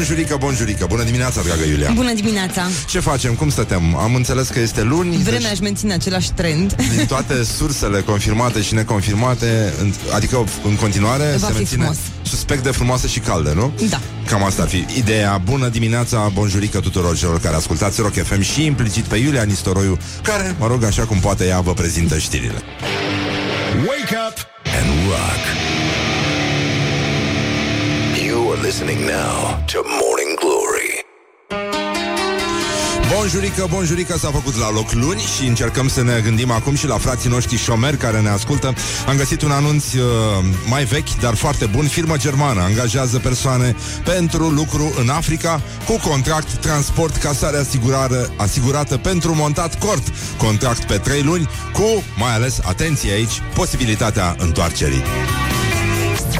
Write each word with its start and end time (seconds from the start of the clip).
Bonjurică, 0.00 0.36
bonjurică. 0.40 0.86
Bună 0.88 1.02
dimineața, 1.02 1.42
dragă 1.42 1.62
Iulia. 1.64 1.90
Bună 1.94 2.12
dimineața. 2.12 2.62
Ce 2.86 3.00
facem? 3.00 3.34
Cum 3.34 3.50
stătem? 3.50 3.96
Am 3.96 4.14
înțeles 4.14 4.48
că 4.48 4.60
este 4.60 4.82
luni. 4.82 5.16
Vremea 5.16 5.40
deci... 5.40 5.50
își 5.50 5.62
menține 5.62 5.92
același 5.92 6.32
trend. 6.32 6.74
Din 6.96 7.06
toate 7.06 7.42
sursele 7.58 8.00
confirmate 8.00 8.62
și 8.62 8.74
neconfirmate, 8.74 9.72
adică 10.14 10.44
în 10.64 10.74
continuare 10.76 11.36
Va 11.38 11.46
se 11.46 11.52
menține 11.52 11.82
frumos. 11.82 11.98
suspect 12.22 12.62
de 12.62 12.70
frumoasă 12.70 13.06
și 13.06 13.18
caldă, 13.18 13.52
nu? 13.52 13.72
Da. 13.88 14.00
Cam 14.26 14.44
asta 14.44 14.62
ar 14.62 14.68
fi 14.68 14.84
ideea. 14.96 15.40
Bună 15.44 15.68
dimineața, 15.68 16.30
bonjurică 16.34 16.80
tuturor 16.80 17.16
celor 17.16 17.40
care 17.40 17.56
ascultați 17.56 18.00
Rock 18.00 18.14
FM 18.14 18.40
și 18.40 18.64
implicit 18.64 19.04
pe 19.04 19.16
Iulia 19.16 19.42
Nistoroiu, 19.42 19.98
care, 20.22 20.54
mă 20.58 20.66
rog, 20.66 20.84
așa 20.84 21.02
cum 21.04 21.18
poate 21.18 21.46
ea, 21.46 21.60
vă 21.60 21.72
prezintă 21.72 22.18
știrile. 22.18 22.62
Wake 23.86 24.16
up 24.28 24.36
and 24.80 25.08
rock. 25.08 25.89
You 28.50 28.56
are 28.56 28.66
listening 28.66 29.00
now 29.00 29.62
to 29.72 29.78
Morning 30.00 30.38
Glory. 30.38 31.04
Bonjurică, 33.14 33.66
bonjurică, 33.70 34.18
s-a 34.18 34.30
făcut 34.30 34.56
la 34.56 34.70
loc 34.70 34.92
luni 34.92 35.20
și 35.20 35.46
încercăm 35.46 35.88
să 35.88 36.02
ne 36.02 36.20
gândim 36.24 36.50
acum 36.50 36.74
și 36.74 36.86
la 36.86 36.98
frații 36.98 37.30
noștri 37.30 37.56
șomeri 37.56 37.96
care 37.96 38.20
ne 38.20 38.28
ascultă. 38.28 38.74
Am 39.08 39.16
găsit 39.16 39.42
un 39.42 39.50
anunț 39.50 39.92
uh, 39.92 40.02
mai 40.68 40.84
vechi, 40.84 41.20
dar 41.20 41.34
foarte 41.34 41.66
bun. 41.66 41.86
Firmă 41.86 42.16
germană 42.16 42.60
angajează 42.60 43.18
persoane 43.18 43.76
pentru 44.04 44.48
lucru 44.48 44.94
în 45.00 45.08
Africa 45.08 45.62
cu 45.86 46.08
contract, 46.08 46.52
transport, 46.52 47.16
casare 47.16 47.56
asigurare, 47.56 48.28
asigurată 48.36 48.96
pentru 48.96 49.34
montat 49.34 49.78
cort. 49.78 50.12
Contract 50.36 50.84
pe 50.84 50.98
3 50.98 51.22
luni 51.22 51.48
cu, 51.72 52.02
mai 52.16 52.34
ales, 52.34 52.60
atenție 52.64 53.12
aici, 53.12 53.42
posibilitatea 53.54 54.36
întoarcerii. 54.38 55.02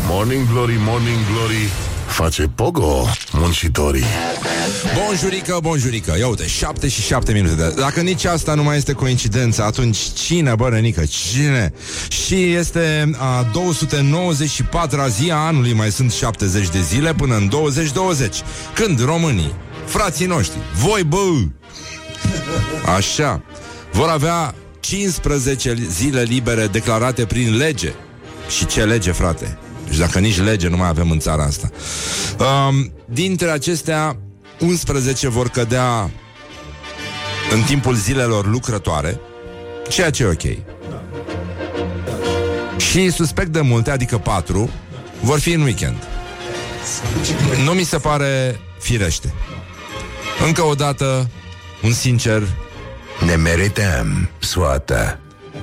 Morning 0.06 0.48
Glory, 0.52 0.76
Morning 0.78 1.18
Glory. 1.32 1.89
Face 2.20 2.42
pogo 2.54 3.06
muncitorii. 3.32 4.04
Bonjurică, 4.94 5.58
bonjurică 5.62 6.14
Ia 6.18 6.28
uite, 6.28 6.46
7 6.46 6.88
și 6.88 7.00
7 7.00 7.32
minute 7.32 7.54
de... 7.54 7.74
Dacă 7.78 8.00
nici 8.00 8.24
asta 8.24 8.54
nu 8.54 8.62
mai 8.62 8.76
este 8.76 8.92
coincidență 8.92 9.62
Atunci 9.62 9.98
cine, 9.98 10.54
bă, 10.54 10.68
Renică, 10.68 11.04
cine? 11.04 11.72
Și 12.08 12.52
este 12.52 13.10
a 13.16 13.46
294-a 14.98 15.06
zi 15.06 15.30
a 15.30 15.36
anului 15.36 15.72
Mai 15.72 15.90
sunt 15.90 16.12
70 16.12 16.68
de 16.68 16.80
zile 16.80 17.14
până 17.14 17.36
în 17.36 17.48
2020 17.48 18.36
Când 18.74 19.04
românii, 19.04 19.54
frații 19.84 20.26
noștri 20.26 20.58
Voi, 20.74 21.02
bă 21.02 21.18
Așa 22.96 23.42
Vor 23.92 24.08
avea 24.08 24.54
15 24.80 25.76
zile 25.90 26.22
libere 26.22 26.66
declarate 26.66 27.24
prin 27.24 27.56
lege 27.56 27.92
Și 28.56 28.66
ce 28.66 28.84
lege, 28.84 29.10
frate? 29.10 29.58
Și 29.90 29.98
dacă 29.98 30.18
nici 30.18 30.40
lege 30.40 30.68
nu 30.68 30.76
mai 30.76 30.88
avem 30.88 31.10
în 31.10 31.18
țara 31.18 31.42
asta 31.42 31.70
um, 32.38 32.92
Dintre 33.04 33.50
acestea 33.50 34.16
11 34.58 35.28
vor 35.28 35.48
cădea 35.48 36.10
în 37.52 37.62
timpul 37.62 37.94
zilelor 37.94 38.46
lucrătoare, 38.46 39.20
ceea 39.88 40.10
ce 40.10 40.22
e 40.22 40.26
ok. 40.26 40.56
Și 42.80 43.10
suspect 43.10 43.48
de 43.48 43.60
multe, 43.60 43.90
adică 43.90 44.18
4, 44.18 44.70
vor 45.20 45.38
fi 45.38 45.52
în 45.52 45.60
weekend. 45.60 45.96
Nu 47.64 47.72
mi 47.72 47.82
se 47.82 47.98
pare 47.98 48.60
firește. 48.78 49.34
Încă 50.46 50.62
o 50.62 50.74
dată, 50.74 51.30
un 51.82 51.92
sincer, 51.92 52.42
Ne 53.26 53.34
merităm 53.34 54.28
soată. 54.38 55.18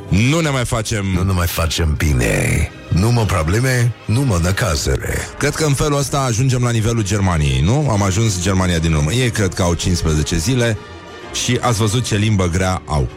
Nu 0.10 0.40
ne 0.40 0.50
mai 0.50 0.66
facem... 0.66 1.06
Nu 1.06 1.24
ne 1.24 1.32
mai 1.32 1.48
facem 1.48 1.94
bine. 1.98 2.72
Nu 2.90 3.12
mă 3.12 3.26
probleme, 3.26 3.94
nu 4.06 4.22
mă 4.22 4.40
năcazere. 4.42 5.18
Cred 5.38 5.56
că 5.56 5.66
în 5.66 5.74
felul 5.74 5.98
ăsta 5.98 6.20
ajungem 6.20 6.64
la 6.64 6.70
nivelul 6.70 7.04
Germaniei, 7.04 7.62
nu? 7.62 7.90
Am 7.90 8.02
ajuns 8.02 8.42
Germania 8.42 8.80
din 8.80 8.94
urmă. 8.94 9.12
Ei 9.12 9.30
cred 9.30 9.54
că 9.54 9.62
au 9.62 9.74
15 9.74 10.38
zile 10.38 10.78
și 11.44 11.58
ați 11.62 11.78
văzut 11.78 12.04
ce 12.04 12.16
limbă 12.16 12.48
grea 12.48 12.82
au. 12.86 13.10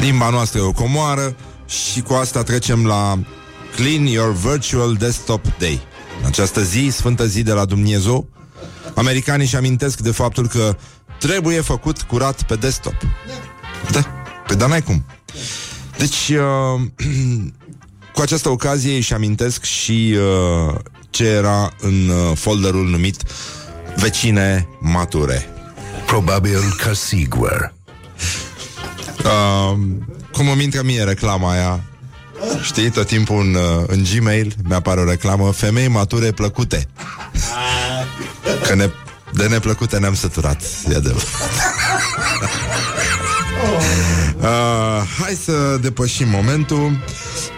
Limba 0.00 0.30
noastră 0.30 0.60
e 0.60 0.62
o 0.62 0.72
comoară 0.72 1.36
și 1.66 2.00
cu 2.00 2.12
asta 2.12 2.42
trecem 2.42 2.86
la 2.86 3.18
Clean 3.74 4.06
Your 4.06 4.32
Virtual 4.32 4.94
Desktop 4.94 5.44
Day. 5.58 5.80
Această 6.26 6.62
zi, 6.62 6.88
sfântă 6.92 7.26
zi 7.26 7.42
de 7.42 7.52
la 7.52 7.64
Dumnezeu, 7.64 8.28
americanii 8.94 9.44
își 9.44 9.56
amintesc 9.56 9.98
de 10.00 10.10
faptul 10.10 10.48
că 10.48 10.76
trebuie 11.18 11.60
făcut 11.60 12.02
curat 12.02 12.42
pe 12.42 12.54
desktop. 12.54 12.94
Da, 13.90 14.00
pe 14.46 14.54
dar 14.54 14.68
n-ai 14.68 14.82
cum. 14.82 15.04
Deci, 15.98 16.28
uh, 16.28 16.80
cu 18.14 18.20
această 18.20 18.48
ocazie 18.48 18.96
își 18.96 19.14
amintesc 19.14 19.64
și 19.64 20.16
uh, 20.16 20.74
ce 21.10 21.24
era 21.24 21.72
în 21.80 22.08
uh, 22.08 22.36
folderul 22.36 22.88
numit 22.88 23.22
Vecine 23.96 24.68
mature. 24.80 25.46
Probabil 26.06 26.60
că 26.82 26.92
sigur. 26.92 27.74
Uh, 29.24 29.78
cum 30.32 30.48
îmi 30.48 30.62
intră 30.62 30.82
mie 30.82 31.02
reclama 31.02 31.50
aia 31.50 31.80
Știi, 32.62 32.90
tot 32.90 33.06
timpul 33.06 33.40
în, 33.40 33.54
uh, 33.54 33.84
în 33.86 34.04
Gmail 34.14 34.54
Mi-apare 34.64 35.00
o 35.00 35.04
reclamă 35.04 35.52
Femei 35.52 35.88
mature 35.88 36.32
plăcute 36.32 36.88
Că 38.66 38.74
ne, 38.74 38.90
de 39.32 39.46
neplăcute 39.46 39.98
ne-am 39.98 40.14
săturat 40.14 40.62
E 40.88 40.94
adevărat 40.94 41.28
Uh, 44.42 44.48
hai 45.20 45.34
să 45.44 45.78
depășim 45.80 46.28
momentul 46.28 46.98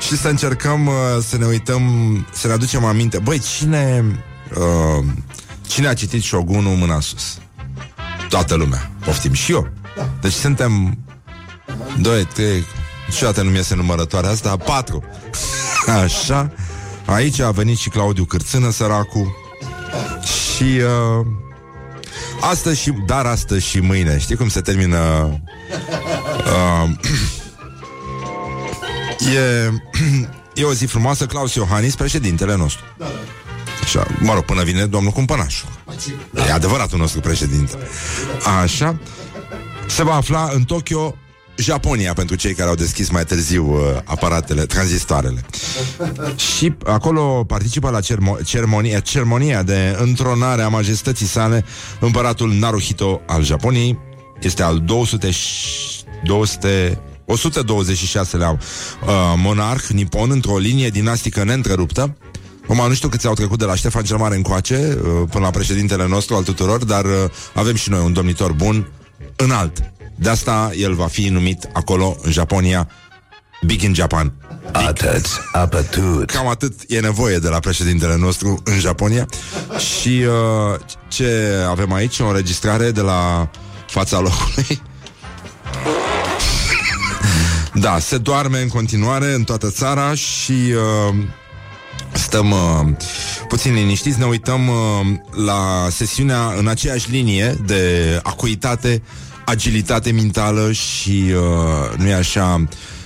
și 0.01 0.17
să 0.17 0.29
încercăm 0.29 0.87
uh, 0.87 0.95
să 1.27 1.37
ne 1.37 1.47
uităm, 1.47 1.83
să 2.33 2.47
ne 2.47 2.53
aducem 2.53 2.85
aminte. 2.85 3.19
Băi, 3.19 3.39
cine, 3.39 4.05
uh, 4.55 5.05
cine 5.67 5.87
a 5.87 5.95
citit 5.95 6.23
Shogunul 6.23 6.77
mâna 6.77 7.01
sus? 7.01 7.39
Toată 8.29 8.55
lumea. 8.55 8.91
Poftim 9.05 9.33
și 9.33 9.53
eu. 9.53 9.69
Deci 10.21 10.33
suntem 10.33 10.99
2, 12.01 12.25
3, 12.25 12.65
niciodată 13.07 13.43
nu 13.43 13.51
mi-este 13.51 13.75
numărătoarea 13.75 14.31
asta, 14.31 14.57
4. 14.57 15.05
Așa. 16.05 16.53
Aici 17.05 17.41
a 17.41 17.51
venit 17.51 17.79
și 17.79 17.89
Claudiu 17.89 18.25
Cârțână, 18.25 18.71
săracul. 18.71 19.37
Și 20.23 20.63
uh, 20.63 21.27
astăzi 22.51 22.81
și, 22.81 22.91
dar 23.07 23.27
astăzi 23.27 23.67
și 23.67 23.81
mâine. 23.81 24.19
Știi 24.19 24.37
cum 24.37 24.49
se 24.49 24.61
termină 24.61 24.99
uh, 26.47 26.91
E, 29.35 29.71
e 30.61 30.65
o 30.65 30.73
zi 30.73 30.87
frumoasă, 30.87 31.27
Claus 31.27 31.55
Iohannis, 31.55 31.95
președintele 31.95 32.57
nostru. 32.57 32.85
Așa, 33.83 34.07
mă 34.21 34.35
rog, 34.35 34.45
până 34.45 34.63
vine 34.63 34.87
domnul 34.87 35.13
Cumpănașu. 35.13 35.67
E 36.49 36.53
adevăratul 36.53 36.99
nostru 36.99 37.21
președinte. 37.21 37.79
Așa. 38.63 38.99
Se 39.87 40.05
va 40.05 40.15
afla 40.15 40.51
în 40.53 40.65
Tokyo, 40.65 41.17
Japonia, 41.57 42.13
pentru 42.13 42.37
cei 42.37 42.55
care 42.55 42.69
au 42.69 42.75
deschis 42.75 43.09
mai 43.09 43.25
târziu 43.25 43.73
uh, 43.73 43.81
aparatele, 44.05 44.67
tranzistoarele. 44.67 45.41
Și 46.37 46.75
acolo 46.85 47.45
participă 47.47 47.91
la 47.91 48.01
cermo- 48.01 48.45
ceremonia, 48.45 49.01
ceremonia 49.01 49.63
de 49.63 49.97
întronare 50.01 50.63
a 50.63 50.69
majestății 50.69 51.27
sale 51.27 51.65
împăratul 52.01 52.53
Naruhito 52.53 53.21
al 53.27 53.45
Japoniei. 53.45 53.99
Este 54.41 54.63
al 54.63 54.81
200 54.81 55.31
200 56.25 57.01
126-lea 57.27 58.51
uh, 58.51 58.59
monarh 59.37 59.87
nipon 59.89 60.31
într-o 60.31 60.59
linie 60.59 60.89
dinastică 60.89 61.45
neîntreruptă. 61.45 62.17
Acum 62.63 62.89
nu 62.89 62.95
știu 62.95 63.09
câți 63.09 63.27
au 63.27 63.35
trecut 63.35 63.59
de 63.59 63.65
la 63.65 63.75
Ștefan 63.75 64.03
cel 64.03 64.17
Mare 64.17 64.35
încoace 64.35 64.77
uh, 64.77 65.29
până 65.31 65.45
la 65.45 65.51
președintele 65.51 66.07
nostru 66.07 66.35
al 66.35 66.43
tuturor, 66.43 66.85
dar 66.85 67.05
uh, 67.05 67.11
avem 67.55 67.75
și 67.75 67.91
noi 67.91 68.05
un 68.05 68.13
domnitor 68.13 68.53
bun 68.53 68.89
înalt. 69.37 69.94
De 70.15 70.29
asta 70.29 70.71
el 70.77 70.95
va 70.95 71.07
fi 71.07 71.29
numit 71.29 71.69
acolo, 71.73 72.17
în 72.23 72.33
Japonia, 72.33 72.89
Big 73.67 73.83
in 73.83 73.95
Japan. 73.95 74.33
Atât, 74.73 75.27
apătut. 75.53 76.31
Cam 76.31 76.49
atât 76.49 76.81
e 76.89 77.01
nevoie 77.01 77.39
de 77.39 77.49
la 77.49 77.59
președintele 77.59 78.17
nostru 78.17 78.63
în 78.65 78.79
Japonia. 78.79 79.27
Și 79.79 80.09
uh, 80.09 80.81
ce 81.09 81.55
avem 81.69 81.93
aici? 81.93 82.19
O 82.19 82.27
înregistrare 82.27 82.91
de 82.91 83.01
la 83.01 83.51
fața 83.87 84.19
locului. 84.19 84.83
Da, 87.77 87.99
se 87.99 88.19
doarme 88.19 88.61
în 88.61 88.69
continuare 88.69 89.33
în 89.33 89.45
toată 89.45 89.71
țara 89.71 90.15
și 90.15 90.53
uh, 90.53 91.15
stăm 92.13 92.51
uh, 92.51 92.97
puțin 93.49 93.75
liniștiți, 93.75 94.19
ne 94.19 94.25
uităm 94.25 94.69
uh, 94.69 94.75
la 95.45 95.87
sesiunea 95.91 96.55
în 96.59 96.69
aceeași 96.69 97.11
linie 97.11 97.57
de 97.67 98.21
acuitate, 98.23 99.03
agilitate 99.45 100.11
mentală 100.11 100.73
și 100.73 101.25
uh, 101.35 101.99
nu 101.99 102.09
e 102.09 102.15
așa 102.15 102.65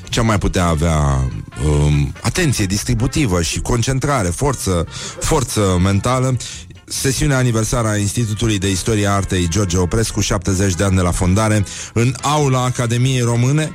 ce 0.09 0.21
mai 0.21 0.39
putea 0.39 0.67
avea 0.67 1.29
um, 1.65 2.13
atenție 2.21 2.67
distributivă 2.67 3.43
și 3.43 3.61
concentrare, 3.61 4.29
forță, 4.29 4.87
forță 5.21 5.79
mentală. 5.83 6.37
Sesiunea 6.85 7.37
aniversară 7.37 7.89
a 7.89 7.97
Institutului 7.97 8.59
de 8.59 8.71
Istorie 8.71 9.07
a 9.07 9.13
Artei 9.13 9.49
George 9.49 9.77
Oprescu, 9.77 10.21
70 10.21 10.75
de 10.75 10.85
ani 10.85 10.97
de 10.97 11.03
la 11.03 11.11
fondare, 11.11 11.65
în 11.93 12.15
aula 12.23 12.65
Academiei 12.65 13.21
Române, 13.21 13.73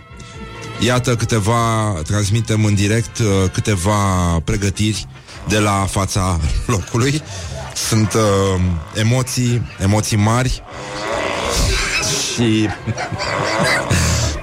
Iată 0.79 1.15
câteva, 1.15 1.93
transmitem 2.07 2.65
în 2.65 2.73
direct 2.73 3.17
uh, 3.17 3.25
câteva 3.51 3.95
pregătiri 4.43 5.07
de 5.47 5.59
la 5.59 5.85
fața 5.89 6.39
locului. 6.65 7.21
Sunt 7.75 8.13
uh, 8.13 8.61
emoții, 8.93 9.61
emoții 9.79 10.17
mari 10.17 10.63
și... 12.33 12.69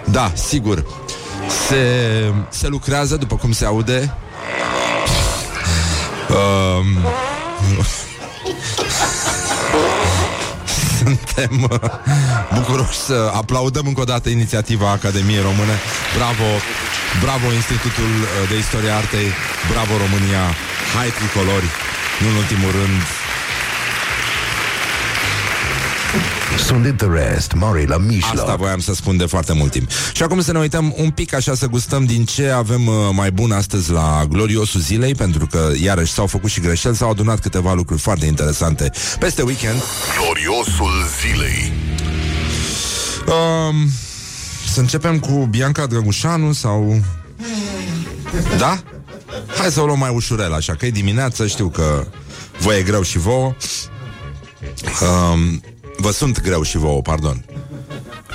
da, 0.05 0.33
sigur. 0.35 0.85
Se, 1.69 1.85
se 2.49 2.69
lucrează, 2.69 3.17
după 3.17 3.37
cum 3.37 3.53
se 3.53 3.65
aude. 3.65 4.15
Uh, 6.29 6.85
suntem 10.99 11.69
uh, 11.71 11.79
bucuroși 12.55 12.99
să 12.99 13.31
aplaudăm 13.35 13.87
încă 13.87 14.01
o 14.01 14.05
dată 14.05 14.29
inițiativa 14.29 14.91
Academiei 14.91 15.43
Române. 15.43 15.77
Bravo, 16.17 16.49
bravo 17.25 17.47
Institutul 17.53 18.13
uh, 18.23 18.49
de 18.51 18.57
Istoria 18.59 18.97
Artei, 18.97 19.29
bravo 19.73 19.93
România, 20.05 20.45
hai 20.97 21.09
tricolori, 21.19 21.69
nu 22.21 22.27
în 22.33 22.37
ultimul 22.43 22.71
rând, 22.81 23.01
Sunt 26.59 26.97
the 26.97 27.07
rest, 27.07 27.53
mori 27.53 27.87
la 27.87 27.97
mijloc. 27.97 28.39
Asta 28.39 28.55
voiam 28.55 28.79
să 28.79 28.95
spun 28.95 29.17
de 29.17 29.27
foarte 29.27 29.53
mult 29.53 29.71
timp. 29.71 29.91
Și 30.13 30.23
acum 30.23 30.41
să 30.41 30.53
ne 30.53 30.59
uităm 30.59 30.95
un 30.97 31.11
pic 31.11 31.35
așa 31.35 31.55
să 31.55 31.67
gustăm 31.67 32.05
din 32.05 32.25
ce 32.25 32.49
avem 32.49 32.87
uh, 32.87 32.95
mai 33.13 33.31
bun 33.31 33.53
astăzi 33.53 33.91
la 33.91 34.25
gloriosul 34.29 34.81
zilei, 34.81 35.15
pentru 35.15 35.47
că 35.47 35.71
iarăși 35.83 36.13
s-au 36.13 36.27
făcut 36.27 36.51
și 36.51 36.61
greșeli, 36.61 36.97
s-au 36.97 37.11
adunat 37.11 37.41
câteva 37.41 37.73
lucruri 37.75 38.01
foarte 38.01 38.27
interesante 38.27 38.91
peste 39.19 39.43
weekend. 39.43 39.83
Gloriosul 40.21 40.93
zilei. 41.21 41.73
Um, 43.27 43.91
să 44.73 44.81
începem 44.81 45.19
cu 45.19 45.47
Bianca 45.51 45.87
Drăgușanu 45.87 46.53
sau... 46.53 47.01
Da? 48.59 48.83
Hai 49.59 49.71
să 49.71 49.81
o 49.81 49.87
luăm 49.87 49.99
mai 49.99 50.11
ușurel, 50.15 50.53
așa, 50.53 50.75
că 50.75 50.87
e 50.87 50.91
dimineață, 50.91 51.47
știu 51.47 51.69
că 51.69 52.07
vă 52.59 52.75
e 52.75 52.83
greu 52.83 53.03
și 53.03 53.19
vouă. 53.19 53.55
Um, 55.33 55.63
vă 56.01 56.11
sunt 56.11 56.41
greu 56.43 56.63
și 56.63 56.77
vouă, 56.77 57.03
pardon. 57.03 57.45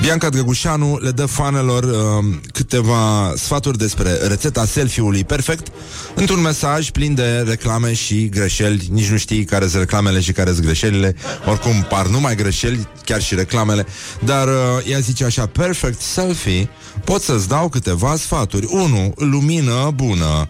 Bianca 0.02 0.30
Drăgușanu 0.30 0.98
le 1.02 1.12
dă 1.12 1.26
fanelor 1.26 1.84
uh, 1.84 2.36
câteva 2.54 3.34
sfaturi 3.36 3.78
despre 3.78 4.12
rețeta 4.12 4.66
selfie-ului 4.66 5.24
perfect 5.24 5.68
într-un 6.16 6.42
mesaj 6.42 6.90
plin 6.90 7.16
de 7.16 7.44
reclame 7.48 7.94
și 7.94 8.30
greșeli. 8.30 8.88
Nici 8.92 9.10
nu 9.10 9.18
știi 9.18 9.46
care 9.46 9.68
sunt 9.68 9.82
reclamele 9.82 10.20
și 10.20 10.32
care 10.32 10.52
sunt 10.52 10.66
greșelile. 10.66 11.16
Oricum 11.46 11.86
par 11.90 12.08
numai 12.08 12.36
greșeli, 12.36 12.88
chiar 13.06 13.22
și 13.22 13.36
reclamele. 13.36 13.86
Dar 14.24 14.48
uh, 14.48 14.54
ea 14.90 15.00
zice 15.00 15.24
așa, 15.24 15.46
perfect 15.46 16.02
selfie, 16.02 16.70
pot 17.04 17.22
să-ți 17.22 17.48
dau 17.48 17.70
câteva 17.70 18.16
sfaturi. 18.16 18.66
1. 18.70 19.14
Lumină 19.16 19.92
bună. 19.96 20.50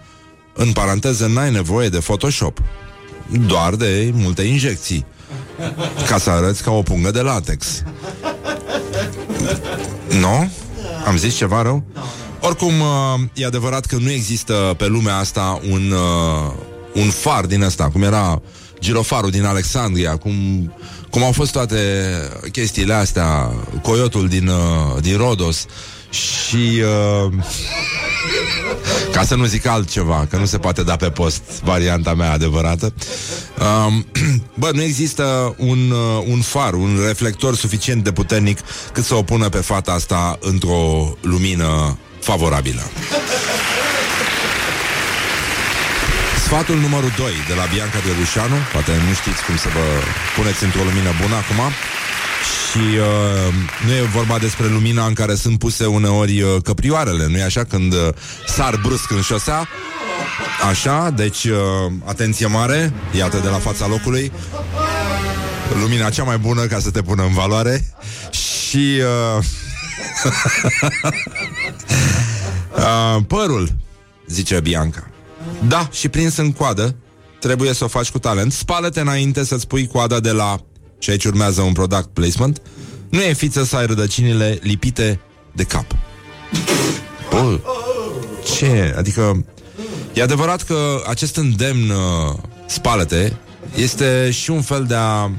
În 0.54 0.72
paranteză, 0.72 1.28
n-ai 1.28 1.52
nevoie 1.52 1.90
de 1.90 1.98
Photoshop. 1.98 2.60
Doar 3.48 3.76
de 3.76 4.12
multe 4.14 4.42
injecții. 4.42 5.06
Ca 6.08 6.18
să 6.18 6.30
arăți 6.30 6.64
ca 6.64 6.72
o 6.72 6.82
pungă 6.82 7.12
de 7.12 7.22
latex. 7.22 7.84
Nu? 10.20 10.52
Am 11.06 11.18
zis 11.18 11.36
ceva 11.36 11.62
rău? 11.62 11.84
Oricum, 12.40 12.80
uh, 12.80 13.20
e 13.34 13.46
adevărat 13.46 13.86
că 13.86 13.96
nu 14.00 14.12
există 14.12 14.74
pe 14.78 14.88
lumea 14.88 15.18
asta 15.18 15.60
un, 15.72 15.92
uh, 15.92 16.54
un 16.94 17.10
far 17.10 17.46
din 17.46 17.62
ăsta, 17.62 17.90
cum 17.90 18.04
era 18.04 18.42
girofarul 18.80 19.30
din 19.30 19.46
Alexandria, 19.46 20.18
cum, 20.18 20.36
cum 21.10 21.24
au 21.24 21.32
fost 21.32 21.52
toate 21.52 21.78
chestiile 22.52 22.94
astea, 22.94 23.52
coyotul 23.82 24.28
din, 24.28 24.48
uh, 24.48 25.02
din 25.02 25.18
Rodos 25.18 25.66
și... 26.16 26.82
Uh, 27.26 27.34
ca 29.12 29.24
să 29.24 29.36
nu 29.36 29.46
zic 29.46 29.66
altceva, 29.66 30.28
că 30.30 30.38
nu 30.38 30.46
se 30.46 30.58
poate 30.58 30.84
da 30.84 30.96
pe 30.96 31.10
post 31.10 31.42
varianta 31.64 32.14
mea 32.14 32.32
adevărată. 32.32 32.94
Um, 33.88 34.06
bă, 34.60 34.70
nu 34.74 34.82
există 34.82 35.56
un, 35.58 35.92
uh, 35.92 36.24
un 36.28 36.42
far, 36.42 36.74
un 36.74 37.00
reflector 37.06 37.56
suficient 37.56 38.04
de 38.04 38.12
puternic 38.12 38.60
cât 38.92 39.04
să 39.04 39.16
o 39.16 39.24
pună 39.24 39.50
pe 39.50 39.58
fata 39.58 39.92
asta 39.92 40.38
într-o 40.42 41.14
lumină 41.22 41.98
favorabilă. 42.20 42.82
Sfatul 46.44 46.76
numărul 46.76 47.12
2 47.18 47.32
de 47.48 47.54
la 47.54 47.66
Bianca 47.74 48.00
Drăgușanu 48.06 48.56
Poate 48.74 48.92
nu 49.08 49.14
știți 49.22 49.42
cum 49.46 49.58
să 49.58 49.70
vă 49.76 49.86
puneți 50.36 50.64
într-o 50.64 50.84
lumină 50.90 51.12
bună 51.22 51.36
acum 51.36 51.60
și 52.76 52.82
uh, 52.82 53.54
nu 53.86 53.92
e 53.92 54.02
vorba 54.02 54.38
despre 54.38 54.68
lumina 54.68 55.06
în 55.06 55.14
care 55.14 55.36
sunt 55.36 55.60
puse 55.60 55.86
uneori 55.86 56.42
uh, 56.42 56.56
căprioarele, 56.64 57.28
nu 57.28 57.38
e 57.38 57.44
așa? 57.44 57.64
Când 57.64 57.94
uh, 57.94 58.10
sar 58.48 58.80
brusc 58.84 59.12
în 59.12 59.22
șosea, 59.22 59.68
așa, 60.70 61.10
deci 61.10 61.44
uh, 61.44 61.58
atenție 62.06 62.46
mare, 62.46 62.94
iată 63.18 63.38
de 63.38 63.48
la 63.48 63.58
fața 63.58 63.88
locului, 63.88 64.32
lumina 65.82 66.10
cea 66.10 66.24
mai 66.24 66.38
bună 66.38 66.62
ca 66.66 66.80
să 66.80 66.92
te 66.92 67.02
pună 67.02 67.24
în 67.24 67.34
valoare 67.34 67.86
și 68.32 69.02
uh, 69.38 69.44
uh, 72.78 73.24
părul, 73.28 73.70
zice 74.28 74.60
Bianca. 74.60 75.08
Da, 75.68 75.90
și 75.92 76.10
prins 76.10 76.38
în 76.38 76.52
coadă, 76.52 76.96
trebuie 77.40 77.74
să 77.74 77.84
o 77.84 77.88
faci 77.88 78.12
cu 78.12 78.20
talent. 78.20 78.52
Spală-te 78.54 79.00
înainte 79.00 79.46
să-ți 79.46 79.68
pui 79.68 79.88
coada 79.88 80.20
de 80.20 80.32
la 80.32 80.60
și 81.06 81.12
aici 81.12 81.26
urmează 81.26 81.62
un 81.62 81.74
product 81.74 82.08
placement, 82.14 82.62
nu 83.10 83.22
e 83.22 83.34
fiță 83.34 83.64
să 83.64 83.76
ai 83.76 83.86
rădăcinile 83.86 84.60
lipite 84.62 85.20
de 85.52 85.64
cap. 85.64 85.86
Bă, 87.30 87.60
ce? 88.56 88.94
Adică, 88.98 89.46
e 90.14 90.22
adevărat 90.22 90.64
că 90.64 91.04
acest 91.08 91.36
îndemn 91.36 91.90
uh, 91.90 92.34
spală-te 92.68 93.32
este 93.76 94.32
și 94.32 94.50
un 94.50 94.62
fel 94.62 94.86
de 94.86 94.96
a 94.96 95.24
um, 95.24 95.34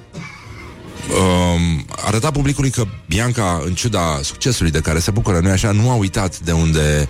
arăta 2.04 2.30
publicului 2.30 2.70
că 2.70 2.84
Bianca, 3.08 3.62
în 3.64 3.74
ciuda 3.74 4.20
succesului 4.22 4.70
de 4.70 4.80
care 4.80 4.98
se 4.98 5.10
bucură, 5.10 5.38
nu 5.38 5.50
așa, 5.50 5.70
nu 5.70 5.90
a 5.90 5.94
uitat 5.94 6.38
de 6.38 6.52
unde 6.52 7.08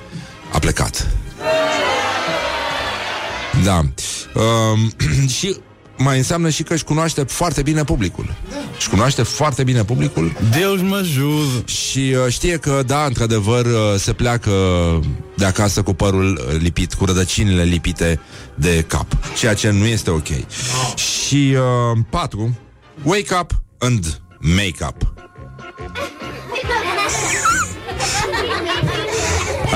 a 0.52 0.58
plecat. 0.58 1.08
Da. 3.64 3.78
Um, 3.78 4.92
și 5.38 5.56
mai 5.98 6.16
înseamnă 6.16 6.48
și 6.48 6.62
că 6.62 6.74
își 6.74 6.84
cunoaște 6.84 7.22
foarte 7.22 7.62
bine 7.62 7.84
publicul. 7.84 8.34
Da. 8.50 8.56
Își 8.76 8.88
cunoaște 8.88 9.22
foarte 9.22 9.64
bine 9.64 9.84
publicul. 9.84 10.32
Deus 10.58 10.80
mă 10.80 10.96
ajută. 10.96 11.64
Și 11.66 11.98
uh, 11.98 12.32
știe 12.32 12.56
că, 12.56 12.82
da, 12.86 13.04
într-adevăr, 13.04 13.64
uh, 13.64 13.94
se 13.96 14.12
pleacă 14.12 14.50
de 15.36 15.44
acasă 15.44 15.82
cu 15.82 15.92
părul 15.92 16.46
uh, 16.48 16.60
lipit, 16.60 16.94
cu 16.94 17.04
rădăcinile 17.04 17.62
lipite 17.62 18.20
de 18.54 18.84
cap. 18.86 19.06
Ceea 19.38 19.54
ce 19.54 19.70
nu 19.70 19.84
este 19.84 20.10
ok. 20.10 20.28
Oh. 20.28 20.96
Și 20.98 21.56
uh, 21.56 21.98
patru, 22.10 22.58
wake 23.02 23.34
up 23.40 23.50
and 23.78 24.20
make 24.38 24.84
up. 24.88 25.14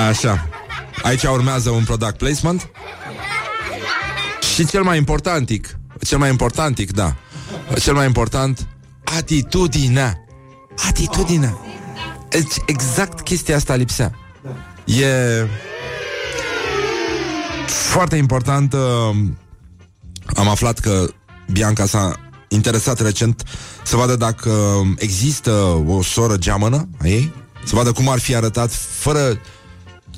Așa. 0.09 0.49
Aici 1.02 1.23
urmează 1.23 1.71
un 1.71 1.85
product 1.85 2.16
placement. 2.16 2.71
Și 4.54 4.66
cel 4.66 4.83
mai 4.83 4.97
importantic, 4.97 5.78
cel 6.07 6.19
mai 6.19 6.30
important, 6.30 6.90
da. 6.90 7.16
Cel 7.78 7.95
mai 7.95 8.07
important, 8.07 8.66
atitudinea. 9.04 10.25
Atitudinea. 10.88 11.59
Deci 12.28 12.54
exact 12.66 13.21
chestia 13.21 13.57
asta 13.57 13.75
lipsea. 13.75 14.14
E 14.85 15.47
foarte 17.66 18.16
important. 18.16 18.73
Uh, 18.73 18.80
am 20.35 20.49
aflat 20.49 20.78
că 20.78 21.07
Bianca 21.52 21.87
s-a 21.87 22.14
interesat 22.49 23.00
recent 23.00 23.42
să 23.83 23.97
vadă 23.97 24.16
dacă 24.16 24.83
există 24.97 25.50
o 25.87 26.02
soră 26.02 26.37
geamănă 26.37 26.88
a 27.02 27.07
ei, 27.07 27.33
să 27.64 27.75
vadă 27.75 27.92
cum 27.92 28.09
ar 28.09 28.19
fi 28.19 28.35
arătat 28.35 28.73
fără 28.73 29.40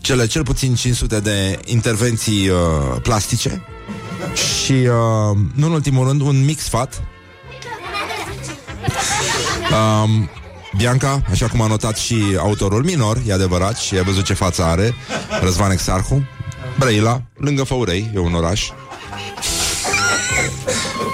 cele 0.00 0.26
cel 0.26 0.42
puțin 0.42 0.74
500 0.74 1.20
de 1.20 1.60
intervenții 1.64 2.48
uh, 2.48 2.56
plastice 3.02 3.62
și, 4.34 4.72
uh, 4.72 5.38
nu 5.54 5.66
în 5.66 5.72
ultimul 5.72 6.06
rând, 6.06 6.20
un 6.20 6.44
mic 6.44 6.60
sfat. 6.60 7.02
Um, 9.70 10.30
Bianca, 10.76 11.22
așa 11.30 11.48
cum 11.48 11.60
a 11.60 11.66
notat 11.66 11.96
și 11.96 12.36
autorul 12.38 12.84
minor, 12.84 13.18
e 13.26 13.32
adevărat, 13.32 13.76
și 13.76 13.98
a 13.98 14.02
văzut 14.02 14.24
ce 14.24 14.34
față 14.34 14.62
are, 14.62 14.94
Răzvan 15.42 15.70
Exarhu, 15.70 16.22
Brăila, 16.78 17.22
lângă 17.36 17.62
Făurei, 17.62 18.10
e 18.14 18.18
un 18.18 18.34
oraș. 18.34 18.70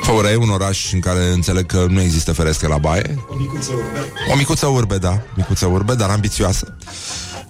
Făurei, 0.02 0.34
un 0.34 0.48
oraș 0.48 0.92
în 0.92 1.00
care 1.00 1.32
înțeleg 1.32 1.66
că 1.66 1.86
nu 1.88 2.00
există 2.00 2.32
ferestre 2.32 2.68
la 2.68 2.78
baie. 2.78 3.24
O 3.28 3.34
micuță 3.36 3.70
urbe. 3.72 4.12
O 4.32 4.36
micuță 4.36 4.66
urbe, 4.66 4.98
da. 4.98 5.22
Micuță 5.34 5.66
urbe, 5.66 5.94
dar 5.94 6.10
ambițioasă. 6.10 6.76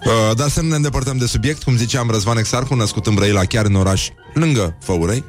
Uh, 0.05 0.37
dar 0.37 0.49
să 0.49 0.61
nu 0.61 0.69
ne 0.69 0.75
îndepărtăm 0.75 1.17
de 1.17 1.27
subiect, 1.27 1.63
cum 1.63 1.77
ziceam, 1.77 2.11
Răzvan 2.11 2.39
Exarhu, 2.39 2.75
născut 2.75 3.07
în 3.07 3.15
Brăila, 3.15 3.45
chiar 3.45 3.65
în 3.65 3.75
oraș 3.75 4.09
lângă 4.35 4.77
Făurei. 4.81 5.25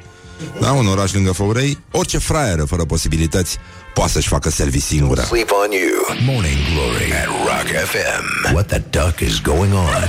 Da, 0.60 0.72
un 0.72 0.86
oraș 0.86 1.12
lângă 1.12 1.32
Făurei 1.32 1.78
Orice 1.90 2.18
fraieră 2.18 2.64
fără 2.64 2.84
posibilități 2.84 3.58
Poate 3.94 4.12
să-și 4.12 4.28
facă 4.28 4.50
selfie 4.50 4.80
singură. 4.80 5.20
Sleep 5.20 5.50
on 5.50 5.70
you. 5.70 6.34
Morning 6.34 6.58
Glory. 6.72 7.12
At 7.12 7.26
Rock 7.26 7.68
FM. 7.90 8.54
What 8.54 8.66
the 8.66 8.82
duck 8.90 9.20
is 9.20 9.40
going 9.40 9.72
on? 9.72 10.08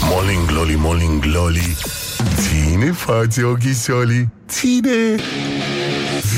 Morning 0.00 0.46
glory, 0.46 0.74
morning 0.74 1.20
glory. 1.20 1.76
Ține 2.40 2.92
față 2.92 3.44
ochii 3.44 3.74
soli. 3.74 4.28
Ține. 4.48 5.14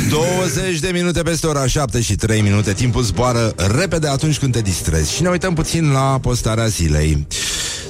20 0.09 0.79
de 0.79 0.91
minute 0.93 1.23
peste 1.23 1.47
ora 1.47 1.67
7 1.67 2.01
și 2.01 2.15
3 2.15 2.41
minute. 2.41 2.73
Timpul 2.73 3.03
zboară 3.03 3.55
repede 3.57 4.09
atunci 4.09 4.39
când 4.39 4.53
te 4.53 4.61
distrezi. 4.61 5.15
Și 5.15 5.23
ne 5.23 5.29
uităm 5.29 5.55
puțin 5.55 5.91
la 5.91 6.19
postarea 6.23 6.67
zilei. 6.67 7.27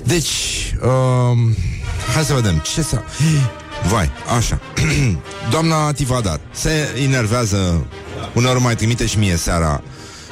Deci 0.05 0.31
um, 0.83 1.57
Hai 2.15 2.25
să 2.25 2.35
vedem 2.35 2.63
ce 2.75 2.83
s-a... 2.83 3.05
Vai, 3.87 4.11
așa 4.37 4.61
Doamna 5.51 5.93
Tivadar 5.93 6.41
Se 6.53 6.71
enervează 7.05 7.87
Uneori 8.35 8.61
mai 8.61 8.75
trimite 8.75 9.07
și 9.07 9.19
mie 9.19 9.37
seara 9.37 9.83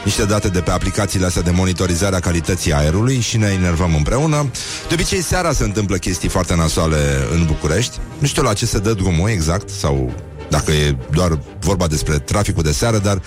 niște 0.05 0.25
date 0.25 0.49
de 0.49 0.61
pe 0.61 0.71
aplicațiile 0.71 1.27
astea 1.27 1.43
de 1.43 1.51
monitorizare 1.51 2.17
a 2.17 2.21
calității 2.21 2.73
aerului 2.73 3.21
și 3.21 3.37
ne 3.37 3.47
enervăm 3.47 3.95
împreună. 3.95 4.51
De 4.89 4.95
obicei, 4.95 5.21
seara 5.23 5.53
se 5.53 5.65
întâmplă 5.65 5.97
chestii 5.97 6.29
foarte 6.29 6.55
nasoale 6.55 6.97
în 7.33 7.45
București. 7.45 7.99
Nu 8.19 8.27
știu 8.27 8.43
la 8.43 8.53
ce 8.53 8.67
se 8.67 8.79
dă 8.79 8.93
drumul 8.93 9.29
exact 9.29 9.69
sau 9.69 10.15
dacă 10.49 10.73
e 10.73 10.97
doar 11.11 11.39
vorba 11.61 11.87
despre 11.87 12.19
traficul 12.19 12.63
de 12.63 12.73
seară, 12.73 12.99
dar 12.99 13.23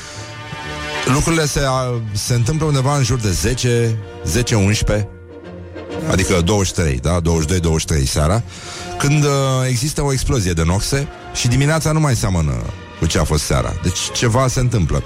lucrurile 1.13 1.45
se, 1.45 1.61
se 2.11 2.33
întâmplă 2.33 2.65
undeva 2.65 2.97
în 2.97 3.03
jur 3.03 3.19
de 3.19 3.31
10, 3.31 3.97
10-11, 4.43 5.18
adică 6.11 6.41
23, 6.41 6.97
da? 6.97 7.21
22-23 7.21 8.03
seara, 8.05 8.43
când 8.97 9.23
uh, 9.23 9.29
există 9.67 10.03
o 10.03 10.11
explozie 10.11 10.51
de 10.51 10.63
noxe 10.65 11.07
și 11.33 11.47
dimineața 11.47 11.91
nu 11.91 11.99
mai 11.99 12.15
seamănă 12.15 12.53
cu 12.99 13.05
ce 13.05 13.19
a 13.19 13.23
fost 13.23 13.43
seara. 13.43 13.73
Deci 13.83 13.99
ceva 14.13 14.47
se 14.47 14.59
întâmplă. 14.59 15.03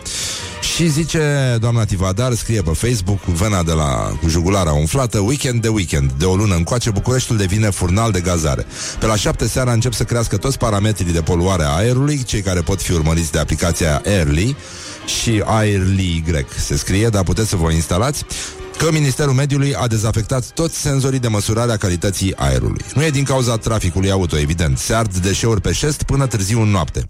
Și 0.76 0.90
zice 0.90 1.58
doamna 1.60 1.86
Tivadar, 1.86 2.34
scrie 2.34 2.62
pe 2.62 2.70
Facebook, 2.70 3.22
cu 3.24 3.32
vena 3.32 3.64
de 3.64 3.72
la 3.72 4.18
cu 4.22 4.28
jugulara 4.28 4.72
umflată, 4.72 5.20
weekend 5.20 5.62
de 5.62 5.68
weekend, 5.68 6.12
de 6.12 6.26
o 6.26 6.36
lună 6.36 6.56
încoace, 6.56 6.90
Bucureștiul 6.90 7.38
devine 7.38 7.70
furnal 7.70 8.12
de 8.12 8.20
gazare. 8.20 8.66
Pe 9.00 9.06
la 9.06 9.16
șapte 9.16 9.48
seara 9.48 9.72
încep 9.72 9.94
să 9.94 10.04
crească 10.04 10.38
toți 10.38 10.58
parametrii 10.58 11.14
de 11.14 11.22
poluare 11.22 11.64
a 11.64 11.76
aerului, 11.76 12.24
cei 12.24 12.42
care 12.42 12.62
pot 12.62 12.82
fi 12.82 12.92
urmăriți 12.92 13.32
de 13.32 13.40
aplicația 13.40 14.02
Airly 14.06 14.56
și 15.06 15.44
Airly 15.46 16.24
Y 16.28 16.46
se 16.60 16.78
scrie, 16.78 17.08
dar 17.08 17.24
puteți 17.24 17.50
să 17.50 17.56
vă 17.56 17.72
instalați 17.72 18.26
că 18.78 18.92
Ministerul 18.92 19.34
Mediului 19.34 19.76
a 19.76 19.88
dezafectat 19.88 20.46
toți 20.50 20.78
senzorii 20.78 21.20
de 21.20 21.28
măsurare 21.28 21.72
a 21.72 21.78
calității 21.78 22.36
aerului. 22.36 22.82
Nu 22.96 23.04
e 23.04 23.10
din 23.10 23.24
cauza 23.24 23.58
traficului 23.58 24.12
auto, 24.12 24.38
evident. 24.38 24.78
Se 24.78 24.94
ard 24.94 25.18
deșeuri 25.18 25.62
pe 25.62 25.72
șest 25.72 26.04
până 26.04 26.28
târziu 26.28 26.62
în 26.62 26.70
noapte. 26.70 27.10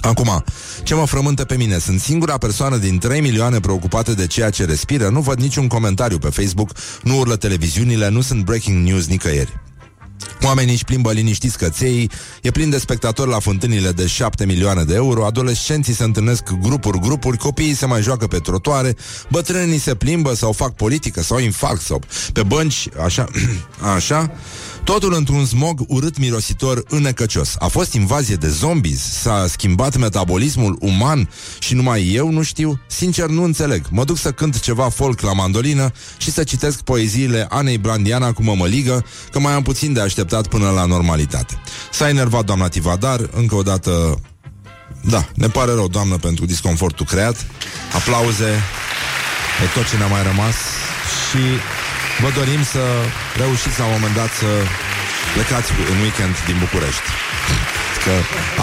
Acum, 0.00 0.44
ce 0.82 0.94
mă 0.94 1.06
frământă 1.06 1.44
pe 1.44 1.56
mine? 1.56 1.78
Sunt 1.78 2.00
singura 2.00 2.38
persoană 2.38 2.76
din 2.76 2.98
3 2.98 3.20
milioane 3.20 3.60
preocupate 3.60 4.14
de 4.14 4.26
ceea 4.26 4.50
ce 4.50 4.64
respiră. 4.64 5.08
Nu 5.08 5.20
văd 5.20 5.38
niciun 5.38 5.66
comentariu 5.66 6.18
pe 6.18 6.28
Facebook, 6.28 6.70
nu 7.02 7.18
urlă 7.18 7.36
televiziunile, 7.36 8.08
nu 8.08 8.20
sunt 8.20 8.44
breaking 8.44 8.86
news 8.86 9.06
nicăieri. 9.06 9.60
Oamenii 10.42 10.72
își 10.72 10.84
plimbă 10.84 11.12
liniștiți 11.12 11.58
căței, 11.58 12.10
e 12.42 12.50
plin 12.50 12.70
de 12.70 12.78
spectatori 12.78 13.30
la 13.30 13.38
fântânile 13.38 13.90
de 13.90 14.06
7 14.06 14.46
milioane 14.46 14.82
de 14.84 14.94
euro, 14.94 15.24
adolescenții 15.24 15.94
se 15.94 16.04
întâlnesc 16.04 16.50
grupuri, 16.62 16.98
grupuri, 16.98 17.36
copiii 17.36 17.74
se 17.74 17.86
mai 17.86 18.02
joacă 18.02 18.26
pe 18.26 18.38
trotoare, 18.38 18.96
bătrânii 19.28 19.78
se 19.78 19.94
plimbă 19.94 20.34
sau 20.34 20.52
fac 20.52 20.74
politică 20.74 21.22
sau 21.22 21.38
infarct 21.38 21.80
sau 21.80 22.00
pe 22.32 22.42
bănci, 22.42 22.88
așa, 23.04 23.26
așa. 23.96 24.30
Totul 24.84 25.14
într-un 25.14 25.46
smog 25.46 25.80
urât 25.88 26.18
mirositor 26.18 26.82
înecăcios. 26.88 27.54
A 27.58 27.66
fost 27.66 27.92
invazie 27.92 28.34
de 28.34 28.48
zombies? 28.48 29.20
S-a 29.20 29.46
schimbat 29.48 29.96
metabolismul 29.96 30.76
uman? 30.80 31.28
Și 31.58 31.74
numai 31.74 32.12
eu 32.12 32.30
nu 32.30 32.42
știu? 32.42 32.80
Sincer, 32.86 33.26
nu 33.26 33.42
înțeleg. 33.42 33.84
Mă 33.90 34.04
duc 34.04 34.18
să 34.18 34.32
cânt 34.32 34.60
ceva 34.60 34.88
folk 34.88 35.20
la 35.20 35.32
mandolină 35.32 35.92
și 36.16 36.30
să 36.30 36.44
citesc 36.44 36.80
poeziile 36.80 37.46
Anei 37.48 37.78
Blandiana 37.78 38.32
cu 38.32 38.42
mămăligă, 38.42 39.04
că 39.30 39.38
mai 39.38 39.52
am 39.52 39.62
puțin 39.62 39.92
de 39.92 40.00
așteptat 40.00 40.46
până 40.46 40.70
la 40.70 40.84
normalitate. 40.84 41.60
S-a 41.92 42.08
enervat 42.08 42.44
doamna 42.44 42.68
Tivadar, 42.68 43.28
încă 43.34 43.54
o 43.54 43.62
dată... 43.62 44.20
Da, 45.00 45.28
ne 45.34 45.48
pare 45.48 45.72
rău, 45.72 45.88
doamnă, 45.88 46.16
pentru 46.16 46.44
disconfortul 46.46 47.06
creat. 47.06 47.46
Aplauze 47.94 48.48
e 49.64 49.66
tot 49.74 49.88
ce 49.88 49.96
ne-a 49.96 50.06
mai 50.06 50.22
rămas 50.22 50.54
și 51.30 51.38
Vă 52.22 52.30
dorim 52.38 52.62
să 52.64 52.82
reușiți 53.36 53.78
la 53.78 53.84
un 53.84 53.92
moment 53.92 54.14
dat 54.14 54.30
să 54.40 54.50
plecați 55.34 55.70
în 55.92 55.98
weekend 56.00 56.34
din 56.46 56.56
București. 56.58 57.06
Că 58.04 58.12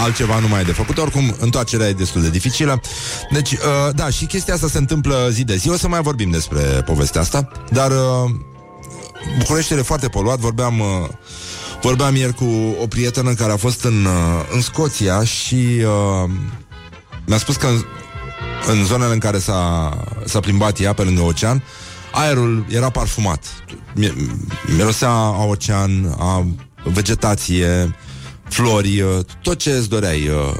altceva 0.00 0.38
nu 0.38 0.48
mai 0.48 0.60
e 0.60 0.64
de 0.64 0.72
făcut. 0.72 0.98
Oricum, 0.98 1.36
întoarcerea 1.38 1.88
e 1.88 1.92
destul 1.92 2.22
de 2.22 2.30
dificilă. 2.30 2.80
Deci, 3.30 3.52
uh, 3.52 3.58
da, 3.94 4.10
și 4.10 4.24
chestia 4.24 4.54
asta 4.54 4.68
se 4.68 4.78
întâmplă 4.78 5.28
zi 5.30 5.44
de 5.44 5.56
zi. 5.56 5.68
O 5.68 5.76
să 5.76 5.88
mai 5.88 6.02
vorbim 6.02 6.30
despre 6.30 6.60
povestea 6.60 7.20
asta. 7.20 7.48
Dar 7.70 7.90
uh, 7.90 8.30
Bucureștiul 9.38 9.78
e 9.78 9.82
foarte 9.82 10.08
poluat. 10.08 10.38
Vorbeam... 10.38 10.78
Uh, 10.78 11.08
Vorbeam 11.82 12.16
ieri 12.16 12.34
cu 12.34 12.76
o 12.82 12.86
prietenă 12.86 13.34
care 13.34 13.52
a 13.52 13.56
fost 13.56 13.84
în, 13.84 14.04
uh, 14.04 14.12
în 14.52 14.60
Scoția 14.60 15.24
și 15.24 15.54
uh, 15.54 16.30
mi-a 17.26 17.38
spus 17.38 17.56
că 17.56 17.66
în, 17.66 17.84
în 18.66 18.84
zonele 18.84 19.12
în 19.12 19.18
care 19.18 19.38
s-a, 19.38 19.96
s-a 20.24 20.40
plimbat 20.40 20.80
ea 20.80 20.92
pe 20.92 21.02
lângă 21.02 21.20
ocean, 21.20 21.62
aerul 22.12 22.66
era 22.68 22.90
parfumat. 22.90 23.44
Mirosea 24.76 25.10
a 25.10 25.44
ocean, 25.44 26.14
a 26.18 26.46
vegetație, 26.84 27.94
flori, 28.48 29.00
uh, 29.00 29.18
tot 29.42 29.58
ce 29.58 29.70
îți 29.70 29.88
doreai 29.88 30.28
uh, 30.28 30.56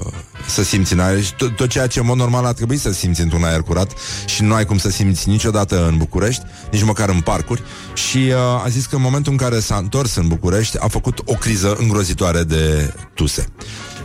să 0.47 0.63
simți 0.63 0.93
în 0.93 1.01
aer. 1.01 1.23
Și 1.23 1.35
tot, 1.35 1.57
tot 1.57 1.69
ceea 1.69 1.87
ce 1.87 1.99
în 1.99 2.07
mod 2.07 2.17
normal 2.17 2.45
ar 2.45 2.53
trebui 2.53 2.77
să 2.77 2.93
simți 2.93 3.21
într-un 3.21 3.45
aer 3.45 3.61
curat 3.61 3.93
și 4.27 4.43
nu 4.43 4.55
ai 4.55 4.65
cum 4.65 4.79
să 4.79 4.91
simți 4.91 5.29
niciodată 5.29 5.87
în 5.87 5.97
București, 5.97 6.43
nici 6.71 6.83
măcar 6.83 7.09
în 7.09 7.21
parcuri. 7.21 7.63
Și 7.95 8.17
uh, 8.17 8.65
a 8.65 8.69
zis 8.69 8.87
că 8.87 8.97
în 8.97 9.03
momentul 9.03 9.33
în 9.33 9.39
care 9.39 9.61
s-a 9.61 9.77
întors 9.77 10.15
în 10.15 10.29
București 10.29 10.79
a 10.79 10.89
făcut 10.89 11.19
o 11.25 11.33
criză 11.33 11.77
îngrozitoare 11.79 12.43
de 12.43 12.95
tuse 13.15 13.47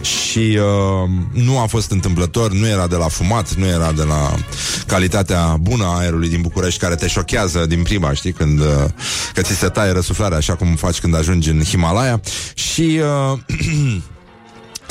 și 0.02 0.60
uh, 0.60 1.10
nu 1.32 1.60
a 1.60 1.66
fost 1.66 1.92
întâmplător, 1.92 2.52
nu 2.52 2.68
era 2.68 2.88
de 2.88 2.96
la 2.96 3.08
fumat, 3.08 3.54
nu 3.54 3.66
era 3.66 3.92
de 3.92 4.04
la 4.04 4.36
calitatea 4.88 5.58
bună 5.62 5.84
a 5.84 5.98
aerului 5.98 6.30
din 6.30 6.42
București 6.42 6.80
care 6.80 6.96
te 6.96 7.08
șochează 7.08 7.66
din 7.66 7.84
prima, 7.84 8.14
știi, 8.14 8.32
când 8.32 8.60
uh, 8.60 8.66
că 9.34 9.42
ți 9.42 9.54
se 9.54 9.68
taie 9.68 9.92
răsuflarea 9.92 10.38
așa 10.38 10.56
cum 10.56 10.76
faci 10.76 11.00
când 11.00 11.16
ajungi 11.16 11.50
în 11.50 11.64
Himalaya 11.64 12.20
și 12.54 13.02
uh, 13.32 13.40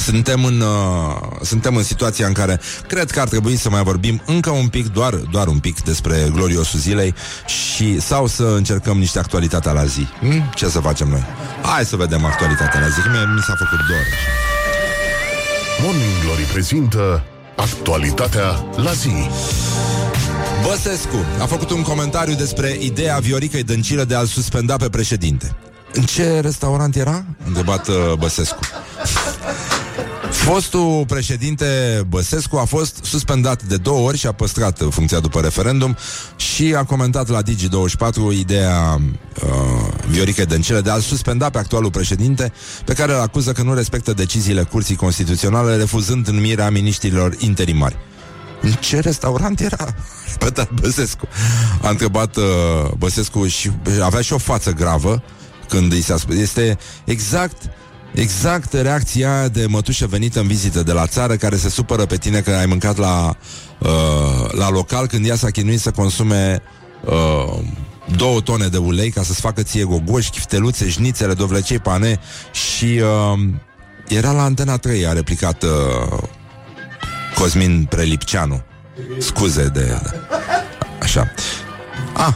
suntem 0.06 0.44
în, 0.44 0.60
uh, 0.60 1.16
suntem 1.42 1.76
în 1.76 1.82
situația 1.82 2.26
în 2.26 2.32
care 2.32 2.60
cred 2.88 3.10
că 3.10 3.20
ar 3.20 3.28
trebui 3.28 3.56
să 3.56 3.70
mai 3.70 3.82
vorbim 3.82 4.22
încă 4.26 4.50
un 4.50 4.68
pic, 4.68 4.92
doar, 4.92 5.14
doar 5.14 5.46
un 5.46 5.58
pic 5.58 5.82
despre 5.82 6.30
gloriosul 6.32 6.78
zilei 6.78 7.14
și 7.46 8.00
sau 8.00 8.26
să 8.26 8.42
încercăm 8.56 8.98
niște 8.98 9.18
actualitatea 9.18 9.72
la 9.72 9.84
zi. 9.84 10.06
Hm? 10.20 10.50
Ce 10.54 10.68
să 10.68 10.80
facem 10.80 11.08
noi? 11.08 11.24
Hai 11.62 11.84
să 11.84 11.96
vedem 11.96 12.24
actualitatea 12.24 12.80
la 12.80 12.88
zi, 12.88 13.00
că 13.00 13.08
mi 13.34 13.40
s-a 13.40 13.54
făcut 13.58 13.86
dor. 13.88 14.04
Morning 15.82 16.10
Glory 16.24 16.42
prezintă 16.42 17.22
actualitatea 17.56 18.64
la 18.76 18.92
zi. 18.92 19.28
Băsescu 20.62 21.16
a 21.40 21.44
făcut 21.44 21.70
un 21.70 21.82
comentariu 21.82 22.34
despre 22.34 22.76
ideea 22.80 23.18
Vioricăi 23.18 23.62
Dăncilă 23.62 24.04
de 24.04 24.14
a-l 24.14 24.26
suspenda 24.26 24.76
pe 24.76 24.88
președinte. 24.88 25.56
În 25.92 26.02
ce 26.02 26.40
restaurant 26.40 26.96
era? 26.96 27.10
A 27.10 27.46
întrebat 27.46 27.88
uh, 27.88 27.94
Băsescu. 28.18 28.60
Fostul 30.30 31.04
președinte 31.06 31.66
Băsescu 32.08 32.56
a 32.56 32.64
fost 32.64 33.04
suspendat 33.04 33.62
de 33.62 33.76
două 33.76 34.06
ori 34.08 34.18
și 34.18 34.26
a 34.26 34.32
păstrat 34.32 34.82
funcția 34.90 35.20
după 35.20 35.40
referendum 35.40 35.96
și 36.36 36.74
a 36.76 36.84
comentat 36.84 37.28
la 37.28 37.42
Digi24 37.42 38.38
ideea 38.38 39.00
uh, 39.42 39.50
Viorica 40.08 40.44
Dăncilă 40.44 40.80
de 40.80 40.90
a 40.90 40.98
suspenda 40.98 41.50
pe 41.50 41.58
actualul 41.58 41.90
președinte 41.90 42.52
pe 42.84 42.92
care 42.94 43.12
îl 43.12 43.20
acuză 43.20 43.52
că 43.52 43.62
nu 43.62 43.74
respectă 43.74 44.12
deciziile 44.12 44.62
Curții 44.62 44.96
Constituționale 44.96 45.76
refuzând 45.76 46.28
numirea 46.28 46.70
miniștrilor 46.70 47.34
interimari. 47.38 47.96
În 48.60 48.72
ce 48.72 49.00
restaurant 49.00 49.60
era? 49.60 49.94
Repetat 50.32 50.70
Băsescu. 50.70 51.28
A 51.82 51.88
întrebat 51.88 52.36
uh, 52.36 52.44
Băsescu 52.98 53.46
și 53.46 53.70
avea 54.02 54.20
și 54.20 54.32
o 54.32 54.38
față 54.38 54.72
gravă 54.72 55.22
când 55.68 55.92
îi 55.92 56.00
s-a 56.00 56.16
spus. 56.16 56.36
Este 56.36 56.78
exact 57.04 57.56
Exact 58.16 58.72
reacția 58.72 59.48
de 59.48 59.66
mătușă 59.66 60.06
venită 60.06 60.40
în 60.40 60.46
vizită 60.46 60.82
de 60.82 60.92
la 60.92 61.06
țară 61.06 61.36
care 61.36 61.56
se 61.56 61.68
supără 61.68 62.06
pe 62.06 62.16
tine 62.16 62.40
că 62.40 62.50
ai 62.50 62.66
mâncat 62.66 62.96
la, 62.96 63.36
uh, 63.78 64.50
la 64.50 64.70
local 64.70 65.06
când 65.06 65.26
ea 65.26 65.36
s-a 65.36 65.50
chinuit 65.50 65.80
să 65.80 65.90
consume 65.90 66.62
uh, 67.04 67.58
două 68.16 68.40
tone 68.40 68.66
de 68.66 68.76
ulei 68.76 69.10
ca 69.10 69.22
să-ți 69.22 69.40
facă 69.40 69.62
ție 69.62 69.84
gogoși, 69.84 70.30
chifteluțe, 70.30 70.88
șnițele, 70.88 71.34
dovlecei, 71.34 71.78
pane 71.78 72.20
și 72.52 73.00
uh, 73.02 73.38
era 74.08 74.32
la 74.32 74.42
Antena 74.42 74.76
3, 74.76 75.06
a 75.06 75.12
replicat 75.12 75.62
uh, 75.62 76.18
Cosmin 77.34 77.84
Prelipceanu. 77.84 78.62
Scuze 79.18 79.68
de... 79.68 80.00
Așa. 81.02 81.32
Ah, 82.12 82.34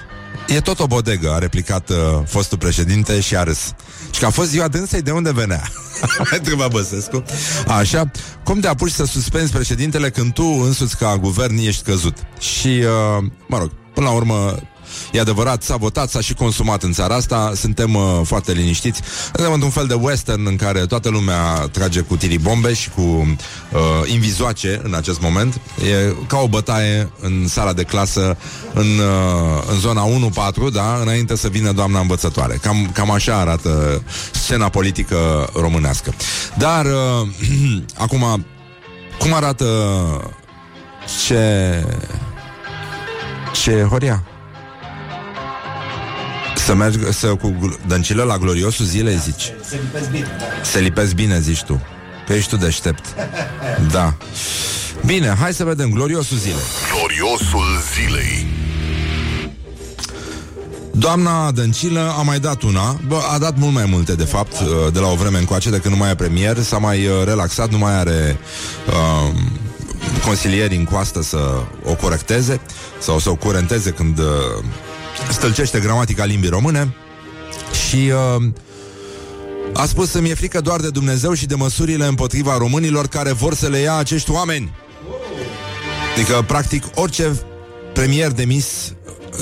e 0.48 0.60
tot 0.60 0.80
o 0.80 0.86
bodegă, 0.86 1.30
a 1.32 1.38
replicat 1.38 1.88
uh, 1.88 1.96
fostul 2.26 2.58
președinte 2.58 3.20
și 3.20 3.36
a 3.36 3.42
râs. 3.42 3.74
Și 4.10 4.20
că 4.20 4.26
a 4.26 4.30
fost 4.30 4.48
ziua 4.48 4.68
dânsei, 4.68 5.02
de 5.02 5.10
unde 5.10 5.32
venea? 5.32 5.62
Întreba 6.36 6.68
Băsescu. 6.68 7.24
Așa, 7.66 8.10
cum 8.44 8.60
te 8.60 8.68
apuci 8.68 8.90
să 8.90 9.04
suspenzi 9.04 9.52
președintele 9.52 10.10
când 10.10 10.32
tu 10.32 10.44
însuți 10.44 10.96
ca 10.96 11.16
guvern 11.16 11.58
ești 11.58 11.82
căzut? 11.82 12.16
Și, 12.38 12.68
uh, 12.68 13.24
mă 13.46 13.58
rog, 13.58 13.70
până 13.94 14.06
la 14.06 14.12
urmă, 14.12 14.58
E 15.12 15.20
adevărat, 15.20 15.62
s-a 15.62 15.76
votat, 15.76 16.10
s-a 16.10 16.20
și 16.20 16.34
consumat 16.34 16.82
în 16.82 16.92
țara 16.92 17.14
asta, 17.14 17.52
suntem 17.54 17.94
uh, 17.94 18.20
foarte 18.24 18.52
liniștiți. 18.52 19.00
Suntem 19.34 19.52
într-un 19.52 19.70
fel 19.70 19.86
de 19.86 19.94
western 19.94 20.46
în 20.46 20.56
care 20.56 20.86
toată 20.86 21.08
lumea 21.08 21.68
trage 21.72 22.00
cu 22.00 22.16
tirii 22.16 22.38
bombe 22.38 22.74
și 22.74 22.90
cu 22.90 23.00
uh, 23.00 23.78
invizoace 24.06 24.80
în 24.82 24.94
acest 24.94 25.20
moment. 25.20 25.54
E 25.54 26.14
ca 26.26 26.38
o 26.38 26.48
bătaie 26.48 27.10
în 27.20 27.48
sala 27.48 27.72
de 27.72 27.82
clasă 27.82 28.36
în, 28.74 28.86
uh, 28.86 29.62
în 29.72 29.78
zona 29.78 30.04
1-4, 30.68 30.72
da, 30.72 30.98
înainte 31.02 31.36
să 31.36 31.48
vină 31.48 31.72
doamna 31.72 32.00
învățătoare. 32.00 32.58
Cam, 32.62 32.90
cam 32.92 33.10
așa 33.10 33.34
arată 33.36 34.02
scena 34.32 34.68
politică 34.68 35.48
românească. 35.54 36.14
Dar, 36.58 36.84
uh, 36.84 37.28
acum, 38.04 38.46
cum 39.18 39.32
arată 39.34 39.66
ce... 41.26 41.84
Ce, 43.52 43.82
Horia? 43.82 44.29
Să 46.56 46.74
merg 46.74 47.12
să, 47.12 47.26
cu 47.26 47.56
gl- 47.60 47.86
dăncilă 47.86 48.22
la 48.22 48.38
gloriosul 48.38 48.84
zilei, 48.84 49.16
zici? 49.16 49.52
Se 49.68 49.76
lipesc 49.82 50.10
bine, 50.10 50.26
da. 50.38 50.44
Se 50.62 50.78
lipesc 50.78 51.14
bine, 51.14 51.40
zici 51.40 51.62
tu. 51.62 51.82
Că 52.26 52.32
ești 52.32 52.50
tu 52.50 52.56
deștept. 52.56 53.04
Da. 53.92 54.14
Bine, 55.06 55.34
hai 55.40 55.52
să 55.54 55.64
vedem 55.64 55.90
gloriosul 55.90 56.36
zilei. 56.36 56.62
Gloriosul 56.96 57.66
zilei. 57.94 58.46
Doamna 60.92 61.50
Dăncilă 61.50 62.14
a 62.18 62.22
mai 62.22 62.38
dat 62.38 62.62
una 62.62 63.00
Bă, 63.06 63.20
a 63.34 63.38
dat 63.38 63.56
mult 63.56 63.74
mai 63.74 63.84
multe, 63.84 64.14
de 64.14 64.24
fapt 64.24 64.52
uh, 64.52 64.92
De 64.92 64.98
la 64.98 65.08
o 65.08 65.14
vreme 65.14 65.38
încoace, 65.38 65.70
de 65.70 65.78
când 65.78 65.94
nu 65.94 66.00
mai 66.00 66.10
e 66.10 66.14
premier 66.14 66.58
S-a 66.58 66.78
mai 66.78 67.06
uh, 67.06 67.12
relaxat, 67.24 67.70
nu 67.70 67.78
mai 67.78 67.92
are 67.92 68.38
uh, 68.88 69.34
Consilieri 70.24 70.76
în 70.76 70.84
coastă 70.84 71.22
să 71.22 71.38
o 71.84 71.94
corecteze 71.94 72.60
Sau 72.98 73.18
să 73.18 73.30
o 73.30 73.34
curenteze 73.34 73.90
când 73.90 74.18
uh, 74.18 74.24
Stălcește 75.30 75.78
gramatica 75.78 76.24
limbii 76.24 76.48
române 76.48 76.94
Și 77.88 78.12
uh, 78.36 78.44
a 79.72 79.86
spus 79.86 80.10
să-mi 80.10 80.30
e 80.30 80.34
frică 80.34 80.60
doar 80.60 80.80
de 80.80 80.90
Dumnezeu 80.90 81.34
și 81.34 81.46
de 81.46 81.54
măsurile 81.54 82.06
împotriva 82.06 82.56
românilor 82.56 83.06
care 83.06 83.32
vor 83.32 83.54
să 83.54 83.68
le 83.68 83.78
ia 83.78 83.94
acești 83.94 84.30
oameni. 84.30 84.72
Adică, 86.14 86.44
practic, 86.46 86.84
orice 86.94 87.40
premier 87.92 88.30
demis 88.30 88.92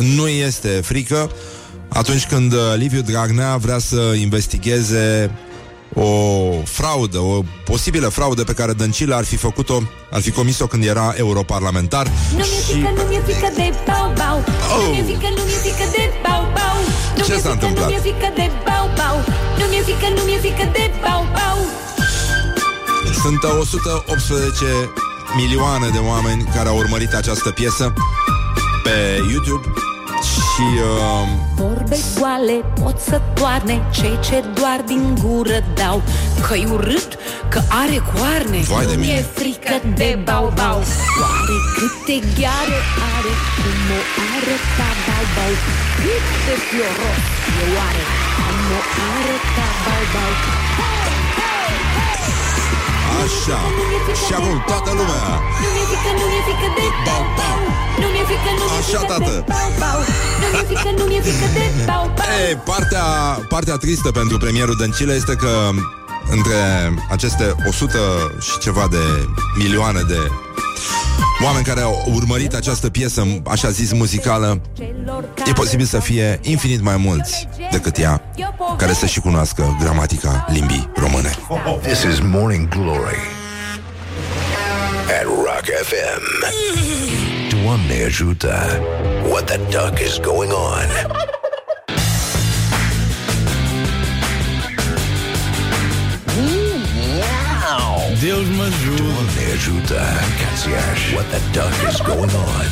nu 0.01 0.29
este 0.29 0.69
frică 0.69 1.31
atunci 1.89 2.27
când 2.27 2.53
uh, 2.53 2.59
Liviu 2.77 3.01
Dragnea 3.01 3.57
vrea 3.57 3.79
să 3.79 4.15
investigheze 4.21 5.31
o 5.95 6.11
fraudă, 6.65 7.19
o 7.19 7.43
posibilă 7.65 8.09
fraudă 8.09 8.45
pe 8.45 8.53
care 8.53 8.73
Dăncilă 8.73 9.15
ar 9.15 9.25
fi 9.25 9.37
făcut-o, 9.37 9.83
ar 10.11 10.21
fi 10.21 10.31
comis-o 10.31 10.67
când 10.67 10.85
era 10.85 11.15
europarlamentar. 11.17 12.07
Nu 12.31 12.37
mi-e 12.37 12.61
frică, 12.67 12.91
nu 12.97 13.03
mi-e 13.09 13.21
frică 13.21 13.49
de 13.55 13.73
bau 13.87 14.13
bau. 14.19 14.45
Nu 14.83 14.91
mi-e 14.93 15.03
frică, 15.03 15.29
nu 15.37 15.43
mi-e 15.49 15.59
frică 15.65 15.87
de 15.97 16.05
bau 16.27 16.43
bau. 16.57 16.77
Nu 17.17 17.23
Ce 17.25 17.33
mi-e 17.33 17.41
s-a 17.41 17.49
frică, 17.49 17.53
întâmplat? 17.53 17.89
Nu 17.89 17.91
mi-e 17.91 18.01
frică 18.07 18.29
de 18.39 18.47
bau 18.69 18.87
bau. 18.99 19.17
Nu 19.59 19.65
mi-e 19.71 19.83
frică, 19.89 20.09
nu 20.17 20.23
mi-e 20.27 20.39
frică 20.45 20.65
de 20.77 20.85
bau 21.05 21.23
bau. 21.37 21.59
Sunt 23.23 23.43
uh, 23.43 23.59
118 23.61 24.65
milioane 25.37 25.89
de 25.89 25.99
oameni 25.99 26.43
care 26.55 26.69
au 26.69 26.77
urmărit 26.77 27.13
această 27.15 27.51
piesă 27.51 27.93
pe 28.85 28.97
YouTube 29.33 29.67
și 30.59 30.71
uh, 30.91 31.29
Vorbe 31.61 31.99
goale 32.19 32.57
pot 32.81 32.97
să 33.09 33.17
toarne 33.39 33.77
Cei 33.99 34.17
ce 34.27 34.39
doar 34.59 34.81
din 34.91 35.05
gură 35.23 35.59
dau. 35.81 36.03
Că-i 36.47 36.67
urât, 36.75 37.11
că 37.53 37.61
are 37.83 37.99
coarne 38.13 38.61
Vai 38.73 38.87
de 38.91 38.95
Nu 38.95 39.01
mine. 39.01 39.13
mi-e 39.13 39.25
frică 39.39 39.77
de 40.01 40.11
bau 40.29 40.47
bau. 40.61 40.81
Oare 41.23 41.57
câte 41.77 42.17
gheare 42.39 42.79
are 43.15 43.33
Cum 43.61 43.81
o 43.99 44.01
arăta 44.35 44.89
bau 45.07 45.25
bau? 45.37 45.53
Cât 46.01 46.27
de 46.47 46.55
fioros 46.67 47.23
e 47.61 47.65
oare 47.77 48.05
Cum 48.37 48.59
o 48.79 48.81
arăta 49.15 49.69
bau 49.85 50.05
bau 50.15 50.33
așa. 53.23 53.59
Și 54.27 54.33
acum 54.39 54.57
toată 54.71 54.91
lumea. 54.99 55.23
Nu 55.63 55.69
mi-e 55.75 55.85
frică, 55.91 56.11
nu 56.21 56.25
mi-e 56.31 56.43
frică 56.47 56.69
de 56.79 56.87
bau 57.07 57.23
bau 57.39 57.59
Nu 58.01 58.07
mi-e 58.13 58.25
frică, 58.31 58.51
nu 58.59 58.65
mi-e 58.69 58.79
Așa, 58.81 58.99
frică 58.99 59.07
tată. 59.13 59.31
de 59.31 59.37
bau 59.53 59.69
bau 59.83 59.99
Nu 60.41 60.47
mi-e 60.53 60.65
frică, 60.71 60.91
nu 60.99 61.05
mi-e 61.11 61.21
frică 61.27 61.49
de 61.57 61.65
bau 61.89 62.05
bau 62.17 62.29
Ei, 62.45 62.55
partea, 62.71 63.07
partea 63.55 63.77
tristă 63.85 64.09
pentru 64.21 64.37
premierul 64.45 64.77
Dăncilă 64.83 65.13
este 65.21 65.35
că 65.43 65.53
între 66.37 66.59
aceste 67.15 67.45
100 67.69 67.99
și 68.47 68.55
ceva 68.65 68.85
de 68.97 69.05
milioane 69.63 70.03
de 70.13 70.21
oameni 71.45 71.65
care 71.65 71.81
au 71.81 72.05
urmărit 72.15 72.55
această 72.55 72.91
piesă, 72.91 73.27
așa 73.47 73.71
zis, 73.71 73.93
muzicală, 73.93 74.61
e 75.47 75.53
posibil 75.53 75.87
să 75.87 75.99
fie 75.99 76.39
infinit 76.43 76.81
mai 76.81 76.97
mulți 76.97 77.49
decât 77.71 77.99
ea, 77.99 78.23
care 78.77 78.93
să 78.93 79.07
și 79.07 79.21
cunoască 79.21 79.77
gramatica 79.81 80.45
limbii 80.49 80.91
române. 80.97 81.35
This 81.83 82.03
is 82.03 82.21
Morning 82.21 82.69
Glory 82.69 83.19
at 85.21 85.25
Rock 85.25 85.65
FM. 85.83 86.57
Doamne 87.63 88.05
ajută! 88.07 88.81
What 89.31 89.45
the 89.45 89.57
duck 89.57 89.99
is 89.99 90.19
going 90.21 90.53
on? 90.53 91.37
Deus 98.21 98.47
mă 98.57 98.63
ajută. 98.63 99.03
Doamne 99.03 99.43
ajută! 99.55 100.01
Cațiaș! 100.41 101.01
What 101.13 101.27
the 101.35 101.41
duck 101.53 101.75
is 101.91 101.99
going 102.07 102.31
on? 102.31 102.67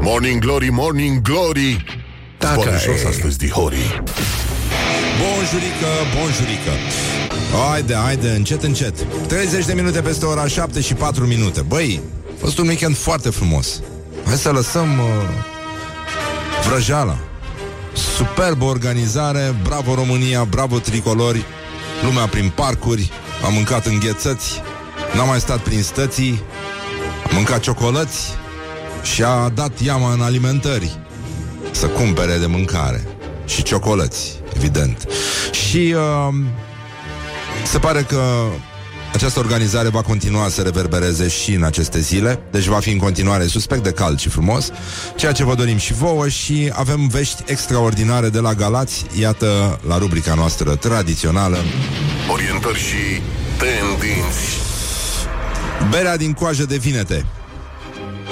Morning 0.00 0.40
Glory, 0.40 0.68
Morning 0.70 1.20
Glory. 1.22 1.84
Dacă 2.38 2.60
Sporișos 2.60 3.02
e- 3.02 3.06
astăzi, 3.08 3.38
Dihori. 3.38 4.02
Bonjurică, 5.20 5.90
bonjurică 6.16 6.70
Haide, 7.70 7.94
haide, 7.94 8.28
încet, 8.28 8.62
încet 8.62 8.94
30 9.26 9.64
de 9.64 9.72
minute 9.72 10.00
peste 10.00 10.24
ora 10.24 10.46
7 10.46 10.80
și 10.80 10.94
4 10.94 11.26
minute 11.26 11.60
Băi, 11.60 12.00
a 12.26 12.36
fost 12.40 12.58
un 12.58 12.66
weekend 12.66 12.96
foarte 12.96 13.30
frumos 13.30 13.80
Hai 14.24 14.36
să 14.36 14.50
lăsăm 14.50 14.98
uh, 14.98 15.06
vrăjeala 16.68 17.18
Superbă 18.16 18.64
organizare 18.64 19.54
Bravo 19.62 19.94
România, 19.94 20.44
bravo 20.44 20.78
tricolori 20.78 21.44
Lumea 22.02 22.26
prin 22.26 22.52
parcuri 22.54 23.10
Am 23.44 23.52
mâncat 23.52 23.86
înghețăți 23.86 24.62
N-am 25.14 25.28
mai 25.28 25.40
stat 25.40 25.58
prin 25.58 25.82
stății 25.82 26.42
Am 27.24 27.34
mâncat 27.34 27.60
ciocolăți 27.60 28.30
Și 29.02 29.22
a 29.22 29.48
dat 29.48 29.80
iama 29.80 30.12
în 30.12 30.20
alimentări 30.20 30.98
Să 31.70 31.86
cumpere 31.86 32.38
de 32.38 32.46
mâncare. 32.46 33.06
Și 33.46 33.62
ciocolăți, 33.62 34.40
evident. 34.56 35.06
Și 35.52 35.94
uh, 35.96 36.34
se 37.66 37.78
pare 37.78 38.02
că 38.02 38.22
această 39.14 39.38
organizare 39.38 39.88
va 39.88 40.02
continua 40.02 40.48
să 40.48 40.62
reverbereze 40.62 41.28
și 41.28 41.52
în 41.52 41.62
aceste 41.62 42.00
zile, 42.00 42.42
deci 42.50 42.64
va 42.64 42.78
fi 42.78 42.90
în 42.90 42.98
continuare 42.98 43.46
suspect 43.46 43.82
de 43.82 43.90
cald 43.90 44.18
și 44.18 44.28
frumos, 44.28 44.70
ceea 45.16 45.32
ce 45.32 45.44
vă 45.44 45.54
dorim 45.54 45.76
și 45.76 45.92
vouă 45.92 46.28
și 46.28 46.70
avem 46.72 47.06
vești 47.06 47.42
extraordinare 47.46 48.28
de 48.28 48.38
la 48.38 48.54
Galați, 48.54 49.04
iată 49.18 49.80
la 49.88 49.98
rubrica 49.98 50.34
noastră 50.34 50.74
tradițională. 50.74 51.58
Orientări 52.32 52.78
și 52.78 53.20
tendinți. 53.58 54.58
Berea 55.90 56.16
din 56.16 56.32
coajă 56.32 56.64
de 56.64 56.76
vinete. 56.76 57.26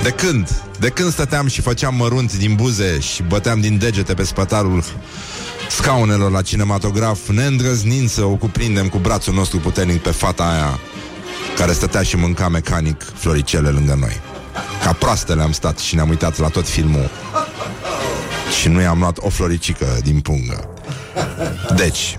De 0.03 0.11
când? 0.11 0.63
De 0.79 0.89
când 0.89 1.13
stăteam 1.13 1.47
și 1.47 1.61
făceam 1.61 1.95
mărunt 1.95 2.37
din 2.37 2.55
buze 2.55 3.01
și 3.01 3.23
băteam 3.23 3.61
din 3.61 3.79
degete 3.79 4.15
pe 4.15 4.25
spătarul 4.25 4.85
scaunelor 5.77 6.31
la 6.31 6.43
cinematograf, 6.43 7.29
ne 7.29 7.45
îndrăznind 7.45 8.09
să 8.09 8.25
o 8.25 8.35
cuprindem 8.35 8.89
cu 8.89 8.99
brațul 8.99 9.35
nostru 9.35 9.59
puternic 9.59 10.03
pe 10.03 10.11
fata 10.11 10.45
aia 10.45 10.79
care 11.57 11.73
stătea 11.73 12.03
și 12.03 12.17
mânca 12.17 12.49
mecanic 12.49 13.03
floricele 13.15 13.69
lângă 13.69 13.97
noi. 14.01 14.21
Ca 14.85 14.93
proastele 14.93 15.43
am 15.43 15.53
stat 15.53 15.79
și 15.79 15.95
ne-am 15.95 16.09
uitat 16.09 16.39
la 16.39 16.49
tot 16.49 16.69
filmul 16.69 17.11
și 18.61 18.69
nu 18.69 18.81
i-am 18.81 18.99
luat 18.99 19.19
o 19.21 19.29
floricică 19.29 19.87
din 20.03 20.21
pungă. 20.21 20.69
Deci, 21.77 22.19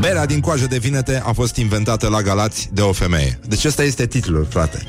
Berea 0.00 0.26
din 0.26 0.40
coajă 0.40 0.66
de 0.66 0.78
vinete 0.78 1.22
a 1.24 1.32
fost 1.32 1.56
inventată 1.56 2.08
la 2.08 2.22
Galați 2.22 2.68
de 2.72 2.80
o 2.80 2.92
femeie. 2.92 3.38
Deci 3.46 3.64
ăsta 3.64 3.82
este 3.82 4.06
titlul, 4.06 4.46
frate. 4.50 4.86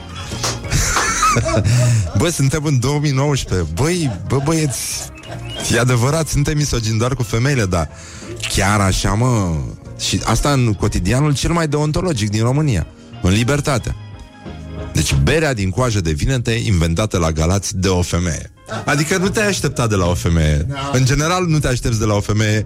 bă, 2.17 2.29
suntem 2.29 2.63
în 2.63 2.79
2019. 2.79 3.67
Băi, 3.73 4.19
bă, 4.27 4.37
băieți, 4.43 5.11
e 5.73 5.79
adevărat, 5.79 6.27
suntem 6.27 6.57
misogini 6.57 6.97
doar 6.97 7.15
cu 7.15 7.23
femeile, 7.23 7.65
dar 7.65 7.89
chiar 8.55 8.79
așa, 8.79 9.13
mă... 9.13 9.55
Și 9.99 10.21
asta 10.23 10.51
în 10.51 10.73
cotidianul 10.73 11.35
cel 11.35 11.51
mai 11.51 11.67
deontologic 11.67 12.29
din 12.29 12.43
România, 12.43 12.87
în 13.21 13.31
libertate. 13.31 13.95
Deci 14.93 15.15
berea 15.15 15.53
din 15.53 15.69
coajă 15.69 16.01
de 16.01 16.11
vinete 16.11 16.51
inventată 16.51 17.17
la 17.17 17.31
Galați 17.31 17.77
de 17.77 17.87
o 17.87 18.01
femeie. 18.01 18.51
Adică 18.85 19.17
nu 19.17 19.29
te-ai 19.29 19.47
aștepta 19.47 19.87
de 19.87 19.95
la 19.95 20.05
o 20.05 20.13
femeie. 20.13 20.67
În 20.91 21.05
general 21.05 21.45
nu 21.45 21.59
te 21.59 21.67
aștepți 21.67 21.99
de 21.99 22.05
la 22.05 22.13
o 22.13 22.19
femeie 22.19 22.65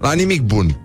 la 0.00 0.12
nimic 0.12 0.42
bun. 0.42 0.80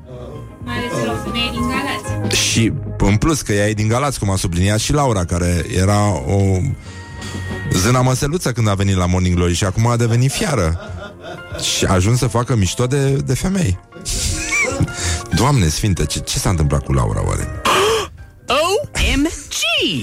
Mai 0.66 0.76
ales 0.76 1.00
de 1.00 1.06
la 1.06 1.12
o 1.12 1.24
femeie 1.24 1.50
din 1.52 1.62
Galați. 1.62 2.36
Și 2.36 2.74
în 2.98 3.16
plus 3.16 3.42
că 3.42 3.54
ea 3.54 3.68
e 3.68 3.74
din 3.74 3.88
Galați, 3.88 4.20
cum 4.20 4.30
a 4.30 4.36
subliniat 4.36 4.80
și 4.80 4.94
Laura, 4.94 5.26
care 5.26 5.66
era 5.76 6.08
o 6.28 6.58
Zâna 7.76 8.02
măseluță 8.02 8.52
când 8.52 8.68
a 8.68 8.74
venit 8.74 8.96
la 8.96 9.06
Morning 9.06 9.36
Glory 9.36 9.54
și 9.54 9.64
acum 9.64 9.88
a 9.88 9.96
devenit 9.96 10.32
fiară. 10.32 10.80
Și 11.76 11.86
a 11.86 11.94
ajuns 11.94 12.18
să 12.18 12.28
facă 12.28 12.56
mișto 12.56 12.86
de, 12.86 13.10
de 13.10 13.34
femei. 13.34 13.80
Doamne 15.36 15.68
sfinte, 15.68 16.06
ce, 16.06 16.20
ce 16.20 16.40
s-a 16.40 16.50
întâmplat 16.50 16.84
cu 16.84 16.94
Laura 16.94 17.26
oare? 17.26 17.48
OMG! 18.48 19.43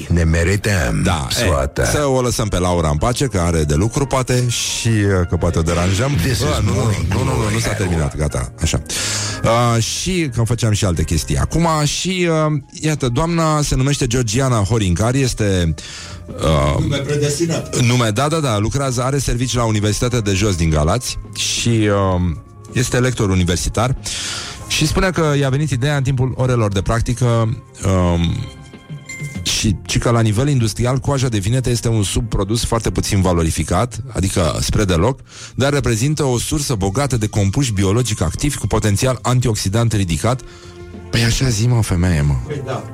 Ne 0.09 0.25
merităm 0.25 1.01
Da, 1.03 1.27
soata. 1.31 1.83
e, 1.83 1.85
să 1.85 2.05
o 2.07 2.21
lăsăm 2.21 2.49
pe 2.49 2.59
Laura 2.59 2.89
în 2.89 2.97
pace, 2.97 3.27
că 3.27 3.39
are 3.39 3.63
de 3.65 3.75
lucru, 3.75 4.07
poate, 4.07 4.49
și 4.49 4.89
uh, 4.89 5.27
că 5.29 5.37
poate 5.37 5.59
o 5.59 5.63
deranjăm. 5.63 6.13
This 6.15 6.39
is 6.39 6.41
nu, 6.41 6.47
nu, 6.63 6.73
nu, 6.73 6.81
Morning 6.81 7.13
nu, 7.13 7.19
nu, 7.19 7.25
nu, 7.25 7.35
Glory 7.37 7.55
nu 7.55 7.59
s-a 7.61 7.71
at 7.71 7.77
terminat, 7.77 8.17
gata, 8.17 8.53
așa. 8.63 8.83
Uh, 9.45 9.83
și 9.83 10.31
că 10.35 10.43
făceam 10.43 10.73
și 10.73 10.85
alte 10.85 11.05
chestii. 11.05 11.37
Acum 11.37 11.67
și, 11.85 12.29
uh, 12.47 12.61
iată, 12.81 13.09
doamna 13.09 13.63
se 13.63 13.75
numește 13.75 14.07
Georgiana 14.07 14.57
Horincari, 14.57 15.21
este... 15.21 15.75
Uh, 16.27 16.81
Nume 16.81 16.97
predestinat. 16.97 17.81
nume, 17.81 18.11
da, 18.11 18.29
da, 18.29 18.39
da, 18.39 18.59
lucrează, 18.59 19.03
are 19.03 19.19
servicii 19.19 19.59
la 19.59 19.65
Universitatea 19.65 20.21
de 20.21 20.33
Jos 20.33 20.57
din 20.57 20.71
Galați 20.71 21.19
și 21.35 21.69
uh, 21.69 22.21
este 22.73 22.99
lector 22.99 23.31
universitar 23.31 23.97
și 24.69 24.87
spune 24.87 25.11
că 25.11 25.35
i-a 25.39 25.49
venit 25.49 25.71
ideea 25.71 25.97
în 25.97 26.03
timpul 26.03 26.33
orelor 26.37 26.73
de 26.73 26.83
practică 26.83 27.27
um, 27.27 28.37
și, 29.61 29.77
și 29.87 29.99
că 29.99 30.11
la 30.11 30.21
nivel 30.21 30.49
industrial 30.49 30.99
coaja 30.99 31.29
de 31.29 31.39
vinete 31.39 31.71
este 31.71 31.89
un 31.89 32.03
subprodus 32.03 32.65
foarte 32.65 32.91
puțin 32.91 33.21
valorificat, 33.21 34.01
adică 34.13 34.59
spre 34.61 34.85
deloc, 34.85 35.21
dar 35.55 35.73
reprezintă 35.73 36.25
o 36.25 36.39
sursă 36.39 36.75
bogată 36.75 37.17
de 37.17 37.27
compuși 37.27 37.73
biologic 37.73 38.21
activi 38.21 38.57
cu 38.57 38.67
potențial 38.67 39.19
antioxidant 39.23 39.93
ridicat. 39.93 40.41
Păi 41.11 41.23
așa 41.23 41.49
zi, 41.49 41.67
mă, 41.67 41.83
femeie, 41.83 42.21
mă. 42.21 42.35
Păi 42.47 42.63
da. 42.65 42.85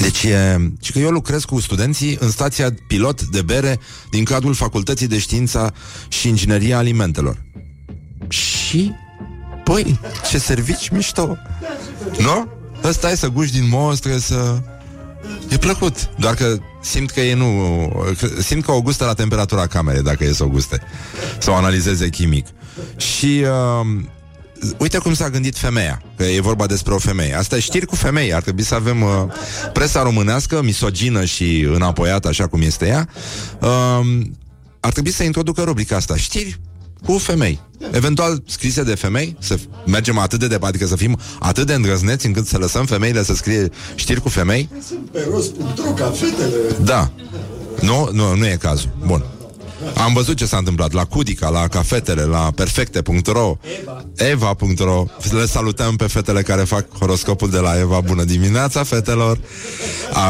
Deci 0.00 0.22
e... 0.22 0.70
Și 0.80 0.92
că 0.92 0.98
eu 0.98 1.10
lucrez 1.10 1.44
cu 1.44 1.60
studenții 1.60 2.16
în 2.20 2.30
stația 2.30 2.74
pilot 2.86 3.22
de 3.22 3.42
bere 3.42 3.78
din 4.10 4.24
cadrul 4.24 4.54
Facultății 4.54 5.06
de 5.06 5.18
Știința 5.18 5.72
și 6.08 6.28
Ingineria 6.28 6.78
Alimentelor. 6.78 7.42
Și... 8.28 8.92
Păi, 9.64 10.00
ce 10.30 10.38
servici 10.38 10.88
mișto! 10.88 11.36
Nu? 12.18 12.48
Ăsta 12.84 13.10
e 13.10 13.14
să 13.14 13.28
guși 13.28 13.52
din 13.52 13.68
most, 13.68 14.00
trebuie 14.00 14.20
să... 14.20 14.62
E 15.50 15.56
plăcut, 15.58 16.08
doar 16.18 16.34
că 16.34 16.56
simt 16.80 17.10
că 17.10 17.20
e 17.20 17.34
nu... 17.34 17.46
că- 18.18 18.42
Simt 18.42 18.64
că 18.64 18.72
o 18.72 18.82
gustă 18.82 19.04
la 19.04 19.14
temperatura 19.14 19.66
camerei, 19.66 20.02
dacă 20.02 20.24
e 20.24 20.32
să 20.32 20.44
o 20.44 20.48
guste. 20.48 20.80
Să 21.38 21.50
o 21.50 21.54
analizeze 21.54 22.08
chimic. 22.08 22.46
Și... 22.96 23.44
Uh, 23.80 24.02
Uite 24.78 24.98
cum 24.98 25.14
s-a 25.14 25.30
gândit 25.30 25.56
femeia, 25.58 26.02
că 26.16 26.24
e 26.24 26.40
vorba 26.40 26.66
despre 26.66 26.92
o 26.94 26.98
femeie. 26.98 27.34
Asta 27.36 27.56
e 27.56 27.60
știri 27.60 27.86
cu 27.86 27.94
femei. 27.96 28.34
Ar 28.34 28.42
trebui 28.42 28.62
să 28.62 28.74
avem 28.74 29.02
uh, 29.02 29.08
presa 29.72 30.02
românească, 30.02 30.62
misogină 30.62 31.24
și 31.24 31.60
înapoiată, 31.74 32.28
așa 32.28 32.46
cum 32.46 32.60
este 32.60 32.86
ea. 32.86 33.08
Uh, 33.60 34.20
ar 34.80 34.92
trebui 34.92 35.10
să 35.10 35.22
introducă 35.22 35.62
rubrica 35.62 35.96
asta. 35.96 36.16
Știri 36.16 36.60
cu 37.06 37.18
femei. 37.18 37.60
Eventual 37.92 38.42
scrise 38.46 38.82
de 38.82 38.94
femei, 38.94 39.36
să 39.38 39.56
f- 39.56 39.86
mergem 39.86 40.18
atât 40.18 40.38
de 40.38 40.46
departe, 40.46 40.74
adică 40.76 40.90
să 40.90 40.96
fim 40.96 41.18
atât 41.38 41.66
de 41.66 41.74
îndrăzneți 41.74 42.26
încât 42.26 42.46
să 42.46 42.58
lăsăm 42.58 42.86
femeile 42.86 43.22
să 43.24 43.34
scrie 43.34 43.68
știri 43.94 44.20
cu 44.20 44.28
femei. 44.28 44.68
Sunt 44.88 45.10
pe 45.12 45.26
rost.ro 45.30 45.90
ca 45.92 46.10
fetele. 46.10 46.54
Da. 46.84 47.10
Nu, 47.80 48.08
nu, 48.12 48.34
nu 48.34 48.46
e 48.46 48.56
cazul. 48.60 48.90
Bun. 49.06 49.24
Am 49.94 50.12
văzut 50.12 50.36
ce 50.36 50.46
s-a 50.46 50.56
întâmplat 50.56 50.92
la 50.92 51.04
Cudica, 51.04 51.48
la 51.48 51.68
cafetele, 51.68 52.22
la 52.22 52.50
perfecte.ro 52.54 53.56
Eva.ro 54.16 55.04
Le 55.30 55.46
salutăm 55.46 55.96
pe 55.96 56.06
fetele 56.06 56.42
care 56.42 56.62
fac 56.62 56.98
horoscopul 56.98 57.50
de 57.50 57.58
la 57.58 57.78
Eva. 57.78 58.00
Bună 58.00 58.24
dimineața, 58.24 58.82
fetelor! 58.82 59.38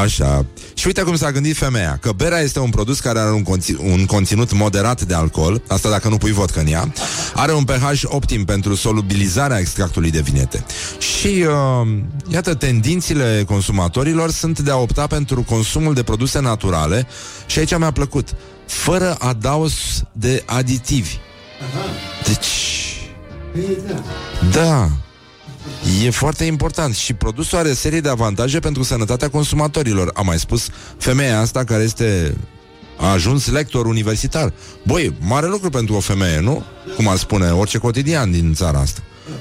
Așa. 0.03 0.47
Și 0.75 0.87
uite 0.87 1.03
cum 1.03 1.17
s-a 1.17 1.33
gândit 1.33 1.57
femeia 1.57 1.99
Că 2.01 2.13
berea 2.13 2.41
este 2.41 2.59
un 2.59 2.71
produs 2.71 3.01
care 3.01 3.19
are 3.19 3.33
un, 3.33 3.43
conțin- 3.43 3.79
un 3.79 4.07
conținut 4.07 4.53
moderat 4.53 5.03
de 5.03 5.15
alcool 5.15 5.63
Asta 5.69 5.91
dacă 5.91 6.09
nu 6.09 6.17
pui 6.17 6.31
vodcă 6.31 6.61
în 6.61 6.67
ea 6.67 6.93
Are 7.35 7.53
un 7.53 7.65
pH 7.65 8.03
optim 8.05 8.45
pentru 8.45 8.75
solubilizarea 8.75 9.59
extractului 9.59 10.11
de 10.11 10.21
vinete. 10.21 10.65
Și 10.99 11.27
uh, 11.27 11.99
iată, 12.29 12.55
tendințile 12.55 13.45
consumatorilor 13.47 14.31
Sunt 14.31 14.61
de 14.61 14.71
a 14.71 14.77
opta 14.77 15.07
pentru 15.07 15.43
consumul 15.43 15.95
de 15.95 16.03
produse 16.03 16.41
naturale 16.41 17.07
Și 17.47 17.59
aici 17.59 17.77
mi-a 17.77 17.93
plăcut 17.93 18.29
Fără 18.71 19.17
adaos 19.19 20.03
de 20.13 20.43
aditivi 20.47 21.19
Deci... 22.27 22.49
Da. 24.53 24.91
E 26.05 26.11
foarte 26.11 26.45
important 26.45 26.95
și 26.95 27.13
produsul 27.13 27.59
are 27.59 27.73
serie 27.73 28.01
de 28.01 28.09
avantaje 28.09 28.59
pentru 28.59 28.83
sănătatea 28.83 29.29
consumatorilor. 29.31 30.11
A 30.15 30.23
mai 30.23 30.39
spus 30.39 30.69
femeia 30.99 31.41
asta 31.41 31.65
care 31.65 31.83
este 31.83 32.37
a 32.97 33.11
ajuns 33.11 33.51
lector 33.51 33.87
universitar. 33.87 34.53
Băi, 34.87 35.15
mare 35.21 35.47
lucru 35.47 35.71
pentru 35.71 35.95
o 35.95 36.01
femeie, 36.01 36.41
nu? 36.41 36.63
Cum 36.97 37.09
ar 37.09 37.17
spune 37.17 37.51
orice 37.51 37.79
cotidian 37.79 38.31
din 38.31 38.55
țara 38.55 38.79
asta. 38.79 39.01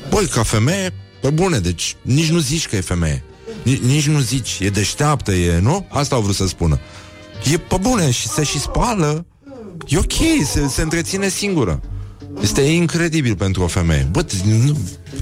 Băi, 0.10 0.26
ca 0.26 0.44
femeie, 0.44 0.94
pe 1.22 1.30
bune, 1.30 1.60
deci 1.60 1.96
nici 2.02 2.30
nu 2.30 2.40
zici 2.40 2.68
că 2.68 2.76
e 2.76 2.82
femeie. 2.82 3.24
Nici, 3.64 3.80
nici 3.80 4.08
nu 4.08 4.20
zici, 4.20 4.60
e 4.62 4.70
deșteaptă, 4.70 5.32
e, 5.32 5.60
nu? 5.60 5.88
Asta 5.90 6.16
au 6.16 6.22
vrut 6.22 6.36
să 6.36 6.48
spună. 6.48 6.80
E 7.44 7.58
pe 7.58 7.78
bune 7.82 8.12
și 8.12 8.28
se 8.28 8.44
și 8.44 8.60
spală. 8.60 9.26
E 9.88 9.98
ok, 9.98 10.14
se, 10.46 10.68
se 10.68 10.82
întreține 10.82 11.30
singură. 11.30 11.82
Este 12.42 12.62
incredibil 12.62 13.36
pentru 13.36 13.64
o 13.64 13.68
femeie. 13.68 14.08
Bă, 14.12 14.26
nu, 14.46 14.78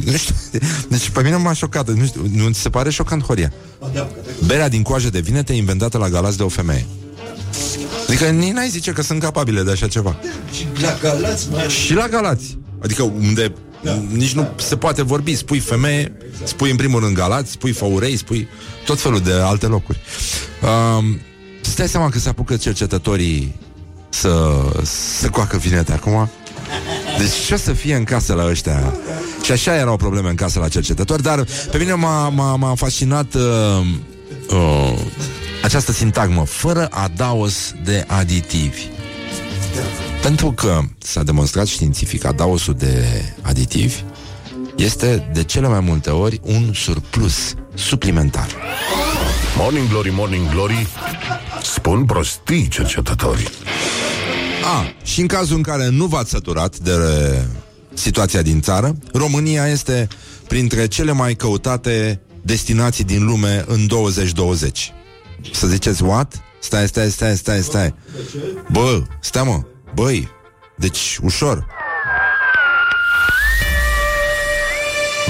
nu 0.06 0.18
știu. 0.18 0.36
Deci 0.90 1.10
pe 1.10 1.22
mine 1.24 1.36
m-a 1.36 1.54
șocat. 1.54 1.90
Nu, 1.90 2.06
știu, 2.06 2.22
nu 2.34 2.50
ți 2.50 2.60
se 2.60 2.70
pare 2.70 2.90
șocant, 2.90 3.24
Horia? 3.24 3.54
Berea 4.46 4.70
din 4.70 4.82
coajă 4.82 5.10
de 5.10 5.20
vinete 5.20 5.54
inventată 5.54 5.98
la 5.98 6.10
Galați 6.10 6.38
de 6.38 6.44
o 6.44 6.48
femeie. 6.48 6.86
Adică 8.08 8.26
nici 8.26 8.52
n-ai 8.52 8.70
zice 8.70 8.92
că 8.92 9.02
sunt 9.02 9.22
capabile 9.22 9.64
de 9.64 9.72
așa 9.72 9.88
ceva. 9.88 10.16
Și 10.52 10.82
la 10.82 10.98
Galați 11.02 11.48
mai 11.52 11.68
Și 11.68 11.94
la 11.94 12.08
Galați. 12.08 12.58
Adică 12.82 13.04
unde 13.04 13.54
da. 13.82 14.02
nici 14.12 14.34
nu 14.34 14.48
se 14.56 14.78
poate 14.78 15.02
vorbi. 15.04 15.36
Spui 15.36 15.60
femeie, 15.60 16.18
spui 16.44 16.70
în 16.70 16.76
primul 16.76 17.00
rând 17.00 17.16
Galați, 17.16 17.52
spui 17.52 17.72
Făurei, 17.72 18.18
spui 18.18 18.48
tot 18.86 19.00
felul 19.00 19.20
de 19.20 19.32
alte 19.32 19.66
locuri. 19.66 20.00
Um, 20.62 21.20
îți 21.68 21.76
dai 21.76 21.88
seama 21.88 22.10
că 22.10 22.20
se 22.20 22.30
apucă 22.30 22.56
cercetătorii 22.56 23.56
să, 24.10 24.64
să 24.84 25.30
coacă 25.30 25.58
vinete 25.58 25.94
acum? 25.94 26.30
Deci 27.18 27.34
ce 27.46 27.54
o 27.54 27.58
să 27.58 27.74
fie 27.74 27.96
în 27.96 28.04
casă 28.04 28.34
la 28.34 28.46
ăștia? 28.46 28.94
Și 29.44 29.52
așa 29.52 29.76
erau 29.76 29.98
probleme 29.98 30.30
în 30.30 30.36
casă 30.36 30.60
la 30.60 30.68
cercetători, 30.68 31.22
dar 31.22 31.46
pe 31.72 31.78
mine 31.78 31.94
m-a, 31.94 32.30
m-a, 32.30 32.56
m-a 32.56 32.76
fascinat 32.76 33.34
uh, 33.34 33.42
uh, 34.50 35.00
această 35.64 35.92
sintagmă, 35.92 36.46
fără 36.46 36.88
adaos 36.92 37.74
de 37.84 38.04
aditivi. 38.08 38.82
Pentru 40.22 40.52
că 40.52 40.80
s-a 40.98 41.24
demonstrat 41.24 41.66
științific 41.66 42.26
adaosul 42.26 42.74
de 42.74 43.06
aditivi 43.42 44.04
este 44.76 45.30
de 45.34 45.44
cele 45.44 45.68
mai 45.68 45.80
multe 45.80 46.10
ori 46.10 46.40
un 46.44 46.74
surplus 46.74 47.54
suplimentar. 47.74 48.48
Morning 49.60 49.90
Glory, 49.90 50.10
Morning 50.10 50.50
Glory 50.50 50.88
Spun 51.62 52.06
prostii 52.06 52.68
cercetătorii 52.68 53.48
A, 54.64 54.94
și 55.04 55.22
în 55.22 55.28
cazul 55.28 55.56
în 55.56 55.62
care 55.62 55.90
nu 55.90 56.06
v-ați 56.06 56.30
săturat 56.30 56.78
de 56.78 56.92
situația 57.94 58.42
din 58.42 58.62
țară, 58.62 58.96
România 59.14 59.68
este 59.68 60.08
printre 60.48 60.88
cele 60.88 61.12
mai 61.12 61.34
căutate 61.34 62.22
destinații 62.42 63.04
din 63.04 63.26
lume 63.26 63.64
în 63.68 63.88
2020. 63.88 64.94
Să 65.52 65.68
ziceți, 65.68 66.04
what? 66.04 66.42
Stai, 66.60 66.88
stai, 66.88 67.10
stai, 67.10 67.36
stai, 67.36 67.62
stai. 67.62 67.94
Bă, 68.72 69.04
stai 69.20 69.44
mă, 69.44 69.62
băi, 69.94 70.30
deci 70.76 71.20
ușor. 71.22 71.66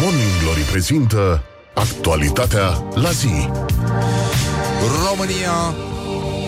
Morning 0.01 0.41
Glory 0.43 0.61
prezintă 0.61 1.43
Actualitatea 1.77 2.83
la 2.93 3.11
zi 3.11 3.49
România 5.09 5.75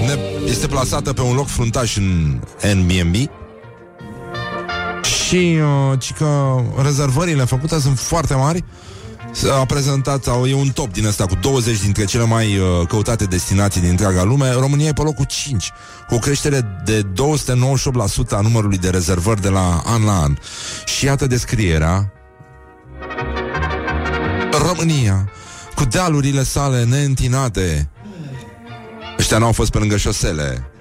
ne 0.05 0.19
este 0.45 0.67
plasată 0.67 1.13
pe 1.13 1.21
un 1.21 1.35
loc 1.35 1.47
fruntaș 1.47 1.97
în 1.97 2.39
Airbnb 2.63 3.15
și 5.29 5.57
uh, 5.91 5.99
ci 5.99 6.13
că 6.13 6.61
rezervările 6.83 7.43
făcute 7.43 7.79
sunt 7.79 7.99
foarte 7.99 8.33
mari. 8.33 8.63
A 9.61 9.65
prezentat, 9.65 10.23
sau 10.23 10.45
e 10.45 10.53
un 10.53 10.69
top 10.69 10.91
din 10.91 11.05
ăsta 11.05 11.25
cu 11.25 11.35
20 11.41 11.81
dintre 11.81 12.05
cele 12.05 12.25
mai 12.25 12.57
uh, 12.57 12.87
căutate 12.87 13.23
destinații 13.25 13.81
din 13.81 13.89
întreaga 13.89 14.23
lume. 14.23 14.51
România 14.51 14.87
e 14.87 14.93
pe 14.93 15.01
locul 15.01 15.25
5, 15.25 15.71
cu 16.07 16.15
o 16.15 16.17
creștere 16.17 16.81
de 16.85 17.03
298% 17.03 17.07
a 18.29 18.39
numărului 18.41 18.77
de 18.77 18.89
rezervări 18.89 19.41
de 19.41 19.49
la 19.49 19.81
an 19.85 20.03
la 20.03 20.21
an. 20.21 20.37
Și 20.85 21.05
iată 21.05 21.27
descrierea 21.27 22.13
România, 24.67 25.29
cu 25.75 25.85
dealurile 25.85 26.43
sale 26.43 26.83
neîntinate. 26.83 27.89
Ăștia 29.19 29.37
n-au 29.37 29.51
fost 29.51 29.71
pe 29.71 29.77
lângă 29.77 29.97
șosele. 29.97 30.71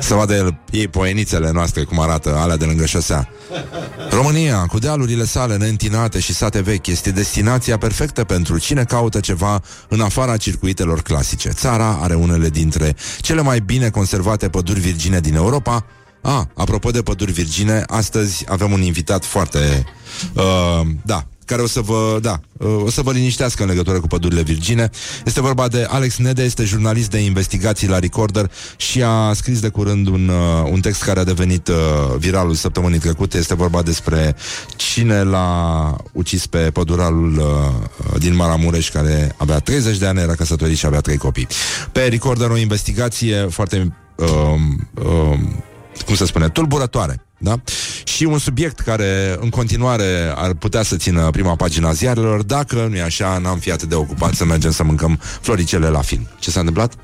Să 0.00 0.14
vadă 0.14 0.34
el, 0.34 0.60
ei 0.70 0.88
poenițele 0.88 1.50
noastre 1.50 1.82
cum 1.82 2.00
arată, 2.00 2.36
alea 2.36 2.56
de 2.56 2.64
lângă 2.64 2.86
șosea. 2.86 3.28
România, 4.10 4.66
cu 4.66 4.78
dealurile 4.78 5.24
sale 5.24 5.56
neîntinate 5.56 6.20
și 6.20 6.34
sate 6.34 6.60
vechi, 6.60 6.86
este 6.86 7.10
destinația 7.10 7.78
perfectă 7.78 8.24
pentru 8.24 8.58
cine 8.58 8.84
caută 8.84 9.20
ceva 9.20 9.62
în 9.88 10.00
afara 10.00 10.36
circuitelor 10.36 11.02
clasice. 11.02 11.48
Țara 11.48 11.98
are 12.00 12.14
unele 12.14 12.48
dintre 12.48 12.96
cele 13.20 13.40
mai 13.42 13.60
bine 13.60 13.90
conservate 13.90 14.48
păduri 14.48 14.80
virgine 14.80 15.20
din 15.20 15.34
Europa. 15.34 15.86
A, 16.22 16.48
apropo 16.54 16.90
de 16.90 17.02
păduri 17.02 17.32
virgine, 17.32 17.84
astăzi 17.86 18.44
avem 18.48 18.72
un 18.72 18.82
invitat 18.82 19.24
foarte... 19.24 19.84
Uh, 20.34 20.86
da, 21.04 21.26
care 21.50 21.62
o 21.62 21.66
să 21.66 21.80
vă, 21.80 22.18
da, 22.22 22.40
o 22.84 22.90
să 22.90 23.02
vă 23.02 23.12
liniștească 23.12 23.62
în 23.62 23.68
legătură 23.68 24.00
cu 24.00 24.06
pădurile 24.06 24.42
virgine. 24.42 24.90
Este 25.24 25.40
vorba 25.40 25.68
de 25.68 25.86
Alex 25.88 26.16
Nede, 26.16 26.42
este 26.42 26.64
jurnalist 26.64 27.10
de 27.10 27.18
investigații 27.18 27.88
la 27.88 27.98
Recorder 27.98 28.50
și 28.76 29.02
a 29.02 29.32
scris 29.32 29.60
de 29.60 29.68
curând 29.68 30.06
un, 30.06 30.28
uh, 30.28 30.70
un 30.70 30.80
text 30.80 31.02
care 31.02 31.20
a 31.20 31.24
devenit 31.24 31.68
uh, 31.68 31.74
viralul 32.18 32.54
săptămânii 32.54 32.98
trecute. 32.98 33.38
Este 33.38 33.54
vorba 33.54 33.82
despre 33.82 34.36
cine 34.76 35.22
l-a 35.22 35.96
ucis 36.12 36.46
pe 36.46 36.58
păduralul 36.58 37.38
uh, 37.38 38.20
din 38.20 38.36
Maramureș, 38.36 38.90
care 38.90 39.34
avea 39.36 39.58
30 39.58 39.98
de 39.98 40.06
ani, 40.06 40.20
era 40.20 40.34
căsătorit 40.34 40.76
și 40.76 40.86
avea 40.86 41.00
trei 41.00 41.16
copii. 41.16 41.46
Pe 41.92 42.00
Recorder 42.00 42.50
o 42.50 42.56
investigație 42.56 43.46
foarte... 43.50 43.96
Uh, 44.16 44.26
uh, 45.04 45.38
cum 46.06 46.14
se 46.14 46.24
spune, 46.24 46.48
tulburătoare. 46.48 47.24
Da? 47.42 47.60
Și 48.04 48.24
un 48.24 48.38
subiect 48.38 48.80
care 48.80 49.36
în 49.40 49.48
continuare 49.48 50.32
ar 50.34 50.54
putea 50.54 50.82
să 50.82 50.96
țină 50.96 51.30
prima 51.30 51.56
pagina 51.56 51.92
ziarelor 51.92 52.42
dacă 52.42 52.86
nu 52.90 52.96
e 52.96 53.02
așa, 53.02 53.38
n-am 53.38 53.58
fi 53.58 53.70
atât 53.70 53.88
de 53.88 53.94
ocupat 53.94 54.34
să 54.34 54.44
mergem 54.44 54.70
să 54.70 54.84
mâncăm 54.84 55.20
floricele 55.40 55.88
la 55.88 56.00
film. 56.00 56.28
Ce 56.38 56.50
s-a 56.50 56.58
întâmplat? 56.58 56.94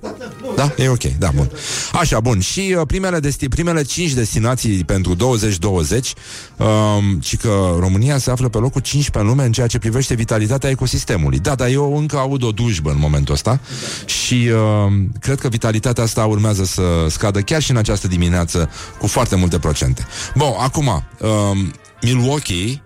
Da? 0.57 0.73
E 0.77 0.89
ok, 0.89 1.03
da, 1.03 1.31
bun. 1.35 1.51
Așa, 1.93 2.21
bun. 2.21 2.41
Și 2.41 2.75
uh, 2.79 2.87
primele, 2.87 3.21
desti- 3.21 3.49
primele 3.49 3.83
cinci 3.83 4.13
destinații 4.13 4.85
pentru 4.85 5.15
2020 5.15 6.13
um, 6.57 7.21
și 7.21 7.37
că 7.37 7.77
România 7.79 8.19
se 8.19 8.31
află 8.31 8.49
pe 8.49 8.59
locul 8.59 8.81
15 8.81 9.19
în 9.19 9.37
lume 9.37 9.47
în 9.47 9.53
ceea 9.53 9.67
ce 9.67 9.79
privește 9.79 10.15
vitalitatea 10.15 10.71
ecosistemului. 10.71 11.39
Da, 11.39 11.55
dar 11.55 11.69
eu 11.69 11.97
încă 11.97 12.17
aud 12.17 12.43
o 12.43 12.51
dujbă 12.51 12.91
în 12.91 12.99
momentul 12.99 13.35
ăsta 13.35 13.61
și 14.05 14.51
uh, 14.53 14.93
cred 15.21 15.39
că 15.39 15.49
vitalitatea 15.49 16.03
asta 16.03 16.25
urmează 16.25 16.65
să 16.65 16.83
scadă 17.09 17.41
chiar 17.41 17.63
și 17.63 17.71
în 17.71 17.77
această 17.77 18.09
dimineață 18.09 18.71
cu 18.99 19.07
foarte 19.07 19.37
multe 19.37 19.59
procente. 19.59 20.07
Bun, 20.35 20.53
acum, 20.59 20.87
um, 20.87 21.73
Milwaukee 22.03 22.83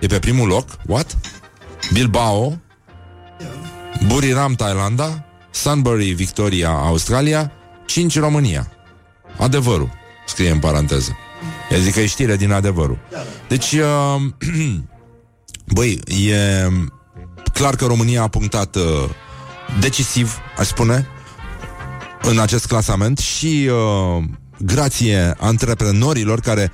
e 0.00 0.06
pe 0.06 0.18
primul 0.18 0.48
loc, 0.48 0.68
what? 0.86 1.16
Bilbao, 1.92 2.58
Buriram, 4.06 4.54
Thailanda, 4.54 5.24
Sunbury, 5.50 6.12
Victoria, 6.12 6.70
Australia, 6.70 7.52
5 7.86 8.18
România. 8.18 8.72
Adevărul, 9.36 9.90
scrie 10.26 10.50
în 10.50 10.58
paranteză. 10.58 11.16
Eu 11.70 11.78
zic 11.78 11.92
că 11.92 12.00
e 12.00 12.06
știre 12.06 12.36
din 12.36 12.52
adevărul. 12.52 12.98
Deci, 13.48 13.72
uh, 13.72 14.22
băi, 15.74 16.00
e 16.28 16.68
clar 17.52 17.76
că 17.76 17.84
România 17.86 18.22
a 18.22 18.28
punctat 18.28 18.76
uh, 18.76 18.82
decisiv, 19.80 20.38
aș 20.58 20.66
spune, 20.66 21.06
în 22.22 22.38
acest 22.38 22.66
clasament 22.66 23.18
și 23.18 23.70
uh, 23.70 24.24
grație 24.66 25.34
antreprenorilor 25.38 26.40
care 26.40 26.72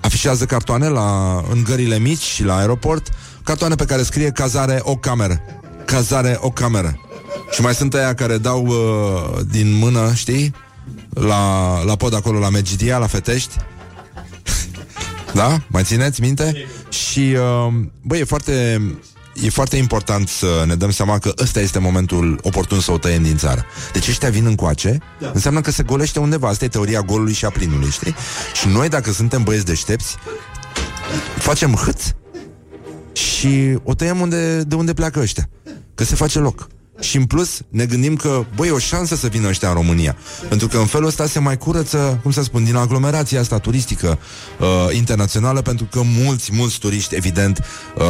afișează 0.00 0.44
cartoane 0.44 0.88
la, 0.88 1.40
în 1.50 1.62
gările 1.64 1.98
mici 1.98 2.22
și 2.22 2.44
la 2.44 2.56
aeroport, 2.56 3.08
cartoane 3.44 3.74
pe 3.74 3.84
care 3.84 4.02
scrie 4.02 4.30
cazare 4.30 4.80
o 4.82 4.96
cameră. 4.96 5.40
Cazare 5.84 6.38
o 6.40 6.50
cameră. 6.50 7.00
Și 7.50 7.60
mai 7.60 7.74
sunt 7.74 7.94
aia 7.94 8.14
care 8.14 8.38
dau 8.38 8.66
uh, 8.66 9.40
din 9.50 9.72
mână, 9.72 10.12
știi? 10.14 10.54
La, 11.08 11.82
la 11.82 11.96
pod 11.96 12.14
acolo, 12.14 12.38
la 12.38 12.50
Megidia, 12.50 12.98
la 12.98 13.06
Fetești. 13.06 13.56
da? 15.34 15.62
Mai 15.66 15.82
țineți 15.82 16.20
minte? 16.20 16.66
Și, 16.88 17.18
uh, 17.18 17.74
băi, 18.02 18.20
e 18.20 18.24
foarte 18.24 18.82
e 19.34 19.50
foarte 19.50 19.76
important 19.76 20.28
să 20.28 20.64
ne 20.66 20.74
dăm 20.74 20.90
seama 20.90 21.18
că 21.18 21.32
ăsta 21.38 21.60
este 21.60 21.78
momentul 21.78 22.40
oportun 22.42 22.80
să 22.80 22.92
o 22.92 22.98
tăiem 22.98 23.22
din 23.22 23.36
țară. 23.36 23.64
Deci 23.92 24.08
ăștia 24.08 24.30
vin 24.30 24.46
încoace, 24.46 24.98
da. 25.18 25.30
înseamnă 25.34 25.60
că 25.60 25.70
se 25.70 25.82
golește 25.82 26.18
undeva. 26.18 26.48
Asta 26.48 26.64
e 26.64 26.68
teoria 26.68 27.00
golului 27.00 27.32
și 27.32 27.44
a 27.44 27.50
plinului, 27.50 27.90
știi? 27.90 28.14
Și 28.54 28.68
noi, 28.68 28.88
dacă 28.88 29.12
suntem 29.12 29.42
băieți 29.42 29.64
deștepți, 29.64 30.16
facem 31.38 31.74
hâț 31.74 32.02
și 33.12 33.78
o 33.82 33.94
tăiem 33.94 34.20
unde, 34.20 34.62
de 34.62 34.74
unde 34.74 34.92
pleacă 34.92 35.20
ăștia. 35.20 35.48
Că 35.94 36.04
se 36.04 36.14
face 36.14 36.38
loc. 36.38 36.68
Și 37.00 37.16
în 37.16 37.24
plus 37.24 37.60
ne 37.68 37.86
gândim 37.86 38.16
că, 38.16 38.44
băi, 38.56 38.68
e 38.68 38.70
o 38.70 38.78
șansă 38.78 39.16
să 39.16 39.26
vină 39.26 39.48
ăștia 39.48 39.68
în 39.68 39.74
România. 39.74 40.16
Pentru 40.48 40.68
că 40.68 40.76
în 40.76 40.86
felul 40.86 41.06
ăsta 41.06 41.26
se 41.26 41.38
mai 41.38 41.56
curăță, 41.56 42.20
cum 42.22 42.30
să 42.30 42.42
spun, 42.42 42.64
din 42.64 42.76
aglomerația 42.76 43.40
asta 43.40 43.58
turistică 43.58 44.18
uh, 44.58 44.66
internațională, 44.96 45.62
pentru 45.62 45.88
că 45.90 46.00
mulți, 46.04 46.50
mulți 46.54 46.78
turiști, 46.78 47.14
evident, 47.14 47.64
uh, 47.96 48.04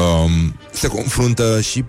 se 0.72 0.86
confruntă 0.86 1.60
și 1.60 1.84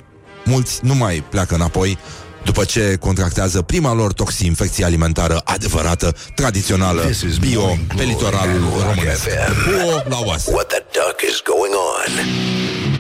mulți 0.46 0.80
nu 0.84 0.96
mai 0.96 1.24
pleacă 1.30 1.56
înapoi 1.56 1.98
după 2.44 2.64
ce 2.64 2.98
contractează 3.00 3.62
prima 3.62 3.94
lor 3.94 4.14
toxinfecție 4.14 4.86
alimentară 4.86 5.42
adevărată, 5.44 6.16
tradițională, 6.36 7.12
bio, 7.40 7.78
pe 7.96 8.04
litoralul 8.04 8.62
românesc. 8.80 9.28
Buo 9.66 10.04
la 10.10 10.20
oasă. 10.26 10.52
What 10.54 10.68
the 10.68 10.84
duck 10.94 11.22
is 11.30 11.42
going 11.46 11.74
on? 11.74 12.91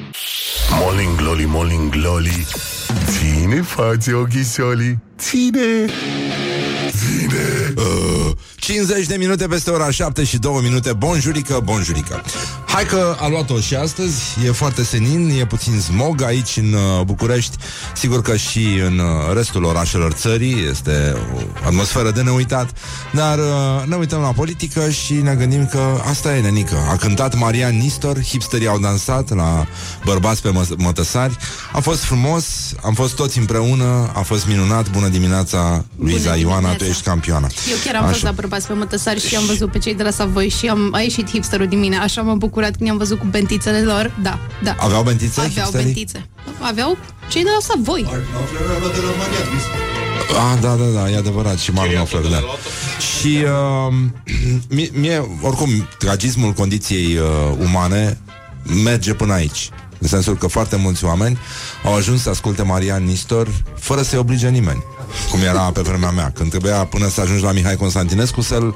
Morning 0.80 1.16
glory, 1.18 1.46
morning 1.46 1.90
glory 1.90 2.48
Ține 3.06 3.62
față 3.62 4.16
ochisoli 4.16 4.98
Ține. 5.18 5.86
Ține. 6.90 7.74
Uh, 7.76 8.11
50 8.72 9.06
de 9.06 9.16
minute 9.16 9.48
peste 9.48 9.70
ora 9.70 9.92
7 9.92 10.24
și 10.24 10.38
2 10.38 10.60
minute. 10.64 10.94
Bonjurică, 10.94 11.62
bonjurică. 11.64 12.22
Hai 12.68 12.86
că 12.86 13.16
a 13.20 13.28
luat-o 13.28 13.60
și 13.60 13.76
astăzi. 13.76 14.22
E 14.46 14.52
foarte 14.52 14.84
senin, 14.84 15.30
e 15.40 15.46
puțin 15.46 15.80
smog 15.80 16.22
aici 16.22 16.58
în 16.58 16.74
uh, 16.74 17.02
București. 17.06 17.58
Sigur 17.96 18.22
că 18.22 18.36
și 18.36 18.68
în 18.86 19.00
uh, 19.00 19.34
restul 19.34 19.64
orașelor 19.64 20.12
țării 20.12 20.68
Este 20.70 21.16
o 21.36 21.66
atmosferă 21.66 22.12
de 22.12 22.22
neuitat. 22.22 22.70
Dar 23.14 23.38
uh, 23.38 23.46
ne 23.86 23.96
uităm 23.96 24.22
la 24.22 24.32
politică 24.32 24.90
Și 24.90 25.14
ne 25.14 25.36
gândim 25.36 25.68
că 25.68 26.02
asta 26.10 26.36
e 26.36 26.42
nenică. 26.42 26.76
A 26.90 26.96
cântat 26.96 27.36
Marian 27.38 27.78
Nistor 27.78 28.24
Hipsterii 28.24 28.68
au 28.68 28.80
dansat 28.80 29.36
la 29.36 29.66
bărbați 30.06 30.42
pe 30.42 30.50
mă- 30.50 30.76
mătăsari. 30.78 31.38
A 31.74 31.80
fost 31.80 32.04
frumos 32.04 32.46
Am 32.84 32.94
fost 32.94 33.16
toți 33.16 33.38
împreună 33.38 34.12
A 34.16 34.22
fost 34.22 34.48
minunat. 34.48 34.90
Bună 34.90 35.08
dimineața, 35.08 35.86
Luiza 36.00 36.30
Bună 36.30 36.38
Ioana 36.40 36.56
Tu 36.56 36.62
dimineața. 36.62 36.86
ești 36.86 37.04
campioana 37.04 37.48
Eu 37.70 37.78
chiar 37.86 37.96
am 38.02 38.10
fost 38.10 38.24
la 38.24 38.32
bărbați 38.32 38.61
pe 38.68 38.74
mătăsari 38.74 39.28
și 39.28 39.36
am 39.36 39.46
văzut 39.46 39.72
pe 39.72 39.78
cei 39.78 39.96
de 39.96 40.04
la 40.04 40.10
Savoi 40.12 40.50
și 40.50 40.68
am, 40.68 40.90
a 40.94 41.00
ieșit 41.00 41.30
hipsterul 41.30 41.68
din 41.68 41.80
mine. 41.80 41.98
Așa 41.98 42.22
m-am 42.22 42.38
bucurat 42.38 42.76
când 42.76 42.88
i-am 42.90 42.98
văzut 42.98 43.20
cu 43.20 43.26
bentițele 43.30 43.82
lor. 43.82 44.12
Da, 44.22 44.40
da. 44.64 44.76
Aveau 44.80 45.04
bentițe, 45.04 45.40
Aveau 45.40 45.54
hipsterii? 45.56 45.86
bentițe. 45.86 46.30
Aveau 46.60 46.98
cei 47.30 47.44
de 47.44 47.50
la 47.54 47.60
Savoi. 47.62 48.02
de 48.02 48.08
la 49.02 49.14
Maria 49.18 49.40
Ah, 50.54 50.58
da, 50.62 50.76
da, 50.76 50.84
da, 51.02 51.10
e 51.10 51.18
adevărat 51.18 51.58
Și 51.60 51.72
Marlon 51.72 51.94
Knopfler, 51.96 52.22
da 52.22 52.38
Și 53.00 53.38
uh, 53.44 53.94
mie, 54.76 54.90
mie, 54.94 55.38
oricum 55.42 55.70
Tragismul 55.98 56.52
condiției 56.52 57.18
uh, 57.18 57.24
umane 57.60 58.18
Merge 58.84 59.14
până 59.14 59.34
aici 59.34 59.70
În 60.02 60.08
sensul 60.08 60.38
că 60.38 60.48
foarte 60.48 60.76
mulți 60.76 61.06
oameni 61.06 61.38
Au 61.84 61.96
ajuns 61.96 62.22
să 62.22 62.30
asculte 62.30 62.62
Marian 62.62 63.04
Nistor 63.04 63.48
Fără 63.78 64.02
să-i 64.02 64.20
oblige 64.20 64.50
nimeni 64.50 64.84
Cum 65.32 65.40
era 65.42 65.62
pe 65.62 65.82
vremea 65.82 66.10
mea 66.10 66.32
Când 66.36 66.50
trebuia 66.50 66.86
până 66.86 67.10
să 67.10 67.22
ajungi 67.22 67.44
la 67.44 67.52
Mihai 67.52 67.76
Constantinescu 67.76 68.42
Să-l 68.42 68.76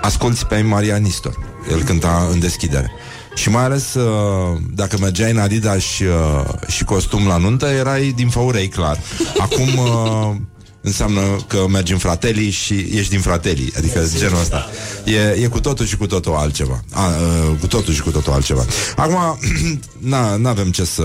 asculti 0.00 0.44
pe 0.44 0.60
Marian 0.60 1.02
Nistor 1.02 1.38
El 1.70 1.82
cânta 1.82 2.28
în 2.32 2.38
deschidere 2.38 2.92
și 3.36 3.50
mai 3.50 3.64
ales 3.64 3.94
uh, 3.94 4.58
dacă 4.70 4.96
mergeai 5.00 5.30
în 5.30 5.38
Adidas 5.38 5.82
și, 5.82 6.02
uh, 6.02 6.44
și 6.66 6.84
costum 6.84 7.26
la 7.26 7.36
nuntă, 7.36 7.66
erai 7.66 8.12
din 8.16 8.28
făurei, 8.28 8.68
clar. 8.68 8.98
Acum 9.38 9.68
uh, 9.78 10.36
înseamnă 10.86 11.20
că 11.46 11.66
mergi 11.68 11.92
în 11.92 11.98
fratelii 11.98 12.50
și 12.50 12.74
ești 12.74 13.10
din 13.10 13.20
fratelii, 13.20 13.72
adică 13.76 14.04
genul 14.16 14.40
ăsta. 14.40 14.68
E, 15.04 15.42
e 15.42 15.46
cu 15.46 15.60
totul 15.60 15.86
și 15.86 15.96
cu 15.96 16.06
totul 16.06 16.34
altceva. 16.34 16.80
A, 16.92 17.06
uh, 17.06 17.58
cu 17.60 17.66
totul 17.66 17.94
și 17.94 18.02
cu 18.02 18.10
totul 18.10 18.32
altceva. 18.32 18.64
Acum, 18.96 19.38
na, 20.12 20.36
n-avem 20.36 20.70
ce 20.70 20.84
să... 20.84 21.02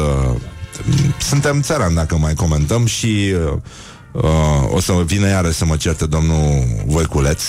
Suntem 1.19 1.61
țărani 1.61 1.95
dacă 1.95 2.17
mai 2.17 2.33
comentăm 2.33 2.85
și 2.85 3.33
uh, 3.51 3.57
uh, 4.11 4.73
o 4.73 4.79
să 4.79 4.93
vină 5.05 5.27
iară 5.27 5.49
să 5.49 5.65
mă 5.65 5.75
certe 5.75 6.05
domnul 6.05 6.63
Voiculeț, 6.85 7.41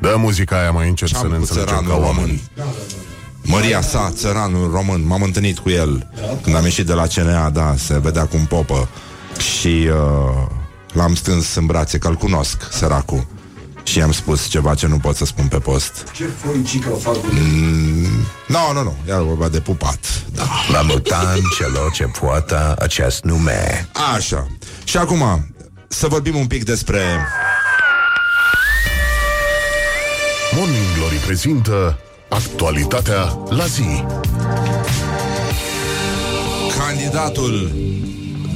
Dă 0.00 0.14
muzica 0.18 0.58
aia 0.58 0.70
mai 0.70 0.88
încet 0.88 1.08
să 1.08 1.14
Ceam 1.14 1.28
ne 1.28 1.34
cu 1.34 1.40
înțelegem 1.40 1.66
țăranul 1.66 1.90
ca 1.90 1.96
român. 1.96 2.16
oameni 2.16 2.42
Măria 3.42 3.80
sa, 3.80 4.12
țăranul 4.14 4.70
român 4.70 5.06
M-am 5.06 5.22
întâlnit 5.22 5.58
cu 5.58 5.70
el 5.70 6.08
Când 6.42 6.56
am 6.56 6.64
ieșit 6.64 6.86
de 6.86 6.92
la 6.92 7.06
CNA, 7.06 7.50
da, 7.50 7.74
se 7.76 7.98
vedea 7.98 8.26
cum 8.26 8.44
popă 8.46 8.88
Și 9.38 9.88
uh, 9.88 10.57
L-am 10.92 11.14
strâns 11.14 11.54
în 11.54 11.66
brațe, 11.66 11.98
că-l 11.98 12.14
cunosc 12.14 12.68
Săracul 12.70 13.26
Și 13.82 13.98
i-am 13.98 14.12
spus 14.12 14.46
ceva 14.46 14.74
ce 14.74 14.86
nu 14.86 14.98
pot 14.98 15.16
să 15.16 15.24
spun 15.24 15.46
pe 15.48 15.58
post 15.58 16.06
Ce 16.12 16.24
foicică 16.44 16.88
fac 16.88 17.14
cu 17.14 17.26
Nu, 18.46 18.72
nu, 18.72 18.82
nu, 18.82 18.96
era 19.06 19.22
vorba 19.22 19.48
de 19.48 19.60
pupat 19.60 20.22
da. 20.32 20.48
La 20.72 20.82
mutant 20.82 21.42
celor 21.58 21.90
ce 21.90 22.04
poartă 22.20 22.74
acest 22.78 23.22
nume. 23.22 23.88
Așa 24.14 24.46
Și 24.84 24.96
acum, 24.96 25.54
să 25.88 26.06
vorbim 26.06 26.36
un 26.36 26.46
pic 26.46 26.64
despre 26.64 27.00
Morning 30.56 30.84
Glory 30.96 31.14
prezintă 31.14 31.98
actualitatea 32.28 33.38
la 33.48 33.66
zi. 33.66 34.04
Candidatul 36.78 37.72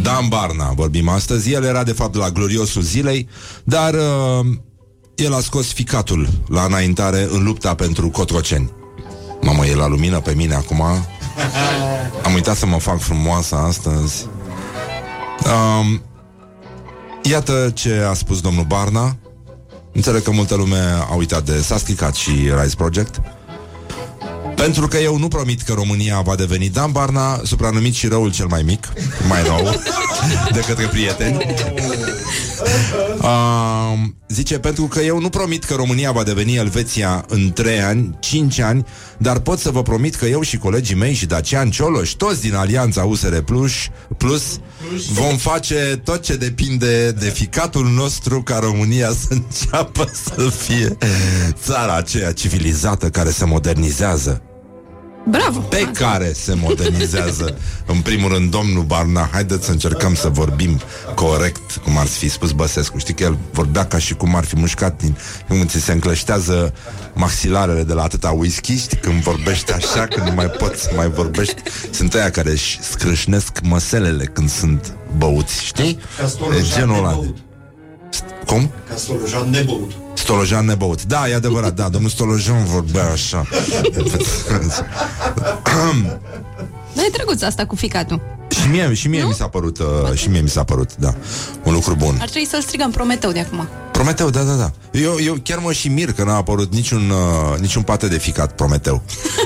Dan 0.03 0.29
Barna, 0.29 0.73
vorbim 0.73 1.09
astăzi. 1.09 1.53
El 1.53 1.65
era 1.65 1.83
de 1.83 1.93
fapt 1.93 2.15
la 2.15 2.31
gloriosul 2.31 2.83
zilei, 2.83 3.29
dar 3.65 3.95
uh, 3.95 4.47
el 5.15 5.35
a 5.35 5.41
scos 5.41 5.73
ficatul 5.73 6.29
la 6.49 6.65
înaintare 6.65 7.29
în 7.31 7.45
lupta 7.45 7.75
pentru 7.75 8.09
Cotroceni. 8.09 8.71
Mamă, 9.41 9.67
e 9.67 9.75
la 9.75 9.87
lumină 9.87 10.21
pe 10.21 10.35
mine 10.35 10.55
acum. 10.55 10.81
Am 12.25 12.35
uitat 12.35 12.57
să 12.57 12.67
mă 12.67 12.79
fac 12.79 12.99
frumoasă 12.99 13.57
astăzi. 13.57 14.27
Um, 15.45 16.03
iată 17.23 17.71
ce 17.75 18.07
a 18.11 18.13
spus 18.13 18.41
domnul 18.41 18.65
Barna. 18.65 19.17
Înțeleg 19.93 20.23
că 20.23 20.31
multă 20.31 20.55
lume 20.55 20.81
a 21.11 21.15
uitat 21.15 21.45
de 21.45 21.61
S-a 21.61 21.77
stricat 21.77 22.15
și 22.15 22.31
Rise 22.63 22.77
Project. 22.77 23.21
Pentru 24.63 24.89
că 24.89 24.97
eu 24.97 25.19
nu 25.19 25.29
promit 25.29 25.63
că 25.63 25.73
România 25.73 26.21
va 26.21 26.35
deveni 26.35 26.69
Dan 26.69 26.93
Barna, 26.93 27.41
supranumit 27.45 27.95
și 27.95 28.07
răul 28.07 28.33
cel 28.33 28.47
mai 28.47 28.63
mic, 28.63 28.93
mai 29.29 29.43
nou, 29.49 29.75
de 30.55 30.61
către 30.61 30.87
prieteni. 30.87 31.37
Uh, 33.21 33.99
zice, 34.29 34.59
pentru 34.59 34.85
că 34.85 35.01
eu 35.01 35.21
nu 35.21 35.29
promit 35.29 35.65
că 35.65 35.75
România 35.75 36.13
va 36.13 36.23
deveni 36.23 36.57
Elveția 36.57 37.25
în 37.29 37.53
3 37.53 37.81
ani, 37.81 38.17
5 38.21 38.59
ani, 38.59 38.87
dar 39.19 39.39
pot 39.39 39.59
să 39.59 39.71
vă 39.71 39.83
promit 39.83 40.15
că 40.15 40.27
eu 40.27 40.41
și 40.41 40.59
colegii 40.59 40.97
mei 40.97 41.15
și 41.15 41.27
Dacian 41.27 41.71
Cioloș, 41.71 42.11
toți 42.11 42.41
din 42.41 42.55
Alianța 42.55 43.05
USR 43.05 43.37
Plus, 43.37 43.73
Plus 44.17 44.61
vom 45.13 45.37
face 45.37 46.01
tot 46.05 46.23
ce 46.23 46.37
depinde 46.37 47.11
de 47.11 47.29
ficatul 47.29 47.87
nostru 47.87 48.43
ca 48.43 48.59
România 48.59 49.09
să 49.09 49.29
înceapă 49.29 50.11
să 50.25 50.51
fie 50.51 50.97
țara 51.65 51.97
aceea 51.97 52.33
civilizată 52.33 53.09
care 53.09 53.31
se 53.31 53.45
modernizează. 53.45 54.43
Bravo! 55.29 55.59
Pe 55.61 55.91
care 55.95 56.33
se 56.33 56.55
modernizează 56.55 57.57
În 57.93 58.01
primul 58.01 58.33
rând, 58.33 58.51
domnul 58.51 58.83
Barna 58.83 59.29
Haideți 59.33 59.65
să 59.65 59.71
încercăm 59.71 60.15
să 60.15 60.29
vorbim 60.29 60.81
corect 61.15 61.77
Cum 61.85 61.99
ar 61.99 62.07
fi 62.07 62.29
spus 62.29 62.53
Băsescu 62.53 62.99
Știi 62.99 63.15
că 63.15 63.23
el 63.23 63.39
vorbea 63.53 63.87
ca 63.87 63.99
și 63.99 64.15
cum 64.15 64.35
ar 64.35 64.45
fi 64.45 64.57
mușcat 64.59 65.03
din 65.03 65.17
Când 65.49 65.71
ți 65.71 65.81
se 65.81 65.93
încleștează 65.93 66.75
maxilarele 67.15 67.83
De 67.83 67.93
la 67.93 68.03
atâta 68.03 68.31
whisky 68.31 68.77
Știi 68.77 68.97
când 68.97 69.23
vorbește 69.23 69.73
așa 69.73 70.07
Când 70.07 70.27
nu 70.27 70.35
mai 70.35 70.47
poți 70.47 70.83
să 70.83 70.91
mai 70.97 71.11
vorbești 71.11 71.63
Sunt 71.91 72.15
aia 72.15 72.31
care 72.31 72.51
își 72.51 72.79
scrâșnesc 72.83 73.61
măselele 73.63 74.25
Când 74.25 74.51
sunt 74.51 74.97
băuți 75.17 75.65
Știi? 75.65 75.99
E 76.59 76.63
genul 76.75 76.97
ăla 76.97 77.19
de... 77.23 77.35
Cum? 78.47 78.71
Ca 78.89 78.97
Stolojan 78.97 79.51
nebăut. 79.51 79.93
Stolojan 80.23 80.65
nebăut. 80.65 81.05
Da, 81.05 81.29
e 81.29 81.35
adevărat, 81.35 81.75
da, 81.75 81.89
domnul 81.89 82.11
Stolojan 82.11 82.65
vorbea 82.65 83.11
așa. 83.11 83.47
Dar 86.95 87.05
e 87.05 87.11
drăguț 87.13 87.43
asta 87.43 87.67
cu 87.67 87.77
ficatul. 87.77 88.21
Și 88.63 88.69
mie, 88.69 88.95
și 88.95 89.09
mie 89.09 89.25
mi 89.25 89.35
s-a 89.35 89.49
părut, 89.49 89.79
uh, 89.79 90.15
și 90.15 90.29
mie 90.29 90.41
mi 90.41 90.49
s-a 90.49 90.65
părut, 90.65 90.97
da, 90.97 91.15
un 91.63 91.73
lucru 91.73 91.95
bun. 91.95 92.19
Ar 92.21 92.29
trebui 92.29 92.49
să-l 92.49 92.61
strigăm 92.61 92.91
Prometeu 92.91 93.33
de 93.33 93.41
acum. 93.41 93.69
Prometeu, 93.93 94.31
da, 94.31 94.43
da, 94.43 94.53
da. 94.53 94.73
Eu, 94.93 95.17
eu 95.25 95.37
chiar 95.43 95.59
mă 95.59 95.73
și 95.73 95.89
mir 95.89 96.13
că 96.13 96.25
n-a 96.25 96.37
apărut 96.37 96.73
niciun, 96.73 97.11
uh, 97.11 97.59
niciun 97.59 97.83
pate 97.83 98.09
de 98.09 98.19
ficat 98.19 98.53
Prometeu. 98.55 99.03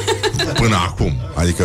Până 0.61 0.77
acum. 0.77 1.13
Adică 1.35 1.65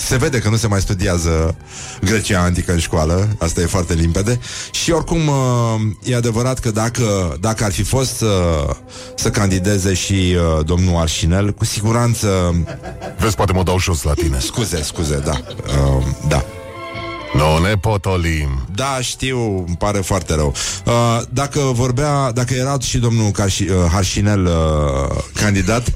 se 0.00 0.16
vede 0.16 0.38
că 0.38 0.48
nu 0.48 0.56
se 0.56 0.66
mai 0.66 0.80
studiază 0.80 1.54
Grecia 2.00 2.40
antică 2.40 2.72
în 2.72 2.78
școală, 2.78 3.28
asta 3.38 3.60
e 3.60 3.66
foarte 3.66 3.94
limpede. 3.94 4.40
Și 4.70 4.90
oricum 4.90 5.28
uh, 5.28 5.80
e 6.04 6.16
adevărat 6.16 6.58
că 6.58 6.70
dacă, 6.70 7.36
dacă 7.40 7.64
ar 7.64 7.72
fi 7.72 7.82
fost 7.82 8.16
să, 8.16 8.66
să 9.14 9.30
candideze 9.30 9.94
și 9.94 10.12
uh, 10.12 10.64
domnul 10.64 10.96
Arșinel, 10.96 11.52
cu 11.52 11.64
siguranță... 11.64 12.54
Vezi, 13.18 13.34
poate 13.34 13.52
mă 13.52 13.62
dau 13.62 13.78
jos 13.78 14.02
la 14.02 14.14
tine. 14.14 14.38
Scuze, 14.38 14.82
scuze, 14.82 15.22
da. 15.24 15.40
Uh, 15.66 16.06
da. 16.28 16.44
Nu 17.40 17.58
ne 17.58 17.74
potolim. 17.74 18.66
Da, 18.74 18.98
știu, 19.00 19.64
îmi 19.66 19.76
pare 19.78 19.98
foarte 19.98 20.34
rău. 20.34 20.54
Uh, 20.84 21.20
dacă 21.30 21.60
vorbea, 21.60 22.32
dacă 22.32 22.54
era 22.54 22.78
și 22.78 22.98
domnul 22.98 23.30
Carși, 23.30 23.62
uh, 23.62 23.76
Harșinel 23.92 24.44
uh, 24.44 25.16
candidat, 25.34 25.94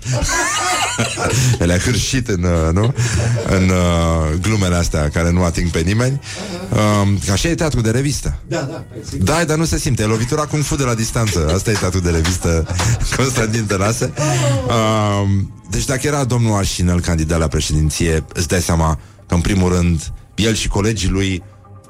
el 1.61 1.71
a 1.71 1.79
hârșit 1.79 2.29
în, 2.29 2.43
uh, 2.43 2.73
nu? 2.73 2.95
în 3.49 3.69
uh, 3.69 4.39
glumele 4.41 4.75
astea 4.75 5.09
care 5.09 5.31
nu 5.31 5.45
ating 5.45 5.71
pe 5.71 5.81
nimeni. 5.81 6.21
Uh, 6.73 7.31
așa 7.33 7.49
e 7.49 7.55
teatru 7.55 7.81
de 7.81 7.91
revistă. 7.91 8.39
Da, 8.47 8.61
da. 8.61 8.85
Da, 9.19 9.45
dar 9.45 9.57
nu 9.57 9.65
se 9.65 9.79
simte. 9.79 10.03
E 10.03 10.07
lovitura 10.07 10.43
cum 10.43 10.63
fu 10.63 10.77
de 10.77 10.85
la 10.85 10.95
distanță. 10.95 11.51
Asta 11.55 11.71
e 11.71 11.75
teatru 11.75 12.01
de 12.01 12.11
revistă 12.11 12.67
Constantin 13.17 13.65
Tănase. 13.65 14.13
Uh, 14.67 15.31
deci 15.71 15.85
dacă 15.85 16.07
era 16.07 16.25
domnul 16.25 16.57
Arșinel 16.57 17.01
candidat 17.01 17.39
la 17.39 17.49
președinție, 17.49 18.25
îți 18.33 18.49
dai 18.49 18.63
seama 18.63 18.99
că 19.27 19.35
în 19.35 19.41
primul 19.41 19.73
rând 19.73 20.13
el 20.35 20.55
și 20.55 20.69
colegii 20.69 21.09
lui 21.09 21.43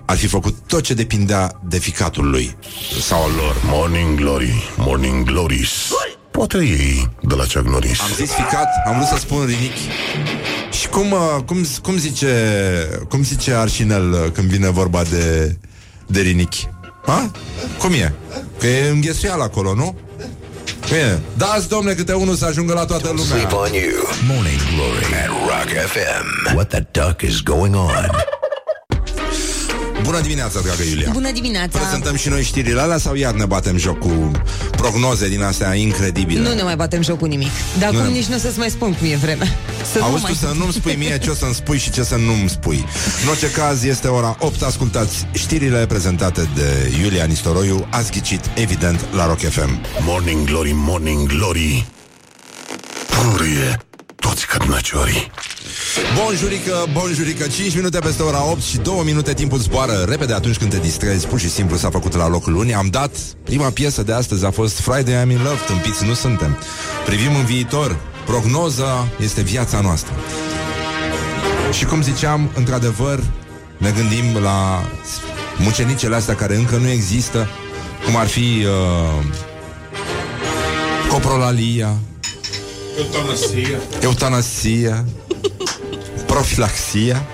ar 0.05 0.17
fi 0.17 0.27
făcut 0.27 0.57
tot 0.67 0.83
ce 0.83 0.95
depindea 0.95 1.61
de 1.69 1.79
ficatul 1.79 2.31
lui 2.31 2.57
sau 3.01 3.23
al 3.23 3.31
lor. 3.37 3.57
Morning 3.65 4.19
Glory, 4.19 4.73
Morning 4.77 5.27
Glories. 5.27 5.71
Poate 6.31 6.57
ei 6.57 7.11
de 7.21 7.35
la 7.35 7.43
Chuck 7.43 7.67
Norris. 7.69 8.01
Am 8.01 8.11
zis 8.15 8.31
ficat, 8.31 8.69
am 8.87 8.95
vrut 8.95 9.07
să 9.07 9.17
spun 9.19 9.45
rinichi. 9.47 9.89
Și 10.71 10.89
cum, 10.89 11.13
uh, 11.13 11.43
cum, 11.47 11.67
cum 11.83 11.97
zice 11.97 12.31
cum 13.09 13.23
zice 13.23 13.53
Arșinel 13.53 14.13
uh, 14.13 14.31
când 14.33 14.49
vine 14.49 14.71
vorba 14.71 15.03
de, 15.03 15.57
de 16.07 16.21
rinichi? 16.21 16.69
Ha? 17.07 17.31
Cum 17.79 17.93
e? 17.93 18.15
Că 18.59 18.67
e 18.67 18.89
înghesuial 18.89 19.41
acolo, 19.41 19.75
nu? 19.75 19.99
Cum 20.89 20.97
e? 20.97 21.19
Dați, 21.37 21.69
domne, 21.69 21.93
câte 21.93 22.13
unul 22.13 22.35
să 22.35 22.45
ajungă 22.45 22.73
la 22.73 22.85
toată 22.85 23.09
lumea. 23.09 23.25
Sleep 23.25 23.53
on 23.53 23.73
you. 23.73 23.93
Morning 24.27 24.61
Glory 24.75 25.15
at 25.23 25.29
Rock 25.29 25.69
FM. 25.87 26.55
What 26.55 26.69
the 26.69 26.87
duck 26.91 27.21
is 27.21 27.41
going 27.41 27.75
on? 27.75 28.11
Bună 30.05 30.21
dimineața, 30.21 30.61
dragă 30.61 30.83
Iulia. 30.83 31.11
Bună 31.13 31.31
dimineața! 31.33 31.79
Prezentăm 31.79 32.17
și 32.17 32.29
noi 32.29 32.43
știrile 32.43 32.81
alea 32.81 32.99
sau 32.99 33.15
iar 33.15 33.35
ne 33.35 33.45
batem 33.45 33.77
joc 33.77 33.99
cu 33.99 34.31
prognoze 34.71 35.29
din 35.29 35.43
astea 35.43 35.75
incredibile? 35.75 36.41
Nu 36.41 36.55
ne 36.55 36.63
mai 36.63 36.77
batem 36.77 37.03
joc 37.03 37.19
cu 37.19 37.25
nimic. 37.25 37.49
Dar 37.79 37.91
Nu 37.91 37.99
acum 37.99 38.11
ne- 38.11 38.17
nici 38.19 38.27
nu 38.27 38.35
o 38.35 38.39
să-ți 38.39 38.59
mai 38.59 38.71
spun 38.71 38.93
cum 38.95 39.07
e 39.11 39.17
vremea. 39.17 39.47
Să 39.93 39.99
nu 39.99 40.05
Auzi 40.05 40.23
mai... 40.23 40.31
tu 40.33 40.37
să 40.39 40.53
nu-mi 40.59 40.73
spui 40.73 40.95
mie 40.95 41.19
ce 41.19 41.31
o 41.31 41.35
să-mi 41.35 41.55
spui 41.55 41.79
și 41.79 41.91
ce 41.91 42.03
să 42.03 42.17
nu-mi 42.17 42.49
spui. 42.49 42.85
În 43.23 43.29
orice 43.29 43.51
caz, 43.51 43.83
este 43.85 44.09
ora 44.09 44.37
8, 44.41 44.63
ascultați 44.63 45.27
știrile 45.33 45.87
prezentate 45.87 46.49
de 46.55 46.93
Iulia 47.03 47.25
Nistoroiu, 47.25 47.87
ați 47.91 48.11
ghicit, 48.11 48.41
evident, 48.55 49.01
la 49.13 49.27
Rock 49.27 49.39
FM. 49.41 49.81
Morning 50.01 50.47
Glory, 50.47 50.71
Morning 50.75 51.29
Glory. 51.29 51.87
Purie 53.09 53.79
toți 54.29 54.47
cărnăciorii. 54.47 55.31
Bonjurică, 56.17 56.87
bonjurică, 56.93 57.47
5 57.47 57.75
minute 57.75 57.99
peste 57.99 58.23
ora 58.23 58.51
8 58.51 58.63
și 58.63 58.77
2 58.77 59.01
minute 59.05 59.35
timpul 59.35 59.59
zboară 59.59 60.05
repede 60.09 60.33
atunci 60.33 60.57
când 60.57 60.71
te 60.71 60.79
distrezi, 60.79 61.27
pur 61.27 61.39
și 61.39 61.51
simplu 61.51 61.77
s-a 61.77 61.91
făcut 61.91 62.17
la 62.17 62.29
locul 62.29 62.53
lunii. 62.53 62.75
Am 62.75 62.87
dat, 62.87 63.17
prima 63.45 63.71
piesă 63.71 64.03
de 64.03 64.13
astăzi 64.13 64.45
a 64.45 64.51
fost 64.51 64.81
Friday 64.81 65.25
I'm 65.25 65.31
in 65.31 65.43
Love, 65.43 65.61
tâmpiți 65.67 66.05
nu 66.05 66.15
suntem. 66.15 66.59
Privim 67.05 67.35
în 67.35 67.45
viitor, 67.45 67.97
prognoza 68.27 69.09
este 69.21 69.43
viața 69.43 69.81
noastră. 69.81 70.13
Și 71.73 71.85
cum 71.85 72.03
ziceam, 72.03 72.51
într-adevăr, 72.55 73.25
ne 73.79 73.91
gândim 73.91 74.43
la 74.43 74.83
mucenicele 75.59 76.15
astea 76.15 76.35
care 76.35 76.57
încă 76.57 76.77
nu 76.77 76.89
există, 76.89 77.49
cum 78.05 78.17
ar 78.17 78.27
fi 78.27 78.67
uh, 78.67 79.25
coprolalia, 81.11 81.95
Eutanasia. 82.99 83.79
eutanasia, 84.03 85.05
profilaxia 86.27 87.27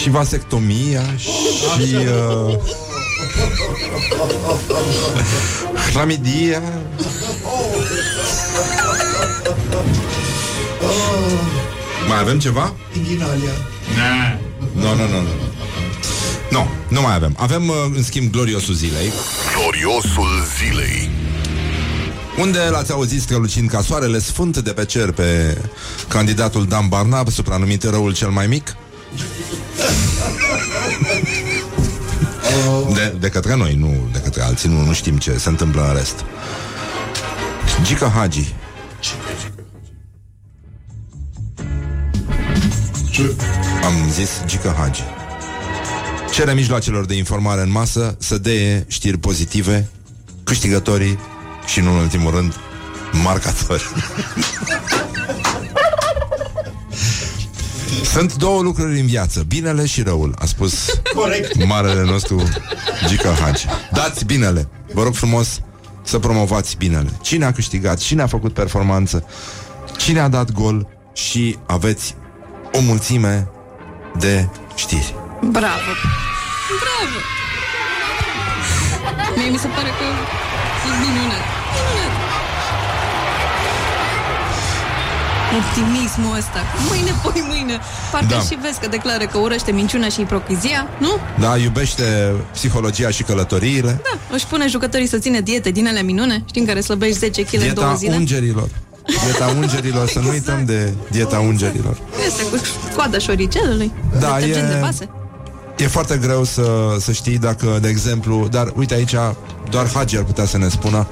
și 0.00 0.10
vasectomia 0.10 1.02
și 1.16 1.94
uh, 1.94 2.58
clamidia. 5.92 6.62
Mai 12.08 12.18
avem 12.20 12.38
ceva? 12.38 12.74
Inghinalia. 12.96 13.50
Nu, 14.72 14.94
nu, 14.94 15.06
nu, 15.06 15.20
nu. 15.20 15.28
Nu, 16.50 16.68
nu 16.88 17.00
mai 17.00 17.14
avem. 17.14 17.34
Avem, 17.38 17.68
uh, 17.68 17.74
în 17.94 18.02
schimb, 18.02 18.30
gloriosul 18.30 18.74
zilei. 18.74 19.12
Gloriosul 19.56 20.44
zilei. 20.58 21.17
Unde 22.38 22.58
l-ați 22.70 22.92
auzit 22.92 23.20
strălucind 23.20 23.70
ca 23.70 23.82
soarele 23.82 24.18
sfânt 24.18 24.56
de 24.56 24.72
pe 24.72 24.84
cer 24.84 25.10
pe 25.10 25.58
candidatul 26.08 26.66
Dan 26.66 26.88
Barnab, 26.88 27.28
supranumit 27.28 27.82
răul 27.82 28.14
cel 28.14 28.28
mai 28.28 28.46
mic? 28.46 28.76
De, 32.94 33.16
de 33.20 33.28
către 33.28 33.56
noi, 33.56 33.74
nu 33.74 34.08
de 34.12 34.18
către 34.18 34.42
alții, 34.42 34.68
nu, 34.68 34.84
nu 34.84 34.92
știm 34.92 35.18
ce 35.18 35.38
se 35.38 35.48
întâmplă 35.48 35.86
în 35.88 35.94
rest. 35.94 36.24
Gica 37.82 38.08
Hagi. 38.08 38.54
Am 43.84 43.94
zis 44.10 44.30
Gica 44.46 44.74
Hagi. 44.78 45.02
Cere 46.32 46.54
mijloacelor 46.54 47.04
de 47.04 47.14
informare 47.14 47.60
în 47.60 47.70
masă 47.70 48.16
să 48.18 48.38
deie 48.38 48.84
știri 48.88 49.18
pozitive, 49.18 49.88
câștigătorii 50.44 51.18
și 51.68 51.80
nu 51.80 51.90
în 51.90 51.96
ultimul 51.96 52.30
rând 52.34 52.54
marcatori. 53.22 53.88
Sunt 58.12 58.34
două 58.34 58.62
lucruri 58.62 59.00
în 59.00 59.06
viață, 59.06 59.42
binele 59.48 59.86
și 59.86 60.02
răul, 60.02 60.34
a 60.38 60.44
spus 60.46 61.00
Corect. 61.14 61.64
marele 61.66 62.02
nostru 62.02 62.42
Gica 63.06 63.34
Hagi. 63.42 63.66
Dați 63.92 64.24
binele, 64.24 64.68
vă 64.92 65.02
rog 65.02 65.14
frumos 65.14 65.60
să 66.02 66.18
promovați 66.18 66.76
binele. 66.76 67.10
Cine 67.20 67.44
a 67.44 67.52
câștigat, 67.52 67.98
cine 67.98 68.22
a 68.22 68.26
făcut 68.26 68.52
performanță, 68.52 69.24
cine 69.98 70.20
a 70.20 70.28
dat 70.28 70.52
gol 70.52 70.86
și 71.12 71.58
aveți 71.66 72.14
o 72.72 72.80
mulțime 72.80 73.48
de 74.18 74.48
știri. 74.74 75.14
Bravo! 75.40 75.92
Bravo! 76.82 77.18
Mie 79.36 79.50
mi 79.50 79.58
se 79.58 79.66
pare 79.66 79.88
că 79.88 80.04
e 80.88 80.94
minunat. 81.04 81.42
Minunat! 81.74 82.12
Optimismul 85.60 86.36
ăsta. 86.36 86.60
Mâine, 86.88 87.10
poi 87.22 87.44
mâine. 87.48 87.78
Parcă 88.12 88.26
Da. 88.30 88.34
da. 88.34 88.40
și 88.40 88.58
vezi 88.62 88.78
că 88.80 88.88
declară 88.88 89.24
că 89.26 89.38
urăște 89.38 89.70
minciuna 89.72 90.08
și 90.08 90.20
ipocrizia, 90.20 90.88
nu? 90.98 91.12
Da, 91.38 91.56
iubește 91.56 92.32
psihologia 92.52 93.10
și 93.10 93.22
călătoriile. 93.22 94.00
Da, 94.02 94.34
își 94.34 94.46
pune 94.46 94.66
jucătorii 94.68 95.06
să 95.06 95.18
țină 95.18 95.40
diete 95.40 95.70
din 95.70 95.86
alea 95.88 96.02
minune, 96.02 96.42
știi, 96.48 96.60
în 96.60 96.66
care 96.66 96.80
slăbești 96.80 97.18
10 97.18 97.42
kg 97.42 97.52
în 97.52 97.58
două 97.60 97.72
Dieta 97.74 97.94
zile. 97.94 98.14
ungerilor. 98.16 98.68
Dieta 99.24 99.46
ungerilor, 99.60 100.08
să 100.08 100.18
nu 100.18 100.28
uităm 100.28 100.64
de 100.64 100.92
dieta 101.10 101.38
ungerilor. 101.38 101.96
Este 102.26 102.42
cu 102.42 102.56
coada 102.96 103.18
șoricelului, 103.18 103.92
Da, 104.20 104.34
detergent 104.38 104.70
e- 104.70 104.72
de 104.72 104.78
vase. 104.80 105.08
E 105.78 105.86
foarte 105.86 106.16
greu 106.16 106.44
să, 106.44 106.96
să 107.00 107.12
știi 107.12 107.38
dacă, 107.38 107.78
de 107.80 107.88
exemplu, 107.88 108.48
dar 108.48 108.72
uite 108.76 108.94
aici, 108.94 109.14
doar 109.70 109.90
Hagi 109.94 110.16
ar 110.16 110.24
putea 110.24 110.44
să 110.44 110.58
ne 110.58 110.68
spună 110.68 111.08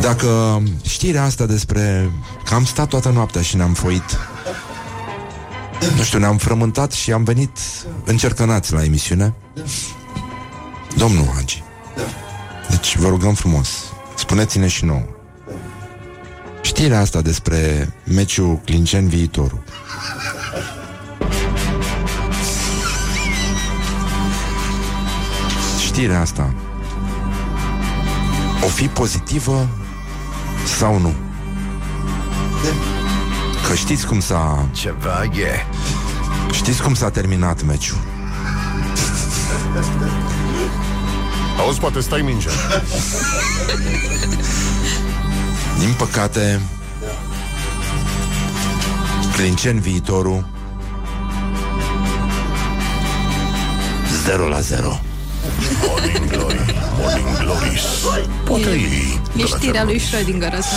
dacă 0.00 0.62
știrea 0.82 1.24
asta 1.24 1.46
despre 1.46 2.10
că 2.44 2.54
am 2.54 2.64
stat 2.64 2.88
toată 2.88 3.08
noaptea 3.08 3.42
și 3.42 3.56
ne-am 3.56 3.72
foit 3.72 4.18
nu 5.96 6.02
știu, 6.02 6.18
ne-am 6.18 6.36
frământat 6.36 6.92
și 6.92 7.12
am 7.12 7.24
venit 7.24 7.58
încercănați 8.04 8.72
la 8.72 8.84
emisiune. 8.84 9.34
Domnul 10.96 11.26
Hagi 11.34 11.62
Deci 12.68 12.96
vă 12.96 13.08
rugăm 13.08 13.34
frumos 13.34 13.68
Spuneți-ne 14.16 14.66
și 14.66 14.84
nouă. 14.84 15.04
Știrea 16.62 17.00
asta 17.00 17.20
despre 17.20 17.92
meciul 18.04 18.60
Clinceni 18.64 19.08
viitorul 19.08 19.62
Știrea 26.00 26.20
asta 26.20 26.54
O 28.64 28.66
fi 28.66 28.88
pozitivă 28.88 29.68
Sau 30.78 30.98
nu 30.98 31.14
Că 33.68 33.74
știți 33.74 34.06
cum 34.06 34.20
s-a 34.20 34.68
Ceva 34.72 35.24
e. 35.24 35.66
Știți 36.52 36.82
cum 36.82 36.94
s-a 36.94 37.10
terminat 37.10 37.64
meciul 37.64 37.98
Auzi, 41.58 41.80
poate 41.80 42.00
stai 42.00 42.22
mingea. 42.22 42.50
Din 45.78 45.94
păcate 45.98 46.60
Clinceni 49.36 49.80
viitorul 49.80 50.46
0 54.24 54.48
la 54.48 54.60
0 54.60 55.00
Morning 55.88 56.30
Glory, 56.30 56.60
Morning 57.00 57.38
Glories. 57.38 57.82
Poate 58.44 58.70
ei 58.70 59.20
de 59.36 59.42
E 59.42 59.46
la 59.50 59.56
știrea 59.56 59.84
lui 59.84 59.98
Cernus. 59.98 60.08
Schrödinger 60.08 60.58
asta. 60.58 60.76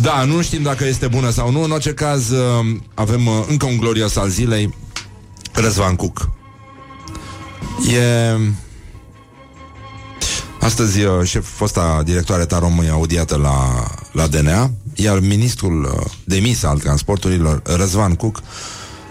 Da, 0.00 0.24
nu 0.24 0.42
știm 0.42 0.62
dacă 0.62 0.84
este 0.84 1.06
bună 1.06 1.30
sau 1.30 1.50
nu 1.50 1.62
În 1.62 1.70
orice 1.70 1.94
caz 1.94 2.30
uh, 2.30 2.76
avem 2.94 3.26
uh, 3.26 3.44
încă 3.48 3.66
un 3.66 3.76
glorios 3.76 4.16
al 4.16 4.28
zilei 4.28 4.74
Răzvan 5.52 5.96
Cuc 5.96 6.28
E... 7.92 8.36
Astăzi 10.60 11.02
uh, 11.02 11.24
șef, 11.24 11.46
fosta 11.46 12.02
directoare 12.04 12.44
Tarom 12.44 12.82
e 12.84 12.90
audiată 12.90 13.36
la, 13.36 13.86
la 14.12 14.26
DNA 14.26 14.70
Iar 14.94 15.20
ministrul 15.20 15.84
uh, 15.84 16.10
demis 16.24 16.62
al 16.62 16.78
transporturilor 16.78 17.62
Răzvan 17.64 18.14
Cuc 18.14 18.42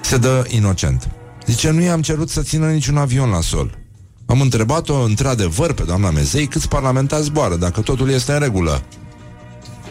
Se 0.02 0.18
dă 0.18 0.46
inocent 0.48 1.10
Zice, 1.46 1.70
nu 1.70 1.82
i-am 1.82 2.02
cerut 2.02 2.30
să 2.30 2.42
țină 2.42 2.68
niciun 2.70 2.98
avion 2.98 3.30
la 3.30 3.42
sol 3.42 3.83
Am 4.26 4.42
întrebat-o 4.42 4.96
într-adevăr 5.02 5.74
pe 5.74 5.84
doamna 5.84 6.10
Mezei 6.12 6.48
Câți 6.48 6.68
parlamentari 6.68 7.24
zboară, 7.24 7.56
dacă 7.56 7.82
totul 7.82 8.10
este 8.10 8.32
în 8.34 8.40
regulă 8.40 8.82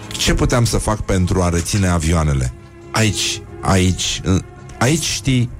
ce 0.08 0.34
puteam 0.34 0.64
să 0.64 0.78
fac 0.78 1.00
pentru 1.00 1.42
a 1.42 1.48
reține 1.48 1.88
avioanele? 1.88 2.52
Aici, 2.90 3.42
aici, 3.60 4.20
în- 4.24 4.42
aici 4.78 5.04
știi 5.04 5.50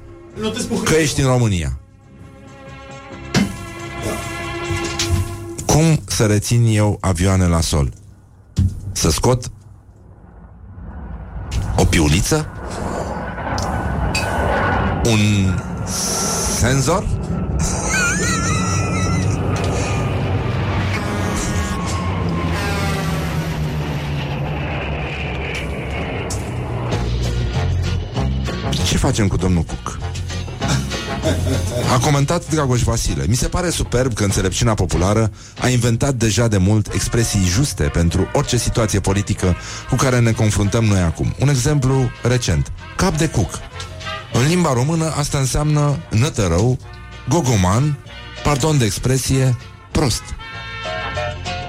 Nu 0.41 0.49
te 0.49 0.61
spun 0.61 0.83
că 0.83 0.95
ești 0.95 1.21
în 1.21 1.27
România. 1.27 1.79
Cum 5.67 6.01
să 6.07 6.27
rețin 6.27 6.65
eu 6.77 6.99
avioane 7.01 7.47
la 7.47 7.61
sol? 7.61 7.93
Să 8.93 9.11
scot 9.11 9.51
o 11.77 11.85
piuliță? 11.85 12.47
Un 15.05 15.19
senzor? 16.59 17.07
Facem 29.03 29.29
cu 29.29 29.37
domnul 29.37 29.63
Cuc? 29.63 29.99
A 31.93 31.99
comentat 31.99 32.51
Dragoș 32.51 32.83
Vasile. 32.83 33.25
Mi 33.29 33.35
se 33.35 33.49
pare 33.49 33.71
superb 33.71 34.15
că 34.15 34.25
înțelepciunea 34.25 34.75
populară 34.75 35.31
A 35.61 35.69
inventat 35.69 36.15
deja 36.15 36.49
de 36.49 36.57
mult 36.57 36.93
expresii 36.93 37.45
juste 37.45 37.83
Pentru 37.83 38.29
orice 38.33 38.57
situație 38.57 39.01
politică 39.01 39.57
Cu 39.89 39.95
care 39.95 40.19
ne 40.21 40.33
confruntăm 40.33 40.85
noi 40.85 41.01
acum. 41.01 41.35
Un 41.41 41.49
exemplu 41.49 42.11
recent. 42.23 42.73
Cap 42.97 43.17
de 43.17 43.29
cuc. 43.29 43.51
În 44.33 44.47
limba 44.47 44.73
română 44.73 45.13
asta 45.17 45.39
înseamnă 45.39 45.99
nătărău 46.11 46.79
Gogoman 47.29 47.99
Pardon 48.43 48.79
de 48.79 48.85
expresie 48.85 49.57
Prost. 49.91 50.23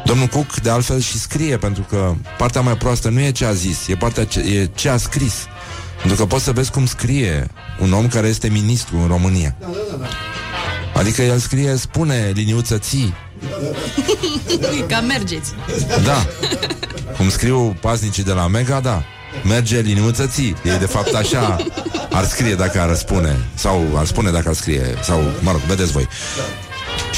Domnul 0.06 0.28
Cook, 0.28 0.60
de 0.60 0.70
altfel, 0.70 1.00
și 1.00 1.20
scrie 1.20 1.58
Pentru 1.58 1.84
că 1.90 2.14
partea 2.38 2.62
mai 2.62 2.78
proastă 2.78 3.10
nu 3.10 3.20
e 3.20 3.32
ce 3.32 3.46
a 3.46 3.54
zis 3.54 3.88
E, 3.88 3.96
partea 3.96 4.26
ce, 4.26 4.40
e 4.40 4.70
ce 4.76 4.90
a 4.90 4.98
scris 4.98 5.34
Pentru 6.04 6.22
că 6.22 6.26
poți 6.26 6.44
să 6.44 6.52
vezi 6.52 6.72
cum 6.72 6.86
scrie 6.86 7.48
Un 7.80 7.94
om 7.94 8.08
care 8.08 8.28
este 8.28 8.50
ministru 8.50 8.98
în 8.98 9.08
România. 9.08 9.56
Adică 10.94 11.22
el 11.22 11.38
scrie 11.38 11.76
Spune 11.76 12.32
liniuță 12.34 12.78
ții. 12.78 13.14
Ca 14.90 15.00
mergeți. 15.00 15.54
Da. 16.04 16.26
Cum 17.18 17.30
scriu 17.30 17.78
pasnicii 17.82 18.24
de 18.24 18.32
la 18.32 18.48
Mega, 18.48 18.80
da. 18.80 19.04
Merge 19.44 19.80
liniuță 19.80 20.28
ții. 20.28 20.56
Ei 20.64 20.78
de 20.80 20.86
fapt 20.86 21.14
așa 21.14 21.58
ar 22.12 22.26
scrie 22.26 22.56
dacă 22.56 22.82
ar 22.82 22.96
spune. 22.96 23.40
Sau 23.54 23.88
ar 23.96 24.06
spune 24.06 24.32
dacă 24.32 24.50
ar 24.50 24.56
scrie. 24.56 24.84
Sau, 25.02 25.22
mă 25.40 25.52
rog, 25.52 25.60
vedeți 25.60 25.92
voi. 25.92 26.08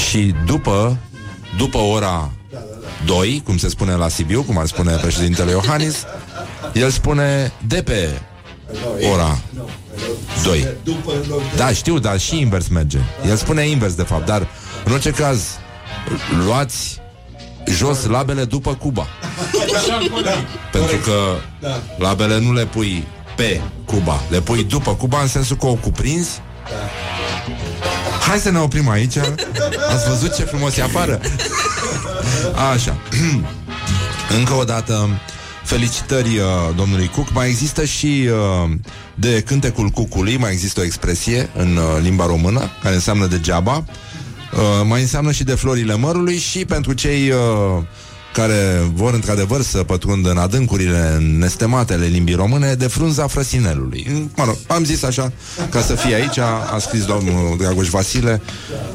Și 0.08 0.34
după 0.44 0.96
După 1.56 1.78
ora 1.78 2.30
2, 3.04 3.42
cum 3.44 3.56
se 3.56 3.68
spune 3.68 3.94
la 3.94 4.08
Sibiu 4.08 4.42
Cum 4.42 4.58
ar 4.58 4.66
spune 4.66 4.96
președintele 4.96 5.50
Iohannis 5.50 6.04
El 6.72 6.90
spune 6.90 7.52
de 7.66 7.82
pe 7.82 8.20
ora 9.12 9.38
2 10.42 10.66
După 10.84 11.12
loc. 11.28 11.40
Da, 11.56 11.72
știu, 11.72 11.98
dar 11.98 12.18
și 12.18 12.38
invers 12.40 12.68
merge. 12.68 12.98
El 13.28 13.36
spune 13.36 13.68
invers, 13.68 13.94
de 13.94 14.02
fapt, 14.02 14.26
dar 14.26 14.48
În 14.84 14.92
orice 14.92 15.10
caz 15.10 15.58
Luați 16.46 17.00
jos 17.66 18.04
labele 18.04 18.44
după 18.44 18.74
Cuba. 18.74 19.06
Pentru 20.72 20.96
că 20.96 21.34
Labele 21.98 22.38
nu 22.38 22.52
le 22.52 22.64
pui 22.64 23.06
pe 23.36 23.60
Cuba 23.84 24.20
Le 24.28 24.40
pui 24.40 24.64
după 24.64 24.94
Cuba 24.94 25.20
în 25.20 25.28
sensul 25.28 25.56
că 25.56 25.66
o 25.66 25.74
cuprinzi. 25.74 26.40
Hai 28.28 28.38
să 28.38 28.50
ne 28.50 28.58
oprim 28.58 28.88
aici. 28.88 29.16
Ați 29.92 30.08
văzut 30.08 30.36
ce 30.36 30.42
frumos 30.42 30.76
e 30.76 30.82
afară? 30.82 31.20
Așa. 32.72 32.96
Încă 34.38 34.52
o 34.52 34.64
dată 34.64 35.08
Felicitări 35.66 36.38
uh, 36.38 36.44
domnului 36.76 37.08
Cook 37.08 37.32
Mai 37.32 37.48
există 37.48 37.84
și 37.84 38.28
uh, 38.66 38.70
de 39.14 39.42
cântecul 39.46 39.88
cucului 39.88 40.36
Mai 40.36 40.52
există 40.52 40.80
o 40.80 40.84
expresie 40.84 41.50
în 41.54 41.76
uh, 41.76 42.02
limba 42.02 42.26
română 42.26 42.70
Care 42.82 42.94
înseamnă 42.94 43.26
degeaba. 43.26 43.84
Uh, 44.52 44.86
Mai 44.88 45.00
înseamnă 45.00 45.32
și 45.32 45.44
de 45.44 45.54
florile 45.54 45.94
mărului 45.94 46.38
Și 46.38 46.64
pentru 46.64 46.92
cei 46.92 47.30
uh, 47.30 47.82
care 48.36 48.90
vor 48.94 49.14
într-adevăr 49.14 49.62
să 49.62 49.82
pătrundă 49.82 50.30
în 50.30 50.38
adâncurile 50.38 51.18
nestematele 51.38 52.06
limbii 52.06 52.34
române 52.34 52.74
de 52.74 52.86
frunza 52.86 53.26
frăsinelului. 53.26 54.30
Mă 54.36 54.44
rog, 54.44 54.56
am 54.66 54.84
zis 54.84 55.02
așa, 55.02 55.32
ca 55.70 55.80
să 55.80 55.94
fie 55.94 56.14
aici, 56.14 56.38
a 56.38 56.78
scris 56.78 57.04
domnul 57.04 57.56
Dragoș 57.58 57.88
Vasile, 57.88 58.40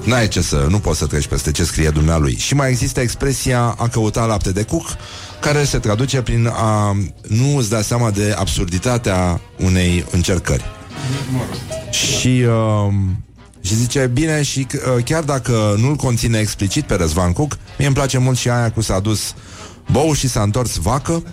n-ai 0.03 0.27
ce 0.27 0.41
să, 0.41 0.65
nu 0.69 0.79
poți 0.79 0.97
să 0.99 1.05
treci 1.05 1.27
peste 1.27 1.51
ce 1.51 1.63
scrie 1.63 1.89
dumnealui. 1.89 2.35
Și 2.37 2.53
mai 2.53 2.69
există 2.69 2.99
expresia 2.99 3.75
a 3.77 3.87
căuta 3.87 4.25
lapte 4.25 4.51
de 4.51 4.63
cuc, 4.63 4.85
care 5.39 5.63
se 5.63 5.77
traduce 5.77 6.21
prin 6.21 6.47
a 6.53 6.97
nu 7.27 7.57
îți 7.57 7.69
da 7.69 7.81
seama 7.81 8.11
de 8.11 8.35
absurditatea 8.37 9.41
unei 9.57 10.05
încercări. 10.11 10.65
Și... 11.91 12.45
Uh, 12.47 12.93
și 13.61 13.75
zice, 13.75 14.07
bine, 14.13 14.41
și 14.43 14.67
uh, 14.73 15.03
chiar 15.03 15.23
dacă 15.23 15.75
nu-l 15.77 15.95
conține 15.95 16.39
explicit 16.39 16.83
pe 16.83 16.95
Răzvan 16.95 17.33
Cuc, 17.33 17.57
mie 17.77 17.87
îmi 17.87 17.95
place 17.95 18.17
mult 18.17 18.37
și 18.37 18.49
aia 18.49 18.71
cu 18.71 18.81
s-a 18.81 18.99
dus 18.99 19.33
bou 19.91 20.13
și 20.13 20.27
s-a 20.27 20.41
întors 20.41 20.75
vacă. 20.75 21.23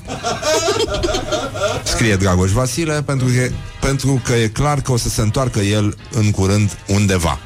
Scrie 1.93 2.17
Dragoș 2.17 2.51
Vasile, 2.51 3.03
pentru 3.03 3.27
că, 3.27 3.49
pentru 3.81 4.21
că 4.25 4.33
e 4.33 4.49
clar 4.49 4.81
că 4.81 4.93
o 4.93 4.97
să 4.97 5.09
se 5.09 5.21
întoarcă 5.21 5.59
el 5.59 5.97
în 6.13 6.31
curând 6.31 6.79
undeva. 6.87 7.39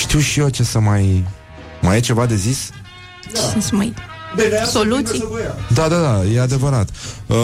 Știu 0.00 0.18
și 0.18 0.40
eu 0.40 0.48
ce 0.48 0.62
să 0.62 0.78
mai... 0.78 1.26
Mai 1.80 1.96
e 1.96 2.00
ceva 2.00 2.26
de 2.26 2.36
zis? 2.36 2.70
Da. 3.32 3.40
Să 3.60 3.68
mai... 3.72 3.94
Soluții? 4.70 5.24
Da, 5.74 5.88
da, 5.88 6.00
da, 6.00 6.24
e 6.24 6.40
adevărat. 6.40 6.88
Uh, 7.26 7.36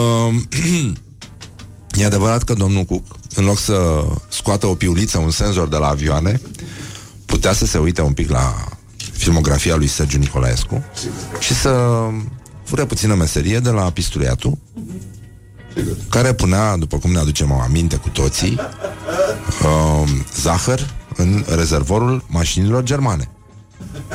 e 2.01 2.05
adevărat 2.05 2.43
că 2.43 2.53
domnul 2.53 2.83
Cuc 2.83 3.03
în 3.35 3.45
loc 3.45 3.59
să 3.59 4.05
scoată 4.27 4.65
o 4.67 4.75
piuliță, 4.75 5.17
un 5.17 5.31
senzor 5.31 5.67
de 5.67 5.77
la 5.77 5.87
avioane, 5.87 6.41
putea 7.25 7.53
să 7.53 7.65
se 7.65 7.77
uite 7.77 8.01
un 8.01 8.13
pic 8.13 8.29
la 8.29 8.55
filmografia 9.11 9.75
lui 9.75 9.87
Sergiu 9.87 10.17
Nicolaescu 10.17 10.83
și 11.39 11.53
să 11.53 12.03
fure 12.63 12.85
puțină 12.85 13.15
meserie 13.15 13.59
de 13.59 13.69
la 13.69 13.91
pistuliatul 13.91 14.57
care 16.09 16.33
punea, 16.33 16.77
după 16.77 16.97
cum 16.97 17.11
ne 17.11 17.17
aducem 17.17 17.51
aminte 17.51 17.95
cu 17.95 18.09
toții, 18.09 18.59
uh, 19.63 20.09
zahăr 20.41 20.93
în 21.15 21.45
rezervorul 21.47 22.23
mașinilor 22.27 22.83
germane. 22.83 23.29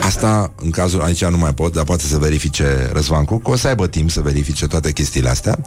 Asta, 0.01 0.53
în 0.63 0.71
cazul, 0.71 1.03
aici 1.03 1.25
nu 1.25 1.37
mai 1.37 1.55
pot, 1.55 1.73
dar 1.73 1.85
poate 1.85 2.03
să 2.05 2.19
verifice 2.19 2.91
Răzvan 2.93 3.25
Cuc, 3.25 3.49
o 3.49 3.57
să 3.57 3.69
aibă 3.69 3.87
timp 3.87 4.11
să 4.11 4.21
verifice 4.21 4.67
toate 4.67 4.93
chestiile 4.93 5.29
astea. 5.29 5.59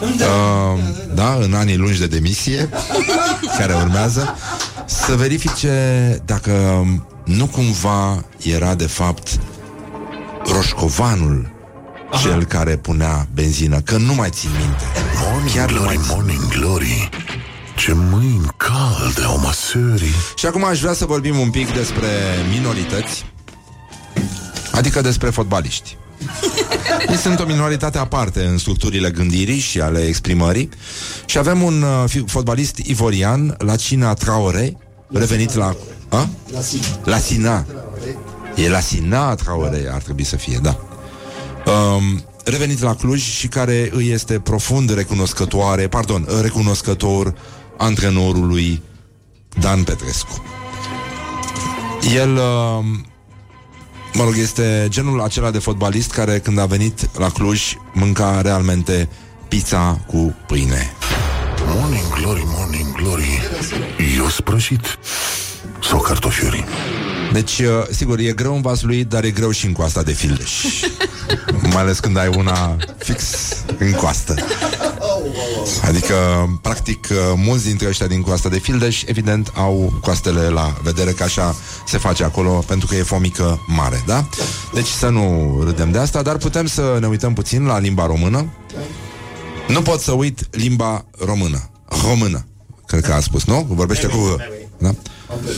Uh, 0.00 0.80
da, 1.14 1.38
în 1.40 1.54
anii 1.54 1.76
lungi 1.76 1.98
de 1.98 2.06
demisie, 2.06 2.68
care 3.58 3.74
urmează, 3.74 4.34
să 4.86 5.14
verifice 5.14 5.72
dacă 6.24 6.84
nu 7.24 7.46
cumva 7.46 8.24
era, 8.42 8.74
de 8.74 8.86
fapt, 8.86 9.28
roșcovanul 10.52 11.54
Aha. 12.10 12.20
cel 12.20 12.44
care 12.44 12.76
punea 12.76 13.26
benzină, 13.34 13.80
că 13.80 13.96
nu 13.96 14.14
mai 14.14 14.28
țin 14.30 14.50
minte. 14.58 14.84
Morning 15.22 15.54
Chiar 15.54 15.70
nu 15.70 15.76
glory, 15.76 15.96
mai 15.96 16.04
țin. 16.06 16.14
morning 16.14 16.48
glory 16.48 17.08
Ce 17.76 17.92
mâini 17.92 18.48
calde 18.56 19.22
au 19.24 19.38
măsării 19.38 20.14
Și 20.34 20.46
acum 20.46 20.64
aș 20.64 20.80
vrea 20.80 20.92
să 20.92 21.04
vorbim 21.04 21.38
un 21.38 21.50
pic 21.50 21.72
despre 21.72 22.08
minorități, 22.50 23.24
adică 24.72 25.00
despre 25.00 25.30
fotbaliști. 25.30 25.96
Ei 27.10 27.16
sunt 27.16 27.40
o 27.40 27.44
minoritate 27.44 27.98
aparte 27.98 28.44
în 28.44 28.58
structurile 28.58 29.10
gândirii 29.10 29.58
și 29.58 29.80
ale 29.80 30.00
exprimării 30.00 30.68
și 31.24 31.38
avem 31.38 31.62
un 31.62 31.82
uh, 31.82 32.04
fi- 32.06 32.24
fotbalist 32.26 32.76
ivorian, 32.76 33.54
Lacina 33.58 34.14
Traore, 34.14 34.76
revenit 35.12 35.54
la... 35.54 35.76
A? 36.08 36.28
La 37.04 37.18
Sina. 37.18 37.66
E 38.54 38.68
la 38.68 38.80
Sina 38.80 39.34
Traore, 39.34 39.88
ar 39.92 40.02
trebui 40.02 40.24
să 40.24 40.36
fie, 40.36 40.58
da. 40.62 40.78
Um, 41.72 42.24
revenit 42.44 42.80
la 42.80 42.94
Cluj 42.94 43.22
și 43.22 43.48
care 43.48 43.90
îi 43.92 44.10
este 44.10 44.38
profund 44.38 44.94
recunoscătoare, 44.94 45.88
pardon, 45.88 46.28
recunoscător 46.42 47.34
antrenorului 47.76 48.82
Dan 49.60 49.82
Petrescu. 49.82 50.44
El, 52.14 52.32
uh, 52.32 52.84
mă 54.12 54.22
rog, 54.22 54.36
este 54.36 54.86
genul 54.88 55.20
acela 55.20 55.50
de 55.50 55.58
fotbalist 55.58 56.10
care 56.10 56.38
când 56.38 56.58
a 56.58 56.66
venit 56.66 57.18
la 57.18 57.30
Cluj 57.30 57.74
mânca 57.92 58.40
realmente 58.40 59.08
pizza 59.48 60.00
cu 60.06 60.34
pâine. 60.46 60.92
Morning 61.66 62.12
glory, 62.20 62.42
morning 62.46 62.94
glory 62.94 63.40
Eu 64.16 64.28
sprășit 64.28 64.98
Sau 65.82 66.00
cartofiuri 66.00 66.64
Deci, 67.32 67.58
uh, 67.58 67.66
sigur, 67.90 68.18
e 68.18 68.32
greu 68.32 68.54
în 68.54 68.60
vasluit, 68.60 69.08
dar 69.08 69.24
e 69.24 69.30
greu 69.30 69.50
și 69.50 69.66
în 69.66 69.72
coasta 69.72 70.02
de 70.02 70.12
fildeș. 70.12 70.64
Mai 71.72 71.82
ales 71.82 71.98
când 71.98 72.16
ai 72.16 72.28
una 72.36 72.76
fix 72.98 73.24
în 73.78 73.92
coastă. 73.92 74.34
Adică, 75.82 76.14
practic, 76.62 77.06
uh, 77.10 77.16
mulți 77.36 77.64
dintre 77.64 77.88
ăștia 77.88 78.06
din 78.06 78.20
coasta 78.20 78.48
de 78.48 78.58
fildeș, 78.58 79.02
evident, 79.06 79.52
au 79.54 79.98
coastele 80.00 80.48
la 80.48 80.76
vedere, 80.82 81.10
că 81.10 81.22
așa 81.22 81.54
se 81.86 81.98
face 81.98 82.24
acolo, 82.24 82.50
pentru 82.50 82.86
că 82.86 82.94
e 82.94 83.02
fomică 83.02 83.64
mare, 83.66 84.02
da? 84.06 84.28
Deci 84.74 84.86
să 84.86 85.08
nu 85.08 85.56
râdem 85.64 85.90
de 85.90 85.98
asta, 85.98 86.22
dar 86.22 86.36
putem 86.36 86.66
să 86.66 86.96
ne 87.00 87.06
uităm 87.06 87.32
puțin 87.32 87.64
la 87.64 87.78
limba 87.78 88.06
română. 88.06 88.46
Nu 89.68 89.82
pot 89.82 90.00
să 90.00 90.12
uit 90.12 90.48
limba 90.50 91.04
română. 91.24 91.70
Română. 92.08 92.46
Cred 92.86 93.04
că 93.04 93.12
a 93.12 93.20
spus, 93.20 93.44
nu? 93.44 93.66
Vorbește 93.68 94.06
cu... 94.06 94.36
Da? 94.78 94.94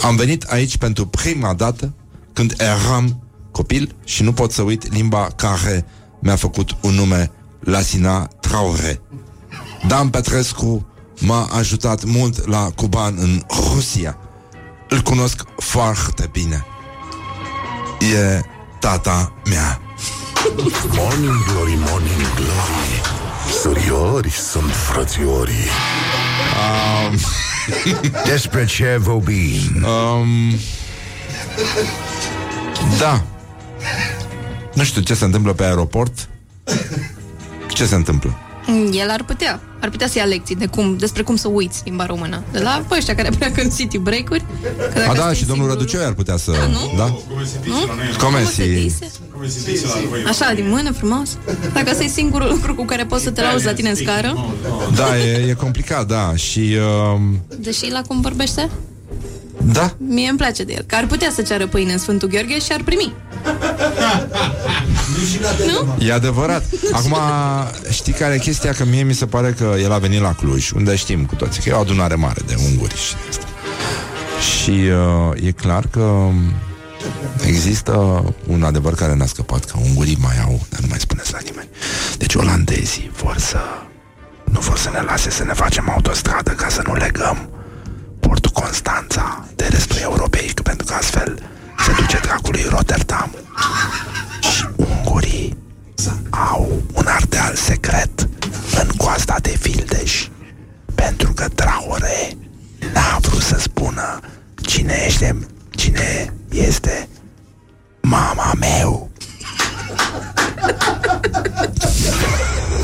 Am 0.02 0.16
venit 0.16 0.42
aici 0.42 0.76
pentru 0.76 1.06
prima 1.06 1.54
dată 1.54 1.92
când 2.32 2.54
eram 2.58 3.22
copil 3.50 3.94
și 4.04 4.22
nu 4.22 4.32
pot 4.32 4.52
să 4.52 4.62
uit 4.62 4.92
limba 4.92 5.28
care 5.36 5.84
mi-a 6.20 6.36
făcut 6.36 6.76
un 6.80 6.94
nume 6.94 7.30
Lasina 7.60 8.26
Traore. 8.26 9.00
Dan 9.86 10.08
Petrescu 10.08 10.86
m-a 11.20 11.44
ajutat 11.44 12.04
mult 12.04 12.46
la 12.46 12.70
Cuban 12.76 13.14
în 13.18 13.42
Rusia. 13.72 14.18
Îl 14.88 15.00
cunosc 15.00 15.42
foarte 15.56 16.28
bine. 16.32 16.66
E 18.14 18.40
tata 18.80 19.32
mea. 19.44 19.80
Morning 20.96 21.44
glory, 21.44 21.78
morning 21.90 22.34
glory 22.34 23.00
Suriori 23.60 24.30
sunt 24.30 24.70
frățiorii 24.70 25.68
Despre 28.24 28.64
ce 28.66 28.96
vorbim? 29.00 29.84
Um, 29.84 30.58
da. 32.98 33.22
Nu 34.74 34.84
știu 34.84 35.00
ce 35.00 35.14
se 35.14 35.24
întâmplă 35.24 35.52
pe 35.52 35.64
aeroport. 35.64 36.28
Ce 37.68 37.86
se 37.86 37.94
întâmplă? 37.94 38.38
El 38.92 39.10
ar 39.10 39.22
putea. 39.24 39.60
Ar 39.80 39.88
putea 39.90 40.06
să 40.08 40.18
ia 40.18 40.24
lecții 40.24 40.54
de 40.54 40.66
cum, 40.66 40.96
despre 40.96 41.22
cum 41.22 41.36
să 41.36 41.48
uiți 41.48 41.82
limba 41.84 42.06
română. 42.06 42.42
De 42.52 42.58
la 42.58 42.84
pe 42.88 42.94
ăștia 42.96 43.14
care 43.14 43.30
pleacă 43.38 43.60
în 43.62 43.70
city 43.70 43.98
break-uri. 43.98 44.44
Că 44.62 44.98
dacă 44.98 45.10
A, 45.10 45.14
da, 45.14 45.20
stai 45.20 45.34
și 45.34 45.44
domnul 45.44 45.66
singur- 45.66 45.68
Răduceu 45.68 46.06
ar 46.06 46.12
putea 46.12 46.36
să... 46.36 46.50
Da, 46.50 46.66
nu? 46.66 46.92
Da? 46.96 47.04
Nu? 47.64 47.86
Come 48.18 48.44
Cum 49.38 49.48
se 49.48 49.58
si... 49.58 49.64
dise? 49.64 49.86
Așa, 50.28 50.52
din 50.54 50.68
mână, 50.68 50.92
frumos. 50.92 51.38
Dacă 51.72 51.90
ăsta 51.90 52.04
e 52.04 52.08
singurul 52.08 52.48
lucru 52.54 52.74
cu 52.74 52.84
care 52.84 53.04
poți 53.04 53.22
să 53.22 53.30
te 53.30 53.42
lauzi 53.42 53.64
la 53.64 53.72
tine 53.72 53.88
în 53.88 53.94
scară, 53.94 54.54
Da, 54.94 55.18
e, 55.18 55.46
e 55.48 55.52
complicat, 55.52 56.06
da. 56.06 56.36
Și... 56.36 56.76
Uh, 57.14 57.20
deși 57.58 57.90
la 57.90 58.02
cum 58.02 58.20
vorbește, 58.20 58.70
da, 59.62 59.94
mie 59.98 60.28
îmi 60.28 60.38
place 60.38 60.64
de 60.64 60.72
el. 60.72 60.84
Că 60.86 60.94
ar 60.94 61.06
putea 61.06 61.30
să 61.34 61.42
ceară 61.42 61.66
pâine 61.66 61.92
în 61.92 61.98
Sfântul 61.98 62.28
Gheorghe 62.28 62.58
și 62.58 62.72
ar 62.72 62.82
primi. 62.84 63.12
e 65.98 66.12
adevărat. 66.12 66.64
Acum, 66.92 67.16
știi 67.90 68.12
care 68.12 68.34
e 68.34 68.38
chestia? 68.38 68.72
Că 68.72 68.84
mie 68.84 69.02
mi 69.02 69.12
se 69.14 69.26
pare 69.26 69.54
că 69.58 69.74
el 69.82 69.92
a 69.92 69.98
venit 69.98 70.20
la 70.20 70.32
Cluj, 70.32 70.70
unde 70.70 70.96
știm 70.96 71.24
cu 71.24 71.34
toții 71.34 71.62
că 71.62 71.68
e 71.68 71.72
o 71.72 71.78
adunare 71.78 72.14
mare 72.14 72.40
de 72.46 72.54
unguri 72.70 72.96
și 72.96 73.12
de 73.12 73.18
asta. 73.28 73.44
Și 74.40 74.70
uh, 74.70 75.46
e 75.46 75.50
clar 75.50 75.86
că 75.90 76.28
există 77.46 78.24
un 78.46 78.62
adevăr 78.62 78.94
care 78.94 79.14
ne-a 79.14 79.26
scăpat, 79.26 79.64
că 79.64 79.78
ungurii 79.82 80.18
mai 80.20 80.40
au, 80.42 80.60
dar 80.68 80.80
nu 80.80 80.86
mai 80.88 81.00
spuneți 81.00 81.32
la 81.32 81.38
nimeni. 81.44 81.68
Deci 82.18 82.34
olandezii 82.34 83.10
vor 83.22 83.38
să 83.38 83.58
nu 84.44 84.60
vor 84.60 84.78
să 84.78 84.90
ne 84.90 85.00
lase 85.00 85.30
să 85.30 85.44
ne 85.44 85.52
facem 85.52 85.90
autostradă 85.90 86.50
ca 86.50 86.68
să 86.68 86.82
nu 86.86 86.94
legăm 86.94 87.48
portul 88.20 88.50
Constanța 88.50 89.44
de 89.56 89.66
restul 89.70 89.96
Europei, 90.00 90.50
că 90.54 90.62
pentru 90.62 90.86
că 90.86 90.94
astfel 90.94 91.42
se 91.84 91.92
duce 91.96 92.18
dracului 92.18 92.66
Rotterdam. 92.68 93.34
Și 94.40 94.66
ungurii 94.76 95.56
au 96.30 96.82
un 96.92 97.06
ardeal 97.06 97.54
secret 97.54 98.28
în 98.80 98.88
coasta 98.96 99.36
de 99.42 99.56
Fildeș, 99.60 100.28
pentru 100.94 101.32
că 101.32 101.48
Traore 101.54 102.36
n-a 102.92 103.18
vrut 103.20 103.42
să 103.42 103.56
spună 103.58 104.20
cine 104.54 105.04
este, 105.06 105.38
cine 105.78 106.34
este 106.50 107.08
mama 108.00 108.52
meu. 108.58 109.10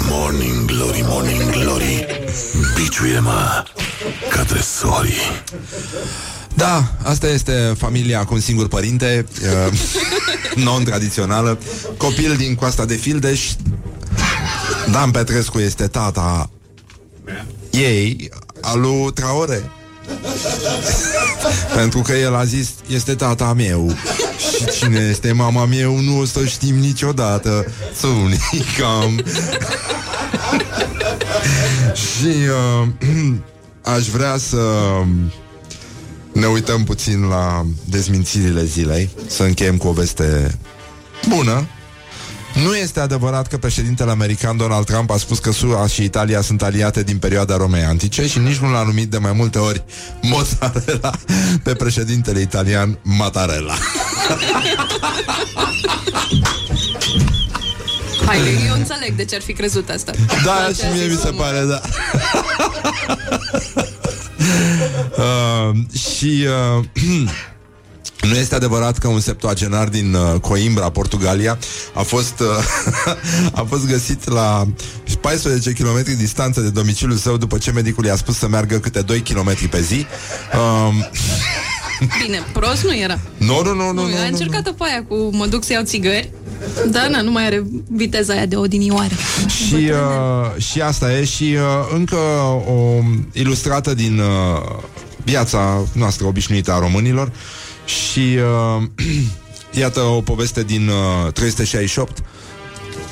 Morning 0.08 0.66
glory, 0.66 1.04
morning 1.06 1.50
glory 1.50 2.06
Biciuie-mă 2.74 3.64
Către 4.30 4.60
sorii 4.60 5.42
Da, 6.54 6.84
asta 7.02 7.26
este 7.26 7.74
familia 7.78 8.24
cu 8.24 8.34
un 8.34 8.40
singur 8.40 8.68
părinte, 8.68 9.26
uh, 9.42 9.78
non-tradițională, 10.64 11.58
copil 11.96 12.36
din 12.36 12.54
coasta 12.54 12.84
de 12.84 12.94
Fildeș. 12.94 13.52
Dan 14.90 15.10
Petrescu 15.10 15.58
este 15.58 15.86
tata 15.86 16.50
ei, 17.70 18.30
alu 18.60 19.10
Traore. 19.14 19.70
Pentru 21.76 22.00
că 22.00 22.12
el 22.12 22.34
a 22.34 22.44
zis, 22.44 22.68
este 22.86 23.14
tata 23.14 23.52
meu. 23.52 23.96
Și 24.38 24.78
cine 24.78 25.06
este 25.10 25.32
mama 25.32 25.64
meu 25.64 26.00
Nu 26.00 26.18
o 26.18 26.24
să 26.24 26.44
știm 26.44 26.74
niciodată. 26.74 27.72
Să 27.96 28.06
unicam 28.06 29.22
Și 32.04 32.26
uh, 32.26 32.88
Aș 33.96 34.06
vrea 34.06 34.36
să 34.36 34.58
Ne 36.32 36.46
uităm 36.46 36.84
puțin 36.84 37.24
la 37.24 37.66
Dezmințirile 37.84 38.64
zilei 38.64 39.10
Să 39.26 39.42
încheiem 39.42 39.76
cu 39.76 39.86
o 39.86 39.92
veste 39.92 40.58
bună 41.28 41.66
nu 42.62 42.76
este 42.76 43.00
adevărat 43.00 43.46
că 43.46 43.58
președintele 43.58 44.10
american 44.10 44.56
Donald 44.56 44.84
Trump 44.86 45.10
a 45.10 45.16
spus 45.16 45.38
că 45.38 45.50
SUA 45.52 45.86
și 45.86 46.02
Italia 46.04 46.40
sunt 46.40 46.62
aliate 46.62 47.02
din 47.02 47.18
perioada 47.18 47.56
Romei 47.56 47.82
antice 47.82 48.26
și 48.26 48.38
nici 48.38 48.56
nu 48.56 48.70
l-a 48.70 48.82
numit 48.82 49.10
de 49.10 49.18
mai 49.18 49.32
multe 49.32 49.58
ori 49.58 49.84
mozzarella 50.22 51.10
pe 51.62 51.74
președintele 51.74 52.40
italian 52.40 52.98
Mattarella. 53.02 53.74
Hai, 58.26 58.38
eu 58.68 58.74
înțeleg 58.74 59.14
de 59.16 59.24
ce 59.24 59.34
ar 59.34 59.40
fi 59.40 59.52
crezut 59.52 59.88
asta. 59.88 60.12
Da, 60.44 60.66
Ce 60.68 60.74
și 60.74 60.84
a 60.84 60.92
mie 60.92 61.02
zis 61.02 61.10
mi 61.12 61.18
se 61.20 61.28
omul. 61.28 61.40
pare, 61.42 61.60
da. 61.64 61.80
uh, 65.22 65.98
și 65.98 66.46
uh, 66.78 66.84
nu 68.28 68.36
este 68.36 68.54
adevărat 68.54 68.98
că 68.98 69.08
un 69.08 69.20
septuagenar 69.20 69.88
din 69.88 70.14
uh, 70.14 70.40
Coimbra, 70.40 70.90
Portugalia, 70.90 71.58
a 71.94 72.02
fost, 72.02 72.40
uh, 72.40 72.46
a 73.60 73.66
fost 73.68 73.86
găsit 73.86 74.28
la 74.28 74.66
14 75.20 75.72
km 75.72 76.16
distanță 76.16 76.60
de 76.60 76.70
domiciliul 76.70 77.16
său 77.16 77.36
după 77.36 77.58
ce 77.58 77.70
medicul 77.70 78.04
i-a 78.04 78.16
spus 78.16 78.36
să 78.36 78.48
meargă 78.48 78.78
câte 78.78 79.00
2 79.00 79.20
km 79.20 79.68
pe 79.68 79.80
zi. 79.80 80.06
Um, 80.54 80.94
Bine, 82.22 82.42
prost 82.52 82.84
nu 82.84 82.96
era. 82.96 83.18
nu, 83.36 83.62
nu, 83.62 83.74
nu, 83.74 83.84
nu, 83.84 83.92
Nu, 83.92 84.08
nu, 84.08 84.16
a 84.16 84.20
nu, 84.20 84.26
încercat-o 84.26 84.72
pe 84.72 84.84
aia 84.84 85.04
cu 85.08 85.30
mă 85.32 85.46
duc 85.46 85.64
să 85.64 85.72
iau 85.72 85.82
țigări. 85.82 86.30
Da, 86.86 87.08
na, 87.08 87.20
nu 87.20 87.30
mai 87.30 87.46
are 87.46 87.64
viteza 87.90 88.32
aia 88.32 88.46
de 88.46 88.56
odinioară. 88.56 89.14
Și, 89.46 89.74
uh, 89.74 90.62
și 90.62 90.80
asta 90.80 91.12
e 91.12 91.24
Și 91.24 91.56
uh, 91.56 91.94
încă 91.94 92.16
o 92.66 93.02
ilustrată 93.32 93.94
din 93.94 94.18
uh, 94.18 94.78
viața 95.24 95.86
noastră 95.92 96.26
obișnuită 96.26 96.72
a 96.72 96.78
românilor 96.78 97.32
Și 97.84 98.38
uh, 98.78 98.82
iată 99.82 100.00
o 100.00 100.20
poveste 100.20 100.62
din 100.62 100.88
uh, 100.88 101.32
368 101.32 102.22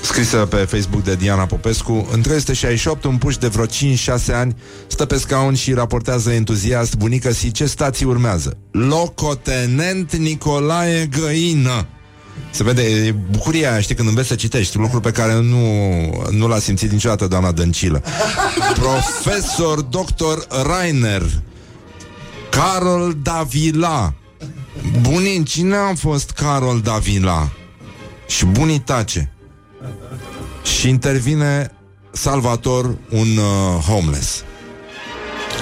Scrisă 0.02 0.36
pe 0.36 0.56
Facebook 0.56 1.02
de 1.02 1.14
Diana 1.14 1.46
Popescu. 1.46 2.08
În 2.12 2.20
368, 2.20 3.04
un 3.04 3.16
puș 3.16 3.36
de 3.36 3.46
vreo 3.46 3.66
5-6 3.66 3.68
ani 4.32 4.56
Stă 4.86 5.04
pe 5.04 5.16
scaun 5.16 5.54
și 5.54 5.72
raportează 5.72 6.30
entuziast 6.30 6.96
Bunică 6.96 7.32
si 7.32 7.50
ce 7.50 7.66
stații 7.66 8.06
urmează? 8.06 8.56
Locotenent 8.70 10.16
Nicolae 10.16 11.06
Găină. 11.20 11.86
Se 12.50 12.62
vede, 12.62 12.82
e 12.82 13.14
bucuria 13.30 13.70
aia, 13.70 13.80
știi, 13.80 13.94
când 13.94 14.08
înveți 14.08 14.28
să 14.28 14.34
citești 14.34 14.76
Lucru 14.76 15.00
pe 15.00 15.10
care 15.10 15.34
nu, 15.34 15.66
nu 16.30 16.48
l-a 16.48 16.58
simțit 16.58 16.90
niciodată 16.90 17.26
doamna 17.26 17.52
Dăncilă. 17.52 18.02
Profesor 18.80 19.80
Dr. 19.80 20.62
Rainer 20.66 21.22
Carol 22.50 23.16
Davila 23.22 24.14
Bunin, 25.00 25.44
cine 25.44 25.76
a 25.76 25.94
fost 25.94 26.30
Carol 26.30 26.80
Davila? 26.80 27.50
Și 28.26 28.44
bunii 28.44 28.78
tace 28.78 29.32
Și 30.78 30.88
intervine 30.88 31.70
Salvator, 32.12 32.84
un 33.10 33.36
uh, 33.36 33.82
homeless 33.86 34.44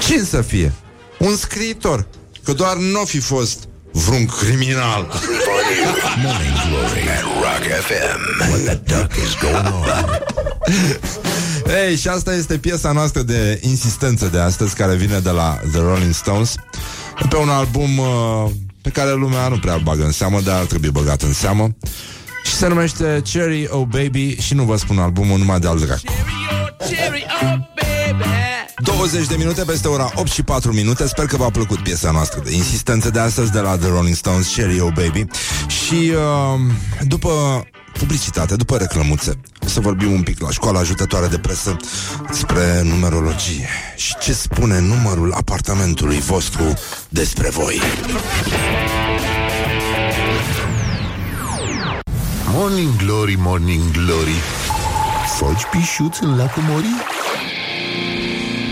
Cine 0.07 0.23
să 0.23 0.43
fie? 0.43 0.73
Un 1.19 1.37
scriitor 1.37 2.07
Că 2.45 2.53
doar 2.53 2.77
nu 2.77 3.05
fi 3.05 3.19
fost 3.19 3.69
vreun 3.93 4.27
criminal 4.27 5.07
Morning 6.25 6.57
Glory 6.69 7.09
at 7.09 7.23
Rock 7.23 7.65
FM. 7.83 8.21
What 8.51 8.65
the 8.65 8.97
duck 8.97 9.13
is 9.17 9.37
going 9.41 9.67
on? 9.75 10.09
Ei, 11.87 11.97
și 11.97 12.09
asta 12.09 12.35
este 12.35 12.59
piesa 12.59 12.93
noastră 12.93 13.23
de 13.23 13.61
insistență 13.63 14.27
de 14.27 14.39
astăzi 14.39 14.75
Care 14.75 14.95
vine 14.95 15.19
de 15.19 15.31
la 15.31 15.59
The 15.73 15.81
Rolling 15.81 16.15
Stones 16.15 16.55
Pe 17.29 17.37
un 17.37 17.49
album 17.49 17.99
uh, 17.99 18.51
pe 18.83 18.91
care 18.91 19.13
lumea 19.13 19.49
nu 19.49 19.59
prea 19.59 19.75
îl 19.75 19.81
bagă 19.81 20.05
în 20.05 20.13
seamă 20.13 20.41
Dar 20.41 20.59
ar 20.59 20.65
trebui 20.65 20.91
băgat 20.91 21.23
în 21.23 21.33
seamă. 21.33 21.69
Și 22.45 22.53
se 22.53 22.69
numește 22.69 23.23
Cherry 23.33 23.69
Oh 23.71 23.87
Baby 23.89 24.37
Și 24.41 24.55
nu 24.55 24.65
vă 24.65 24.77
spun 24.77 24.99
albumul 24.99 25.39
numai 25.39 25.61
de-al 25.61 25.79
dracu 25.79 26.03
20 28.83 29.27
de 29.27 29.37
minute 29.37 29.63
peste 29.65 29.89
ora 29.89 30.13
8 30.15 30.31
și 30.31 30.43
4 30.43 30.73
minute. 30.73 31.07
Sper 31.07 31.27
că 31.27 31.37
v-a 31.37 31.51
plăcut 31.51 31.79
piesa 31.79 32.11
noastră 32.11 32.41
de 32.45 32.55
insistență 32.55 33.11
de 33.11 33.19
astăzi 33.19 33.53
De 33.53 33.59
la 33.59 33.77
The 33.77 33.89
Rolling 33.89 34.15
Stones, 34.15 34.55
Cherry 34.55 34.81
Oh 34.81 34.93
Baby. 34.93 35.25
Și 35.67 36.13
uh, 36.15 36.61
după 37.07 37.31
publicitate, 37.93 38.57
după 38.57 38.77
reclămuțe. 38.77 39.41
O 39.65 39.69
Să 39.69 39.81
vorbim 39.81 40.13
un 40.13 40.23
pic 40.23 40.41
la 40.41 40.51
școala 40.51 40.79
ajutătoare 40.79 41.27
de 41.27 41.39
presă 41.39 41.77
Despre 42.27 42.83
numerologie. 42.83 43.69
Și 43.97 44.17
ce 44.21 44.33
spune 44.33 44.81
numărul 44.81 45.33
apartamentului 45.33 46.19
vostru 46.19 46.63
despre 47.09 47.49
voi? 47.49 47.81
Morning 52.53 52.97
Glory, 52.97 53.35
Morning 53.39 53.91
Glory. 53.91 54.41
Foci 55.37 55.65
pișuți 55.71 56.23
în 56.23 56.37
lacul 56.37 56.63
Mori? 56.63 57.20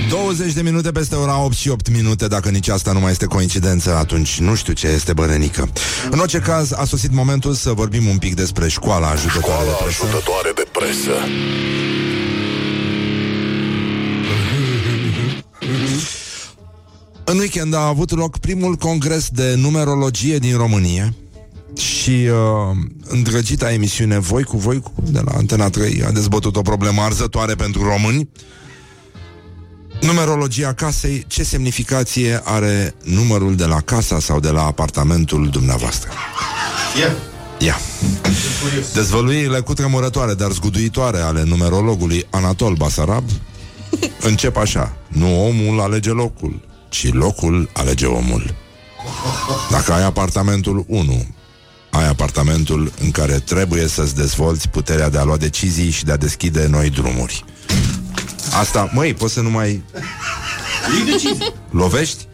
20 0.09 0.53
de 0.53 0.63
minute 0.63 0.91
peste 0.91 1.15
ora 1.15 1.45
8 1.45 1.55
și 1.55 1.69
8 1.69 1.91
minute. 1.91 2.27
Dacă 2.27 2.49
nici 2.49 2.69
asta 2.69 2.93
nu 2.93 3.01
mai 3.01 3.11
este 3.11 3.27
coincidență 3.27 3.95
Atunci 3.97 4.39
nu 4.41 4.55
știu 4.55 4.73
ce 4.73 4.87
este 4.87 5.13
bănenică. 5.13 5.69
În 6.11 6.19
orice 6.19 6.39
caz 6.39 6.73
a 6.73 6.85
sosit 6.85 7.13
momentul 7.13 7.53
să 7.55 7.73
vorbim 7.73 8.07
un 8.07 8.19
pic 8.19 8.35
Despre 8.35 8.69
școala 8.69 9.09
ajutătoare 9.09 9.65
de 9.65 9.71
Școala 9.71 9.85
presă. 9.85 10.03
ajutătoare 10.05 10.53
de 10.55 10.67
presă. 10.73 11.13
În 17.25 17.39
weekend 17.39 17.75
a 17.75 17.87
avut 17.87 18.11
loc 18.11 18.39
primul 18.39 18.75
congres 18.75 19.29
de 19.29 19.55
numerologie 19.57 20.39
din 20.39 20.57
România 20.57 21.15
și 21.77 22.11
uh, 22.11 22.77
îndrăgita 23.09 23.73
emisiune 23.73 24.19
Voi 24.19 24.43
cu 24.43 24.57
Voi 24.57 24.81
cu 24.81 24.93
de 25.03 25.21
la 25.25 25.33
Antena 25.37 25.71
3 25.71 26.03
a 26.07 26.11
dezbătut 26.11 26.57
o 26.57 26.63
problemă 26.63 27.03
arzătoare 27.03 27.55
pentru 27.55 27.83
români. 27.83 28.29
Numerologia 30.01 30.73
casei, 30.73 31.25
ce 31.27 31.43
semnificație 31.43 32.41
are 32.45 32.95
numărul 33.05 33.57
de 33.57 33.65
la 33.65 33.81
casa 33.81 34.21
sau 34.21 34.41
de 34.41 34.51
la 34.51 34.63
apartamentul 34.65 35.49
dumneavoastră? 35.49 36.11
Yeah. 36.97 37.13
Ia. 37.59 37.77
Dezvăluirile 38.95 39.61
cutremurătoare, 39.61 40.35
dar 40.35 40.51
zguduitoare 40.51 41.19
ale 41.19 41.43
numerologului 41.43 42.27
Anatol 42.31 42.75
Basarab 42.75 43.25
încep 44.31 44.57
așa. 44.57 44.97
Nu 45.09 45.47
omul 45.47 45.81
alege 45.81 46.11
locul, 46.11 46.61
ci 46.89 47.13
locul 47.13 47.71
alege 47.73 48.07
omul. 48.07 48.55
Dacă 49.71 49.93
ai 49.93 50.05
apartamentul 50.05 50.85
1, 50.89 51.27
ai 51.91 52.09
apartamentul 52.09 52.93
în 53.01 53.11
care 53.11 53.39
trebuie 53.39 53.87
să-ți 53.87 54.15
dezvolți 54.15 54.69
puterea 54.69 55.11
de 55.11 55.19
a 55.19 55.25
lua 55.25 55.37
decizii 55.37 55.91
și 55.91 56.05
de 56.05 56.13
a 56.13 56.17
deschide 56.17 56.67
noi 56.67 56.91
drumuri. 56.91 57.45
Asta, 58.53 58.91
măi, 58.95 59.15
poți 59.15 59.33
să 59.33 59.41
nu 59.41 59.51
mai... 59.51 59.83
Lovești? 61.71 62.27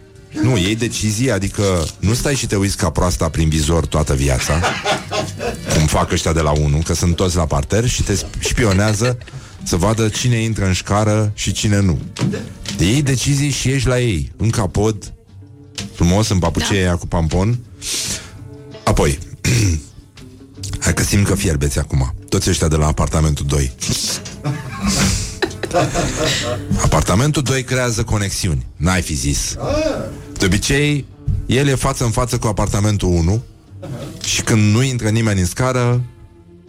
Nu, 0.42 0.56
iei 0.56 0.76
decizii, 0.76 1.30
adică 1.30 1.86
nu 1.98 2.14
stai 2.14 2.34
și 2.34 2.46
te 2.46 2.56
uiți 2.56 2.76
ca 2.76 2.90
proasta 2.90 3.28
prin 3.28 3.48
vizor 3.48 3.86
toată 3.86 4.14
viața, 4.14 4.60
cum 5.76 5.86
fac 5.86 6.12
ăștia 6.12 6.32
de 6.32 6.40
la 6.40 6.50
1, 6.50 6.78
că 6.78 6.94
sunt 6.94 7.16
toți 7.16 7.36
la 7.36 7.46
parter 7.46 7.88
și 7.88 8.02
te 8.02 8.18
șpionează 8.38 9.18
să 9.62 9.76
vadă 9.76 10.08
cine 10.08 10.36
intră 10.36 10.66
în 10.66 10.72
șcară 10.72 11.32
și 11.34 11.52
cine 11.52 11.80
nu. 11.80 11.98
Iei 12.78 13.02
decizii 13.02 13.50
și 13.50 13.68
ești 13.68 13.88
la 13.88 14.00
ei, 14.00 14.32
în 14.36 14.50
capod, 14.50 15.12
frumos, 15.94 16.28
în 16.28 16.38
papuceia 16.38 16.88
da. 16.88 16.96
cu 16.96 17.06
pampon. 17.06 17.58
Apoi, 18.84 19.18
hai 20.84 20.94
că 20.94 21.02
simt 21.02 21.26
că 21.26 21.34
fierbeți 21.34 21.78
acum. 21.78 22.14
Toți 22.28 22.50
ăștia 22.50 22.68
de 22.68 22.76
la 22.76 22.86
apartamentul 22.86 23.46
2. 23.46 23.72
Apartamentul 26.84 27.42
2 27.42 27.62
creează 27.62 28.02
conexiuni. 28.02 28.66
N-ai 28.76 29.02
fi 29.02 29.14
zis. 29.14 29.56
De 30.38 30.44
obicei, 30.44 31.04
el 31.46 31.66
e 31.68 31.74
față 31.74 32.04
în 32.04 32.10
față 32.10 32.38
cu 32.38 32.46
apartamentul 32.46 33.08
1 33.08 33.42
și 34.24 34.42
când 34.42 34.74
nu 34.74 34.82
intră 34.82 35.08
nimeni 35.08 35.40
în 35.40 35.46
scară, 35.46 36.00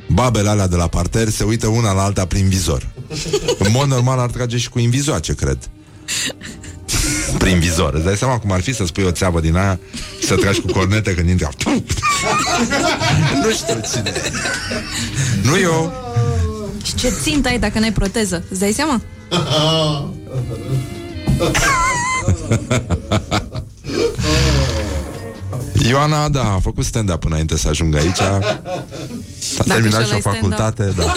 babele 0.07 0.49
alea 0.49 0.67
de 0.67 0.75
la 0.75 0.87
parter 0.87 1.29
se 1.29 1.43
uită 1.43 1.67
una 1.67 1.93
la 1.93 2.03
alta 2.03 2.25
prin 2.25 2.47
vizor. 2.47 2.87
În 3.59 3.71
mod 3.71 3.87
normal 3.87 4.19
ar 4.19 4.29
trage 4.29 4.57
și 4.57 4.69
cu 4.69 4.79
invizoace, 4.79 5.33
cred. 5.33 5.57
Prin 7.37 7.59
vizor. 7.59 7.93
Îți 7.93 8.03
dai 8.03 8.17
seama 8.17 8.39
cum 8.39 8.51
ar 8.51 8.61
fi 8.61 8.73
să 8.73 8.85
spui 8.85 9.03
o 9.03 9.11
țeavă 9.11 9.39
din 9.39 9.55
aia 9.55 9.79
și 10.19 10.25
să 10.27 10.35
tragi 10.35 10.61
cu 10.61 10.71
cornete 10.71 11.13
când 11.13 11.29
intri. 11.29 11.47
nu 13.43 13.51
știu 13.51 13.81
cine. 13.91 14.13
Nu 15.43 15.59
eu. 15.59 15.93
Și 16.95 17.01
ce 17.01 17.09
țintă 17.21 17.47
ai 17.47 17.59
dacă 17.59 17.79
n-ai 17.79 17.91
proteză? 17.91 18.43
Îți 18.49 18.59
dai 18.59 18.71
seama? 18.71 19.01
Ioana, 25.87 26.29
da, 26.29 26.53
a 26.53 26.59
făcut 26.59 26.85
stand-up 26.85 27.23
înainte 27.23 27.57
să 27.57 27.67
ajungă 27.67 27.97
aici. 27.97 28.19
A 28.19 28.59
terminat 29.63 30.01
și 30.01 30.07
și 30.07 30.13
o 30.13 30.17
ăla-i 30.17 30.21
facultate, 30.21 30.93
da. 30.95 31.13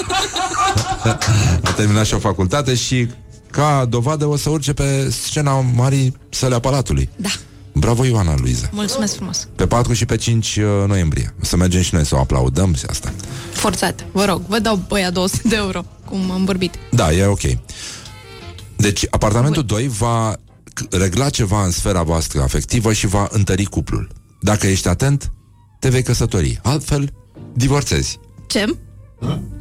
A 1.65 1.71
terminat 1.77 2.07
și 2.07 2.15
o 2.15 2.19
facultate 2.19 2.75
și 2.75 3.09
ca 3.51 3.85
dovadă 3.89 4.27
o 4.27 4.37
să 4.37 4.51
urce 4.51 4.73
pe 4.73 5.11
scena 5.11 5.61
Marii 5.75 6.17
Săle 6.29 6.55
a 6.55 6.59
Palatului. 6.59 7.09
Da. 7.17 7.29
Bravo, 7.73 8.05
Ioana 8.05 8.35
Luiza. 8.39 8.69
Mulțumesc 8.73 9.15
frumos. 9.15 9.49
Pe 9.55 9.67
4 9.67 9.93
și 9.93 10.05
pe 10.05 10.17
5 10.17 10.57
uh, 10.57 10.65
noiembrie. 10.87 11.35
O 11.43 11.45
să 11.45 11.57
mergem 11.57 11.81
și 11.81 11.95
noi 11.95 12.07
să 12.07 12.15
o 12.15 12.19
aplaudăm 12.19 12.75
și 12.75 12.85
asta. 12.89 13.13
Forțat. 13.59 14.05
Vă 14.13 14.25
rog, 14.25 14.43
vă 14.47 14.59
dau 14.59 14.77
băia 14.89 15.11
200 15.11 15.49
de 15.49 15.57
euro, 15.57 15.85
cum 16.05 16.31
am 16.31 16.45
vorbit. 16.45 16.75
Da, 16.91 17.13
e 17.13 17.25
ok. 17.27 17.41
Deci, 18.77 19.07
apartamentul 19.11 19.65
2 19.65 19.89
va 19.89 20.35
c- 20.37 20.89
regla 20.99 21.31
ceva 21.31 21.65
în 21.65 21.71
sfera 21.71 22.03
voastră 22.03 22.43
afectivă 22.43 22.93
și 22.93 23.07
va 23.07 23.29
întări 23.31 23.65
cuplul. 23.65 24.11
Dacă 24.41 24.67
ești 24.67 24.89
atent, 24.89 25.33
te 25.81 25.89
vei 25.89 26.03
căsători. 26.03 26.61
Altfel, 26.63 27.13
divorțezi. 27.53 28.19
Ce? 28.47 28.65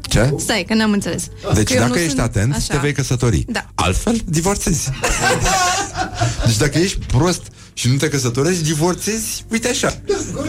Ce? 0.02 0.34
Stai, 0.38 0.64
că 0.68 0.74
n-am 0.74 0.92
înțeles. 0.92 1.28
Deci 1.54 1.68
Că 1.68 1.74
eu 1.74 1.80
dacă 1.80 1.92
nu 1.92 1.98
ești 1.98 2.10
sunt 2.10 2.22
atent, 2.22 2.54
așa. 2.56 2.74
te 2.74 2.78
vei 2.78 2.94
căsători. 2.94 3.46
Da. 3.48 3.66
Altfel, 3.76 4.22
divorțezi. 4.26 4.90
deci 6.46 6.58
dacă 6.58 6.78
ești 6.78 6.98
prost 7.06 7.42
și 7.74 7.88
nu 7.90 7.96
te 7.96 8.10
căsătorești, 8.10 8.64
divorțezi, 8.64 9.46
uite 9.52 9.68
așa. 9.68 10.02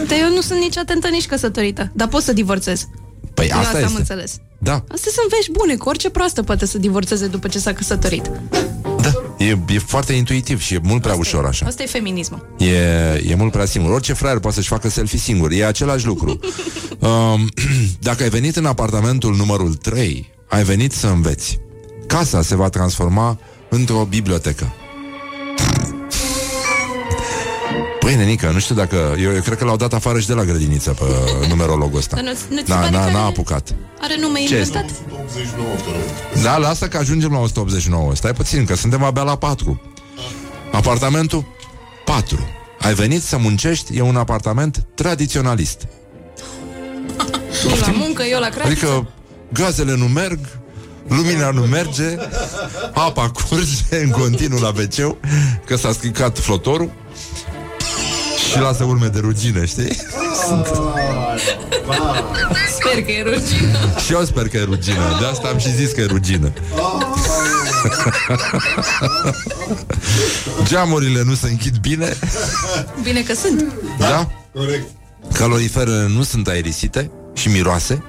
Dar 0.07 0.17
eu 0.21 0.29
nu 0.35 0.41
sunt 0.41 0.59
nici 0.59 0.77
atentă, 0.77 1.07
nici 1.07 1.25
căsătorită. 1.25 1.91
Dar 1.93 2.07
pot 2.07 2.23
să 2.23 2.33
divorțez. 2.33 2.87
Păi 3.33 3.47
Eu 3.47 3.57
asta 3.57 3.67
asta 3.67 3.77
am 3.77 3.83
este. 3.85 3.99
înțeles. 3.99 4.37
Da, 4.57 4.83
Astea 4.91 5.11
sunt 5.15 5.29
vești 5.29 5.51
bune, 5.51 5.75
că 5.75 5.89
orice 5.89 6.09
proastă 6.09 6.43
poate 6.43 6.65
să 6.65 6.77
divorțeze 6.77 7.27
după 7.27 7.47
ce 7.47 7.59
s-a 7.59 7.73
căsătorit. 7.73 8.31
da. 9.01 9.11
E, 9.37 9.57
e 9.67 9.79
foarte 9.79 10.13
intuitiv 10.13 10.61
și 10.61 10.73
e 10.73 10.79
mult 10.83 11.01
prea 11.01 11.15
ușor 11.15 11.45
așa. 11.45 11.65
Asta 11.65 11.83
e 11.83 11.85
feminismul. 11.85 12.55
E, 12.57 12.75
e 13.27 13.35
mult 13.35 13.51
prea 13.51 13.65
singur. 13.65 13.91
Orice 13.91 14.13
fraier 14.13 14.39
poate 14.39 14.55
să-și 14.55 14.67
facă 14.69 14.89
selfie 14.89 15.19
singur. 15.19 15.51
E 15.51 15.65
același 15.65 16.05
lucru. 16.05 16.39
Um, 16.99 17.49
dacă 17.99 18.23
ai 18.23 18.29
venit 18.29 18.55
în 18.55 18.65
apartamentul 18.65 19.35
numărul 19.35 19.73
3, 19.73 20.29
ai 20.47 20.63
venit 20.63 20.91
să 20.91 21.07
înveți. 21.07 21.59
Casa 22.07 22.41
se 22.41 22.55
va 22.55 22.69
transforma 22.69 23.39
într-o 23.69 24.05
bibliotecă. 24.09 24.73
Păi, 27.99 28.15
nenică, 28.15 28.49
nu 28.53 28.59
știu 28.59 28.75
dacă... 28.75 29.15
Eu, 29.19 29.33
eu 29.33 29.41
cred 29.41 29.57
că 29.57 29.65
l-au 29.65 29.75
dat 29.75 29.93
afară 29.93 30.19
și 30.19 30.27
de 30.27 30.33
la 30.33 30.43
grădiniță 30.43 30.89
pe 30.91 31.03
numerologul 31.49 31.97
ăsta. 31.97 32.15
Dar 32.15 32.23
nu- 32.25 32.55
nu 32.55 32.61
ți 32.61 32.67
Da, 32.67 32.75
pare 32.75 32.89
n-a, 32.89 33.03
că 33.05 33.11
n-a 33.11 33.17
are- 33.17 33.27
apucat. 33.27 33.75
Are 34.01 34.15
nume 34.19 34.39
Ce 34.39 34.57
inventat? 34.57 34.85
Da, 36.43 36.57
lasă 36.57 36.87
că 36.87 36.97
ajungem 36.97 37.31
la 37.31 37.37
189. 37.39 38.15
Stai 38.15 38.33
puțin, 38.33 38.65
că 38.65 38.75
suntem 38.75 39.03
abia 39.03 39.21
la 39.23 39.35
4. 39.35 39.81
Apartamentul 40.71 41.45
4. 42.05 42.47
Ai 42.79 42.93
venit 42.93 43.23
să 43.23 43.37
muncești, 43.37 43.97
e 43.97 44.01
un 44.01 44.15
apartament 44.15 44.85
tradiționalist. 44.95 45.87
Tu 47.61 47.67
la 47.85 47.91
muncă, 47.91 48.23
eu 48.23 48.39
la 48.39 48.47
cratiță. 48.49 48.67
Adică 48.67 49.07
gazele 49.53 49.95
nu 49.95 50.05
merg, 50.07 50.39
lumina 51.07 51.49
nu 51.51 51.61
merge, 51.61 52.15
apa 52.93 53.29
curge 53.29 54.01
în 54.03 54.09
continuu 54.09 54.59
la 54.59 54.67
wc 54.77 55.15
că 55.65 55.75
s-a 55.75 55.91
stricat 55.91 56.37
flotorul 56.39 56.91
și 58.51 58.59
lasă 58.59 58.83
urme 58.83 59.07
de 59.07 59.19
rugine, 59.19 59.65
știi? 59.65 59.95
Sper 62.79 63.03
că 63.03 63.11
e 63.11 63.23
rugină. 63.23 63.77
Și 64.05 64.13
eu 64.13 64.23
sper 64.23 64.47
că 64.47 64.57
e 64.57 64.63
rugină, 64.63 65.17
de 65.19 65.25
asta 65.25 65.47
am 65.47 65.57
și 65.57 65.73
zis 65.75 65.91
că 65.91 66.01
e 66.01 66.05
rugină. 66.05 66.51
Geamurile 70.63 71.23
nu 71.23 71.33
se 71.33 71.47
închid 71.49 71.77
bine, 71.77 72.17
Bine 73.03 73.21
că 73.21 73.33
sunt. 73.33 73.65
da? 73.99 74.27
Corect. 74.53 74.87
Caloriferele 75.33 76.07
nu 76.07 76.23
sunt 76.23 76.47
aerisite 76.47 77.11
și 77.33 77.47
miroase. 77.47 78.03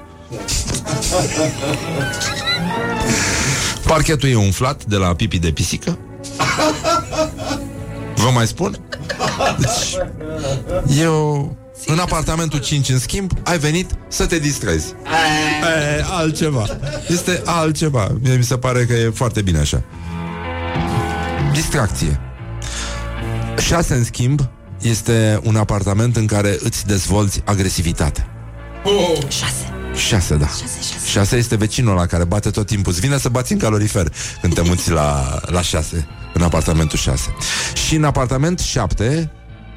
Parchetul 3.86 4.28
e 4.28 4.34
umflat 4.36 4.84
de 4.84 4.96
la 4.96 5.14
pipi 5.14 5.38
de 5.38 5.50
pisică. 5.50 5.98
Vă 8.24 8.30
mai 8.34 8.46
spun? 8.46 8.76
Deci, 9.58 9.96
eu... 10.98 11.54
În 11.86 11.98
apartamentul 11.98 12.58
5, 12.58 12.88
în 12.88 12.98
schimb, 12.98 13.30
ai 13.44 13.58
venit 13.58 13.90
să 14.08 14.26
te 14.26 14.38
distrezi. 14.38 14.94
E, 15.98 16.04
altceva. 16.10 16.66
Este 17.08 17.42
altceva. 17.44 18.08
Mie 18.22 18.36
mi 18.36 18.44
se 18.44 18.56
pare 18.56 18.84
că 18.84 18.92
e 18.92 19.10
foarte 19.14 19.42
bine 19.42 19.58
așa. 19.58 19.82
Distracție. 21.52 22.20
6, 23.58 23.94
în 23.94 24.04
schimb, 24.04 24.40
este 24.80 25.40
un 25.42 25.56
apartament 25.56 26.16
în 26.16 26.26
care 26.26 26.56
îți 26.60 26.86
dezvolți 26.86 27.40
agresivitatea. 27.44 28.26
Șase. 29.28 29.79
6, 29.94 30.36
da. 30.36 30.46
Șase, 30.46 30.78
șase. 30.92 31.06
6 31.06 31.36
este 31.36 31.56
vecinul 31.56 31.94
la 31.94 32.06
care 32.06 32.24
bate 32.24 32.50
tot 32.50 32.66
timpul. 32.66 32.92
Îți 32.92 33.00
vine 33.00 33.18
să 33.18 33.28
bați 33.28 33.52
în 33.52 33.58
calorifer 33.58 34.12
când 34.40 34.54
te 34.54 34.60
muți 34.60 34.90
la, 34.90 35.40
la 35.46 35.62
6, 35.62 36.06
în 36.34 36.42
apartamentul 36.42 36.98
6. 36.98 37.34
Și 37.86 37.94
în 37.94 38.04
apartament 38.04 38.58
7 38.58 39.30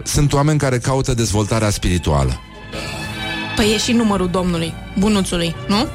sunt 0.04 0.34
oameni 0.34 0.60
care 0.60 0.78
caută 0.78 1.14
dezvoltarea 1.14 1.70
spirituală. 1.70 2.40
Păi 3.56 3.72
e 3.74 3.78
și 3.78 3.92
numărul 3.92 4.30
domnului, 4.30 4.74
bunuțului, 5.00 5.56
nu? 5.68 5.88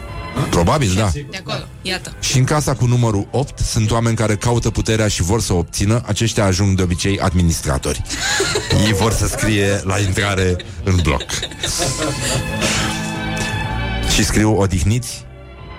Probabil, 0.50 0.92
da. 0.96 1.10
De 1.12 1.42
acolo, 1.46 1.64
iată. 1.82 2.12
Și 2.20 2.38
în 2.38 2.44
casa 2.44 2.74
cu 2.74 2.86
numărul 2.86 3.28
8 3.30 3.58
sunt 3.58 3.90
oameni 3.90 4.16
care 4.16 4.36
caută 4.36 4.70
puterea 4.70 5.08
și 5.08 5.22
vor 5.22 5.40
să 5.40 5.52
o 5.52 5.56
obțină. 5.56 6.02
Aceștia 6.06 6.44
ajung 6.44 6.76
de 6.76 6.82
obicei 6.82 7.18
administratori. 7.18 8.02
Ei 8.86 8.92
vor 8.92 9.12
să 9.12 9.26
scrie 9.26 9.80
la 9.84 9.98
intrare 9.98 10.56
în 10.84 10.98
bloc. 11.02 11.22
Și 14.18 14.24
scriu 14.24 14.58
odihniți, 14.60 15.24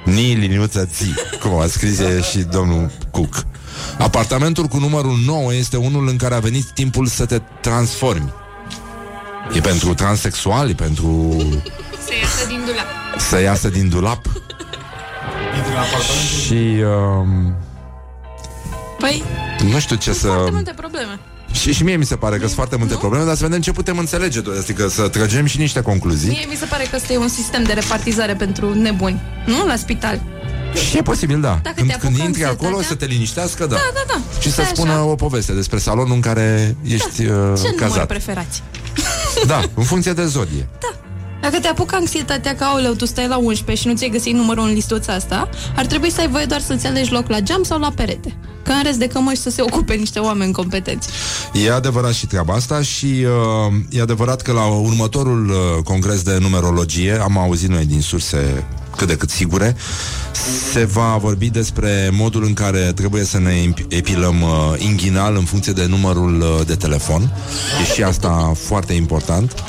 ni 0.06 0.34
liniuță 0.34 0.90
zi, 0.94 1.14
cum 1.42 1.54
a 1.60 1.66
scris 1.68 2.00
e 2.00 2.22
și 2.22 2.38
domnul 2.38 2.92
Cook. 3.12 3.44
Apartamentul 3.98 4.66
cu 4.66 4.78
numărul 4.78 5.18
9 5.26 5.54
este 5.54 5.78
unul 5.78 6.08
în 6.08 6.18
care 6.18 6.34
a 6.36 6.40
venit 6.40 6.66
timpul 6.72 7.06
să 7.06 7.26
te 7.26 7.42
transformi. 7.62 8.34
E 9.54 9.60
pentru 9.60 9.94
transexuali, 9.94 10.74
pentru 10.76 11.36
Se 12.06 12.16
iasă 12.22 12.48
din 12.48 12.62
dulap. 12.66 12.86
să 13.18 13.40
iasă 13.42 13.70
din 13.70 13.90
dulap. 13.90 14.26
Intră 15.56 15.72
în 15.72 15.78
apartament. 15.78 16.30
Și 16.46 16.84
um, 16.84 17.56
Păi, 19.00 19.24
nu 19.72 19.80
știu 19.80 19.96
ce 19.96 20.14
să... 20.14 20.28
foarte 20.28 20.52
multe 20.52 20.74
probleme. 20.76 21.20
Și, 21.52 21.74
și 21.74 21.84
mie 21.84 21.96
mi 21.96 22.06
se 22.06 22.16
pare 22.16 22.36
că 22.36 22.44
sunt 22.44 22.56
foarte 22.56 22.76
multe 22.76 22.94
Nu? 22.94 23.00
probleme, 23.00 23.26
dar 23.26 23.36
să 23.36 23.44
vedem 23.44 23.62
ce 23.62 23.72
putem 23.72 23.98
înțelege. 23.98 24.42
Adică 24.60 24.88
să 24.88 25.08
tragem 25.08 25.46
și 25.46 25.58
niște 25.58 25.82
concluzii. 25.82 26.30
Mie 26.30 26.46
mi 26.50 26.56
se 26.56 26.66
pare 26.66 26.84
că 26.84 26.96
ăsta 26.96 27.14
e 27.14 27.18
un 27.18 27.28
sistem 27.28 27.64
de 27.64 27.74
repartizare 27.74 28.36
pentru 28.36 28.74
nebuni, 28.74 29.22
nu? 29.46 29.66
La 29.66 29.76
spital. 29.76 30.22
Și 30.90 30.98
e 30.98 31.02
posibil, 31.02 31.42
da. 31.42 31.60
Dacă 31.64 31.76
când 31.76 31.92
te 31.92 31.98
când 31.98 32.14
apucă 32.14 32.26
intri 32.28 32.44
anxietatea- 32.44 32.68
acolo, 32.68 32.82
să 32.84 32.96
te 32.96 33.06
liniștească, 33.06 33.66
da. 33.66 33.76
Da, 33.76 33.82
da, 33.94 34.04
da. 34.14 34.22
Și 34.40 34.48
să 34.48 34.62
Stai 34.62 34.72
spună 34.74 34.92
așa. 34.92 35.04
o 35.04 35.16
poveste 35.16 35.52
despre 35.54 35.78
salonul 35.78 36.14
în 36.14 36.22
care 36.22 36.76
ești 36.84 37.06
uh, 37.06 37.18
Ce 37.18 37.30
număr 37.30 37.74
cazat. 37.78 38.06
preferați? 38.08 38.64
Da, 39.48 39.64
în 39.74 39.84
funcție 39.84 40.14
de 40.14 40.26
zodie. 40.26 40.68
Dacă 41.42 41.60
te 41.60 41.68
apucă 41.68 41.96
anxietatea 41.96 42.56
că, 42.56 42.64
aoleu, 42.64 42.94
tu 42.94 43.06
stai 43.06 43.28
la 43.28 43.38
11 43.38 43.84
și 43.84 43.88
nu 43.88 43.98
ți-ai 43.98 44.10
găsit 44.10 44.34
numărul 44.34 44.64
în 44.64 44.74
listuța 44.74 45.14
asta, 45.14 45.50
ar 45.76 45.86
trebui 45.86 46.12
să 46.12 46.22
ai 46.22 46.28
voie 46.28 46.46
doar 46.46 46.62
să-ți 46.62 46.88
alegi 46.88 47.12
loc 47.12 47.28
la 47.28 47.40
geam 47.40 47.64
sau 47.64 47.80
la 47.80 47.92
perete. 47.96 48.38
Că 48.64 48.72
în 48.72 48.84
rest 48.84 48.98
de 48.98 49.08
cămăși 49.08 49.42
să 49.42 49.50
se 49.50 49.62
ocupe 49.62 49.94
niște 49.94 50.20
oameni 50.20 50.54
competenți. 50.54 51.10
E 51.54 51.72
adevărat 51.72 52.14
și 52.14 52.28
treaba 52.28 52.54
asta 52.54 52.82
și 52.82 53.06
uh, 53.06 53.74
e 53.90 54.02
adevărat 54.02 54.42
că 54.42 54.52
la 54.52 54.66
următorul 54.66 55.50
uh, 55.50 55.84
congres 55.84 56.22
de 56.22 56.38
numerologie, 56.42 57.20
am 57.22 57.38
auzit 57.38 57.70
noi 57.70 57.86
din 57.86 58.02
surse 58.02 58.66
cât 58.96 59.08
de 59.08 59.16
cât 59.16 59.30
sigure, 59.30 59.76
se 60.72 60.86
va 60.86 61.18
vorbi 61.22 61.50
despre 61.50 62.10
modul 62.14 62.44
în 62.44 62.54
care 62.54 62.92
trebuie 62.96 63.24
să 63.24 63.40
ne 63.40 63.54
imp- 63.54 63.86
epilăm 63.88 64.42
uh, 64.42 64.50
inghinal 64.78 65.36
în 65.36 65.44
funcție 65.44 65.74
de 65.74 65.86
numărul 65.86 66.42
uh, 66.42 66.66
de 66.66 66.76
telefon. 66.76 67.34
E 67.82 67.94
și 67.94 68.04
asta 68.04 68.52
foarte 68.56 68.94
important. 68.94 69.64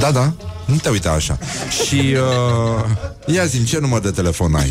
Da, 0.00 0.10
da, 0.10 0.32
nu 0.68 0.76
te 0.76 0.88
uita 0.88 1.10
așa. 1.10 1.38
Și 1.84 2.16
uh, 2.16 3.34
ia 3.34 3.44
zi 3.44 3.64
ce 3.64 3.78
număr 3.78 4.00
de 4.00 4.10
telefon 4.10 4.54
ai? 4.54 4.70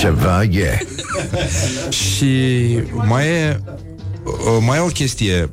Ceva 0.00 0.42
e. 0.42 0.86
Și 1.88 2.34
mai 2.92 3.26
e, 3.26 3.60
uh, 4.24 4.58
mai 4.60 4.76
e 4.78 4.80
o 4.80 4.86
chestie. 4.86 5.50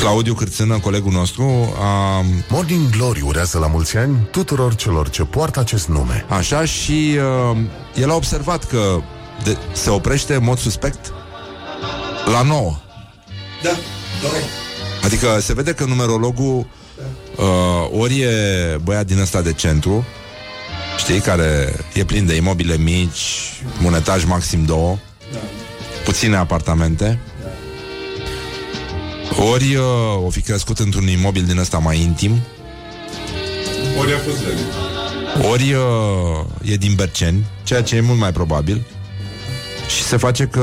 Claudiu 0.00 0.34
Cârțână, 0.34 0.78
colegul 0.78 1.12
nostru, 1.12 1.74
a, 1.78 2.24
Morning 2.48 2.90
Glory 2.90 3.20
urează 3.20 3.58
la 3.58 3.66
mulți 3.66 3.96
ani 3.96 4.28
tuturor 4.30 4.74
celor 4.74 5.08
ce 5.10 5.22
poartă 5.22 5.60
acest 5.60 5.88
nume. 5.88 6.24
așa 6.28 6.64
și 6.64 7.18
uh, 7.50 7.56
el 7.94 8.10
a 8.10 8.14
observat 8.14 8.64
că 8.64 9.00
de, 9.44 9.56
se 9.72 9.90
oprește 9.90 10.34
în 10.34 10.44
mod 10.44 10.58
suspect 10.58 11.12
la 12.32 12.42
9. 12.42 12.76
Da, 13.62 13.70
Adică 15.04 15.38
se 15.40 15.52
vede 15.54 15.72
că 15.72 15.84
numerologul 15.84 16.66
uh, 17.36 18.00
ori 18.00 18.20
e 18.20 18.30
băiat 18.82 19.06
din 19.06 19.18
ăsta 19.18 19.40
de 19.40 19.52
centru, 19.52 20.04
știi, 20.98 21.20
care 21.20 21.76
e 21.94 22.04
plin 22.04 22.26
de 22.26 22.34
imobile 22.34 22.76
mici, 22.76 23.62
un 23.84 23.94
etaj 23.94 24.24
maxim 24.24 24.64
două, 24.64 24.98
puține 26.04 26.36
apartamente, 26.36 27.18
ori 29.52 29.74
uh, 29.74 30.24
o 30.24 30.30
fi 30.30 30.40
crescut 30.40 30.78
într-un 30.78 31.08
imobil 31.08 31.44
din 31.44 31.58
ăsta 31.58 31.78
mai 31.78 32.00
intim, 32.00 32.40
Ori 33.98 34.12
a 34.14 34.18
fost 34.18 34.38
lege. 34.46 34.62
ori 35.48 35.72
uh, 35.72 36.70
e 36.72 36.76
din 36.76 36.94
Berceni, 36.94 37.46
ceea 37.62 37.82
ce 37.82 37.96
e 37.96 38.00
mult 38.00 38.18
mai 38.18 38.32
probabil, 38.32 38.86
și 39.96 40.02
se 40.02 40.16
face 40.16 40.44
că 40.44 40.60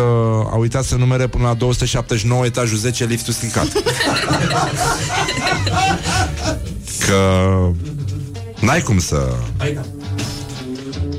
a 0.52 0.56
uitat 0.56 0.84
să 0.84 0.96
numere 0.96 1.28
până 1.28 1.44
la 1.44 1.54
279 1.54 2.46
etajul 2.46 2.78
10 2.78 3.06
liftul 3.06 3.34
stricat. 3.34 3.68
că 7.12 7.72
n-ai 8.60 8.82
cum 8.82 9.00
să... 9.00 9.34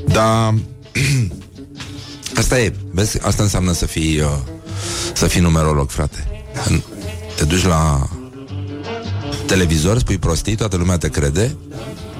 Da, 0.07 0.53
asta 2.39 2.59
e, 2.59 2.73
vezi, 2.91 3.25
asta 3.25 3.43
înseamnă 3.43 3.71
să 3.71 3.85
fii 3.85 4.19
uh, 4.19 4.27
să 5.13 5.27
fii 5.27 5.41
numerolog, 5.41 5.89
frate. 5.89 6.45
Când 6.65 6.83
te 7.35 7.45
duci 7.45 7.65
la 7.65 8.09
televizor, 9.45 9.97
spui 9.97 10.17
prostii, 10.17 10.55
toată 10.55 10.75
lumea 10.75 10.97
te 10.97 11.09
crede, 11.09 11.55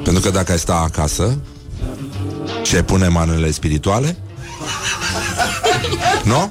pentru 0.04 0.22
că 0.22 0.30
dacă 0.30 0.52
ai 0.52 0.60
sta 0.60 0.76
acasă 0.76 1.38
și 2.64 2.76
ai 2.76 2.84
pune 2.84 3.08
manele 3.08 3.52
spirituale, 3.52 4.18
nu? 6.32 6.50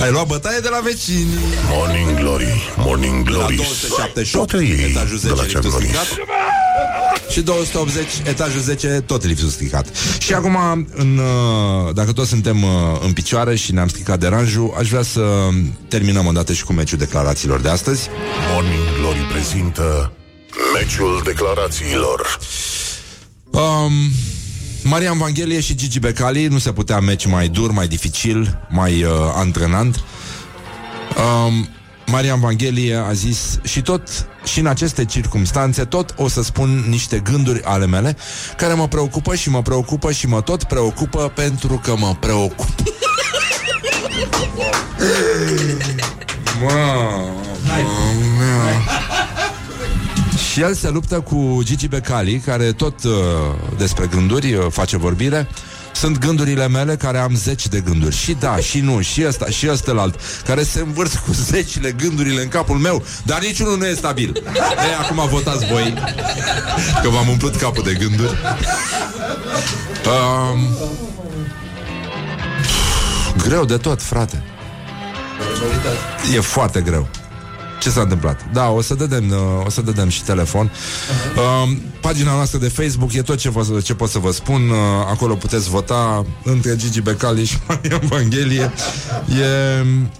Ai 0.00 0.10
luat 0.10 0.26
bătaie 0.26 0.58
de 0.58 0.68
la 0.68 0.80
vecini. 0.84 1.34
Morning 1.70 2.18
Glory, 2.18 2.72
Morning 2.76 3.28
La 3.28 3.32
Glory 3.32 3.56
278, 3.56 4.50
Toate 4.50 4.64
ei 4.64 4.90
etajul 4.90 5.18
de 5.22 5.28
10 5.28 5.34
la 5.34 5.42
liftul 5.42 5.62
cea 5.62 5.68
glory 5.68 5.84
stricat. 5.84 6.06
Și 7.30 7.40
280, 7.40 8.06
etajul 8.24 8.60
10, 8.60 9.02
tot 9.06 9.24
liftul 9.24 9.48
stricat. 9.48 9.86
Și 10.18 10.34
acum, 10.34 10.56
în, 10.94 11.18
uh, 11.18 11.94
dacă 11.94 12.12
toți 12.12 12.28
suntem 12.28 12.62
uh, 12.62 12.70
în 13.00 13.12
picioare 13.12 13.56
și 13.56 13.72
ne-am 13.72 13.88
stricat 13.88 14.18
deranjul 14.18 14.74
Aș 14.78 14.88
vrea 14.88 15.02
să 15.02 15.48
terminăm 15.88 16.26
odată 16.26 16.52
și 16.52 16.64
cu 16.64 16.72
meciul 16.72 16.98
declarațiilor 16.98 17.60
de 17.60 17.68
astăzi. 17.68 18.08
Morning 18.52 18.84
Glory 19.00 19.26
prezintă 19.32 20.12
Meciul 20.74 21.22
declarațiilor. 21.24 22.38
Um, 23.50 23.92
Marian 24.88 25.18
Vanghelie 25.18 25.60
și 25.60 25.74
Gigi 25.74 25.98
Becali 25.98 26.46
Nu 26.46 26.58
se 26.58 26.72
putea 26.72 27.00
meci 27.00 27.26
mai 27.26 27.48
dur, 27.48 27.70
mai 27.70 27.88
dificil, 27.88 28.58
mai 28.68 29.02
uh, 29.02 29.10
antrenant. 29.34 30.00
Um, 31.16 31.68
Marian 32.06 32.40
Vanghelie 32.40 32.94
a 32.94 33.12
zis 33.12 33.58
și 33.62 33.82
tot, 33.82 34.28
și 34.44 34.58
în 34.58 34.66
aceste 34.66 35.04
circumstanțe, 35.04 35.84
tot 35.84 36.14
o 36.16 36.28
să 36.28 36.42
spun 36.42 36.84
niște 36.88 37.18
gânduri 37.18 37.62
ale 37.64 37.86
mele 37.86 38.16
care 38.56 38.74
mă 38.74 38.88
preocupă 38.88 39.34
și 39.34 39.50
mă 39.50 39.62
preocupă 39.62 40.12
și 40.12 40.26
mă 40.26 40.40
tot 40.40 40.64
preocupă 40.64 41.32
pentru 41.34 41.80
că 41.84 41.96
mă 41.96 42.16
preocup. 42.20 42.68
Și 50.36 50.60
el 50.60 50.74
se 50.74 50.88
luptă 50.88 51.20
cu 51.20 51.60
Gigi 51.62 51.88
Becali, 51.88 52.38
care 52.38 52.72
tot 52.72 53.04
uh, 53.04 53.12
despre 53.78 54.06
gânduri 54.06 54.54
uh, 54.54 54.66
face 54.70 54.96
vorbire. 54.96 55.48
Sunt 55.94 56.18
gândurile 56.18 56.68
mele 56.68 56.96
care 56.96 57.18
am 57.18 57.34
zeci 57.34 57.68
de 57.68 57.80
gânduri. 57.80 58.16
Și 58.16 58.32
da, 58.32 58.56
și 58.56 58.80
nu, 58.80 59.00
și 59.00 59.24
ăsta, 59.26 59.46
și 59.46 59.68
ăstălalt 59.70 60.20
Care 60.46 60.62
se 60.62 60.80
învârt 60.80 61.14
cu 61.14 61.32
zecile 61.32 61.92
gândurile 61.92 62.42
în 62.42 62.48
capul 62.48 62.76
meu 62.76 63.02
Dar 63.22 63.40
niciunul 63.40 63.78
nu 63.78 63.86
e 63.86 63.94
stabil. 63.94 64.42
E, 64.90 65.04
acum 65.04 65.28
votați 65.28 65.66
voi 65.66 65.94
Că 67.02 67.08
v-am 67.08 67.28
umplut 67.28 67.56
capul 67.56 67.82
de 67.82 67.92
gânduri. 67.92 68.36
Um, 70.06 70.76
Greu 73.36 73.64
de 73.64 73.76
tot, 73.76 74.02
frate. 74.02 74.42
E 76.34 76.40
foarte 76.40 76.80
greu 76.80 77.08
ce 77.80 77.90
s-a 77.90 78.00
întâmplat? 78.00 78.40
Da, 78.52 78.68
o 78.68 78.80
să 78.80 78.94
dădem, 78.94 79.30
uh, 79.30 79.66
o 79.66 79.70
să 79.70 79.82
dădem 79.82 80.08
și 80.08 80.22
telefon. 80.22 80.70
Uh, 81.36 81.76
pagina 82.00 82.34
noastră 82.34 82.58
de 82.58 82.68
Facebook 82.68 83.12
e 83.12 83.22
tot 83.22 83.38
ce, 83.38 83.50
vă, 83.50 83.80
ce 83.80 83.94
pot 83.94 84.10
să 84.10 84.18
vă 84.18 84.32
spun. 84.32 84.68
Uh, 84.68 84.76
acolo 85.10 85.34
puteți 85.34 85.68
vota 85.68 86.24
între 86.42 86.76
Gigi 86.76 87.00
Becali 87.00 87.44
și 87.44 87.56
Maria 87.68 88.00
Evanghelie. 88.02 88.72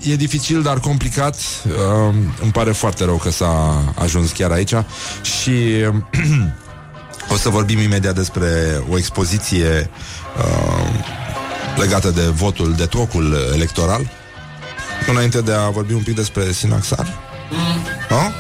E, 0.03 0.11
e 0.11 0.17
dificil, 0.17 0.63
dar 0.63 0.81
complicat. 0.81 1.37
Uh, 1.67 2.15
îmi 2.43 2.53
pare 2.53 2.73
foarte 2.73 3.05
rău 3.05 3.17
că 3.17 3.31
s-a 3.31 3.85
ajuns 3.99 4.31
chiar 4.31 4.51
aici. 4.51 4.75
Și 5.23 5.53
o 7.33 7.37
să 7.37 7.49
vorbim 7.49 7.79
imediat 7.79 8.15
despre 8.15 8.83
o 8.91 8.99
expoziție 8.99 9.91
uh, 10.37 11.05
legată 11.77 12.11
de 12.11 12.23
votul, 12.23 12.75
de 12.77 12.87
trocul 12.87 13.37
electoral. 13.55 14.11
Înainte 15.07 15.41
de 15.41 15.53
a 15.53 15.69
vorbi 15.69 15.93
un 15.93 16.03
pic 16.03 16.15
despre 16.15 16.53
Sinaxar. 16.53 17.26
Da? 18.09 18.33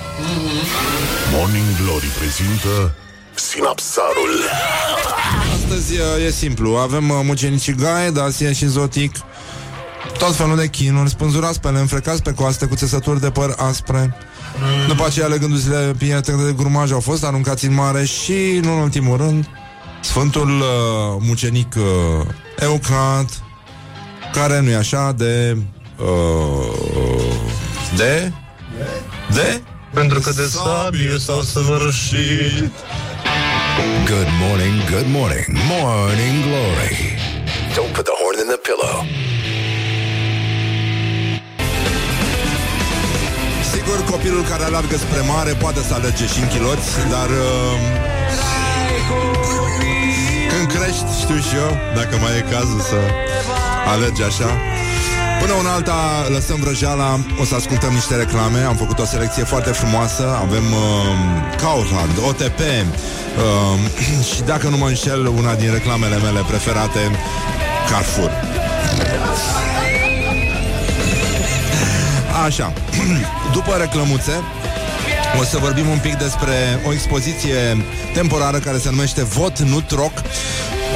Morning 1.32 1.64
Glory 1.82 2.06
prezintă 2.06 2.94
Sinapsarul. 3.34 4.32
Astăzi 5.54 5.92
uh, 5.92 6.24
e 6.26 6.30
simplu. 6.30 6.76
Avem 6.76 7.10
uh, 7.10 7.20
mucenicii 7.24 7.74
Gaie, 7.74 8.10
Dacia 8.10 8.52
și 8.52 8.66
Zotic. 8.66 9.16
Tot 10.18 10.34
felul 10.34 10.56
de 10.56 10.68
chinuri 10.68 11.10
Spânzurați 11.10 11.60
pe 11.60 11.68
înfrecați 11.68 12.22
pe 12.22 12.32
coaste 12.32 12.66
Cu 12.66 12.74
țesături 12.74 13.20
de 13.20 13.30
păr 13.30 13.54
aspre. 13.56 14.16
După 14.88 15.04
aceea 15.06 15.26
legându-se 15.26 15.94
pietre 15.98 16.34
de 16.34 16.52
grumaj 16.56 16.92
Au 16.92 17.00
fost 17.00 17.24
aruncați 17.24 17.66
în 17.66 17.74
mare 17.74 18.04
Și, 18.04 18.60
nu 18.62 18.72
în 18.72 18.80
ultimul 18.80 19.16
rând 19.16 19.48
Sfântul 20.00 20.48
uh, 20.48 20.66
mucenic 21.18 21.74
uh, 21.76 22.26
Eucat 22.58 23.42
Care 24.32 24.60
nu 24.60 24.70
e 24.70 24.76
așa 24.76 25.12
de 25.12 25.56
uh, 25.96 26.96
De 27.96 28.32
De 29.34 29.62
Pentru 29.94 30.20
că 30.20 30.30
de 30.30 30.46
sabie 30.46 31.18
s-au 31.18 31.40
săvârșit 31.40 32.72
Good 34.04 34.30
morning, 34.40 34.76
good 34.90 35.08
morning, 35.18 35.46
morning 35.72 36.36
glory. 36.46 36.96
Don't 37.74 37.92
put 37.96 38.04
the 38.10 38.16
horn 38.20 38.36
in 38.42 38.48
the 38.54 38.60
pillow. 38.66 38.96
Sigur, 43.72 43.98
copilul 44.10 44.44
care 44.50 44.62
alergă 44.62 44.96
spre 44.96 45.20
mare 45.20 45.52
poate 45.52 45.80
să 45.88 45.94
alerge 45.94 46.26
și 46.26 46.40
în 46.40 46.48
chiloți, 46.48 46.90
dar 47.10 47.28
uh, 47.28 48.06
când 50.50 50.66
crești, 50.74 51.06
știu 51.20 51.38
și 51.48 51.54
eu, 51.64 51.72
dacă 51.94 52.16
mai 52.22 52.36
e 52.38 52.44
cazul 52.54 52.80
să 52.80 52.98
alergi 53.92 54.22
așa. 54.22 54.50
Până 55.40 55.52
una 55.52 55.72
alta 55.72 56.26
lăsăm 56.28 56.60
vrăjeala 56.60 57.20
O 57.40 57.44
să 57.44 57.54
ascultăm 57.54 57.92
niște 57.92 58.16
reclame. 58.16 58.58
Am 58.58 58.76
făcut 58.76 58.98
o 58.98 59.04
selecție 59.04 59.44
foarte 59.44 59.70
frumoasă. 59.70 60.38
Avem 60.40 60.64
uh, 60.72 61.56
Kaufland, 61.56 62.18
OTP 62.28 62.58
uh, 62.58 64.24
Și 64.34 64.42
dacă 64.42 64.68
nu 64.68 64.76
mă 64.76 64.86
înșel 64.86 65.26
Una 65.26 65.54
din 65.54 65.72
reclamele 65.72 66.16
mele 66.16 66.40
preferate 66.48 67.00
Carrefour. 67.90 68.30
Așa 72.44 72.72
După 73.56 73.76
reclămuțe 73.78 74.42
o 75.40 75.44
să 75.44 75.58
vorbim 75.58 75.88
un 75.88 75.98
pic 75.98 76.14
despre 76.14 76.80
o 76.86 76.92
expoziție 76.92 77.84
temporară 78.14 78.58
care 78.58 78.78
se 78.78 78.90
numește 78.90 79.24
Vot, 79.24 79.58
nu 79.58 79.80
troc. 79.80 80.12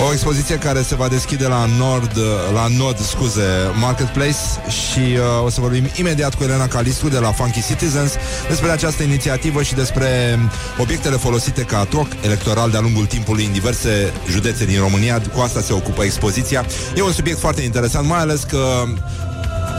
O 0.09 0.12
expoziție 0.12 0.57
care 0.57 0.82
se 0.82 0.94
va 0.94 1.09
deschide 1.09 1.46
la 1.46 1.68
Nord, 1.78 2.18
la 2.55 2.66
Nord, 2.78 2.98
scuze, 2.98 3.42
Marketplace 3.80 4.36
și 4.68 4.98
uh, 4.98 5.44
o 5.44 5.51
să 5.51 5.61
vorbim 5.61 5.84
imediat 5.94 6.34
cu 6.34 6.42
Elena 6.42 6.66
Calistru 6.66 7.09
de 7.09 7.18
la 7.18 7.32
Funky 7.32 7.66
Citizens 7.66 8.12
despre 8.48 8.70
această 8.70 9.03
inițiativă 9.03 9.62
și 9.62 9.74
despre 9.74 10.38
obiectele 10.78 11.16
folosite 11.16 11.62
ca 11.62 11.84
troc 11.84 12.07
electoral 12.22 12.70
de-a 12.70 12.80
lungul 12.80 13.07
timpului 13.07 13.44
în 13.44 13.53
diverse 13.53 14.12
județe 14.30 14.64
din 14.64 14.80
România. 14.80 15.22
Cu 15.34 15.40
asta 15.40 15.61
se 15.61 15.72
ocupă 15.72 16.03
expoziția. 16.03 16.64
E 16.96 17.03
un 17.03 17.12
subiect 17.12 17.38
foarte 17.38 17.62
interesant, 17.62 18.07
mai 18.07 18.18
ales 18.18 18.42
că 18.42 18.84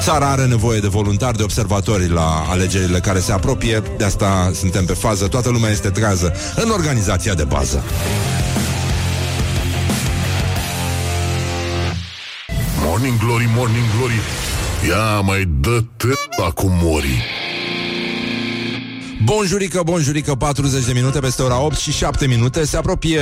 Țara 0.01 0.30
are 0.30 0.45
nevoie 0.45 0.80
de 0.80 0.88
voluntari, 0.88 1.38
de 1.38 1.43
observatori 1.43 2.09
la 2.09 2.45
alegerile 2.49 2.99
care 2.99 3.19
se 3.19 3.32
apropie, 3.32 3.84
de 3.97 4.03
asta 4.03 4.51
suntem 4.53 4.86
pe 4.86 4.93
fază, 4.93 5.28
toată 5.28 5.49
lumea 5.49 5.69
este 5.69 5.89
trează 5.89 6.34
în 6.55 6.69
organizația 6.69 7.34
de 7.34 7.43
bază. 7.43 7.84
Morning 13.01 13.19
Glory, 13.21 13.49
Morning 13.55 13.83
Glory. 13.97 14.19
Ia 14.89 15.19
mai 15.19 15.49
dă 15.59 15.79
t- 15.81 16.53
cu 16.53 16.67
mori. 16.81 17.23
Bonjurică, 19.23 19.81
bonjurică, 19.83 20.35
40 20.35 20.85
de 20.85 20.91
minute 20.93 21.19
peste 21.19 21.41
ora 21.41 21.59
8 21.61 21.75
și 21.77 21.91
7 21.91 22.27
minute 22.27 22.65
se 22.65 22.77
apropie 22.77 23.21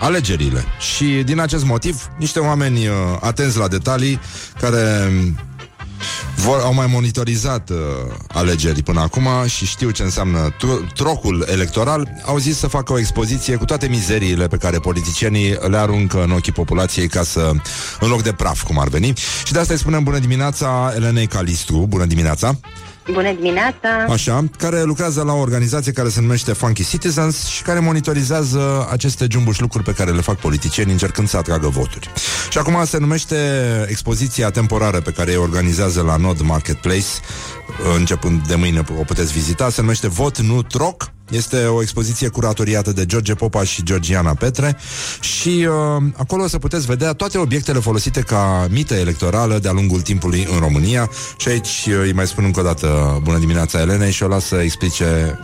alegerile. 0.00 0.64
Și 0.94 1.04
din 1.04 1.40
acest 1.40 1.64
motiv 1.64 2.10
niște 2.18 2.38
oameni 2.38 2.86
uh, 2.86 2.94
atenți 3.20 3.58
la 3.58 3.68
detalii 3.68 4.20
care 4.60 5.12
vor, 6.36 6.60
au 6.60 6.74
mai 6.74 6.86
monitorizat 6.86 7.70
uh, 7.70 7.76
alegeri 8.28 8.82
până 8.82 9.00
acum 9.00 9.28
și 9.46 9.66
știu 9.66 9.90
ce 9.90 10.02
înseamnă 10.02 10.54
tro- 10.54 10.92
trocul 10.94 11.46
electoral. 11.50 12.08
Au 12.24 12.38
zis 12.38 12.58
să 12.58 12.66
facă 12.66 12.92
o 12.92 12.98
expoziție 12.98 13.56
cu 13.56 13.64
toate 13.64 13.86
mizeriile 13.86 14.46
pe 14.46 14.56
care 14.56 14.78
politicienii 14.78 15.56
le 15.68 15.76
aruncă 15.76 16.22
în 16.22 16.30
ochii 16.30 16.52
populației 16.52 17.08
ca 17.08 17.22
să, 17.22 17.50
în 18.00 18.08
loc 18.08 18.22
de 18.22 18.32
praf, 18.32 18.62
cum 18.62 18.78
ar 18.78 18.88
veni. 18.88 19.12
Și 19.44 19.52
de 19.52 19.58
asta 19.58 19.72
îi 19.72 19.78
spunem 19.78 20.02
bună 20.02 20.18
dimineața 20.18 20.92
Elenei 20.96 21.26
Calistru. 21.26 21.86
Bună 21.88 22.04
dimineața! 22.04 22.56
Bună 23.12 23.32
dimineața! 23.32 23.88
Așa, 24.08 24.44
care 24.58 24.82
lucrează 24.82 25.22
la 25.22 25.32
o 25.32 25.38
organizație 25.38 25.92
care 25.92 26.08
se 26.08 26.20
numește 26.20 26.52
Funky 26.52 26.88
Citizens 26.88 27.46
și 27.46 27.62
care 27.62 27.78
monitorizează 27.78 28.88
aceste 28.90 29.26
jumbuș 29.30 29.58
lucruri 29.58 29.84
pe 29.84 29.92
care 29.92 30.10
le 30.10 30.20
fac 30.20 30.38
politicieni 30.38 30.90
încercând 30.92 31.28
să 31.28 31.36
atragă 31.36 31.68
voturi. 31.68 32.10
Și 32.52 32.58
acum 32.58 32.84
se 32.84 32.98
numește 32.98 33.36
expoziția 33.88 34.50
temporară 34.50 35.00
pe 35.00 35.10
care 35.10 35.36
o 35.36 35.42
organizează 35.42 36.02
la 36.02 36.16
Nod 36.16 36.40
Marketplace, 36.40 37.06
începând 37.96 38.46
de 38.46 38.54
mâine 38.54 38.84
o 38.98 39.02
puteți 39.02 39.32
vizita, 39.32 39.70
se 39.70 39.80
numește 39.80 40.08
Vot, 40.08 40.38
nu 40.38 40.62
troc. 40.62 41.10
Este 41.30 41.64
o 41.64 41.82
expoziție 41.82 42.28
curatoriată 42.28 42.92
de 42.92 43.06
George 43.06 43.34
Popa 43.34 43.64
și 43.64 43.82
Georgiana 43.82 44.34
Petre 44.34 44.76
și 45.20 45.68
uh, 45.68 46.02
acolo 46.16 46.42
o 46.42 46.48
să 46.48 46.58
puteți 46.58 46.86
vedea 46.86 47.12
toate 47.12 47.38
obiectele 47.38 47.78
folosite 47.78 48.20
ca 48.20 48.66
mită 48.70 48.94
electorală 48.94 49.58
de-a 49.58 49.72
lungul 49.72 50.00
timpului 50.00 50.46
în 50.52 50.58
România 50.58 51.10
și 51.36 51.48
aici 51.48 51.86
uh, 51.88 51.94
îi 52.02 52.12
mai 52.12 52.26
spun 52.26 52.44
încă 52.44 52.60
o 52.60 52.62
dată 52.62 53.20
bună 53.22 53.38
dimineața 53.38 53.80
Elenei 53.80 54.12
și 54.12 54.22
o 54.22 54.28
las 54.28 54.44
să 54.44 54.56
explice 54.56 55.38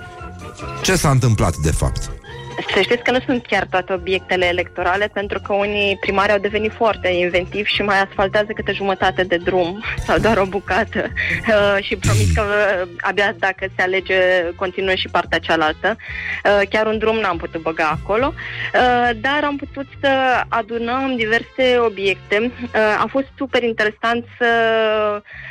ce 0.83 0.97
s-a 0.97 1.11
întâmplat 1.11 1.57
de 1.57 1.71
fapt. 1.71 2.18
Să 2.67 2.81
știți 2.81 3.03
că 3.03 3.11
nu 3.11 3.21
sunt 3.21 3.47
chiar 3.47 3.67
toate 3.71 3.93
obiectele 3.93 4.47
electorale, 4.47 5.11
pentru 5.13 5.41
că 5.41 5.53
unii 5.53 5.97
primari 5.97 6.33
au 6.33 6.39
devenit 6.39 6.73
foarte 6.73 7.09
inventivi 7.09 7.71
și 7.71 7.83
mai 7.83 8.01
asfaltează 8.01 8.53
câte 8.55 8.73
jumătate 8.73 9.23
de 9.23 9.37
drum 9.37 9.83
sau 10.07 10.19
doar 10.19 10.37
o 10.37 10.45
bucată 10.45 11.05
uh, 11.05 11.83
și 11.83 11.97
promit 11.97 12.35
că 12.35 12.43
uh, 12.43 12.89
abia 13.01 13.35
dacă 13.39 13.67
se 13.77 13.83
alege 13.83 14.15
continuă 14.57 14.95
și 14.95 15.09
partea 15.09 15.39
cealaltă. 15.39 15.97
Uh, 15.97 16.69
chiar 16.69 16.87
un 16.87 16.99
drum 16.99 17.17
n-am 17.17 17.37
putut 17.37 17.63
băga 17.63 17.99
acolo, 18.03 18.33
uh, 18.35 19.11
dar 19.21 19.45
am 19.45 19.57
putut 19.57 19.87
să 20.01 20.43
adunăm 20.49 21.17
diverse 21.17 21.79
obiecte. 21.79 22.53
Uh, 22.63 22.71
a 22.99 23.07
fost 23.11 23.27
super 23.37 23.63
interesant 23.63 24.25
să 24.39 24.47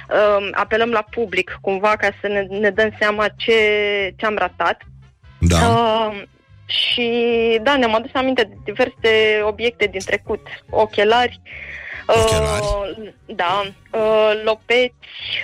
uh, 0.10 0.50
apelăm 0.52 0.90
la 0.90 1.06
public 1.10 1.58
cumva 1.62 1.96
ca 1.96 2.10
să 2.22 2.28
ne, 2.28 2.42
ne 2.60 2.70
dăm 2.70 2.90
seama 3.00 3.26
ce, 3.36 3.54
ce 4.16 4.26
am 4.26 4.36
ratat. 4.38 4.82
Da. 5.40 5.58
Uh, 5.58 6.22
și 6.68 7.10
da, 7.64 7.78
ne-am 7.78 7.96
adus 7.96 8.10
aminte 8.14 8.44
de 8.44 8.56
diverse 8.64 9.42
obiecte 9.44 9.86
din 9.86 10.00
trecut. 10.06 10.48
Ochelari. 10.70 11.42
Ochelari? 12.08 12.62
Uh, 12.62 13.10
da. 13.26 13.64
Uh, 13.92 14.42
lopeți. 14.44 14.94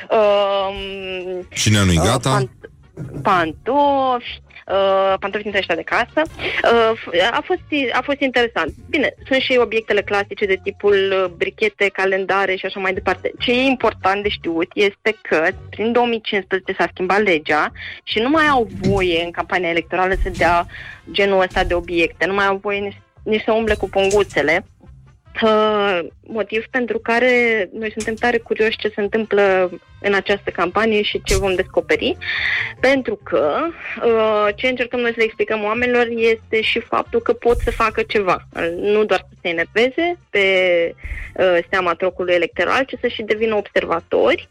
Uh, 0.10 1.40
Cine 1.54 1.84
nu-i 1.84 1.96
gata? 1.96 2.30
Uh, 2.30 2.36
pant- 2.36 3.22
pantofi. 3.24 4.42
Uh, 4.68 5.14
pantofi 5.20 5.44
dintre 5.44 5.60
ăștia 5.60 5.76
de 5.76 5.82
casă. 5.82 6.22
Uh, 6.24 6.92
f- 7.00 7.32
a, 7.32 7.42
fost, 7.44 7.62
a 7.94 8.02
fost 8.02 8.20
interesant. 8.20 8.74
Bine, 8.90 9.14
sunt 9.28 9.42
și 9.42 9.58
obiectele 9.62 10.02
clasice 10.02 10.46
de 10.46 10.60
tipul 10.64 11.14
uh, 11.24 11.32
brichete, 11.38 11.90
calendare 11.94 12.56
și 12.56 12.66
așa 12.66 12.80
mai 12.80 12.94
departe. 12.94 13.32
Ce 13.40 13.52
e 13.52 13.62
important 13.62 14.24
de 14.24 14.30
știut 14.30 14.72
este 14.74 15.18
că 15.22 15.48
prin 15.70 15.92
2015 15.92 16.74
s-a 16.78 16.88
schimbat 16.94 17.22
legea 17.22 17.72
și 18.04 18.20
nu 18.20 18.30
mai 18.30 18.48
au 18.48 18.68
voie 18.82 19.24
în 19.24 19.32
campania 19.32 19.70
electorală 19.70 20.14
să 20.24 20.30
dea 20.30 20.66
genul 21.12 21.42
ăsta 21.42 21.64
de 21.64 21.74
obiecte. 21.74 22.26
Nu 22.26 22.34
mai 22.34 22.46
au 22.46 22.58
voie 22.62 22.80
nici, 22.80 23.02
nici 23.24 23.44
să 23.44 23.52
umble 23.52 23.74
cu 23.74 23.90
punguțele. 23.90 24.66
Uh, 25.42 26.00
motiv 26.28 26.66
pentru 26.70 27.00
care 27.00 27.70
noi 27.74 27.92
suntem 27.92 28.14
tare 28.14 28.38
curioși 28.38 28.78
ce 28.78 28.92
se 28.96 29.02
întâmplă 29.02 29.70
în 30.02 30.14
această 30.14 30.50
campanie 30.50 31.02
și 31.02 31.22
ce 31.24 31.38
vom 31.38 31.56
descoperi, 31.56 32.18
pentru 32.80 33.20
că 33.24 33.58
uh, 34.06 34.48
ce 34.56 34.68
încercăm 34.68 35.00
noi 35.00 35.10
să 35.10 35.16
le 35.18 35.24
explicăm 35.24 35.64
oamenilor 35.64 36.08
este 36.08 36.62
și 36.62 36.80
faptul 36.80 37.22
că 37.22 37.34
pot 37.34 37.58
să 37.58 37.72
facă 37.72 38.02
ceva, 38.02 38.48
nu 38.76 39.04
doar 39.04 39.26
să 39.30 39.36
se 39.42 39.50
enerveze 39.50 40.18
pe 40.34 40.48
uh, 41.36 41.58
seama 41.70 41.94
trocului 41.94 42.34
electoral, 42.34 42.84
ci 42.84 43.02
să 43.02 43.08
și 43.08 43.22
devină 43.22 43.56
observatori. 43.56 44.50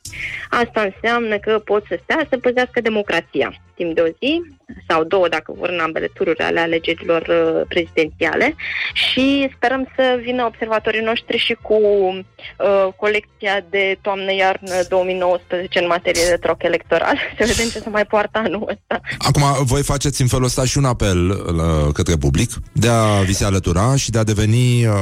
Asta 0.50 0.80
înseamnă 0.80 1.38
că 1.38 1.58
pot 1.64 1.84
să 1.88 1.98
stea 2.02 2.26
să 2.30 2.36
păzească 2.38 2.80
democrația 2.80 3.52
timp 3.82 3.94
de 3.94 4.00
o 4.00 4.10
zi 4.20 4.42
sau 4.88 5.04
două, 5.04 5.28
dacă 5.28 5.54
vor 5.58 5.68
în 5.68 5.78
ambele 5.78 6.10
tururi 6.14 6.38
ale 6.38 6.60
alegerilor 6.60 7.22
uh, 7.28 7.66
prezidențiale 7.68 8.54
și 8.92 9.50
sperăm 9.56 9.88
să 9.96 10.20
vină 10.22 10.44
observatorii 10.44 11.00
noștri 11.00 11.36
și 11.38 11.56
cu 11.62 11.74
uh, 11.74 12.88
colecția 12.96 13.64
de 13.70 13.98
toamnă-iarnă 14.00 14.74
2019 14.88 15.78
în 15.78 15.86
materie 15.86 16.22
de 16.28 16.36
troc 16.36 16.62
electoral. 16.62 17.16
Să 17.38 17.44
vedem 17.46 17.68
ce 17.72 17.78
se 17.78 17.88
mai 17.88 18.04
poartă 18.04 18.38
anul 18.44 18.68
ăsta. 18.70 19.00
Acum, 19.18 19.64
voi 19.64 19.82
faceți 19.82 20.20
în 20.20 20.26
felul 20.26 20.44
ăsta 20.44 20.64
și 20.64 20.78
un 20.78 20.84
apel 20.84 21.26
la, 21.56 21.92
către 21.92 22.16
public 22.16 22.50
de 22.72 22.88
a 22.88 23.20
vi 23.20 23.34
se 23.34 23.44
alătura 23.44 23.96
și 23.96 24.10
de 24.10 24.18
a 24.18 24.24
deveni 24.24 24.86
uh, 24.86 24.94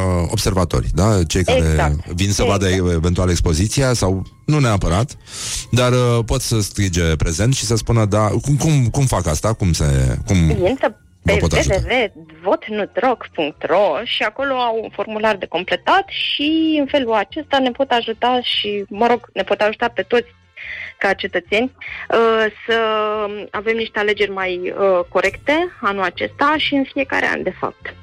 observatori, 0.71 0.87
da? 0.95 1.25
Cei 1.25 1.45
care 1.45 1.59
Exact. 1.59 2.07
vin 2.07 2.33
să 2.33 2.43
Exact. 2.43 2.49
vadă 2.49 2.69
eventual 2.93 3.31
expoziția 3.31 3.93
sau 3.93 4.23
nu 4.47 4.59
neapărat, 4.59 5.17
dar 5.71 5.93
uh, 5.93 6.19
pot 6.27 6.41
să 6.41 6.61
strige 6.61 7.17
prezent 7.17 7.55
și 7.55 7.65
să 7.65 7.77
spună, 7.77 8.05
da, 8.05 8.27
cum, 8.27 8.57
cum, 8.57 8.89
cum 8.91 9.07
fac 9.07 9.27
asta? 9.27 9.53
Cum 9.53 9.73
se... 9.73 10.19
Cum... 10.27 10.37
Intră 10.67 11.01
Vă 11.23 11.33
pe 11.33 11.39
pot 11.39 11.53
ajuta. 11.53 11.75
www.votnutroc.ro 11.75 14.01
și 14.05 14.23
acolo 14.23 14.55
au 14.55 14.81
un 14.83 14.89
formular 14.93 15.37
de 15.37 15.47
completat 15.47 16.05
și 16.09 16.77
în 16.81 16.87
felul 16.87 17.13
acesta 17.13 17.59
ne 17.59 17.71
pot 17.71 17.91
ajuta 17.91 18.41
și, 18.43 18.85
mă 18.89 19.07
rog, 19.07 19.31
ne 19.33 19.43
pot 19.43 19.61
ajuta 19.61 19.89
pe 19.89 20.03
toți 20.03 20.35
ca 20.99 21.13
cetățeni 21.13 21.73
uh, 22.11 22.47
să 22.67 22.77
avem 23.51 23.77
niște 23.77 23.99
alegeri 23.99 24.31
mai 24.31 24.61
uh, 24.61 24.73
corecte 25.09 25.53
anul 25.81 26.03
acesta 26.03 26.55
și 26.57 26.75
în 26.75 26.85
fiecare 26.93 27.27
an, 27.27 27.43
de 27.43 27.55
fapt. 27.61 27.95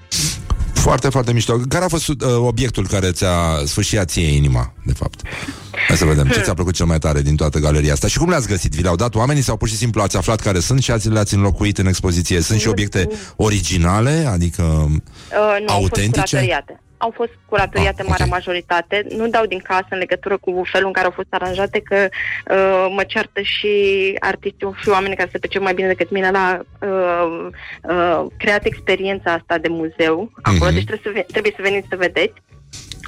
Foarte, 0.88 1.10
foarte 1.10 1.34
mișto. 1.34 1.58
Care 1.70 1.86
a 1.86 1.88
fost 1.88 2.08
uh, 2.08 2.16
obiectul 2.38 2.88
care 2.88 3.12
ți-a 3.12 3.62
sfârșit 3.66 4.10
ție 4.10 4.36
inima, 4.36 4.74
de 4.86 4.94
fapt? 4.94 5.22
Hai 5.88 5.98
să 5.98 6.06
vedem. 6.06 6.28
Ce 6.28 6.42
ți-a 6.42 6.54
plăcut 6.54 6.74
cel 6.74 6.86
mai 6.86 7.00
tare 7.00 7.22
din 7.22 7.36
toată 7.36 7.60
galeria 7.60 7.94
asta? 7.94 8.08
Și 8.08 8.18
cum 8.18 8.30
le-ați 8.30 8.48
găsit? 8.48 8.72
Vi 8.72 8.82
le-au 8.82 8.96
dat 8.96 9.16
oamenii 9.16 9.42
sau 9.42 9.58
pur 9.58 9.68
și 9.68 9.76
simplu 9.76 10.02
ați 10.02 10.18
aflat 10.18 10.40
care 10.40 10.60
sunt 10.60 10.82
și 10.82 10.92
ați 10.92 11.10
le-ați 11.10 11.34
înlocuit 11.34 11.78
în 11.78 11.86
expoziție? 11.86 12.42
Sunt 12.42 12.60
și 12.60 12.68
obiecte 12.68 13.10
originale? 13.36 14.28
Adică... 14.32 14.64
Uh, 14.64 14.98
nu, 15.68 15.74
Autentice? 15.74 15.74
au 15.74 15.82
fost 15.82 16.14
curatoriate. 16.14 16.82
Au 16.98 17.12
fost 17.16 17.32
curatoriate 17.46 17.96
Ah, 17.98 18.04
în 18.04 18.08
marea 18.10 18.26
ok. 18.26 18.32
majoritate. 18.32 19.06
Nu 19.10 19.28
dau 19.28 19.46
din 19.46 19.60
casă 19.60 19.86
în 19.90 19.98
legătură 19.98 20.38
cu 20.38 20.62
felul 20.72 20.88
în 20.88 20.94
care 20.94 21.06
au 21.06 21.12
fost 21.12 21.28
aranjate, 21.30 21.80
că 21.82 22.08
uh, 22.52 22.88
mă 22.96 23.04
ceartă 23.04 23.42
și 23.42 23.72
artiștii 24.20 24.70
și 24.82 24.90
oameni 24.90 25.16
care 25.16 25.30
se 25.32 25.38
percep 25.38 25.62
mai 25.62 25.74
bine 25.74 25.88
decât 25.88 26.10
mine 26.12 26.32
la 26.32 26.62
uh, 26.82 27.48
uh, 27.90 28.26
creat 28.38 28.66
experiența 28.66 29.32
asta 29.34 29.58
de 29.58 29.68
muzeu. 29.68 30.32
Acolo, 30.42 30.66
Mhm. 30.66 30.74
deci 30.74 30.86
trebuie 30.86 31.02
să, 31.04 31.12
ve- 31.14 31.32
trebuie 31.32 31.54
să 31.56 31.62
veniți 31.62 31.88
să 31.90 31.96
vedeți. 31.96 32.34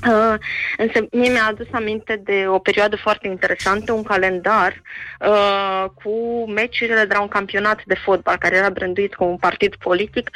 Uh, 0.07 0.33
însă 0.77 1.07
mie 1.11 1.29
mi-a 1.29 1.45
adus 1.47 1.67
aminte 1.71 2.21
de 2.23 2.45
o 2.47 2.59
perioadă 2.59 2.95
foarte 2.95 3.27
interesantă, 3.27 3.91
un 3.91 4.03
calendar 4.03 4.81
uh, 5.19 5.85
cu 6.03 6.45
meciurile 6.49 7.05
de 7.05 7.13
la 7.13 7.21
un 7.21 7.27
campionat 7.27 7.81
de 7.85 7.95
fotbal 7.95 8.37
care 8.37 8.55
era 8.55 8.69
branduit 8.69 9.15
cu 9.15 9.23
un 9.23 9.37
partid 9.37 9.75
politic. 9.75 10.29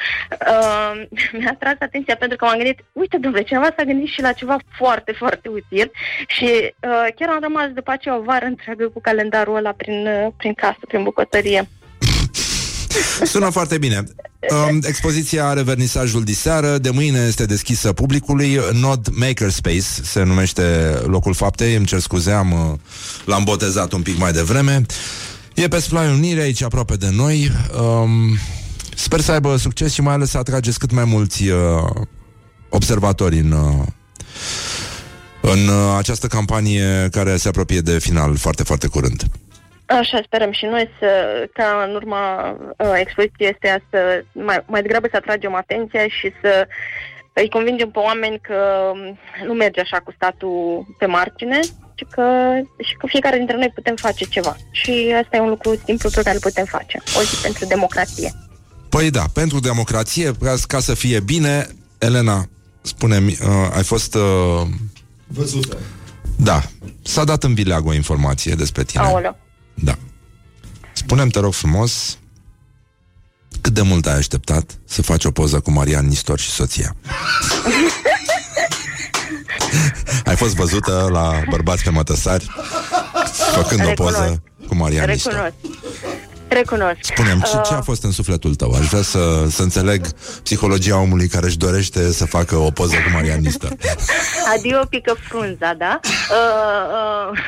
Uh, 0.48 1.02
mi-a 1.38 1.50
atras 1.50 1.76
atenția 1.80 2.16
pentru 2.16 2.38
că 2.38 2.46
m-am 2.46 2.56
gândit, 2.56 2.80
uite, 2.92 3.18
domnule, 3.18 3.44
cineva 3.44 3.74
s-a 3.78 3.84
gândit 3.84 4.08
și 4.08 4.22
la 4.22 4.32
ceva 4.32 4.58
foarte, 4.78 5.12
foarte 5.12 5.50
util 5.50 5.92
și 6.28 6.46
uh, 6.46 7.08
chiar 7.16 7.30
am 7.30 7.40
rămas 7.42 7.68
după 7.68 7.92
aceea 7.92 8.18
o 8.18 8.22
vară 8.22 8.46
întreagă 8.46 8.90
cu 8.90 9.02
calendarul 9.02 9.56
ăla 9.56 9.72
prin, 9.72 10.08
uh, 10.08 10.28
prin 10.38 10.54
casă, 10.54 10.80
prin 10.88 11.04
bucătărie. 11.04 11.68
Sună 13.24 13.50
foarte 13.50 13.78
bine. 13.78 14.04
Um, 14.70 14.80
expoziția 14.84 15.48
are 15.48 15.62
vernisajul 15.62 16.24
diseară, 16.24 16.78
de 16.78 16.90
mâine 16.90 17.26
este 17.28 17.46
deschisă 17.46 17.94
publicului. 17.94 18.60
Nod 18.72 19.08
Makerspace 19.12 19.82
se 20.04 20.24
numește 20.24 20.62
locul 21.06 21.34
faptei, 21.34 21.76
îmi 21.76 21.86
cer 21.86 22.00
scuze, 22.00 22.32
am, 22.32 22.52
uh, 22.52 22.80
l-am 23.26 23.44
botezat 23.44 23.92
un 23.92 24.02
pic 24.02 24.18
mai 24.18 24.32
devreme. 24.32 24.86
E 25.56 25.68
pe 25.68 25.80
Splai 25.80 26.12
Unire, 26.12 26.42
aici 26.42 26.64
aproape 26.64 26.96
de 26.96 27.10
noi. 27.12 27.52
Um, 27.82 28.38
sper 28.96 29.20
să 29.22 29.32
aibă 29.32 29.56
succes 29.58 29.94
și 29.94 30.02
mai 30.02 30.14
ales 30.14 30.30
să 30.30 30.38
atrageți 30.38 30.80
cât 30.80 30.92
mai 30.92 31.04
mulți 31.04 31.48
uh, 31.48 31.58
observatori 32.70 33.40
în, 33.40 33.52
uh, 33.52 33.86
în 35.42 35.68
uh, 35.68 35.96
această 35.98 36.28
campanie 36.28 37.08
care 37.12 37.38
se 37.38 37.48
apropie 37.48 37.80
de 37.80 38.00
final 38.00 38.36
foarte, 38.38 38.64
foarte 38.64 38.88
curând. 38.88 39.24
Așa 39.98 40.20
sperăm 40.26 40.52
și 40.52 40.66
noi 40.66 40.90
să, 41.00 41.10
ca 41.54 41.86
în 41.88 41.96
urma 41.96 42.52
uh, 42.78 42.94
expoziției 42.96 43.50
este 43.50 43.84
să 43.90 44.24
mai, 44.32 44.64
mai 44.66 44.82
degrabă 44.82 45.08
să 45.12 45.16
atragem 45.16 45.56
atenția 45.56 46.08
și 46.08 46.32
să 46.42 46.68
îi 47.34 47.50
convingem 47.50 47.90
pe 47.90 48.00
oameni 48.00 48.40
că 48.40 48.92
um, 48.94 49.18
nu 49.48 49.54
merge 49.54 49.80
așa 49.80 49.98
cu 49.98 50.14
statul 50.16 50.86
pe 50.98 51.06
margine, 51.06 51.60
ci 51.96 52.04
că, 52.12 52.24
și 52.88 52.96
că 52.98 53.08
fiecare 53.08 53.38
dintre 53.38 53.56
noi 53.56 53.72
putem 53.74 53.96
face 53.96 54.26
ceva. 54.26 54.56
Și 54.72 55.14
asta 55.24 55.38
e 55.38 55.40
un 55.40 55.50
lucru 55.50 55.82
simplu 55.86 56.10
pe 56.10 56.22
care 56.22 56.36
îl 56.36 56.42
putem 56.42 56.66
face. 56.66 57.02
O 57.18 57.22
zi 57.22 57.42
pentru 57.42 57.66
democrație. 57.66 58.32
Păi 58.90 59.10
da, 59.10 59.24
pentru 59.34 59.60
democrație, 59.60 60.32
ca, 60.42 60.54
ca 60.68 60.80
să 60.80 60.94
fie 60.94 61.20
bine, 61.20 61.68
Elena, 61.98 62.46
spune-mi, 62.82 63.38
uh, 63.42 63.76
ai 63.76 63.84
fost 63.84 64.16
uh, 64.16 64.62
Văzută. 65.28 65.78
Da, 66.38 66.62
s-a 67.02 67.24
dat 67.24 67.44
în 67.44 67.54
vileag 67.54 67.86
o 67.86 67.94
informație 67.94 68.54
despre 68.54 68.84
tine. 68.84 69.04
Aoleu. 69.04 69.38
Da. 69.74 69.98
Spune-mi, 70.94 71.32
te 71.32 71.40
rog 71.40 71.54
frumos, 71.54 72.18
cât 73.62 73.74
de 73.74 73.82
mult 73.82 74.06
ai 74.06 74.14
așteptat 74.18 74.80
să 74.86 75.02
faci 75.02 75.26
o 75.26 75.32
poză 75.32 75.60
cu 75.60 75.72
Marian 75.72 76.08
Nistor 76.08 76.40
și 76.40 76.50
soția? 76.50 76.96
ai 80.26 80.36
fost 80.36 80.56
văzută 80.56 81.08
la 81.12 81.42
bărbați 81.50 81.84
pe 81.84 81.90
mătăsari 81.90 82.50
făcând 83.54 83.82
o 83.82 83.88
Recunosc. 83.88 84.18
poză 84.18 84.44
cu 84.68 84.76
Marian 84.76 85.10
Nistor. 85.10 85.54
Recunosc. 86.54 86.96
Recunosc. 86.96 87.00
Spune-mi, 87.02 87.42
ce, 87.42 87.52
ce 87.70 87.74
a 87.74 87.78
Uh, 87.78 87.84
fost 87.84 88.04
în 88.04 88.12
sufletul 88.12 88.56
tău? 88.56 88.72
Aș 88.80 88.88
vrea 88.88 89.02
să, 89.02 89.46
să 89.50 89.62
înțeleg 89.62 90.06
psihologia 90.44 90.98
omului 91.00 91.28
care 91.28 91.46
își 91.46 91.58
dorește 91.58 92.12
să 92.12 92.26
facă 92.26 92.56
o 92.56 92.72
poză 92.72 92.96
cu 92.96 93.10
Marian 93.14 93.40
Nistor. 93.42 93.76
Adio 94.58 94.80
pică 94.90 95.16
frunza, 95.28 95.74
da? 95.78 96.00
Uh, 96.30 97.32
uh, 97.32 97.40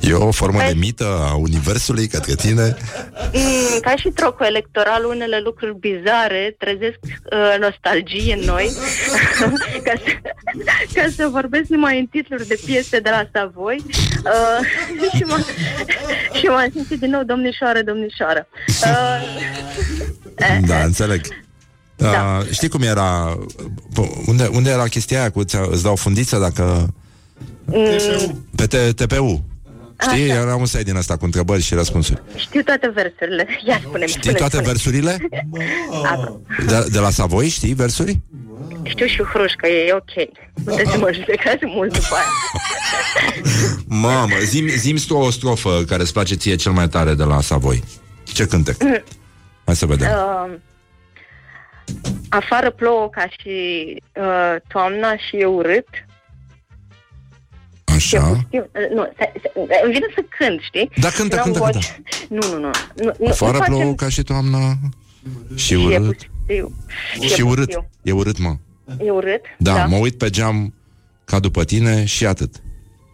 E 0.00 0.12
o 0.12 0.30
formă 0.30 0.58
de 0.66 0.74
mită 0.76 1.28
a 1.30 1.34
universului 1.34 2.06
către 2.06 2.34
tine? 2.34 2.76
mm, 3.32 3.80
ca 3.80 3.96
și 3.96 4.08
trocul 4.08 4.46
electoral, 4.46 5.04
unele 5.04 5.40
lucruri 5.44 5.76
bizare 5.78 6.54
trezesc 6.58 6.98
uh, 7.02 7.56
nostalgie 7.60 8.34
în 8.34 8.40
noi. 8.44 8.70
ca, 9.86 9.92
să, 10.04 10.12
ca 10.94 11.06
să 11.16 11.28
vorbesc 11.30 11.68
numai 11.68 11.98
în 11.98 12.06
titluri 12.06 12.46
de 12.46 12.58
piese 12.64 12.98
de 13.00 13.10
la 13.10 13.28
Savoi. 13.32 13.84
Uh, 13.86 15.06
și, 15.16 15.24
m-a, 15.28 15.38
și 16.38 16.44
m-am 16.46 16.70
simțit 16.74 17.00
din 17.00 17.10
nou 17.10 17.22
domnișoară, 17.22 17.82
domnișoară. 17.82 18.46
Uh, 20.40 20.58
Da, 20.66 20.82
înțeleg. 20.82 21.20
Da. 21.96 22.10
Da. 22.10 22.38
Uh, 22.40 22.46
știi 22.50 22.68
cum 22.68 22.82
era 22.82 23.38
p- 23.92 24.26
unde, 24.26 24.46
unde 24.52 24.70
era 24.70 24.82
chestia 24.86 25.20
aia 25.20 25.30
cu 25.30 25.44
ți- 25.44 25.68
îți 25.70 25.82
dau 25.82 25.96
fundiță 25.96 26.38
dacă 26.38 26.94
mm, 27.64 28.44
pe 28.56 28.66
T- 28.66 28.94
TPU 28.94 29.44
Știi? 30.10 30.30
Așa. 30.30 30.40
Era 30.40 30.54
un 30.56 30.66
site 30.66 30.82
din 30.82 30.96
asta 30.96 31.16
cu 31.16 31.24
întrebări 31.24 31.62
și 31.62 31.74
răspunsuri. 31.74 32.22
știu 32.36 32.62
toate 32.62 32.90
versurile. 32.94 33.46
Ia 33.66 33.80
spune-mi, 33.84 34.08
Știi 34.10 34.20
spune 34.22 34.36
toate 34.38 34.56
spune. 34.56 34.68
versurile? 34.70 35.16
De, 36.66 36.86
de 36.90 36.98
la 36.98 37.10
Savoi, 37.10 37.48
știi 37.48 37.72
versuri? 37.74 38.18
Știu 38.82 39.06
și 39.06 39.22
hrușcă, 39.22 39.66
e 39.66 39.92
ok. 39.92 40.28
Puteți 40.64 40.90
să 40.90 40.98
mă 40.98 41.10
judecați 41.12 41.66
mult 41.66 41.92
după 41.92 42.14
aia. 42.14 42.26
Mamă, 43.86 44.34
zim, 44.42 44.66
zim 44.68 44.96
tu 45.06 45.14
o 45.16 45.30
strofă 45.30 45.82
care 45.86 46.02
îți 46.02 46.12
place 46.12 46.34
ție 46.34 46.54
cel 46.56 46.72
mai 46.72 46.88
tare 46.88 47.14
de 47.14 47.22
la 47.24 47.40
Savoi. 47.40 47.82
Ce 48.24 48.46
cântec? 48.46 48.76
Hai 49.64 49.76
să 49.76 49.86
vedem. 49.86 50.08
Uh, 50.10 50.54
afară 52.28 52.70
plouă 52.70 53.08
ca 53.08 53.26
și 53.38 53.50
uh, 54.16 54.54
toamna 54.68 55.16
și 55.16 55.36
e 55.36 55.44
urât. 55.44 55.86
E 57.84 57.92
Așa. 57.94 58.20
pustiu. 58.20 58.70
Uh, 58.72 58.94
nu, 58.94 59.12
se, 59.18 59.32
se, 59.42 59.52
îmi 59.84 59.92
vine 59.92 60.06
să 60.14 60.24
cânt, 60.38 60.60
știi? 60.60 60.90
Da, 61.00 61.08
cântă, 61.08 61.34
N-am 61.36 61.44
cântă, 61.44 61.58
voce. 61.58 61.78
cântă. 62.28 62.46
Nu, 62.46 62.58
nu, 62.58 62.60
nu. 62.60 62.70
nu, 63.04 63.12
nu 63.18 63.28
Afară 63.30 63.52
nu 63.52 63.58
facem- 63.58 63.74
plouă 63.74 63.94
ca 63.94 64.08
și 64.08 64.22
toamna 64.22 64.58
și 65.54 65.64
Și 65.66 65.98
e 66.46 66.60
urât. 66.62 66.72
pustiu. 67.18 67.34
Și 67.34 67.40
e 67.40 67.44
urât. 67.44 67.64
pustiu. 67.64 67.88
E 68.02 68.12
urât, 68.12 68.38
mă. 68.38 68.56
E 69.04 69.10
urât, 69.10 69.40
Da, 69.58 69.74
da. 69.74 69.86
mă 69.86 69.96
uit 69.96 70.18
pe 70.18 70.30
geam 70.30 70.74
ca 71.24 71.38
după 71.38 71.64
tine 71.64 72.04
și 72.04 72.26
atât. 72.26 72.54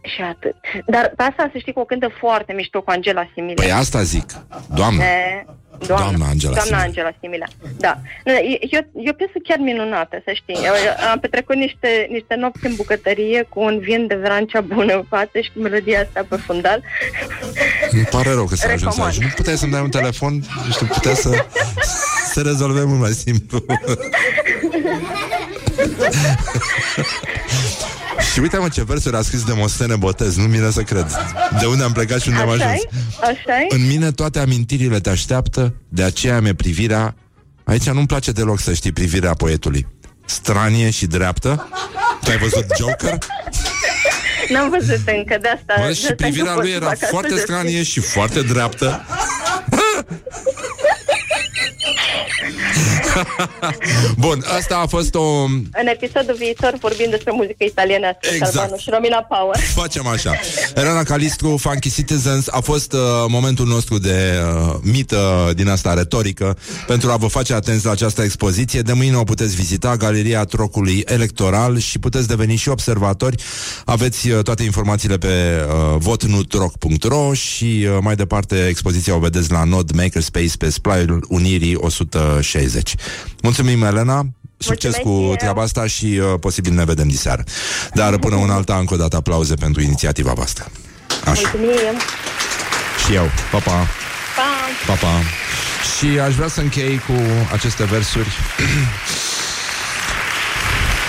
Și 0.02 0.22
atât. 0.22 0.54
Dar 0.86 1.12
pe 1.16 1.22
asta 1.22 1.48
să 1.52 1.58
știi 1.58 1.72
că 1.72 1.80
o 1.80 1.84
cântă 1.84 2.08
foarte 2.20 2.52
mișto 2.52 2.80
cu 2.82 2.90
Angela 2.90 3.30
Simile. 3.34 3.54
Păi 3.54 3.72
asta 3.72 4.02
zic. 4.02 4.32
Doamne. 4.74 5.04
E, 5.04 5.46
Doamna, 5.86 6.04
Doamna 6.06 6.26
Angela 6.28 6.54
Doamna 6.54 6.62
Similea. 6.62 6.84
Angela 6.86 7.12
Similea. 7.20 7.48
Da. 7.78 7.98
Nu, 8.24 8.32
E, 8.32 8.58
e, 8.70 8.78
o- 8.78 9.00
e 9.04 9.10
o 9.10 9.12
piesă 9.12 9.32
chiar 9.42 9.58
minunată, 9.58 10.22
să 10.24 10.32
știi. 10.34 10.54
Eu, 10.54 10.74
eu 10.86 11.08
am 11.10 11.18
petrecut 11.18 11.56
niște, 11.56 12.06
niște 12.10 12.34
nopți 12.34 12.66
în 12.66 12.74
bucătărie 12.74 13.46
cu 13.48 13.60
un 13.60 13.78
vin 13.78 14.06
de 14.06 14.14
vrancea 14.14 14.60
bună 14.60 14.92
în 14.94 15.04
față 15.08 15.38
și 15.40 15.50
cu 15.54 15.60
melodia 15.60 16.00
asta 16.00 16.26
pe 16.28 16.36
fundal. 16.36 16.82
Îmi 17.90 18.04
pare 18.04 18.30
rău 18.32 18.44
că 18.44 18.54
s-a 18.54 18.66
ajuns 18.72 18.82
Recomand. 18.82 19.12
aici. 19.12 19.22
Nu 19.22 19.28
puteai 19.36 19.56
să-mi 19.56 19.72
dai 19.72 19.80
un 19.80 19.90
telefon? 19.90 20.32
Nu 20.66 20.72
știu, 20.72 20.86
puteai 20.86 21.14
să, 21.14 21.44
să 22.32 22.40
rezolvăm 22.42 22.88
mult 22.88 23.00
mai 23.00 23.10
simplu. 23.12 23.64
și 28.32 28.38
uite 28.38 28.56
mă 28.56 28.68
ce 28.68 28.84
versuri 28.84 29.16
a 29.16 29.22
scris 29.22 29.44
Demostene 29.44 29.96
Botez, 29.96 30.36
nu 30.36 30.46
vine 30.46 30.70
să 30.70 30.82
cred. 30.82 31.06
De 31.60 31.66
unde 31.66 31.84
am 31.84 31.92
plecat 31.92 32.20
și 32.20 32.28
unde 32.28 32.40
am 32.40 32.48
Așa 32.48 32.64
ajuns. 32.64 32.82
Așa 33.20 33.54
În 33.68 33.86
mine 33.86 34.10
toate 34.10 34.38
amintirile 34.38 35.00
te 35.00 35.10
așteaptă, 35.10 35.74
de 35.88 36.02
aceea 36.02 36.40
mi-e 36.40 36.54
privirea... 36.54 37.14
Aici 37.64 37.90
nu-mi 37.90 38.06
place 38.06 38.32
deloc 38.32 38.60
să 38.60 38.72
știi 38.72 38.92
privirea 38.92 39.34
poetului. 39.34 39.86
Stranie 40.24 40.90
și 40.90 41.06
dreaptă. 41.06 41.68
Tu 42.24 42.30
ai 42.30 42.38
văzut 42.38 42.66
Joker? 42.78 43.18
N-am 44.48 44.70
văzut 44.70 45.00
încă 45.06 45.38
de 45.40 45.48
asta. 45.48 45.74
Bă, 45.80 45.86
de 45.86 45.92
și 45.92 46.02
asta 46.02 46.14
privirea 46.14 46.52
nu 46.52 46.54
pot 46.54 46.62
lui 46.62 46.70
să 46.70 46.76
era 46.76 46.86
fac 46.86 46.98
foarte 46.98 47.34
astfel 47.34 47.46
de 47.46 47.52
stranie 47.52 47.82
și 47.82 48.00
foarte 48.00 48.42
dreaptă. 48.42 49.04
Bun, 54.24 54.44
asta 54.58 54.76
a 54.76 54.86
fost 54.86 55.14
o... 55.14 55.44
În 55.82 55.86
episodul 55.86 56.34
viitor 56.38 56.74
vorbim 56.80 57.06
despre 57.10 57.32
muzică 57.34 57.64
italiană 57.64 58.06
Exact. 58.06 58.34
exact. 58.34 58.52
Salvano 58.52 58.76
și 58.76 58.90
Romina 58.90 59.26
Power. 59.28 59.56
Facem 59.82 60.06
așa. 60.06 60.34
Elena 60.74 61.02
Calistru, 61.02 61.56
Funky 61.56 61.90
Citizens, 61.90 62.48
a 62.50 62.60
fost 62.60 62.92
uh, 62.92 63.00
momentul 63.28 63.66
nostru 63.66 63.98
de 63.98 64.32
uh, 64.66 64.74
mită 64.82 65.52
din 65.54 65.68
asta 65.68 65.94
retorică 65.94 66.56
pentru 66.86 67.10
a 67.10 67.16
vă 67.16 67.26
face 67.26 67.54
atenți 67.54 67.84
la 67.84 67.90
această 67.90 68.22
expoziție. 68.22 68.80
De 68.80 68.92
mâine 68.92 69.16
o 69.16 69.22
puteți 69.24 69.54
vizita, 69.54 69.96
Galeria 69.96 70.44
Trocului 70.44 71.04
Electoral 71.06 71.78
și 71.78 71.98
puteți 71.98 72.28
deveni 72.28 72.56
și 72.56 72.68
observatori. 72.68 73.42
Aveți 73.84 74.30
uh, 74.30 74.42
toate 74.42 74.62
informațiile 74.62 75.18
pe 75.18 75.28
uh, 75.28 75.96
votnutroc.ro 75.98 77.32
și 77.32 77.86
uh, 77.88 77.98
mai 78.00 78.14
departe 78.14 78.66
expoziția 78.66 79.14
o 79.14 79.18
vedeți 79.18 79.50
la 79.50 79.64
Nod 79.64 79.90
Makerspace 79.90 80.56
pe 80.58 80.70
Splaiul 80.70 81.24
Unirii 81.28 81.74
160. 81.74 82.94
Mulțumim, 83.42 83.82
Elena! 83.82 84.26
Succes 84.56 84.90
Mulțumesc 84.94 85.22
cu 85.24 85.28
eu. 85.28 85.36
treaba 85.36 85.62
asta 85.62 85.86
și 85.86 86.04
uh, 86.04 86.38
posibil 86.40 86.72
ne 86.72 86.84
vedem 86.84 87.08
diseară. 87.08 87.44
Dar 87.94 88.18
până 88.18 88.36
una 88.36 88.54
alta, 88.54 88.76
încă 88.76 88.94
o 88.94 88.96
dată 88.96 89.16
aplauze 89.16 89.54
pentru 89.54 89.82
inițiativa 89.82 90.32
voastră. 90.32 90.66
Așa. 91.24 91.50
Mulțumim. 91.54 92.00
Și 93.06 93.14
eu. 93.14 93.30
Pa, 93.50 93.58
pa. 93.58 93.70
Pa! 94.36 94.48
Pa, 94.86 94.92
pa. 94.92 95.20
Și 95.96 96.18
aș 96.18 96.34
vrea 96.34 96.48
să 96.48 96.60
închei 96.60 96.98
cu 96.98 97.12
aceste 97.52 97.84
versuri. 97.84 98.28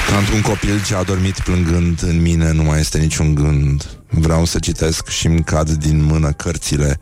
Ca 0.10 0.18
într-un 0.22 0.42
copil 0.42 0.84
ce 0.86 0.96
a 0.96 1.04
dormit 1.04 1.40
plângând 1.40 2.04
În 2.04 2.22
mine 2.22 2.52
nu 2.52 2.64
mai 2.64 2.80
este 2.80 2.98
niciun 2.98 3.36
gând 3.36 3.86
Vreau 4.10 4.46
să 4.46 4.60
citesc 4.60 5.08
și 5.08 5.28
îmi 5.28 5.44
cad 5.44 5.70
din 5.70 6.04
mână 6.04 6.32
cărțile 6.32 7.00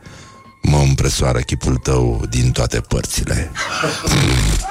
Mă 0.61 0.77
împresoară 0.77 1.39
chipul 1.39 1.75
tău 1.75 2.25
din 2.29 2.51
toate 2.51 2.79
părțile 2.79 3.51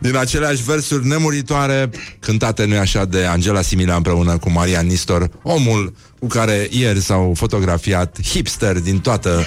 Din 0.00 0.16
aceleași 0.16 0.62
versuri 0.62 1.06
nemuritoare 1.06 1.90
Cântate, 2.20 2.64
nu 2.64 2.78
așa, 2.78 3.04
de 3.04 3.24
Angela 3.24 3.62
Simila 3.62 3.94
Împreună 3.94 4.38
cu 4.38 4.50
Maria 4.50 4.80
Nistor 4.80 5.30
Omul 5.42 5.94
cu 6.18 6.26
care 6.26 6.66
ieri 6.70 7.02
s-au 7.02 7.32
fotografiat 7.36 8.16
Hipster 8.28 8.78
din 8.78 9.00
toată 9.00 9.44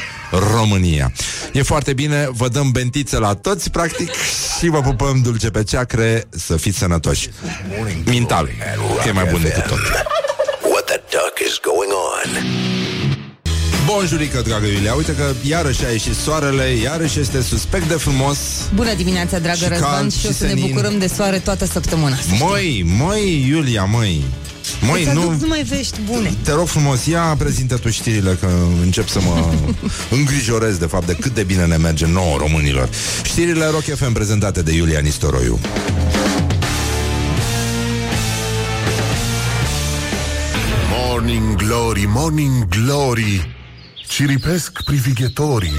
România. 0.53 1.11
E 1.53 1.61
foarte 1.61 1.93
bine, 1.93 2.27
vă 2.31 2.47
dăm 2.47 2.71
bentițe 2.71 3.17
la 3.17 3.33
toți 3.33 3.69
Practic 3.69 4.09
și 4.59 4.67
vă 4.67 4.81
pupăm 4.81 5.21
dulce 5.21 5.49
pe 5.49 5.63
ceacre 5.63 6.23
Să 6.29 6.57
fiți 6.57 6.77
sănătoși. 6.77 7.29
Mental, 8.05 8.49
că 9.01 9.07
e 9.07 9.11
mai 9.11 9.27
bun 9.31 9.41
decât 9.41 9.63
tot. 9.63 9.79
What 10.71 10.85
the 10.85 11.01
duck 11.11 11.39
is 11.47 11.59
going 11.61 11.91
on? 11.91 12.72
Bonjurică, 13.97 14.41
dragă 14.47 14.65
Iulia 14.65 14.93
Uite 14.93 15.11
că 15.15 15.33
iarăși 15.41 15.85
a 15.85 15.89
ieșit 15.89 16.15
soarele 16.15 16.63
Iarăși 16.83 17.19
este 17.19 17.41
suspect 17.41 17.87
de 17.87 17.93
frumos 17.93 18.37
Bună 18.75 18.93
dimineața, 18.93 19.39
dragă 19.39 19.57
Și 19.57 19.67
Răzvan, 19.67 19.89
cald, 19.91 20.11
și 20.13 20.25
o 20.25 20.29
și 20.29 20.35
să 20.35 20.43
ne 20.43 20.49
senin. 20.49 20.67
bucurăm 20.67 20.97
de 20.99 21.07
soare 21.15 21.37
toată 21.37 21.65
săptămâna. 21.65 22.15
să 22.15 22.21
știi. 22.33 22.45
Măi, 22.45 22.85
măi, 22.97 23.45
Iulia, 23.49 23.83
măi 23.83 24.23
Măi, 24.87 25.01
Îți 25.01 25.09
aduc 25.09 25.23
nu, 25.23 25.37
numai 25.41 25.63
vești 25.63 25.99
bune. 26.11 26.33
Te 26.43 26.51
rog 26.51 26.67
frumos, 26.67 27.05
ia 27.05 27.35
prezintă 27.37 27.75
tu 27.77 27.89
știrile 27.89 28.37
Că 28.39 28.47
încep 28.81 29.07
să 29.07 29.19
mă 29.21 29.53
îngrijorez 30.17 30.77
De 30.77 30.85
fapt 30.85 31.05
de 31.05 31.13
cât 31.19 31.33
de 31.33 31.43
bine 31.43 31.65
ne 31.65 31.75
merge 31.77 32.05
nouă 32.07 32.37
românilor 32.37 32.89
Știrile 33.23 33.65
Rock 33.65 33.83
FM 33.95 34.11
prezentate 34.11 34.61
de 34.61 34.73
Iulia 34.73 34.99
Nistoroiu 34.99 35.59
Morning 40.89 41.55
Glory, 41.55 42.05
Morning 42.07 42.67
Glory 42.67 43.51
Ciripesc 44.15 44.83
privighetorii. 44.83 45.73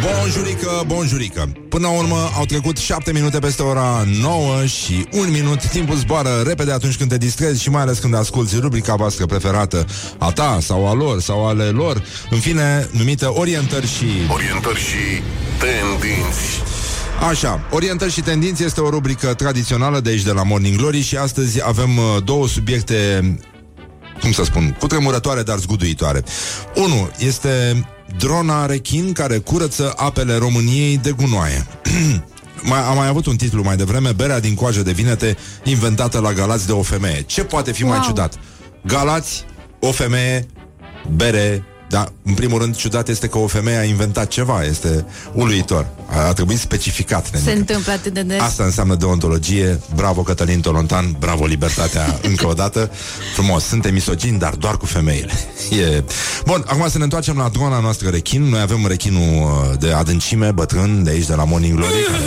Bonjurică, 0.00 0.82
bonjurică. 0.86 1.52
Până 1.68 1.86
la 1.86 1.92
urmă 1.92 2.30
au 2.36 2.44
trecut 2.44 2.76
7 2.76 3.12
minute 3.12 3.38
peste 3.38 3.62
ora 3.62 4.04
9 4.20 4.66
și 4.66 5.06
1 5.12 5.22
minut. 5.30 5.68
Timpul 5.68 5.96
zboară 5.96 6.42
repede 6.46 6.72
atunci 6.72 6.96
când 6.96 7.10
te 7.10 7.16
distrezi 7.16 7.62
Și 7.62 7.70
mai 7.70 7.82
ales 7.82 7.98
când 7.98 8.14
asculti 8.14 8.58
rubrica 8.58 8.94
voastră 8.94 9.26
preferată 9.26 9.86
A 10.18 10.32
ta 10.32 10.58
sau 10.60 10.88
a 10.88 10.94
lor 10.94 11.20
sau 11.20 11.46
ale 11.46 11.64
lor. 11.64 12.02
În 12.30 12.38
fine, 12.38 12.88
numită 12.90 13.32
Orientări 13.34 13.86
și 13.86 14.06
Orientări 14.32 14.78
și 14.78 15.22
tendinți. 15.58 16.62
Așa, 17.28 17.68
orientări 17.70 18.12
și 18.12 18.20
tendințe 18.20 18.64
este 18.64 18.80
o 18.80 18.90
rubrică 18.90 19.34
tradițională 19.34 20.00
de 20.00 20.10
aici 20.10 20.22
de 20.22 20.32
la 20.32 20.42
Morning 20.42 20.76
Glory 20.76 21.00
și 21.00 21.16
astăzi 21.16 21.66
avem 21.66 21.96
uh, 21.96 22.04
două 22.24 22.48
subiecte 22.48 23.22
cum 24.20 24.32
să 24.32 24.44
spun, 24.44 24.76
cutremurătoare, 24.78 25.42
dar 25.42 25.58
zguduitoare. 25.58 26.22
Unu 26.74 27.10
este 27.18 27.84
drona 28.18 28.66
rechin 28.66 29.12
care 29.12 29.38
curăță 29.38 29.92
apele 29.96 30.36
României 30.36 30.98
de 30.98 31.10
gunoaie. 31.10 31.66
mai, 32.70 32.80
am 32.80 32.96
mai 32.96 33.08
avut 33.08 33.26
un 33.26 33.36
titlu 33.36 33.62
mai 33.62 33.76
devreme, 33.76 34.12
berea 34.12 34.40
din 34.40 34.54
coajă 34.54 34.82
de 34.82 34.92
vinete 34.92 35.36
inventată 35.64 36.20
la 36.20 36.32
Galați 36.32 36.66
de 36.66 36.72
o 36.72 36.82
femeie. 36.82 37.22
Ce 37.22 37.44
poate 37.44 37.72
fi 37.72 37.82
wow. 37.82 37.92
mai 37.92 38.00
ciudat? 38.00 38.38
Galați, 38.84 39.44
o 39.80 39.92
femeie, 39.92 40.46
bere 41.16 41.64
dar, 41.88 42.12
în 42.22 42.34
primul 42.34 42.58
rând, 42.58 42.76
ciudat 42.76 43.08
este 43.08 43.28
că 43.28 43.38
o 43.38 43.46
femeie 43.46 43.76
a 43.76 43.82
inventat 43.82 44.28
ceva. 44.28 44.64
Este 44.64 45.04
uluitor. 45.32 45.86
A, 46.10 46.26
a 46.26 46.32
trebuit 46.32 46.58
specificat. 46.58 47.30
Se 47.44 47.52
întâmplă 47.52 47.92
atât 47.92 48.12
de 48.12 48.22
des. 48.22 48.40
Asta 48.40 48.64
înseamnă 48.64 48.94
deontologie. 48.94 49.80
Bravo, 49.94 50.22
Cătălin 50.22 50.60
Tolontan. 50.60 51.16
Bravo, 51.18 51.46
libertatea 51.46 52.18
încă 52.30 52.46
o 52.46 52.52
dată. 52.52 52.90
Frumos. 53.34 53.64
Suntem 53.64 53.92
misogini, 53.94 54.38
dar 54.38 54.54
doar 54.54 54.76
cu 54.76 54.86
femeile. 54.86 55.32
E... 55.70 56.02
Bun, 56.44 56.64
acum 56.66 56.88
să 56.88 56.98
ne 56.98 57.04
întoarcem 57.04 57.36
la 57.36 57.48
drona 57.48 57.80
noastră 57.80 58.08
rechin. 58.08 58.42
Noi 58.42 58.60
avem 58.60 58.86
rechinul 58.86 59.20
uh, 59.22 59.78
de 59.78 59.92
adâncime, 59.92 60.50
bătrân, 60.50 61.02
de 61.02 61.10
aici, 61.10 61.26
de 61.26 61.34
la 61.34 61.44
Morning 61.44 61.74
Glory, 61.74 62.04
care 62.04 62.22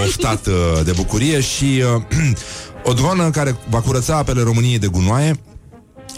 a 0.00 0.02
oftat 0.06 0.46
uh, 0.46 0.84
de 0.84 0.92
bucurie 0.92 1.40
și 1.40 1.82
uh, 1.94 2.02
o 2.90 2.92
dronă 2.92 3.30
care 3.30 3.56
va 3.68 3.80
curăța 3.80 4.16
apele 4.16 4.42
României 4.42 4.78
de 4.78 4.86
gunoaie 4.86 5.38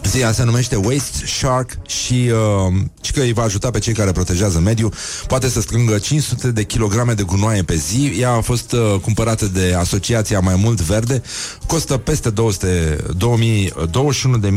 Zia 0.07 0.33
se 0.33 0.45
numește 0.45 0.77
Waste 0.77 1.27
Shark 1.27 1.87
și 1.87 2.31
uh, 2.69 2.75
și 3.01 3.13
că 3.13 3.21
îi 3.21 3.33
va 3.33 3.43
ajuta 3.43 3.71
pe 3.71 3.79
cei 3.79 3.93
care 3.93 4.13
protejează 4.13 4.59
mediul. 4.59 4.93
Poate 5.27 5.49
să 5.49 5.61
strângă 5.61 5.99
500 5.99 6.51
de 6.51 6.65
kilograme 6.65 7.13
de 7.13 7.23
gunoaie 7.23 7.63
pe 7.63 7.75
zi. 7.75 8.17
Ea 8.21 8.31
a 8.31 8.41
fost 8.41 8.73
uh, 8.73 9.01
cumpărată 9.01 9.47
de 9.47 9.75
Asociația 9.79 10.41
Mai 10.41 10.55
Mult 10.57 10.81
Verde. 10.81 11.23
Costă 11.67 11.97
peste 11.97 12.31
200, 12.31 12.97
2000, 13.17 13.73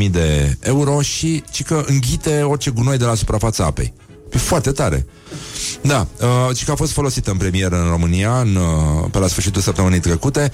21.000 0.04 0.10
de 0.10 0.56
euro 0.60 1.00
și 1.00 1.42
ci 1.50 1.62
că 1.62 1.84
înghite 1.86 2.42
orice 2.42 2.70
gunoi 2.70 2.98
de 2.98 3.04
la 3.04 3.14
suprafața 3.14 3.64
apei. 3.64 3.92
E 4.32 4.38
foarte 4.38 4.70
tare. 4.70 5.06
Da, 5.82 6.06
uh, 6.20 6.56
și 6.56 6.64
că 6.64 6.70
a 6.70 6.74
fost 6.74 6.92
folosită 6.92 7.30
în 7.30 7.36
premieră 7.36 7.82
în 7.82 7.88
România 7.88 8.40
în, 8.40 8.54
uh, 8.54 9.08
pe 9.10 9.18
la 9.18 9.26
sfârșitul 9.26 9.62
săptămânii 9.62 10.00
trecute. 10.00 10.50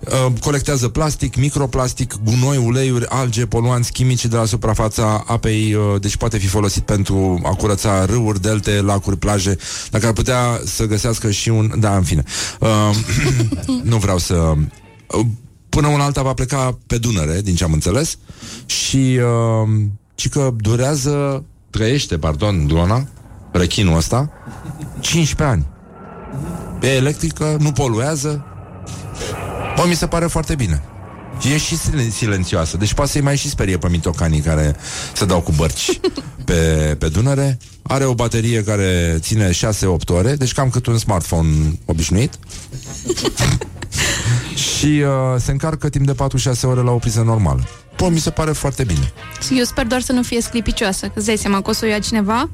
Uh, 0.00 0.32
colectează 0.40 0.88
plastic, 0.88 1.36
microplastic, 1.36 2.14
gunoi, 2.24 2.56
uleiuri, 2.56 3.06
alge, 3.08 3.46
poluanți 3.46 3.92
chimici 3.92 4.26
de 4.26 4.36
la 4.36 4.44
suprafața 4.44 5.24
apei, 5.26 5.74
uh, 5.74 6.00
deci 6.00 6.16
poate 6.16 6.38
fi 6.38 6.46
folosit 6.46 6.82
pentru 6.82 7.40
a 7.44 7.54
curăța 7.54 8.04
râuri, 8.04 8.40
delte, 8.40 8.80
lacuri, 8.80 9.16
plaje, 9.16 9.56
dacă 9.90 10.06
ar 10.06 10.12
putea 10.12 10.60
să 10.64 10.84
găsească 10.84 11.30
și 11.30 11.48
un... 11.48 11.72
Da, 11.78 11.96
în 11.96 12.02
fine. 12.02 12.24
Uh, 12.60 12.90
nu 13.90 13.96
vreau 13.96 14.18
să... 14.18 14.34
Uh, 14.34 15.26
până 15.68 15.86
una 15.86 16.04
alta 16.04 16.22
va 16.22 16.32
pleca 16.32 16.78
pe 16.86 16.98
Dunăre, 16.98 17.40
din 17.40 17.54
ce 17.54 17.64
am 17.64 17.72
înțeles, 17.72 18.18
și 18.66 19.18
uh, 19.18 19.68
și 20.14 20.28
că 20.28 20.54
durează, 20.56 21.44
trăiește, 21.70 22.18
pardon, 22.18 22.66
drona, 22.66 23.08
rechinul 23.52 23.96
ăsta, 23.96 24.30
15 25.00 25.56
ani. 25.56 25.66
E 26.80 26.96
electrică, 26.96 27.56
nu 27.60 27.72
poluează. 27.72 28.44
Bă, 29.76 29.84
mi 29.88 29.94
se 29.94 30.06
pare 30.06 30.26
foarte 30.26 30.54
bine. 30.54 30.82
Și 31.40 31.52
e 31.52 31.58
și 31.58 31.76
silen- 31.76 32.10
silențioasă. 32.12 32.76
Deci 32.76 32.94
poate 32.94 33.10
să-i 33.10 33.20
mai 33.20 33.36
și 33.36 33.48
sperie 33.48 33.78
pe 33.78 33.88
mitocanii 33.88 34.40
care 34.40 34.76
se 35.14 35.24
dau 35.24 35.40
cu 35.40 35.52
bărci 35.56 36.00
pe, 36.44 36.54
pe 36.98 37.08
Dunăre. 37.08 37.58
Are 37.82 38.04
o 38.04 38.14
baterie 38.14 38.64
care 38.64 39.16
ține 39.20 39.50
6-8 39.50 39.52
ore, 40.06 40.34
deci 40.34 40.52
cam 40.52 40.70
cât 40.70 40.86
un 40.86 40.98
smartphone 40.98 41.78
obișnuit. 41.84 42.34
și 44.54 45.02
uh, 45.04 45.40
se 45.40 45.50
încarcă 45.50 45.88
timp 45.88 46.06
de 46.06 46.14
4-6 46.14 46.16
ore 46.62 46.80
la 46.80 46.90
o 46.90 46.98
priză 46.98 47.22
normală. 47.22 47.66
Bă, 47.96 48.08
mi 48.08 48.18
se 48.18 48.30
pare 48.30 48.52
foarte 48.52 48.84
bine. 48.84 49.12
Eu 49.56 49.64
sper 49.64 49.86
doar 49.86 50.00
să 50.00 50.12
nu 50.12 50.22
fie 50.22 50.40
sclipicioasă, 50.40 51.06
că 51.06 51.12
îți 51.14 51.26
dai 51.26 51.36
seama 51.36 51.60
că 51.60 51.70
o 51.70 51.72
să 51.72 51.84
o 51.84 51.88
ia 51.88 51.98
cineva, 51.98 52.50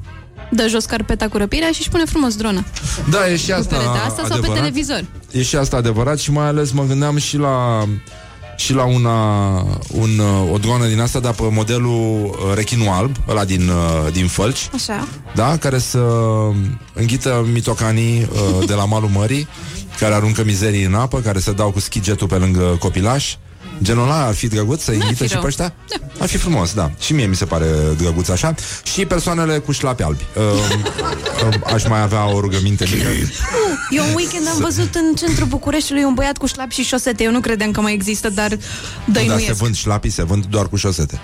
dă 0.51 0.65
jos 0.69 0.85
carpeta 0.85 1.27
cu 1.27 1.37
răpirea 1.37 1.67
și 1.71 1.79
își 1.79 1.89
pune 1.89 2.03
frumos 2.05 2.35
drona. 2.35 2.63
Da, 3.09 3.29
e 3.29 3.35
și 3.35 3.51
asta 3.51 3.75
Pe 3.75 3.81
perete 3.83 3.97
asta 3.97 4.15
sau 4.15 4.27
pe 4.27 4.33
adevărat. 4.33 4.55
televizor. 4.55 5.03
E 5.31 5.41
și 5.43 5.55
asta 5.55 5.77
adevărat 5.77 6.19
și 6.19 6.31
mai 6.31 6.45
ales 6.45 6.71
mă 6.71 6.83
gândeam 6.87 7.17
și 7.17 7.37
la 7.37 7.85
și 8.57 8.73
la 8.73 8.83
una, 8.85 9.55
un, 9.91 10.19
uh, 10.19 10.51
o 10.53 10.57
droană 10.57 10.85
din 10.87 10.99
asta, 10.99 11.19
dar 11.19 11.33
pe 11.33 11.43
modelul 11.51 12.23
uh, 12.25 12.53
rechinul 12.55 12.87
alb, 12.87 13.15
ăla 13.29 13.45
din, 13.45 13.69
uh, 13.69 14.11
din 14.13 14.27
Fălci, 14.27 14.69
Așa. 14.73 15.07
da? 15.35 15.57
care 15.57 15.77
să 15.77 15.99
înghită 16.93 17.47
mitocanii 17.53 18.27
uh, 18.31 18.67
de 18.67 18.73
la 18.73 18.85
malul 18.85 19.09
mării, 19.13 19.47
care 19.99 20.13
aruncă 20.13 20.43
mizerii 20.43 20.83
în 20.83 20.93
apă, 20.93 21.19
care 21.19 21.39
se 21.39 21.51
dau 21.51 21.71
cu 21.71 21.79
schigetul 21.79 22.27
pe 22.27 22.35
lângă 22.35 22.75
copilaș. 22.79 23.35
Genul 23.81 24.03
ăla 24.03 24.25
ar 24.25 24.33
fi 24.33 24.47
drăguț 24.47 24.83
să 24.83 24.91
înghită 24.91 25.13
fi 25.13 25.27
și 25.27 25.31
rău. 25.33 25.41
pe 25.41 25.47
ăștia? 25.47 25.73
Ar 26.19 26.27
fi 26.27 26.37
frumos, 26.37 26.73
da. 26.73 26.91
Și 26.99 27.13
mie 27.13 27.25
mi 27.25 27.35
se 27.35 27.45
pare 27.45 27.65
drăguț 27.97 28.29
așa. 28.29 28.55
Și 28.83 29.05
persoanele 29.05 29.57
cu 29.57 29.71
șlapi 29.71 30.03
albi. 30.03 30.23
Uh, 30.35 30.43
uh, 30.43 31.73
aș 31.73 31.87
mai 31.87 32.01
avea 32.01 32.33
o 32.33 32.39
rugăminte 32.39 32.85
mică. 32.93 33.07
Eu 33.89 34.03
un 34.07 34.13
weekend 34.15 34.47
am 34.47 34.57
văzut 34.61 34.95
în 34.95 35.13
centrul 35.15 35.47
Bucureștiului 35.47 36.03
un 36.03 36.13
băiat 36.13 36.37
cu 36.37 36.45
șlap 36.45 36.71
și 36.71 36.83
șosete. 36.83 37.23
Eu 37.23 37.31
nu 37.31 37.39
credeam 37.39 37.71
că 37.71 37.81
mai 37.81 37.93
există, 37.93 38.29
dar 38.29 38.49
Da, 38.49 38.55
se 39.05 39.11
dăinuiesc. 39.11 39.51
vând 39.53 39.75
șlapii, 39.75 40.09
se 40.09 40.23
vând 40.23 40.45
doar 40.45 40.67
cu 40.69 40.75
șosete. 40.75 41.19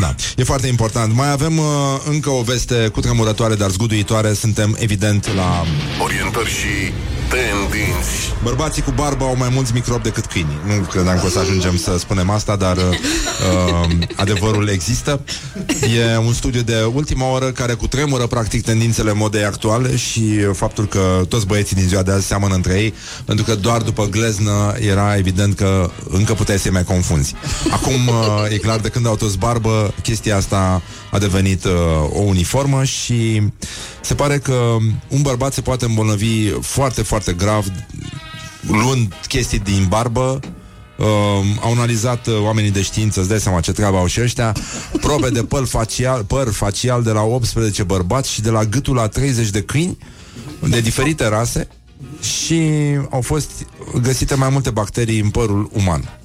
Da, 0.00 0.14
e 0.36 0.44
foarte 0.44 0.66
important. 0.66 1.14
Mai 1.14 1.30
avem 1.30 1.58
uh, 1.58 1.64
încă 2.08 2.30
o 2.30 2.42
veste 2.42 2.88
cutremurătoare, 2.92 3.54
dar 3.54 3.70
zguduitoare. 3.70 4.32
Suntem, 4.34 4.76
evident, 4.78 5.34
la... 5.34 5.64
Orientări 6.02 6.48
și 6.50 6.92
tendinți. 7.30 8.34
Bărbații 8.42 8.82
cu 8.82 8.90
barbă 8.90 9.24
au 9.24 9.36
mai 9.36 9.48
mulți 9.52 9.72
microbi 9.74 10.02
decât 10.02 10.26
câinii. 10.26 10.58
Nu 10.66 10.72
credeam 10.84 11.18
că 11.18 11.26
o 11.26 11.28
să 11.28 11.38
ajungem 11.38 11.76
să 11.76 11.98
spunem 11.98 12.30
asta, 12.30 12.56
dar 12.56 12.76
uh, 12.76 12.82
uh, 12.82 13.90
adevărul 14.22 14.68
există. 14.68 15.20
E 15.96 16.16
un 16.16 16.32
studiu 16.32 16.60
de 16.60 16.82
ultima 16.94 17.30
oră 17.30 17.50
care 17.50 17.72
cutremură, 17.72 18.26
practic, 18.26 18.64
tendințele 18.64 19.12
modei 19.12 19.44
actuale 19.44 19.96
și 19.96 20.20
uh, 20.20 20.50
faptul 20.52 20.86
că 20.86 21.24
toți 21.28 21.46
băieții 21.46 21.76
din 21.76 21.88
ziua 21.88 22.02
de 22.02 22.12
azi 22.12 22.26
seamănă 22.26 22.54
între 22.54 22.80
ei, 22.80 22.94
pentru 23.24 23.44
că 23.44 23.54
doar 23.54 23.82
după 23.82 24.06
gleznă 24.06 24.74
era 24.78 25.16
evident 25.16 25.56
că 25.56 25.90
încă 26.08 26.34
puteai 26.34 26.58
să-i 26.58 26.70
mai 26.70 26.84
confunzi. 26.84 27.34
Acum 27.70 28.08
uh, 28.08 28.52
e 28.52 28.56
clar, 28.56 28.78
de 28.78 28.88
când 28.88 29.06
au 29.06 29.16
toți 29.16 29.38
barbă, 29.38 29.94
chestia 30.02 30.36
asta 30.36 30.82
a 31.10 31.18
devenit 31.18 31.64
uh, 31.64 31.72
o 32.12 32.20
uniformă 32.20 32.84
și 32.84 33.42
se 34.00 34.14
pare 34.14 34.38
că 34.38 34.76
un 35.08 35.22
bărbat 35.22 35.52
se 35.52 35.60
poate 35.60 35.84
îmbolnăvi 35.84 36.48
foarte, 36.48 37.02
foarte 37.02 37.32
grav 37.32 37.64
luând 38.60 39.14
chestii 39.28 39.58
din 39.58 39.86
barbă 39.88 40.40
Uh, 41.00 41.06
au 41.60 41.72
analizat 41.72 42.26
uh, 42.26 42.34
oamenii 42.42 42.70
de 42.70 42.82
știință, 42.82 43.20
îți 43.20 43.28
dai 43.28 43.40
seama 43.40 43.60
ce 43.60 43.72
treabă 43.72 43.96
au 43.96 44.06
și 44.06 44.20
ăștia, 44.20 44.56
probe 45.00 45.30
de 45.30 45.42
păr 45.42 45.66
facial, 45.66 46.24
păr 46.24 46.52
facial 46.52 47.02
de 47.02 47.10
la 47.10 47.22
18 47.22 47.82
bărbați 47.82 48.30
și 48.32 48.40
de 48.40 48.50
la 48.50 48.64
gâtul 48.64 48.94
la 48.94 49.08
30 49.08 49.50
de 49.50 49.62
câini 49.62 49.98
de 50.68 50.80
diferite 50.80 51.28
rase 51.28 51.68
și 52.20 52.62
au 53.10 53.20
fost 53.20 53.50
găsite 54.02 54.34
mai 54.34 54.48
multe 54.48 54.70
bacterii 54.70 55.20
în 55.20 55.30
părul 55.30 55.70
uman. 55.72 56.19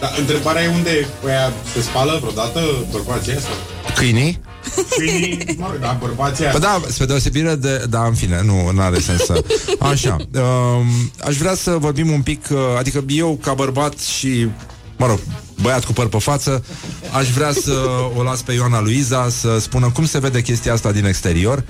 Dar 0.00 0.14
întrebarea 0.18 0.62
e 0.62 0.68
unde 0.68 1.06
aia 1.26 1.52
se 1.72 1.80
spală 1.80 2.18
vreodată 2.20 2.60
bărbații 2.90 3.32
asta? 3.32 3.50
Câinii? 3.94 4.40
Câinii, 4.96 5.44
mă 5.56 5.66
rog, 5.70 5.80
da, 5.80 5.96
bărbații 6.00 6.44
Păi 6.44 6.60
da, 6.60 6.80
spre 6.88 7.04
deosebire 7.04 7.54
de... 7.54 7.84
Da, 7.90 8.04
în 8.04 8.14
fine, 8.14 8.42
nu 8.44 8.80
are 8.80 8.98
sens 8.98 9.24
să... 9.24 9.44
Așa. 9.78 10.16
Um, 10.16 10.86
aș 11.24 11.36
vrea 11.36 11.54
să 11.54 11.70
vorbim 11.70 12.10
un 12.10 12.22
pic... 12.22 12.44
Uh, 12.50 12.58
adică 12.78 13.04
eu, 13.08 13.38
ca 13.42 13.54
bărbat 13.54 13.98
și... 13.98 14.48
Mă 14.96 15.06
rog, 15.06 15.18
băiat 15.62 15.84
cu 15.84 15.92
păr 15.92 16.06
pe 16.08 16.18
față, 16.18 16.64
aș 17.12 17.28
vrea 17.28 17.52
să 17.52 17.72
o 18.16 18.22
las 18.22 18.42
pe 18.42 18.52
Ioana 18.52 18.80
Luiza 18.80 19.28
să 19.28 19.58
spună 19.58 19.90
cum 19.94 20.06
se 20.06 20.18
vede 20.18 20.42
chestia 20.42 20.72
asta 20.72 20.92
din 20.92 21.04
exterior. 21.04 21.64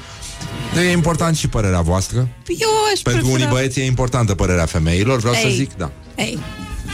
E 0.77 0.93
important 0.93 1.37
și 1.37 1.49
părerea 1.49 1.81
voastră. 1.81 2.29
Eu 2.47 2.69
aș 2.93 3.01
Pentru 3.01 3.23
prefera... 3.23 3.33
unii 3.33 3.47
băieți 3.47 3.81
e 3.81 3.85
importantă 3.85 4.35
părerea 4.35 4.67
femeilor, 4.67 5.19
vreau 5.19 5.35
să 5.35 5.47
Ei. 5.47 5.55
zic, 5.55 5.77
da. 5.77 5.91
Ei, 6.17 6.39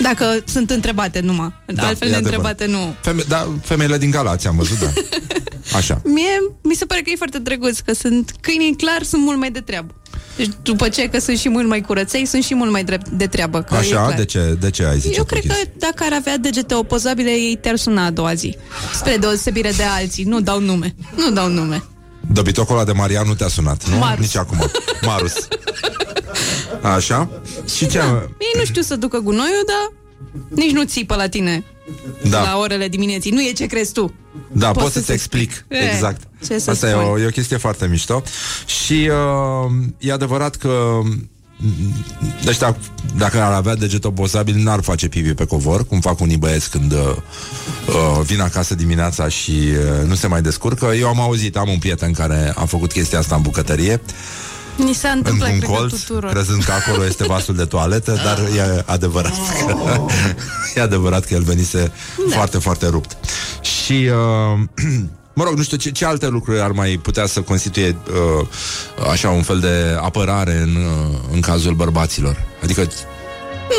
dacă 0.03 0.43
sunt 0.45 0.71
întrebate 0.71 1.21
numai. 1.21 1.53
Da, 1.67 1.87
Altfel 1.87 2.09
e 2.09 2.11
de 2.11 2.17
adevărat. 2.17 2.51
întrebate 2.51 2.67
nu. 2.67 2.95
Feme- 3.03 3.25
da, 3.29 3.49
femeile 3.63 3.99
din 3.99 4.11
Galați 4.11 4.47
am 4.47 4.57
văzut, 4.57 4.79
da. 4.79 4.91
Așa. 5.79 6.01
Mie 6.05 6.53
mi 6.63 6.75
se 6.75 6.85
pare 6.85 7.01
că 7.01 7.11
e 7.11 7.17
foarte 7.17 7.39
drăguț, 7.39 7.79
că 7.79 7.93
sunt 7.93 8.33
câinii 8.41 8.77
clar 8.77 9.03
sunt 9.03 9.23
mult 9.23 9.39
mai 9.39 9.51
de 9.51 9.61
treabă. 9.61 9.95
Deci 10.37 10.49
după 10.63 10.89
ce 10.89 11.09
că 11.09 11.19
sunt 11.19 11.39
și 11.39 11.49
mult 11.49 11.67
mai 11.69 11.81
curăței, 11.81 12.27
sunt 12.27 12.45
și 12.45 12.55
mult 12.55 12.71
mai 12.71 12.85
drept 12.85 13.09
de 13.09 13.27
treabă. 13.27 13.63
Că 13.63 13.75
e 13.75 13.79
Așa, 13.79 13.91
clar. 14.05 14.15
de 14.15 14.25
ce, 14.25 14.57
de 14.61 14.71
ce 14.71 14.85
ai 14.85 14.99
zice 14.99 15.15
Eu 15.17 15.23
tu 15.23 15.29
cred 15.29 15.41
că 15.43 15.47
chestia? 15.49 15.71
dacă 15.79 16.05
ar 16.07 16.13
avea 16.13 16.39
degete 16.39 16.75
opozabile, 16.75 17.31
ei 17.31 17.59
te-ar 17.61 17.77
suna 17.77 18.05
a 18.05 18.11
doua 18.11 18.35
zi. 18.35 18.57
Spre 18.95 19.17
deosebire 19.17 19.71
de 19.77 19.83
alții. 19.83 20.25
Nu 20.25 20.41
dau 20.41 20.61
nume. 20.61 20.95
Nu 21.17 21.31
dau 21.31 21.49
nume. 21.49 21.83
Dobitocul 22.33 22.75
ăla 22.75 22.85
de 22.85 22.93
Marian 22.93 23.27
nu 23.27 23.35
te-a 23.35 23.49
sunat, 23.49 23.89
nu? 23.89 23.97
Marus. 23.97 24.21
Nici 24.25 24.37
acum. 24.37 24.71
Marus. 25.03 25.33
Așa? 26.83 27.29
Și 27.77 27.87
ce? 27.89 27.99
Ei 28.39 28.53
nu 28.57 28.65
știu 28.65 28.83
să 28.83 28.97
ducă 28.97 29.19
gunoiul, 29.19 29.65
dar 29.67 29.93
nici 30.49 30.73
nu 30.73 30.85
țipă 30.85 31.15
la 31.15 31.29
tine 31.29 31.65
Da. 32.31 32.43
la 32.43 32.59
orele 32.59 32.89
dimineții. 32.89 33.31
Nu 33.31 33.43
e 33.43 33.53
ce 33.53 33.67
crezi 33.67 33.93
tu. 33.93 34.15
Da, 34.53 34.67
pot, 34.71 34.83
Pot 34.83 34.93
să-ți 34.93 35.05
să-ți 35.07 35.13
explic. 35.13 35.65
E, 35.69 35.77
Exact. 35.93 36.21
ce 36.47 36.59
să 36.59 36.71
Asta 36.71 36.87
e 36.89 36.91
spun? 36.91 37.03
o, 37.05 37.19
e 37.19 37.27
o 37.27 37.31
chestie 37.31 37.57
foarte 37.57 37.87
mișto. 37.87 38.23
Și 38.67 39.11
uh, 39.11 39.73
e 39.99 40.13
adevărat 40.13 40.57
că 40.57 40.99
Deci 42.45 42.59
dacă, 42.59 42.77
dacă 43.17 43.43
ar 43.43 43.53
avea 43.53 43.75
deget 43.75 44.05
oposabil 44.05 44.57
N-ar 44.57 44.81
face 44.83 45.09
pipi 45.09 45.35
pe 45.35 45.45
covor 45.45 45.87
Cum 45.87 46.01
fac 46.01 46.21
unii 46.21 46.37
băieți 46.37 46.71
când 46.71 46.93
uh, 46.93 46.99
uh, 46.99 48.21
Vin 48.25 48.41
acasă 48.41 48.75
dimineața 48.75 49.29
și 49.29 49.51
uh, 49.51 50.09
Nu 50.09 50.15
se 50.15 50.27
mai 50.27 50.43
descurcă 50.43 50.87
Eu 50.87 51.09
am 51.09 51.21
auzit, 51.21 51.57
am 51.57 51.69
un 51.69 51.79
prieten 51.79 52.13
care 52.13 52.53
a 52.57 52.65
făcut 52.65 52.93
chestia 52.93 53.19
asta 53.19 53.35
în 53.35 53.43
bucătărie 53.43 54.01
Ni 54.77 54.93
se 54.93 55.09
întâmplă, 55.09 55.45
Într-un 55.45 55.59
cred 55.59 55.71
că 55.71 55.77
colț 55.77 56.01
tuturor. 56.05 56.31
Crezând 56.31 56.65
că 56.65 56.73
acolo 56.73 57.05
este 57.05 57.25
vasul 57.25 57.55
de 57.55 57.65
toaletă 57.65 58.21
Dar 58.25 58.39
e 58.39 58.83
adevărat 58.87 59.33
că, 59.67 60.01
E 60.75 60.81
adevărat 60.81 61.25
că 61.25 61.35
el 61.35 61.43
venise 61.43 61.93
Da. 62.29 62.35
Foarte, 62.35 62.59
foarte 62.59 62.87
rupt 62.87 63.17
Și 63.61 64.09
uh, 64.11 64.85
Mă 65.41 65.47
rog, 65.47 65.57
nu 65.57 65.63
știu 65.63 65.77
ce, 65.77 65.91
ce 65.91 66.05
alte 66.05 66.27
lucruri 66.29 66.61
ar 66.61 66.71
mai 66.71 66.99
putea 67.03 67.27
să 67.27 67.41
constituie 67.41 67.97
uh, 68.41 68.47
așa 69.11 69.31
un 69.31 69.43
fel 69.43 69.59
de 69.61 69.97
apărare 70.01 70.57
în, 70.57 70.75
uh, 70.77 71.17
în 71.33 71.41
cazul 71.41 71.75
bărbaților. 71.75 72.37
Adică 72.63 72.87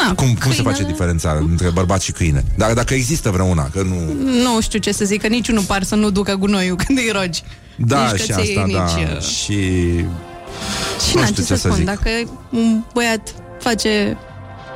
Na, 0.06 0.14
cum, 0.14 0.28
cum 0.44 0.52
se 0.52 0.62
face 0.62 0.62
câinele- 0.76 0.92
diferența 0.92 1.32
între 1.50 1.70
bărbat 1.70 2.02
și 2.02 2.12
câine? 2.12 2.44
Dacă, 2.58 2.74
dacă 2.74 2.94
există 2.94 3.30
vreuna, 3.30 3.70
că 3.70 3.82
nu... 3.82 3.96
Nu 4.44 4.62
știu 4.62 4.80
ce 4.80 4.92
să 4.92 5.06
zic, 5.06 5.22
că 5.22 5.28
niciunul 5.28 5.64
par 5.64 5.84
să 5.84 5.96
nu 5.96 6.10
ducă 6.10 6.34
gunoiul 6.36 6.76
când 6.76 6.98
îi 6.98 7.12
rogi. 7.14 7.44
Da, 7.76 8.12
nici 8.12 8.22
și 8.22 8.28
căței, 8.28 8.56
asta, 8.58 8.64
nici, 8.66 8.76
da. 8.76 9.16
uh, 9.16 9.22
Și... 9.22 9.54
Și 11.08 11.16
Nu 11.16 11.20
na, 11.22 11.26
știu 11.26 11.44
ce 11.44 11.48
ce 11.48 11.56
să 11.56 11.56
să 11.56 11.68
spun, 11.68 11.76
zic. 11.76 11.86
dacă 11.86 12.10
un 12.50 12.84
băiat 12.94 13.34
face 13.60 14.18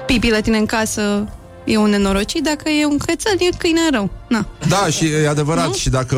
pipi 0.06 0.30
la 0.30 0.40
tine 0.40 0.58
în 0.58 0.66
casă, 0.66 1.28
e 1.66 1.78
un 1.78 1.90
nenorocit, 1.90 2.44
dacă 2.44 2.70
e 2.70 2.86
un 2.86 2.98
cățel, 2.98 3.36
e 3.40 3.56
câine 3.58 3.80
rău. 3.92 4.10
Na. 4.28 4.48
Da, 4.68 4.88
și 4.90 5.06
e 5.06 5.28
adevărat. 5.28 5.74
Și 5.74 5.90
dacă 5.90 6.16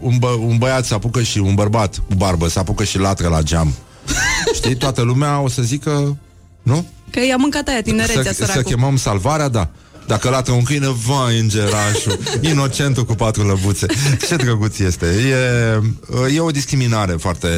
un, 0.00 0.18
bă, 0.18 0.28
un 0.28 0.56
băiat 0.58 0.84
se 0.84 0.94
apucă 0.94 1.22
și 1.22 1.38
un 1.38 1.54
bărbat 1.54 1.96
cu 2.08 2.14
barbă 2.14 2.48
se 2.48 2.58
apucă 2.58 2.84
și 2.84 2.98
latră 2.98 3.28
la 3.28 3.42
geam, 3.42 3.74
știi, 4.54 4.76
toată 4.76 5.02
lumea 5.02 5.40
o 5.40 5.48
să 5.48 5.62
zică, 5.62 6.16
nu? 6.62 6.86
Că 7.10 7.24
i-a 7.24 7.36
mâncat 7.36 7.68
aia 7.68 7.82
tinerețea, 7.82 8.22
să, 8.22 8.32
să 8.32 8.44
săracul. 8.44 8.62
chemăm 8.62 8.96
salvarea, 8.96 9.48
da. 9.48 9.68
Dacă 10.06 10.28
latră 10.28 10.52
un 10.52 10.62
câine, 10.62 10.88
vai, 11.06 11.38
îngerașul, 11.38 12.18
inocentul 12.50 13.04
cu 13.04 13.14
patru 13.14 13.46
lăbuțe. 13.46 13.86
Ce 14.28 14.36
drăguț 14.36 14.78
este. 14.78 15.06
E, 15.06 16.34
e 16.34 16.40
o 16.40 16.50
discriminare 16.50 17.12
foarte, 17.12 17.48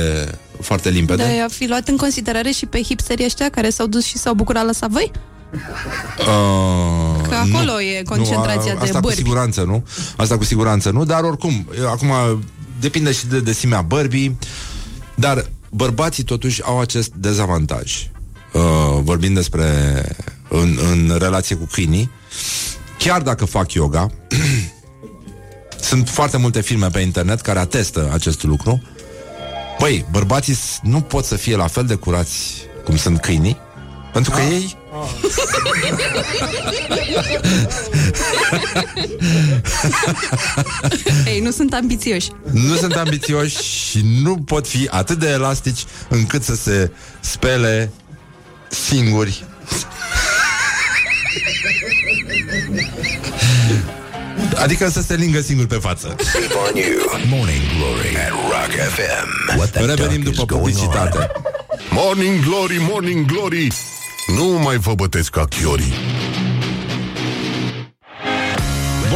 foarte 0.60 0.88
limpede. 0.88 1.22
Dar 1.22 1.44
a 1.44 1.48
fi 1.48 1.66
luat 1.66 1.88
în 1.88 1.96
considerare 1.96 2.50
și 2.50 2.66
pe 2.66 2.82
hipsterii 2.82 3.24
ăștia 3.24 3.48
care 3.48 3.70
s-au 3.70 3.86
dus 3.86 4.04
și 4.04 4.18
s-au 4.18 4.34
bucurat 4.34 4.64
la 4.64 4.72
Savăi? 4.72 5.10
Uh, 6.18 7.28
Că 7.28 7.34
acolo 7.34 7.80
e 7.80 8.02
concentrația 8.02 8.72
nu, 8.72 8.78
de 8.78 8.84
Asta 8.84 8.94
cu 8.94 9.00
bărbi. 9.00 9.16
siguranță, 9.16 9.62
nu? 9.62 9.84
Asta 10.16 10.36
cu 10.36 10.44
siguranță, 10.44 10.90
nu? 10.90 11.04
Dar 11.04 11.22
oricum, 11.22 11.68
acum 11.86 12.12
depinde 12.80 13.12
și 13.12 13.26
de 13.26 13.40
desimea 13.40 13.80
bărbii, 13.82 14.38
dar 15.14 15.46
bărbații 15.70 16.22
totuși 16.24 16.62
au 16.64 16.80
acest 16.80 17.12
dezavantaj. 17.14 18.08
Uh, 18.52 18.60
vorbind 19.02 19.34
despre 19.34 19.66
în, 20.48 20.78
în 20.90 21.16
relație 21.18 21.56
cu 21.56 21.68
câinii, 21.72 22.10
chiar 22.98 23.22
dacă 23.22 23.44
fac 23.44 23.72
yoga, 23.72 24.10
sunt 25.90 26.08
foarte 26.08 26.36
multe 26.36 26.60
filme 26.60 26.86
pe 26.88 27.00
internet 27.00 27.40
care 27.40 27.58
atestă 27.58 28.10
acest 28.12 28.42
lucru. 28.42 28.82
Băi, 29.78 30.04
bărbații 30.10 30.54
s- 30.54 30.78
nu 30.82 31.00
pot 31.00 31.24
să 31.24 31.36
fie 31.36 31.56
la 31.56 31.66
fel 31.66 31.84
de 31.84 31.94
curați 31.94 32.54
cum 32.84 32.96
sunt 32.96 33.20
câinii, 33.20 33.56
pentru 34.12 34.30
că 34.30 34.40
ei 34.40 34.76
Ei, 41.26 41.40
nu 41.40 41.50
sunt 41.50 41.72
ambițioși. 41.74 42.28
nu 42.52 42.74
sunt 42.76 42.92
ambițioși 42.96 43.62
și 43.62 44.00
nu 44.22 44.36
pot 44.36 44.68
fi 44.68 44.88
atât 44.90 45.18
de 45.18 45.28
elastici 45.28 45.84
încât 46.08 46.42
să 46.42 46.54
se 46.54 46.90
spele 47.20 47.90
singuri. 48.68 49.44
Adică 54.56 54.88
să 54.88 55.00
se 55.02 55.14
lingă 55.14 55.40
singur 55.40 55.66
pe 55.66 55.74
față. 55.74 56.16
Sleep 56.30 56.50
on 56.68 56.76
you. 56.76 57.20
Morning 57.28 57.62
Glory 57.76 58.16
at 58.16 58.30
Rock 58.30 58.88
FM. 58.94 59.56
What 59.56 59.70
the 59.70 59.84
Revenim 59.84 60.22
duck 60.22 60.32
is 60.32 60.38
după 60.38 60.54
going 60.54 60.76
on? 60.76 60.82
publicitate. 60.84 61.30
Morning 61.90 62.44
Glory, 62.44 62.76
Morning 62.90 63.26
Glory 63.26 63.68
Nu 64.26 64.44
mai 64.44 64.76
vă 64.76 64.94
bătesc 64.94 65.30
ca 65.30 65.44
chiorii 65.44 65.92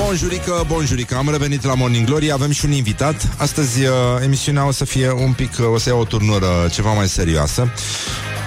Bonjurică, 0.07 0.65
bonjurică, 0.67 1.17
am 1.17 1.31
revenit 1.31 1.65
la 1.65 1.75
Morning 1.75 2.07
Glory, 2.07 2.33
avem 2.33 2.51
și 2.51 2.65
un 2.65 2.73
invitat. 2.73 3.29
Astăzi 3.39 3.85
uh, 3.85 3.91
emisiunea 4.23 4.67
o 4.67 4.71
să 4.71 4.85
fie 4.85 5.11
un 5.11 5.33
pic, 5.33 5.51
uh, 5.61 5.67
o 5.73 5.79
să 5.79 5.89
ia 5.89 5.95
o 5.95 6.05
turnură 6.05 6.47
ceva 6.71 6.93
mai 6.93 7.09
serioasă. 7.09 7.73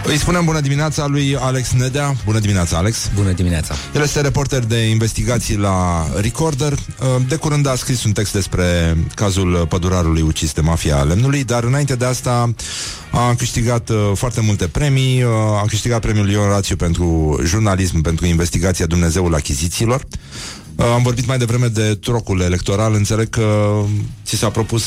Îi 0.06 0.18
spunem 0.18 0.46
bună 0.46 0.60
dimineața 0.60 1.06
lui 1.06 1.36
Alex 1.40 1.72
Nedea. 1.72 2.16
Bună 2.26 2.40
dimineața, 2.40 2.78
Alex. 2.78 3.10
Bună 3.16 3.32
dimineața. 3.32 3.76
El 3.96 4.02
este 4.02 4.22
reporter 4.22 4.64
de 4.66 4.78
investigații 4.78 5.58
la 5.58 6.08
Recorder. 6.22 6.72
Uh, 6.74 6.78
De 7.28 7.36
curând 7.36 7.68
a 7.68 7.76
scris 7.76 8.04
un 8.04 8.12
text 8.12 8.34
despre 8.34 8.98
cazul 9.16 9.66
pădurarului 9.70 10.22
ucis 10.22 10.52
de 10.54 10.62
mafia 10.62 10.96
lemnului, 11.04 11.44
dar 11.44 11.64
înainte 11.64 11.96
de 11.96 12.06
asta 12.06 12.54
a 13.12 13.36
câștigat 13.38 13.90
uh, 13.90 14.12
foarte 14.16 14.42
multe 14.42 14.68
premii. 14.68 15.24
Uh, 15.24 15.30
A 15.62 15.66
câștigat 15.68 16.00
premiul 16.02 16.30
Ion 16.30 16.48
Rațiu 16.48 16.76
pentru 16.76 17.40
jurnalism, 17.46 18.02
pentru 18.02 18.26
investigația 18.26 18.86
Dumnezeul 18.86 19.34
achizițiilor. 19.36 20.04
Uh, 20.76 20.86
Am 20.94 21.02
vorbit 21.04 21.26
mai 21.28 21.38
devreme 21.38 21.68
de 21.68 21.96
trocul 22.02 22.42
electoral. 22.42 22.94
Înțeleg 22.94 23.30
că 23.30 23.80
ți 24.26 24.36
s-a 24.36 24.50
propus 24.50 24.84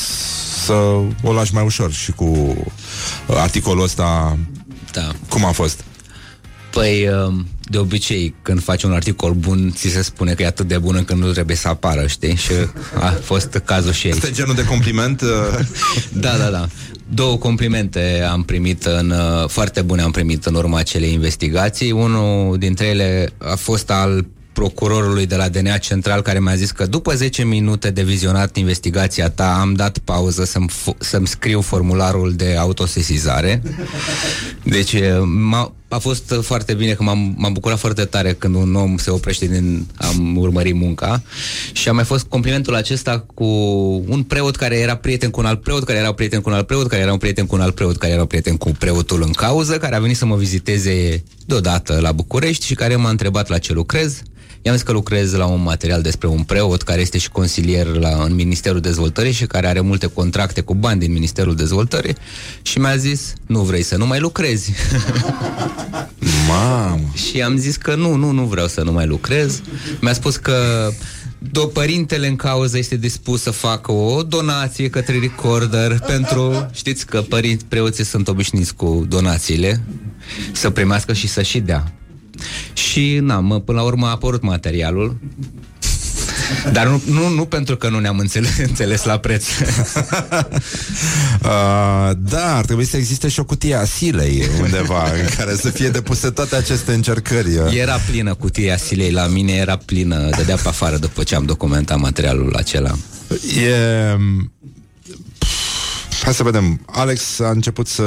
să 0.65 0.73
o 1.23 1.33
lași 1.33 1.53
mai 1.53 1.63
ușor 1.65 1.91
și 1.91 2.11
cu 2.11 2.25
uh, 2.25 3.35
articolul 3.37 3.83
ăsta. 3.83 4.37
Da. 4.91 5.11
Cum 5.29 5.45
a 5.45 5.51
fost? 5.51 5.83
Păi, 6.71 7.09
um, 7.09 7.47
de 7.63 7.77
obicei, 7.77 8.35
când 8.41 8.63
faci 8.63 8.83
un 8.83 8.91
articol 8.91 9.33
bun, 9.33 9.71
ți 9.75 9.87
se 9.89 10.01
spune 10.01 10.33
că 10.33 10.41
e 10.41 10.45
atât 10.45 10.67
de 10.67 10.77
bun 10.77 10.95
încât 10.95 11.17
nu 11.17 11.31
trebuie 11.31 11.55
să 11.55 11.67
apară, 11.67 12.07
știi? 12.07 12.35
Și 12.35 12.51
a 12.99 13.09
fost 13.21 13.61
cazul 13.65 13.91
și 13.91 14.05
aici. 14.05 14.15
Este 14.15 14.31
genul 14.31 14.55
de 14.55 14.65
compliment? 14.65 15.21
uh, 15.21 15.27
Da, 16.13 16.37
da, 16.37 16.49
da. 16.49 16.67
Două 17.13 17.37
complimente 17.37 18.27
am 18.31 18.43
primit 18.43 18.85
în, 18.85 19.09
uh, 19.09 19.47
foarte 19.47 19.81
bune 19.81 20.01
am 20.01 20.11
primit 20.11 20.45
în 20.45 20.55
urma 20.55 20.77
acelei 20.77 21.13
investigații. 21.13 21.91
Unul 21.91 22.57
dintre 22.57 22.85
ele 22.85 23.33
a 23.37 23.55
fost 23.55 23.89
al 23.89 24.25
procurorului 24.53 25.25
de 25.25 25.35
la 25.35 25.49
DNA 25.49 25.77
Central 25.77 26.21
care 26.21 26.39
mi-a 26.39 26.55
zis 26.55 26.71
că 26.71 26.85
după 26.85 27.15
10 27.15 27.43
minute 27.43 27.89
de 27.89 28.03
vizionat 28.03 28.55
investigația 28.55 29.29
ta 29.29 29.59
am 29.59 29.73
dat 29.73 29.97
pauză 29.97 30.43
să-mi, 30.43 30.69
fo- 30.69 30.97
să-mi 30.97 31.27
scriu 31.27 31.61
formularul 31.61 32.33
de 32.33 32.55
autosesizare. 32.59 33.61
Deci 34.63 34.95
m-a, 35.25 35.73
a 35.87 35.97
fost 35.97 36.33
foarte 36.41 36.73
bine 36.73 36.93
că 36.93 37.03
m-am, 37.03 37.33
m-am 37.37 37.53
bucurat 37.53 37.79
foarte 37.79 38.05
tare 38.05 38.33
când 38.33 38.55
un 38.55 38.75
om 38.75 38.97
se 38.97 39.09
oprește 39.09 39.45
din 39.45 39.85
am 39.95 40.37
urmărit 40.37 40.75
munca 40.75 41.21
și 41.71 41.89
a 41.89 41.91
mai 41.91 42.03
fost 42.03 42.25
complimentul 42.25 42.75
acesta 42.75 43.25
cu 43.33 43.45
un 44.07 44.23
preot 44.23 44.55
care 44.55 44.77
era 44.77 44.95
prieten 44.95 45.29
cu 45.29 45.39
un 45.39 45.45
alt 45.45 45.61
preot, 45.61 45.83
care 45.83 45.97
era 45.97 46.07
un 46.09 46.13
prieten 46.15 46.41
cu 46.41 46.49
un 46.49 46.55
alt 46.55 46.65
preot, 46.65 46.87
care 46.87 47.01
era 47.01 47.11
un 47.11 47.17
prieten 47.17 47.45
cu 47.45 47.55
un 47.55 47.61
alt 47.61 47.75
preot, 47.75 47.97
care 47.97 48.11
era 48.11 48.21
un 48.21 48.27
prieten 48.27 48.57
cu 48.57 48.71
preotul 48.71 49.21
în 49.21 49.31
cauză, 49.31 49.77
care 49.77 49.95
a 49.95 49.99
venit 49.99 50.17
să 50.17 50.25
mă 50.25 50.35
viziteze 50.35 51.23
deodată 51.45 51.99
la 52.01 52.11
București 52.11 52.65
și 52.65 52.73
care 52.73 52.95
m-a 52.95 53.09
întrebat 53.09 53.47
la 53.49 53.57
ce 53.57 53.73
lucrez. 53.73 54.21
I-am 54.61 54.75
zis 54.75 54.83
că 54.83 54.91
lucrez 54.91 55.33
la 55.33 55.45
un 55.45 55.61
material 55.61 56.01
despre 56.01 56.27
un 56.27 56.43
preot 56.43 56.81
care 56.81 57.01
este 57.01 57.17
și 57.17 57.29
consilier 57.29 57.85
la, 57.85 58.23
în 58.23 58.33
Ministerul 58.33 58.79
Dezvoltării 58.79 59.31
și 59.31 59.45
care 59.45 59.67
are 59.67 59.79
multe 59.79 60.07
contracte 60.07 60.61
cu 60.61 60.73
bani 60.73 60.99
din 60.99 61.11
Ministerul 61.11 61.55
Dezvoltării 61.55 62.15
și 62.61 62.79
mi-a 62.79 62.95
zis, 62.95 63.33
nu 63.45 63.61
vrei 63.61 63.83
să 63.83 63.97
nu 63.97 64.05
mai 64.05 64.19
lucrezi. 64.19 64.71
Mamă. 66.47 66.99
și 67.13 67.41
am 67.41 67.57
zis 67.57 67.75
că 67.75 67.95
nu, 67.95 68.15
nu, 68.15 68.31
nu 68.31 68.43
vreau 68.43 68.67
să 68.67 68.81
nu 68.81 68.91
mai 68.91 69.05
lucrez. 69.05 69.61
Mi-a 70.01 70.13
spus 70.13 70.35
că 70.35 70.89
do 71.37 71.65
părintele 71.65 72.27
în 72.27 72.35
cauză 72.35 72.77
este 72.77 72.95
dispus 72.95 73.41
să 73.41 73.51
facă 73.51 73.91
o 73.91 74.23
donație 74.23 74.89
către 74.89 75.19
recorder 75.19 75.99
pentru, 75.99 76.69
știți 76.73 77.05
că 77.05 77.21
părinți 77.21 77.65
preoții 77.65 78.05
sunt 78.05 78.27
obișnuiți 78.27 78.75
cu 78.75 79.05
donațiile, 79.09 79.81
să 80.51 80.69
primească 80.69 81.13
și 81.13 81.27
să 81.27 81.41
și 81.41 81.59
dea. 81.59 81.91
Și, 82.73 83.19
na, 83.21 83.39
mă, 83.39 83.59
până 83.59 83.77
la 83.79 83.83
urmă 83.85 84.07
a 84.07 84.09
apărut 84.09 84.41
materialul. 84.41 85.17
Dar 86.71 86.87
nu, 86.87 87.01
nu, 87.05 87.29
nu 87.29 87.45
pentru 87.45 87.77
că 87.77 87.89
nu 87.89 87.99
ne-am 87.99 88.17
înțeles, 88.17 88.57
înțeles 88.69 89.03
la 89.03 89.17
preț. 89.17 89.45
Uh, 91.41 92.11
da, 92.17 92.57
ar 92.57 92.65
trebui 92.65 92.85
să 92.85 92.97
existe 92.97 93.27
și 93.27 93.39
o 93.39 93.43
cutie 93.43 93.75
a 93.75 93.85
silei 93.85 94.47
undeva 94.61 95.03
în 95.21 95.27
care 95.37 95.55
să 95.55 95.69
fie 95.69 95.89
depuse 95.89 96.29
toate 96.29 96.55
aceste 96.55 96.93
încercări. 96.93 97.57
uh. 97.57 97.75
Era 97.77 97.95
plină 98.09 98.33
cutia 98.33 98.77
silei 98.77 99.11
la 99.11 99.27
mine, 99.27 99.51
era 99.53 99.75
plină, 99.75 100.29
dădea 100.37 100.55
pe 100.55 100.67
afară 100.67 100.97
după 100.97 101.23
ce 101.23 101.35
am 101.35 101.45
documentat 101.45 101.99
materialul 101.99 102.55
acela. 102.55 102.91
E... 103.57 104.17
Hai 106.23 106.33
să 106.33 106.43
vedem. 106.43 106.81
Alex 106.85 107.39
a 107.39 107.49
început 107.49 107.87
să 107.87 108.03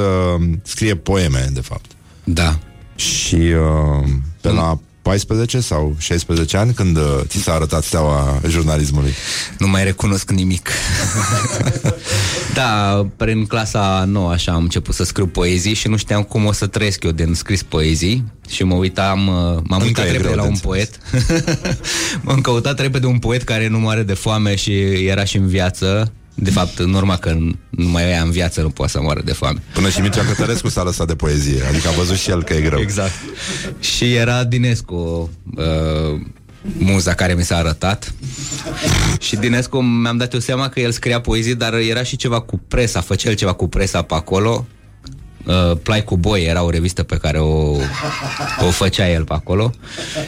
scrie 0.63 0.95
poeme, 0.95 1.49
de 1.53 1.61
fapt. 1.61 1.91
Da. 2.23 2.59
Și 2.95 3.35
uh, 3.35 4.07
pe 4.41 4.49
la 4.49 4.79
14 5.01 5.59
sau 5.59 5.95
16 5.97 6.57
ani 6.57 6.73
când 6.73 6.97
uh, 6.97 7.03
ți 7.23 7.37
s-a 7.37 7.53
arătat 7.53 7.83
steaua 7.83 8.41
jurnalismului? 8.47 9.13
Nu 9.57 9.67
mai 9.67 9.83
recunosc 9.83 10.31
nimic. 10.31 10.69
da, 12.53 13.05
prin 13.17 13.45
clasa 13.45 14.03
nouă 14.07 14.31
așa 14.31 14.51
am 14.51 14.63
început 14.63 14.95
să 14.95 15.03
scriu 15.03 15.27
poezii 15.27 15.73
și 15.73 15.87
nu 15.87 15.97
știam 15.97 16.23
cum 16.23 16.45
o 16.45 16.51
să 16.51 16.67
trăiesc 16.67 17.03
eu 17.03 17.11
din 17.11 17.33
scris 17.33 17.63
poezii 17.63 18.23
și 18.49 18.63
mă 18.63 18.75
uitam, 18.75 19.27
uh, 19.27 19.33
m-am 19.63 19.81
Încă 19.81 19.83
uitat 19.85 20.05
e 20.05 20.11
repede 20.11 20.23
greu 20.23 20.35
la 20.35 20.41
de 20.41 20.47
un 20.47 20.53
înțeles. 20.63 20.89
poet. 20.89 20.99
M-am 22.25 22.41
căutat 22.41 22.79
repede 22.79 23.05
un 23.05 23.19
poet 23.19 23.43
care 23.43 23.67
nu 23.67 23.79
moare 23.79 24.03
de 24.03 24.13
foame 24.13 24.55
și 24.55 24.73
era 25.07 25.23
și 25.23 25.37
în 25.37 25.47
viață. 25.47 26.11
De 26.35 26.51
fapt, 26.51 26.79
în 26.79 26.93
urma 26.93 27.17
că 27.17 27.37
nu 27.69 27.87
mai 27.87 28.03
e 28.11 28.17
în 28.17 28.31
viață, 28.31 28.61
nu 28.61 28.69
poate 28.69 28.91
să 28.91 29.01
moară 29.01 29.21
de 29.25 29.33
foame. 29.33 29.61
Până 29.73 29.89
și 29.89 30.01
Mircea 30.01 30.25
Cătărescu 30.25 30.69
s-a 30.69 30.83
lăsat 30.83 31.07
de 31.07 31.15
poezie, 31.15 31.63
adică 31.69 31.87
a 31.87 31.91
văzut 31.91 32.17
și 32.17 32.29
el 32.29 32.43
că 32.43 32.53
e 32.53 32.61
greu. 32.61 32.79
Exact. 32.79 33.13
Și 33.79 34.13
era 34.13 34.43
Dinescu, 34.43 35.29
uh, 35.55 36.21
muza 36.77 37.13
care 37.13 37.33
mi 37.33 37.43
s-a 37.43 37.57
arătat. 37.57 38.13
Și 39.19 39.35
Dinescu 39.35 39.81
mi-am 39.81 40.17
dat 40.17 40.33
eu 40.33 40.39
seama 40.39 40.69
că 40.69 40.79
el 40.79 40.91
scria 40.91 41.21
poezii, 41.21 41.55
dar 41.55 41.73
era 41.73 42.03
și 42.03 42.15
ceva 42.15 42.41
cu 42.41 42.61
presa, 42.67 43.01
făcea 43.01 43.29
el 43.29 43.35
ceva 43.35 43.53
cu 43.53 43.67
presa 43.67 44.01
pe 44.01 44.13
acolo. 44.13 44.65
Uh, 45.45 45.77
Plai 45.83 46.03
cu 46.03 46.17
boi 46.17 46.43
era 46.43 46.63
o 46.63 46.69
revistă 46.69 47.03
pe 47.03 47.17
care 47.17 47.39
o, 47.39 47.77
o 48.67 48.69
făcea 48.71 49.09
el 49.11 49.23
pe 49.23 49.33
acolo 49.33 49.71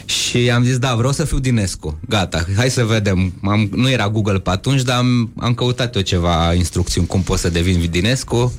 și 0.04 0.50
am 0.50 0.64
zis, 0.64 0.78
da, 0.78 0.94
vreau 0.94 1.12
să 1.12 1.24
fiu 1.24 1.38
Dinescu. 1.38 1.98
Gata, 2.08 2.44
hai 2.56 2.70
să 2.70 2.84
vedem. 2.84 3.32
Am, 3.42 3.68
nu 3.74 3.90
era 3.90 4.08
Google 4.08 4.38
pe 4.38 4.50
atunci, 4.50 4.82
dar 4.82 4.96
am, 4.96 5.32
am 5.36 5.54
căutat 5.54 5.94
eu 5.94 6.02
ceva 6.02 6.54
instrucțiuni 6.54 7.06
cum 7.06 7.22
pot 7.22 7.38
să 7.38 7.48
devin 7.48 7.88
Dinescu 7.90 8.52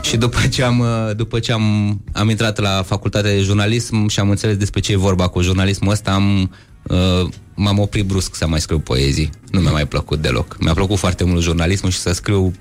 și 0.00 0.16
după 0.16 0.38
ce 0.50 0.62
am, 0.62 0.78
uh, 0.78 1.16
după 1.16 1.38
ce 1.38 1.52
am, 1.52 2.00
am 2.12 2.28
intrat 2.30 2.58
la 2.58 2.82
facultatea 2.86 3.30
de 3.30 3.40
jurnalism 3.40 4.06
și 4.06 4.20
am 4.20 4.30
înțeles 4.30 4.56
despre 4.56 4.80
ce 4.80 4.92
e 4.92 4.96
vorba 4.96 5.28
cu 5.28 5.42
jurnalismul 5.42 5.92
ăsta, 5.92 6.10
am, 6.10 6.50
uh, 6.82 7.28
m-am 7.54 7.78
oprit 7.78 8.04
brusc 8.04 8.34
să 8.34 8.46
mai 8.46 8.60
scriu 8.60 8.78
poezii. 8.78 9.30
Nu 9.50 9.60
mi-a 9.60 9.72
mai 9.72 9.86
plăcut 9.86 10.22
deloc. 10.22 10.56
Mi-a 10.60 10.74
plăcut 10.74 10.98
foarte 10.98 11.24
mult 11.24 11.42
jurnalismul 11.42 11.90
și 11.90 11.98
să 11.98 12.12
scriu 12.12 12.52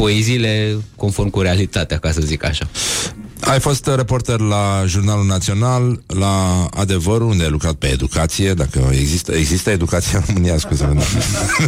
poeziile 0.00 0.76
conform 0.96 1.28
cu 1.28 1.40
realitatea, 1.40 1.98
ca 1.98 2.10
să 2.10 2.20
zic 2.20 2.44
așa. 2.44 2.68
Ai 3.40 3.60
fost 3.60 3.86
uh, 3.86 3.94
reporter 3.94 4.40
la 4.40 4.82
Jurnalul 4.86 5.26
Național, 5.26 6.02
la 6.06 6.68
Adevărul, 6.70 7.28
unde 7.28 7.44
ai 7.44 7.50
lucrat 7.50 7.74
pe 7.74 7.86
educație, 7.86 8.54
dacă 8.54 8.90
există, 8.92 9.32
există 9.32 9.70
educație 9.70 10.16
în 10.16 10.22
România, 10.26 10.58
scuze 10.58 10.86
nu 10.86 10.92
nu 10.94 11.02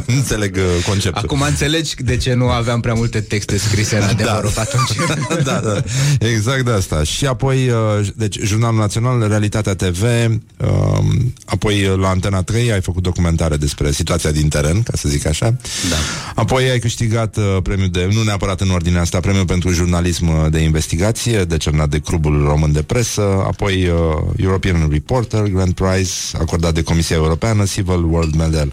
înțeleg 0.07 0.57
uh, 0.57 0.85
conceptul. 0.86 1.23
Acum 1.24 1.40
înțelegi 1.40 1.94
de 1.99 2.16
ce 2.16 2.35
nu 2.35 2.49
aveam 2.49 2.81
prea 2.81 2.94
multe 2.94 3.20
texte 3.20 3.59
scrise 3.59 3.97
în 3.97 4.03
adevărul 4.03 4.51
da. 4.55 4.61
atunci. 4.61 4.90
da, 5.44 5.61
da, 5.61 5.82
exact 6.19 6.65
de 6.65 6.70
asta. 6.70 7.03
Și 7.03 7.27
apoi, 7.27 7.69
uh, 7.69 8.07
deci, 8.15 8.39
Jurnalul 8.43 8.78
Național, 8.78 9.28
Realitatea 9.28 9.74
TV, 9.74 10.03
um, 10.03 11.35
apoi 11.44 11.86
uh, 11.86 11.99
la 11.99 12.09
Antena 12.09 12.43
3 12.43 12.73
ai 12.73 12.81
făcut 12.81 13.03
documentare 13.03 13.57
despre 13.57 13.90
situația 13.90 14.31
din 14.31 14.49
teren, 14.49 14.82
ca 14.82 14.93
să 14.94 15.09
zic 15.09 15.27
așa. 15.27 15.57
Da. 15.90 15.97
Apoi 16.35 16.70
ai 16.70 16.78
câștigat 16.78 17.36
uh, 17.36 17.57
premiul 17.62 17.89
de, 17.89 18.09
nu 18.12 18.23
neapărat 18.23 18.61
în 18.61 18.70
ordinea 18.70 19.01
asta, 19.01 19.20
premiul 19.20 19.47
pentru 19.47 19.70
jurnalism 19.73 20.28
uh, 20.28 20.51
de 20.51 20.59
investigație, 20.59 21.44
decernat 21.62 21.89
de 21.89 21.98
Clubul 21.98 22.44
Român 22.44 22.72
de 22.72 22.82
Presă, 22.82 23.22
apoi 23.22 23.86
uh, 23.86 23.97
European 24.36 24.89
Reporter, 24.90 25.43
Grand 25.43 25.72
Prize, 25.72 26.12
acordat 26.40 26.74
de 26.74 26.82
Comisia 26.82 27.16
Europeană, 27.16 27.64
Civil 27.64 28.05
World 28.05 28.34
Medal. 28.34 28.72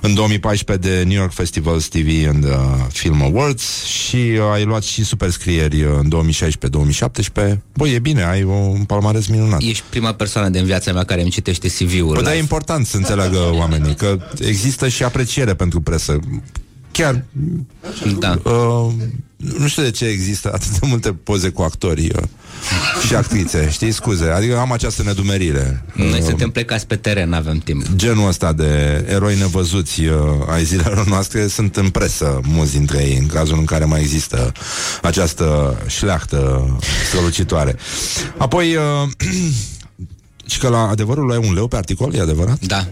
În 0.00 0.14
2014 0.14 0.88
de 0.88 1.02
New 1.02 1.16
York 1.18 1.32
Festivals 1.32 1.88
TV 1.88 2.28
and 2.28 2.44
uh, 2.44 2.50
Film 2.88 3.22
Awards 3.22 3.84
și 3.84 4.16
uh, 4.16 4.52
ai 4.52 4.64
luat 4.64 4.82
și 4.82 5.04
superscrieri 5.04 5.82
uh, 5.82 5.90
în 5.98 6.32
2016-2017. 7.54 7.58
Băi, 7.74 7.92
e 7.94 7.98
bine, 7.98 8.24
ai 8.24 8.42
un 8.42 8.84
palmares 8.84 9.26
minunat. 9.26 9.60
Ești 9.62 9.84
prima 9.90 10.12
persoană 10.12 10.48
din 10.48 10.64
viața 10.64 10.92
mea 10.92 11.04
care 11.04 11.20
îmi 11.20 11.30
citește 11.30 11.68
CV-ul. 11.68 12.14
Păi, 12.14 12.22
dar 12.22 12.32
e 12.32 12.34
live. 12.34 12.38
important 12.38 12.86
să 12.86 12.96
înțeleagă 12.96 13.38
oamenii 13.60 13.94
că 13.94 14.18
există 14.40 14.88
și 14.88 15.02
apreciere 15.02 15.54
pentru 15.54 15.80
presă. 15.80 16.18
Chiar 16.90 17.24
Da. 18.18 18.38
Uh, 18.42 18.92
nu 19.58 19.68
știu 19.68 19.82
de 19.82 19.90
ce 19.90 20.04
există 20.04 20.50
atât 20.52 20.78
de 20.78 20.86
multe 20.86 21.12
poze 21.12 21.48
cu 21.48 21.62
actori 21.62 22.10
uh, 22.16 22.22
și 23.06 23.14
actrițe, 23.14 23.68
știi, 23.70 23.92
scuze. 23.92 24.24
Adică 24.24 24.58
am 24.58 24.72
această 24.72 25.02
nedumerire. 25.02 25.84
Noi 25.94 26.18
Uh, 26.18 26.26
suntem 26.26 26.50
plecați 26.50 26.86
pe 26.86 26.96
teren, 26.96 27.28
nu 27.28 27.34
avem 27.34 27.58
timp. 27.58 27.86
Genul 27.96 28.28
ăsta 28.28 28.52
de 28.52 29.04
eroi 29.08 29.38
nevăzuți 29.38 30.04
uh, 30.04 30.16
ai 30.48 30.64
zilelor 30.64 31.06
noastre 31.06 31.46
sunt 31.46 31.76
în 31.76 31.88
presă 31.88 32.40
mulți 32.44 32.72
dintre 32.72 32.98
ei, 32.98 33.16
în 33.16 33.26
cazul 33.26 33.58
în 33.58 33.64
care 33.64 33.84
mai 33.84 34.00
există 34.00 34.52
această 35.02 35.76
șleachtă 35.86 36.68
strălucitoare. 37.08 37.76
Apoi, 38.36 38.74
uh, 38.74 38.82
și 40.50 40.58
că 40.58 40.68
la 40.68 40.88
adevărul 40.88 41.32
ai 41.32 41.46
un 41.48 41.54
leu 41.54 41.68
pe 41.68 41.76
articol, 41.76 42.14
e 42.14 42.20
adevărat? 42.20 42.60
Da. 42.60 42.86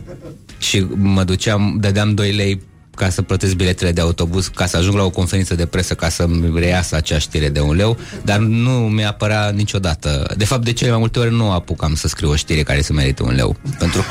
Și 0.58 0.86
mă 0.94 1.24
duceam, 1.24 1.76
dădeam 1.80 2.14
2 2.14 2.32
lei 2.32 2.60
ca 2.98 3.10
să 3.10 3.22
plătesc 3.22 3.54
biletele 3.54 3.92
de 3.92 4.00
autobuz, 4.00 4.50
ca 4.54 4.66
să 4.66 4.76
ajung 4.76 4.96
la 4.96 5.02
o 5.02 5.10
conferință 5.10 5.54
de 5.54 5.66
presă, 5.66 5.94
ca 5.94 6.08
să-mi 6.08 6.58
reiasă 6.58 6.96
acea 6.96 7.18
știre 7.18 7.48
de 7.48 7.60
un 7.60 7.74
leu, 7.74 7.96
dar 8.24 8.38
nu 8.38 8.70
mi-a 8.70 9.08
apărea 9.08 9.50
niciodată. 9.50 10.34
De 10.36 10.44
fapt, 10.44 10.64
de 10.64 10.72
cele 10.72 10.90
mai 10.90 10.98
multe 10.98 11.18
ori 11.18 11.34
nu 11.34 11.50
apucam 11.50 11.94
să 11.94 12.08
scriu 12.08 12.30
o 12.30 12.36
știre 12.36 12.62
care 12.62 12.82
să 12.82 12.92
merite 12.92 13.22
un 13.22 13.34
leu. 13.34 13.56
Pentru 13.78 14.04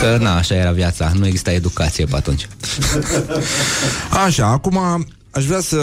că, 0.00 0.18
na, 0.20 0.36
așa 0.36 0.54
era 0.54 0.70
viața. 0.70 1.12
Nu 1.18 1.26
exista 1.26 1.52
educație 1.52 2.04
pe 2.04 2.16
atunci. 2.16 2.48
Așa, 4.26 4.46
acum 4.46 5.06
aș 5.30 5.44
vrea 5.44 5.60
să 5.60 5.80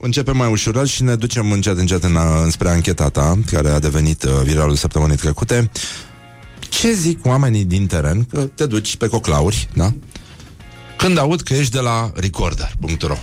începem 0.00 0.36
mai 0.36 0.50
ușurel 0.50 0.86
și 0.86 1.02
ne 1.02 1.14
ducem 1.14 1.52
încet, 1.52 1.78
încet 1.78 2.04
în, 2.04 2.16
înspre 2.44 2.68
ancheta 2.68 3.08
ta, 3.08 3.38
care 3.52 3.68
a 3.68 3.78
devenit 3.78 4.22
uh, 4.22 4.30
viralul 4.44 4.76
săptămânii 4.76 5.16
trecute. 5.16 5.70
Ce 6.68 6.92
zic 6.92 7.26
oamenii 7.26 7.64
din 7.64 7.86
teren, 7.86 8.24
că 8.32 8.40
te 8.40 8.66
duci 8.66 8.96
pe 8.96 9.06
coclauri, 9.06 9.68
da? 9.74 9.92
Când 10.98 11.18
aud 11.18 11.40
că 11.40 11.54
ești 11.54 11.72
de 11.72 11.80
la 11.80 12.12
recorder.ro 12.14 13.16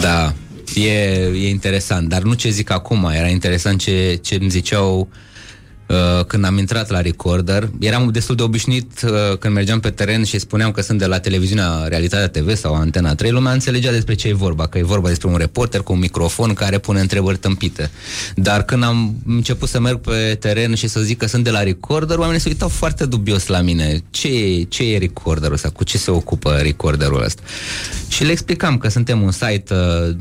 Da, 0.00 0.34
e, 0.74 0.90
e 1.34 1.48
interesant, 1.48 2.08
dar 2.08 2.22
nu 2.22 2.34
ce 2.34 2.50
zic 2.50 2.70
acum, 2.70 3.10
era 3.14 3.28
interesant 3.28 3.80
ce, 3.80 4.18
ce 4.22 4.34
îmi 4.34 4.50
ziceau 4.50 4.98
uh, 4.98 5.06
când 6.26 6.44
am 6.44 6.58
intrat 6.58 6.90
la 6.90 7.00
Recorder. 7.00 7.70
Eram 7.80 8.08
destul 8.12 8.36
de 8.36 8.42
obișnuit 8.42 9.02
uh, 9.02 9.38
când 9.38 9.54
mergeam 9.54 9.80
pe 9.80 9.90
teren 9.90 10.24
și 10.24 10.38
spuneam 10.38 10.70
că 10.70 10.80
sunt 10.82 10.98
de 10.98 11.06
la 11.06 11.18
televiziunea 11.18 11.84
Realitatea 11.88 12.28
TV 12.28 12.56
sau 12.56 12.74
Antena 12.74 13.14
3, 13.14 13.30
lumea 13.30 13.52
înțelegea 13.52 13.90
despre 13.90 14.14
ce 14.14 14.28
e 14.28 14.34
vorba, 14.34 14.66
că 14.66 14.78
e 14.78 14.82
vorba 14.82 15.08
despre 15.08 15.28
un 15.28 15.36
reporter 15.36 15.80
cu 15.80 15.92
un 15.92 15.98
microfon 15.98 16.54
care 16.54 16.78
pune 16.78 17.00
întrebări 17.00 17.38
tâmpite. 17.38 17.90
Dar 18.34 18.62
când 18.62 18.84
am 18.84 19.14
început 19.26 19.68
să 19.68 19.80
merg 19.80 19.98
pe 19.98 20.36
teren 20.40 20.74
și 20.74 20.88
să 20.88 21.00
zic 21.00 21.18
că 21.18 21.26
sunt 21.26 21.44
de 21.44 21.50
la 21.50 21.62
Recorder, 21.62 22.18
oamenii 22.18 22.40
se 22.40 22.48
uitau 22.48 22.68
foarte 22.68 23.06
dubios 23.06 23.46
la 23.46 23.60
mine. 23.60 24.02
Ce 24.10 24.28
e, 24.28 24.62
ce 24.62 24.92
e 24.92 24.98
Recorderul 24.98 25.54
ăsta? 25.54 25.68
Cu 25.68 25.84
ce 25.84 25.98
se 25.98 26.10
ocupă 26.10 26.50
Recorderul 26.50 27.22
ăsta? 27.22 27.42
Și 28.08 28.24
le 28.24 28.30
explicam 28.30 28.78
că 28.78 28.88
suntem 28.88 29.22
un 29.22 29.30
site 29.30 29.74
uh, 29.74 30.16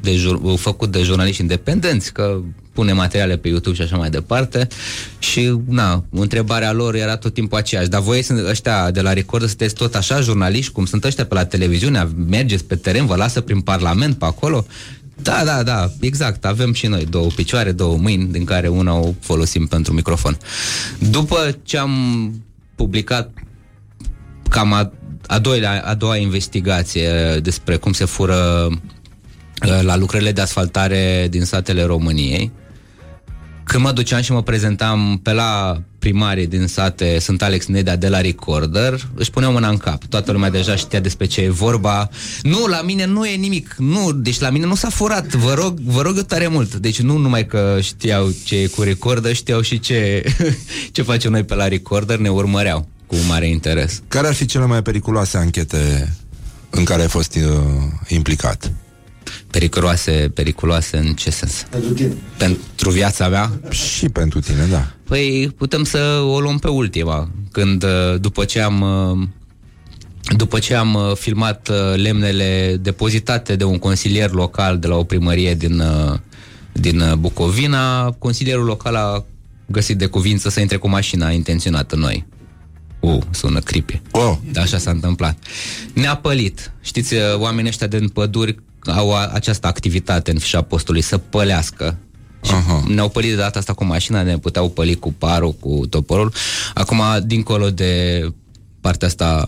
de 0.00 0.14
jur- 0.14 0.40
făcut 0.56 0.90
de 0.90 1.02
jurnaliști 1.02 1.40
independenți, 1.40 2.12
că 2.12 2.40
pune 2.72 2.92
materiale 2.92 3.36
pe 3.36 3.48
YouTube 3.48 3.76
și 3.76 3.82
așa 3.82 3.96
mai 3.96 4.10
departe 4.10 4.68
și, 5.18 5.58
na, 5.68 6.04
întrebarea 6.10 6.72
lor 6.72 6.94
era 6.94 7.16
tot 7.16 7.34
timpul 7.34 7.58
aceeași, 7.58 7.88
dar 7.88 8.00
voi 8.00 8.22
sunt 8.22 8.46
ăștia 8.46 8.90
de 8.90 9.00
la 9.00 9.12
Record 9.12 9.46
sunteți 9.46 9.74
tot 9.74 9.94
așa 9.94 10.20
jurnaliști 10.20 10.72
cum 10.72 10.84
sunt 10.84 11.04
ăștia 11.04 11.26
pe 11.26 11.34
la 11.34 11.44
televiziune, 11.44 12.08
mergeți 12.28 12.64
pe 12.64 12.76
teren, 12.76 13.06
vă 13.06 13.16
lasă 13.16 13.40
prin 13.40 13.60
parlament 13.60 14.18
pe 14.18 14.24
acolo? 14.24 14.66
Da, 15.22 15.42
da, 15.44 15.62
da, 15.62 15.90
exact, 16.00 16.44
avem 16.44 16.72
și 16.72 16.86
noi 16.86 17.04
două 17.04 17.26
picioare, 17.26 17.72
două 17.72 17.96
mâini, 17.96 18.32
din 18.32 18.44
care 18.44 18.68
una 18.68 18.94
o 18.94 19.14
folosim 19.20 19.66
pentru 19.66 19.92
microfon. 19.92 20.38
După 20.98 21.58
ce 21.62 21.78
am 21.78 22.32
publicat 22.74 23.30
cam 24.48 24.72
a, 24.72 24.92
a, 25.26 25.38
doilea, 25.38 25.82
a 25.86 25.94
doua 25.94 26.16
investigație 26.16 27.38
despre 27.42 27.76
cum 27.76 27.92
se 27.92 28.04
fură 28.04 28.68
uh, 28.70 28.76
la 29.80 29.96
lucrările 29.96 30.32
de 30.32 30.40
asfaltare 30.40 31.26
din 31.30 31.44
satele 31.44 31.84
României. 31.84 32.52
Când 33.64 33.82
mă 33.82 33.92
duceam 33.92 34.20
și 34.20 34.32
mă 34.32 34.42
prezentam 34.42 35.20
pe 35.22 35.32
la 35.32 35.82
primarii 35.98 36.46
din 36.46 36.66
sate, 36.66 37.18
sunt 37.20 37.42
Alex 37.42 37.66
Nedea 37.66 37.96
de 37.96 38.08
la 38.08 38.20
Recorder, 38.20 39.08
își 39.14 39.30
puneau 39.30 39.52
mâna 39.52 39.68
în 39.68 39.76
cap. 39.76 40.04
Toată 40.04 40.32
lumea 40.32 40.50
deja 40.50 40.76
știa 40.76 41.00
despre 41.00 41.26
ce 41.26 41.40
e 41.40 41.50
vorba. 41.50 42.08
Nu, 42.42 42.66
la 42.66 42.82
mine 42.82 43.06
nu 43.06 43.26
e 43.26 43.34
nimic. 43.34 43.74
Nu, 43.78 44.12
deci 44.12 44.38
la 44.38 44.50
mine 44.50 44.66
nu 44.66 44.74
s-a 44.74 44.88
furat. 44.88 45.34
Vă 45.34 45.54
rog, 45.54 45.78
vă 45.78 46.02
rog 46.02 46.16
eu 46.16 46.22
tare 46.22 46.46
mult. 46.46 46.74
Deci 46.74 47.00
nu 47.00 47.16
numai 47.16 47.46
că 47.46 47.78
știau 47.82 48.28
ce 48.44 48.56
e 48.56 48.66
cu 48.66 48.82
Recorder, 48.82 49.34
știau 49.34 49.60
și 49.60 49.80
ce, 49.80 50.22
ce 50.92 51.02
facem 51.02 51.30
noi 51.30 51.44
pe 51.44 51.54
la 51.54 51.68
Recorder, 51.68 52.18
ne 52.18 52.28
urmăreau 52.28 52.88
cu 53.06 53.14
mare 53.28 53.48
interes. 53.48 54.02
Care 54.08 54.26
ar 54.26 54.34
fi 54.34 54.46
cele 54.46 54.66
mai 54.66 54.82
periculoase 54.82 55.36
anchete 55.36 56.14
în 56.70 56.84
care 56.84 57.02
ai 57.02 57.08
fost 57.08 57.34
uh, 57.34 57.42
implicat? 58.08 58.72
Periculoase, 59.50 60.30
periculoase 60.34 60.96
în 60.96 61.14
ce 61.14 61.30
sens? 61.30 61.66
Pentru 61.70 61.92
tine. 61.92 62.14
Pentru 62.36 62.90
viața 62.90 63.28
mea? 63.28 63.60
Și 63.70 64.08
pentru 64.08 64.40
tine, 64.40 64.66
da. 64.70 64.90
Păi 65.04 65.54
putem 65.56 65.84
să 65.84 66.22
o 66.24 66.40
luăm 66.40 66.58
pe 66.58 66.68
ultima, 66.68 67.28
când 67.52 67.82
uh, 67.82 68.20
după 68.20 68.44
ce 68.44 68.60
am 68.60 68.80
uh, 68.80 69.28
după 70.36 70.58
ce 70.58 70.74
am 70.74 70.94
uh, 70.94 71.16
filmat 71.16 71.68
uh, 71.68 71.76
lemnele 71.96 72.76
depozitate 72.80 73.56
de 73.56 73.64
un 73.64 73.78
consilier 73.78 74.30
local 74.30 74.78
de 74.78 74.86
la 74.86 74.96
o 74.96 75.04
primărie 75.04 75.54
din, 75.54 75.80
uh, 75.80 76.18
din 76.72 77.00
uh, 77.00 77.12
Bucovina, 77.12 78.10
consilierul 78.10 78.64
local 78.64 78.94
a 78.94 79.24
găsit 79.66 79.98
de 79.98 80.06
cuvință 80.06 80.48
să 80.48 80.60
intre 80.60 80.76
cu 80.76 80.88
mașina 80.88 81.30
intenționată 81.30 81.94
în 81.94 82.00
noi. 82.00 82.26
Uh, 83.00 83.22
sună 83.30 83.60
creepy. 83.60 84.00
Oh. 84.10 84.36
Da, 84.52 84.60
așa 84.60 84.78
s-a 84.78 84.90
întâmplat. 84.90 85.38
Ne-a 85.92 86.16
pălit. 86.16 86.72
Știți, 86.80 87.14
uh, 87.14 87.20
oamenii 87.36 87.68
ăștia 87.68 87.86
din 87.86 88.08
păduri 88.08 88.56
au 88.90 89.14
a, 89.14 89.30
această 89.32 89.66
activitate 89.66 90.30
în 90.30 90.38
fișa 90.38 90.62
postului, 90.62 91.00
să 91.00 91.18
pălească. 91.18 91.98
Și 92.44 92.52
Aha. 92.52 92.84
ne-au 92.88 93.08
pălit 93.08 93.30
de 93.30 93.36
data 93.36 93.58
asta 93.58 93.72
cu 93.72 93.84
mașina, 93.84 94.22
ne 94.22 94.38
puteau 94.38 94.70
păli 94.70 94.94
cu 94.94 95.12
parul, 95.12 95.52
cu 95.52 95.86
toporul. 95.90 96.32
Acum, 96.74 97.02
dincolo 97.24 97.70
de 97.70 98.22
partea 98.80 99.08
asta 99.08 99.44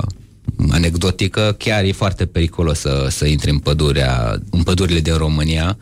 anecdotică, 0.71 1.55
chiar 1.59 1.85
e 1.85 1.93
foarte 1.93 2.27
periculos 2.27 2.79
să, 2.79 3.07
să 3.11 3.27
intri 3.27 3.51
în, 3.51 3.59
pădurea, 3.59 4.39
în 4.51 4.63
pădurile 4.63 5.01
din 5.01 5.17
România. 5.17 5.79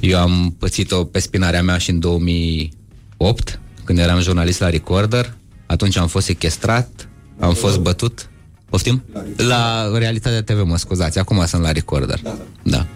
Eu 0.00 0.18
am 0.18 0.54
pățit-o 0.58 1.04
pe 1.04 1.18
spinarea 1.18 1.62
mea 1.62 1.78
și 1.78 1.90
în 1.90 2.00
2008, 2.00 3.60
când 3.84 3.98
eram 3.98 4.20
jurnalist 4.20 4.60
la 4.60 4.70
Recorder. 4.70 5.34
Atunci 5.66 5.96
am 5.96 6.06
fost 6.06 6.26
sequestrat, 6.26 7.08
am 7.38 7.54
fost 7.54 7.78
bătut. 7.78 8.30
Poftim? 8.72 9.02
La 9.36 9.90
Realitatea 9.98 10.42
TV, 10.42 10.62
mă 10.62 10.76
scuzați. 10.76 11.18
Acum 11.18 11.44
sunt 11.46 11.62
la 11.62 11.72
Recorder. 11.72 12.20
Da. 12.62 12.86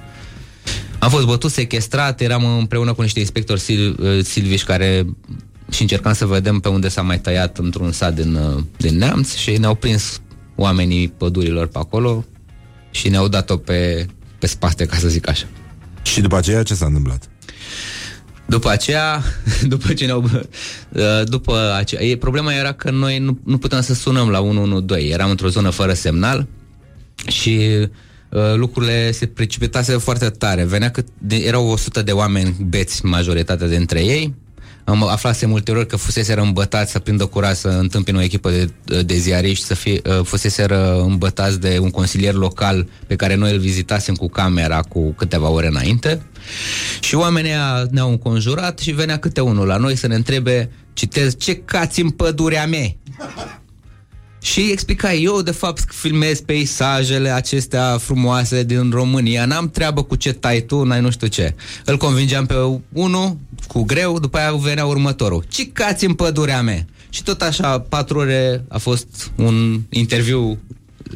Am 0.98 1.10
fost 1.10 1.26
bătut, 1.26 1.50
sequestrat, 1.50 2.20
eram 2.20 2.44
împreună 2.58 2.92
cu 2.92 3.02
niște 3.02 3.18
inspectori 3.18 3.60
sil, 3.66 3.82
uh, 4.00 4.24
silviși 4.24 4.64
care 4.64 5.06
și 5.70 5.82
încercam 5.82 6.12
să 6.12 6.26
vedem 6.26 6.60
pe 6.60 6.68
unde 6.68 6.88
s-a 6.88 7.02
mai 7.02 7.20
tăiat 7.20 7.58
într-un 7.58 7.92
sat 7.92 8.14
din, 8.14 8.34
uh, 8.34 8.62
din 8.76 8.96
Neamț 8.96 9.34
și 9.34 9.50
ne-au 9.50 9.74
prins 9.74 10.20
oamenii 10.54 11.08
pădurilor 11.08 11.66
pe 11.66 11.78
acolo 11.78 12.24
și 12.90 13.08
ne-au 13.08 13.28
dat-o 13.28 13.56
pe, 13.56 14.06
pe 14.38 14.46
spate, 14.46 14.86
ca 14.86 14.96
să 14.96 15.08
zic 15.08 15.28
așa. 15.28 15.46
Și 16.02 16.20
după 16.20 16.36
aceea 16.36 16.62
ce 16.62 16.74
s-a 16.74 16.86
întâmplat? 16.86 17.28
După 18.46 18.68
aceea, 18.70 19.22
după 19.72 19.92
ce 19.92 20.04
ne-au... 20.04 20.24
uh, 20.92 21.22
După 21.24 21.74
aceea, 21.76 22.02
e, 22.02 22.16
problema 22.16 22.52
era 22.52 22.72
că 22.72 22.90
noi 22.90 23.18
nu, 23.18 23.38
nu 23.44 23.58
puteam 23.58 23.82
să 23.82 23.94
sunăm 23.94 24.28
la 24.28 24.40
112. 24.40 25.12
Eram 25.12 25.30
într-o 25.30 25.48
zonă 25.48 25.70
fără 25.70 25.92
semnal 25.92 26.46
și 27.26 27.60
uh, 28.28 28.54
lucrurile 28.54 29.10
se 29.10 29.26
precipitase 29.26 29.96
foarte 29.96 30.30
tare. 30.30 30.64
Venea 30.64 30.90
că 30.90 31.02
de, 31.18 31.36
erau 31.36 31.68
100 31.68 32.02
de 32.02 32.12
oameni 32.12 32.56
beți, 32.68 33.04
majoritatea 33.04 33.66
dintre 33.66 34.04
ei. 34.04 34.34
Am 34.86 35.02
aflat 35.02 35.42
ulterior 35.50 35.84
că 35.84 35.96
fusese 35.96 36.32
îmbătați 36.32 36.90
să 36.90 36.98
prindă 36.98 37.26
curaj 37.26 37.56
să 37.56 37.68
întâmpină 37.68 38.18
o 38.18 38.22
echipă 38.22 38.50
de, 38.50 39.02
de 39.02 39.14
ziariști, 39.16 39.64
să 39.64 39.74
fie, 39.74 40.00
uh, 40.06 40.24
fusese 40.24 40.66
îmbătați 41.02 41.60
de 41.60 41.78
un 41.80 41.90
consilier 41.90 42.34
local 42.34 42.88
pe 43.06 43.16
care 43.16 43.34
noi 43.34 43.52
îl 43.52 43.58
vizitasem 43.58 44.14
cu 44.14 44.28
camera 44.28 44.80
cu 44.80 45.12
câteva 45.12 45.48
ore 45.48 45.66
înainte. 45.66 46.22
Și 47.00 47.14
oamenii 47.14 47.50
aia 47.50 47.86
ne-au 47.90 48.10
înconjurat 48.10 48.78
și 48.78 48.90
venea 48.90 49.18
câte 49.18 49.40
unul 49.40 49.66
la 49.66 49.76
noi 49.76 49.96
să 49.96 50.06
ne 50.06 50.14
întrebe, 50.14 50.70
citez, 50.92 51.36
ce 51.36 51.56
cați 51.56 52.00
în 52.00 52.10
pădurea 52.10 52.66
mea? 52.66 52.96
Și 54.46 54.60
îi 54.60 54.70
explica, 54.70 55.12
eu 55.12 55.42
de 55.42 55.50
fapt 55.50 55.94
filmez 55.94 56.40
peisajele 56.40 57.30
acestea 57.30 57.98
frumoase 57.98 58.62
din 58.62 58.90
România, 58.90 59.44
n-am 59.44 59.70
treabă 59.70 60.02
cu 60.02 60.16
ce 60.16 60.32
tai 60.32 60.60
tu, 60.60 60.82
n-ai 60.82 61.00
nu 61.00 61.10
știu 61.10 61.26
ce. 61.26 61.54
Îl 61.84 61.96
convingeam 61.96 62.46
pe 62.46 62.54
unul 62.92 63.36
cu 63.68 63.82
greu, 63.82 64.18
după 64.18 64.38
aia 64.38 64.52
venea 64.52 64.86
următorul. 64.86 65.44
Ce 65.48 65.68
cați 65.72 66.04
în 66.04 66.14
pădurea 66.14 66.62
mea? 66.62 66.86
Și 67.08 67.22
tot 67.22 67.42
așa, 67.42 67.80
patru 67.80 68.18
ore 68.18 68.64
a 68.68 68.78
fost 68.78 69.32
un 69.36 69.80
interviu, 69.88 70.58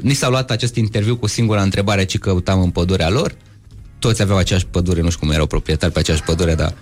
ni 0.03 0.15
s-a 0.15 0.29
luat 0.29 0.51
acest 0.51 0.77
interviu 0.77 1.17
cu 1.17 1.27
singura 1.27 1.63
întrebare 1.63 2.05
ce 2.05 2.19
căutam 2.19 2.63
în 2.63 2.71
pădurea 2.71 3.11
lor. 3.11 3.35
Toți 3.99 4.23
aveau 4.23 4.39
aceeași 4.39 4.67
pădure, 4.67 5.01
nu 5.01 5.11
știu 5.11 5.27
cum 5.27 5.35
erau 5.35 5.47
proprietari 5.47 5.93
pe 5.93 5.99
aceeași 5.99 6.23
pădure, 6.23 6.55
dar 6.55 6.75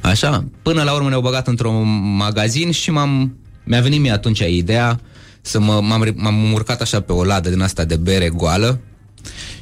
așa. 0.00 0.44
Până 0.62 0.82
la 0.82 0.92
urmă 0.92 1.08
ne-au 1.08 1.20
băgat 1.20 1.48
într-un 1.48 2.16
magazin 2.16 2.70
și 2.70 2.90
m-am, 2.90 3.36
mi-a 3.64 3.80
venit 3.80 4.00
mie 4.00 4.12
atunci 4.12 4.38
ideea 4.38 5.00
să 5.42 5.60
mă, 5.60 5.80
m-am, 5.80 6.12
m-am 6.14 6.52
urcat 6.52 6.80
așa 6.80 7.00
pe 7.00 7.12
o 7.12 7.24
ladă 7.24 7.48
din 7.50 7.60
asta 7.60 7.84
de 7.84 7.96
bere 7.96 8.28
goală 8.28 8.80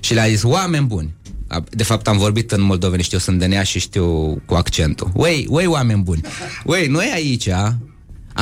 și 0.01 0.15
le-a 0.15 0.28
zis, 0.28 0.43
oameni 0.43 0.86
buni, 0.86 1.15
A- 1.48 1.65
de 1.70 1.82
fapt 1.82 2.09
am 2.09 2.19
vorbit 2.19 2.52
în 2.52 2.62
moldoveni, 2.62 3.02
știu, 3.02 3.19
sunt 3.19 3.39
de 3.39 3.62
și 3.62 3.78
știu 3.78 4.07
cu 4.47 4.55
accentul. 4.55 5.11
Uei, 5.15 5.47
uei, 5.48 5.66
oameni 5.66 6.02
buni, 6.02 6.20
uei, 6.65 6.86
noi 6.86 7.11
aici 7.15 7.48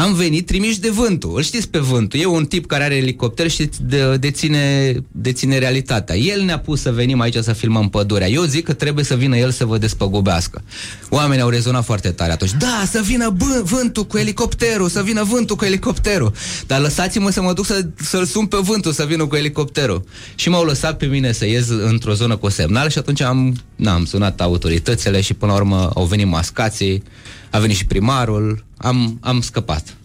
am 0.02 0.14
venit 0.14 0.46
trimiși 0.46 0.80
de 0.80 0.88
vântul. 0.88 1.32
Îl 1.36 1.42
știți 1.42 1.68
pe 1.68 1.78
vântul. 1.78 2.20
E 2.20 2.26
un 2.26 2.46
tip 2.46 2.66
care 2.66 2.84
are 2.84 2.96
elicopter 2.96 3.50
și 3.50 3.70
de, 3.80 4.16
deține, 4.16 4.94
deține 5.12 5.58
realitatea. 5.58 6.16
El 6.16 6.42
ne-a 6.42 6.58
pus 6.58 6.80
să 6.80 6.92
venim 6.92 7.20
aici 7.20 7.36
să 7.36 7.52
filmăm 7.52 7.88
pădurea. 7.88 8.28
Eu 8.28 8.42
zic 8.42 8.64
că 8.64 8.72
trebuie 8.72 9.04
să 9.04 9.14
vină 9.14 9.36
el 9.36 9.50
să 9.50 9.64
vă 9.64 9.78
despăgubească. 9.78 10.62
Oamenii 11.08 11.42
au 11.42 11.48
rezonat 11.48 11.84
foarte 11.84 12.10
tare 12.10 12.32
atunci. 12.32 12.50
Da, 12.58 12.82
să 12.90 13.00
vină 13.04 13.30
bă, 13.30 13.62
vântul 13.64 14.04
cu 14.06 14.18
elicopterul, 14.18 14.88
să 14.88 15.02
vină 15.02 15.22
vântul 15.22 15.56
cu 15.56 15.64
elicopterul. 15.64 16.32
Dar 16.66 16.80
lăsați-mă 16.80 17.30
să 17.30 17.42
mă 17.42 17.52
duc 17.52 17.64
să, 17.64 17.86
să-l 17.96 18.24
sun 18.24 18.46
pe 18.46 18.56
vântul 18.60 18.92
să 18.92 19.04
vină 19.04 19.26
cu 19.26 19.36
elicopterul. 19.36 20.04
Și 20.34 20.48
m-au 20.48 20.64
lăsat 20.64 20.96
pe 20.96 21.06
mine 21.06 21.32
să 21.32 21.46
ies 21.46 21.68
într-o 21.68 22.12
zonă 22.14 22.36
cu 22.36 22.48
semnal 22.48 22.88
și 22.88 22.98
atunci 22.98 23.20
am, 23.20 23.56
na, 23.76 23.92
am 23.92 24.04
sunat 24.04 24.40
autoritățile 24.40 25.20
și 25.20 25.34
până 25.34 25.52
la 25.52 25.58
urmă 25.58 25.90
au 25.94 26.04
venit 26.04 26.26
mascații, 26.26 27.02
a 27.50 27.58
venit 27.58 27.76
și 27.76 27.84
primarul, 27.86 28.64
am, 28.76 29.18
am 29.20 29.40
scăpat. 29.40 29.96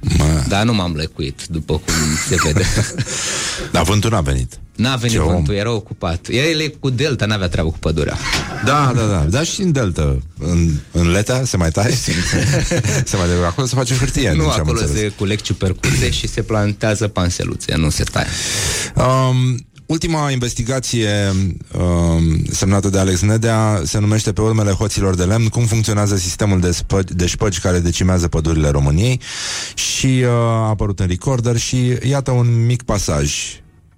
Mă. 0.00 0.44
Dar 0.48 0.64
nu 0.64 0.74
m-am 0.74 0.92
lăcuit, 0.94 1.46
după 1.50 1.72
cum 1.72 1.94
se 2.28 2.36
vede. 2.44 2.64
Dar 3.72 3.82
vântul 3.82 4.10
n-a 4.10 4.20
venit. 4.20 4.58
N-a 4.76 4.96
venit 4.96 5.16
Ce 5.16 5.22
om. 5.22 5.32
vântul, 5.34 5.54
era 5.54 5.70
ocupat. 5.72 6.26
El 6.30 6.60
e 6.60 6.68
cu 6.68 6.90
delta, 6.90 7.26
n-avea 7.26 7.48
treabă 7.48 7.70
cu 7.70 7.78
pădurea. 7.78 8.16
Da, 8.64 8.92
da, 8.96 9.06
da. 9.06 9.18
Dar 9.28 9.44
și 9.46 9.60
în 9.60 9.72
Delta, 9.72 10.18
în, 10.38 10.70
în 10.92 11.10
Leta, 11.10 11.44
se 11.44 11.56
mai 11.56 11.70
taie? 11.70 11.94
se 13.04 13.16
mai 13.16 13.46
Acolo 13.46 13.66
se 13.66 13.74
face 13.74 13.94
hârtie. 13.94 14.28
din 14.30 14.38
nu, 14.38 14.44
ce 14.44 14.50
am 14.50 14.60
acolo 14.60 14.80
înțeles. 14.80 15.00
se 15.00 15.08
culeg 15.08 15.40
ciupercuțe 15.40 16.10
și 16.10 16.26
se 16.28 16.42
plantează 16.42 17.08
panseluțe, 17.08 17.74
nu 17.76 17.90
se 17.90 18.04
taie. 18.04 18.26
Um, 18.94 19.66
ultima 19.86 20.30
investigație 20.30 21.10
um, 21.78 22.44
semnată 22.50 22.88
de 22.88 22.98
Alex 22.98 23.20
Nedea 23.20 23.80
se 23.84 23.98
numește 23.98 24.32
Pe 24.32 24.40
urmele 24.40 24.70
hoților 24.70 25.14
de 25.14 25.24
lemn, 25.24 25.48
cum 25.48 25.64
funcționează 25.64 26.16
sistemul 26.16 26.60
de, 26.60 26.70
spă- 26.70 27.08
de 27.08 27.26
șpăgi 27.26 27.60
care 27.60 27.78
decimează 27.78 28.28
pădurile 28.28 28.68
României 28.68 29.20
și 29.74 30.06
uh, 30.06 30.28
a 30.28 30.68
apărut 30.68 31.00
în 31.00 31.06
recorder 31.06 31.56
și 31.56 31.98
iată 32.02 32.30
un 32.30 32.66
mic 32.66 32.82
pasaj. 32.82 33.34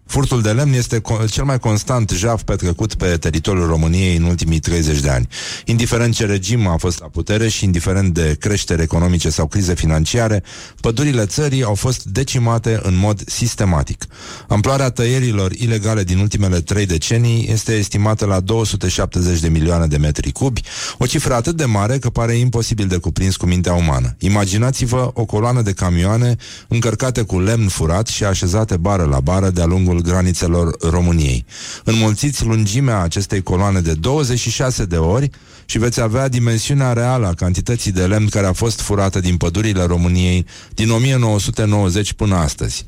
Furtul 0.09 0.43
de 0.43 0.51
lemn 0.51 0.73
este 0.73 1.01
co- 1.01 1.31
cel 1.31 1.45
mai 1.45 1.59
constant 1.59 2.11
jaf 2.11 2.43
petrecut 2.43 2.95
pe 2.95 3.17
teritoriul 3.17 3.67
României 3.67 4.17
în 4.17 4.23
ultimii 4.23 4.59
30 4.59 5.01
de 5.01 5.09
ani. 5.09 5.29
Indiferent 5.65 6.15
ce 6.15 6.27
regim 6.27 6.67
a 6.67 6.77
fost 6.77 7.01
la 7.01 7.07
putere 7.07 7.49
și 7.49 7.65
indiferent 7.65 8.15
de 8.15 8.37
creștere 8.41 8.83
economice 8.83 9.31
sau 9.31 9.47
crize 9.47 9.75
financiare, 9.75 10.43
pădurile 10.81 11.27
țării 11.27 11.63
au 11.63 11.75
fost 11.75 12.05
decimate 12.05 12.81
în 12.83 12.97
mod 12.97 13.23
sistematic. 13.27 14.05
Amploarea 14.47 14.91
tăierilor 14.91 15.53
ilegale 15.53 16.05
din 16.05 16.19
ultimele 16.19 16.61
trei 16.61 16.87
decenii 16.87 17.49
este 17.51 17.73
estimată 17.73 18.25
la 18.25 18.41
270 18.41 19.41
de 19.41 19.49
milioane 19.49 19.87
de 19.87 19.97
metri 19.97 20.33
cubi, 20.33 20.63
o 20.99 21.07
cifră 21.07 21.35
atât 21.35 21.57
de 21.57 21.65
mare 21.65 21.99
că 21.99 22.11
pare 22.11 22.35
imposibil 22.35 22.87
de 22.87 22.97
cuprins 22.97 23.37
cu 23.37 23.47
mintea 23.47 23.73
umană. 23.73 24.17
Imaginați-vă 24.19 25.11
o 25.15 25.25
coloană 25.25 25.63
de 25.63 25.73
camioane 25.73 26.37
încărcate 26.69 27.23
cu 27.23 27.41
lemn 27.41 27.69
furat 27.69 28.07
și 28.07 28.25
așezate 28.25 28.77
bară 28.77 29.05
la 29.05 29.21
bară 29.21 29.51
de-a 29.51 29.65
lungul 29.65 29.98
granițelor 30.01 30.77
României. 30.91 31.45
Înmulțiți 31.85 32.45
lungimea 32.45 33.03
acestei 33.03 33.43
coloane 33.43 33.81
de 33.81 33.93
26 33.95 34.85
de 34.85 34.97
ori 34.97 35.31
și 35.65 35.79
veți 35.79 36.01
avea 36.01 36.29
dimensiunea 36.29 36.93
reală 36.93 37.27
a 37.27 37.35
cantității 37.35 37.93
de 37.93 38.07
lemn 38.07 38.29
care 38.29 38.47
a 38.47 38.53
fost 38.53 38.81
furată 38.81 39.21
din 39.21 39.37
pădurile 39.37 39.85
României 39.85 40.47
din 40.75 40.91
1990 40.91 42.13
până 42.13 42.35
astăzi. 42.35 42.87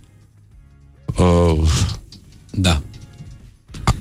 Uh, 1.17 1.69
Da. 2.51 2.83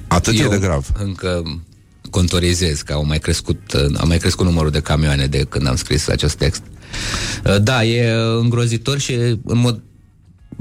atât 0.07 0.39
e 0.39 0.47
de 0.47 0.57
grav. 0.57 0.87
încă 0.97 1.61
contorizez 2.09 2.81
că 2.81 2.93
au 2.93 3.05
mai 3.05 3.19
crescut, 3.19 3.59
a 3.97 4.03
mai 4.03 4.17
crescut 4.17 4.45
numărul 4.45 4.71
de 4.71 4.79
camioane 4.79 5.25
de 5.25 5.45
când 5.49 5.67
am 5.67 5.75
scris 5.75 6.07
acest 6.07 6.35
text. 6.35 6.61
Uh, 7.45 7.61
Da, 7.61 7.83
e 7.83 8.11
îngrozitor 8.39 8.97
și 8.97 9.13
în 9.45 9.57
mod 9.57 9.81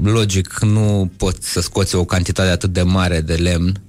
logic 0.03 0.59
nu 0.61 1.11
poți 1.17 1.51
să 1.51 1.61
scoți 1.61 1.95
o 1.95 2.05
cantitate 2.05 2.49
atât 2.49 2.73
de 2.73 2.81
mare 2.81 3.21
de 3.21 3.33
lemn 3.33 3.81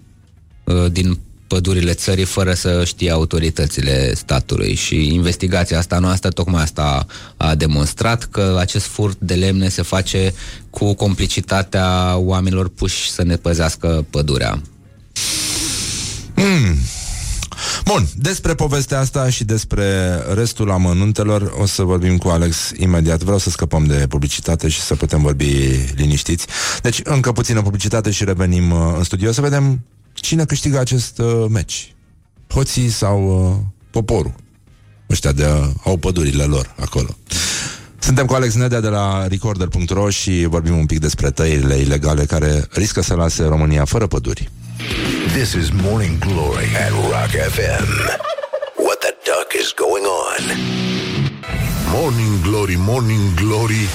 uh, 0.64 0.92
din 0.92 1.18
pădurile 1.46 1.92
țării 1.92 2.24
fără 2.24 2.54
să 2.54 2.84
știe 2.84 3.10
autoritățile 3.10 4.14
statului 4.14 4.74
și 4.74 5.14
investigația 5.14 5.78
asta 5.78 5.98
noastră 5.98 6.30
tocmai 6.30 6.62
asta 6.62 7.06
a 7.36 7.54
demonstrat 7.54 8.24
că 8.24 8.56
acest 8.58 8.86
furt 8.86 9.18
de 9.18 9.34
lemne 9.34 9.68
se 9.68 9.82
face 9.82 10.34
cu 10.70 10.94
complicitatea 10.94 12.16
oamenilor 12.16 12.68
puși 12.68 13.10
să 13.10 13.22
ne 13.22 13.36
păzească 13.36 14.06
pădurea. 14.10 14.62
Mm. 16.36 16.76
Bun, 17.84 18.08
despre 18.16 18.54
povestea 18.54 18.98
asta 18.98 19.30
și 19.30 19.44
despre 19.44 20.16
restul 20.34 20.70
amănuntelor 20.70 21.52
o 21.60 21.66
să 21.66 21.82
vorbim 21.82 22.18
cu 22.18 22.28
Alex 22.28 22.72
imediat. 22.76 23.22
Vreau 23.22 23.38
să 23.38 23.50
scăpăm 23.50 23.84
de 23.84 24.06
publicitate 24.08 24.68
și 24.68 24.80
să 24.80 24.94
putem 24.94 25.22
vorbi 25.22 25.54
liniștiți. 25.94 26.46
Deci, 26.82 27.00
încă 27.04 27.32
puțină 27.32 27.62
publicitate 27.62 28.10
și 28.10 28.24
revenim 28.24 28.70
uh, 28.70 28.94
în 28.96 29.04
studio 29.04 29.32
să 29.32 29.40
vedem 29.40 29.80
cine 30.12 30.44
câștigă 30.44 30.78
acest 30.78 31.18
uh, 31.18 31.44
meci. 31.48 31.94
Hoții 32.48 32.88
sau 32.88 33.48
uh, 33.48 33.56
poporul. 33.90 34.34
Ăștia 35.10 35.32
de 35.32 35.44
uh, 35.44 35.68
au 35.84 35.96
pădurile 35.96 36.44
lor 36.44 36.74
acolo. 36.80 37.16
Suntem 37.98 38.26
cu 38.26 38.34
Alex 38.34 38.54
Nedea 38.54 38.80
de 38.80 38.88
la 38.88 39.26
Recorder.ro 39.26 40.10
și 40.10 40.46
vorbim 40.48 40.78
un 40.78 40.86
pic 40.86 40.98
despre 40.98 41.30
tăierile 41.30 41.74
ilegale 41.74 42.24
care 42.24 42.66
riscă 42.70 43.02
să 43.02 43.14
lase 43.14 43.44
România 43.44 43.84
fără 43.84 44.06
păduri. 44.06 44.50
This 44.80 45.54
is 45.54 45.70
Morning 45.70 46.18
Glory 46.18 46.68
at 46.84 46.92
Rock 47.12 47.32
FM. 47.54 47.88
What 48.76 48.98
the 49.00 49.12
duck 49.24 49.54
is 49.62 49.72
going 49.72 50.04
on? 50.04 50.42
Morning 51.92 52.42
Glory, 52.42 52.76
Morning 52.78 53.34
Glory 53.34 53.88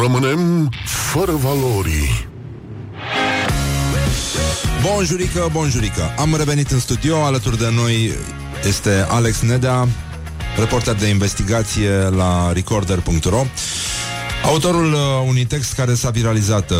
Rămânem 0.00 0.70
fără 0.84 1.32
valori 1.32 2.28
Bonjurică, 4.82 5.48
bonjurică 5.52 6.14
Am 6.18 6.34
revenit 6.36 6.70
în 6.70 6.78
studio, 6.80 7.22
alături 7.24 7.58
de 7.58 7.70
noi 7.70 8.12
este 8.66 9.06
Alex 9.08 9.40
Nedea 9.40 9.88
Reporter 10.58 10.94
de 10.94 11.06
investigație 11.06 11.90
la 11.90 12.52
Recorder.ro 12.52 13.42
Autorul 14.46 14.92
uh, 14.92 15.00
unui 15.28 15.44
text 15.44 15.72
care 15.72 15.94
s-a 15.94 16.10
viralizat 16.10 16.70
uh, 16.70 16.76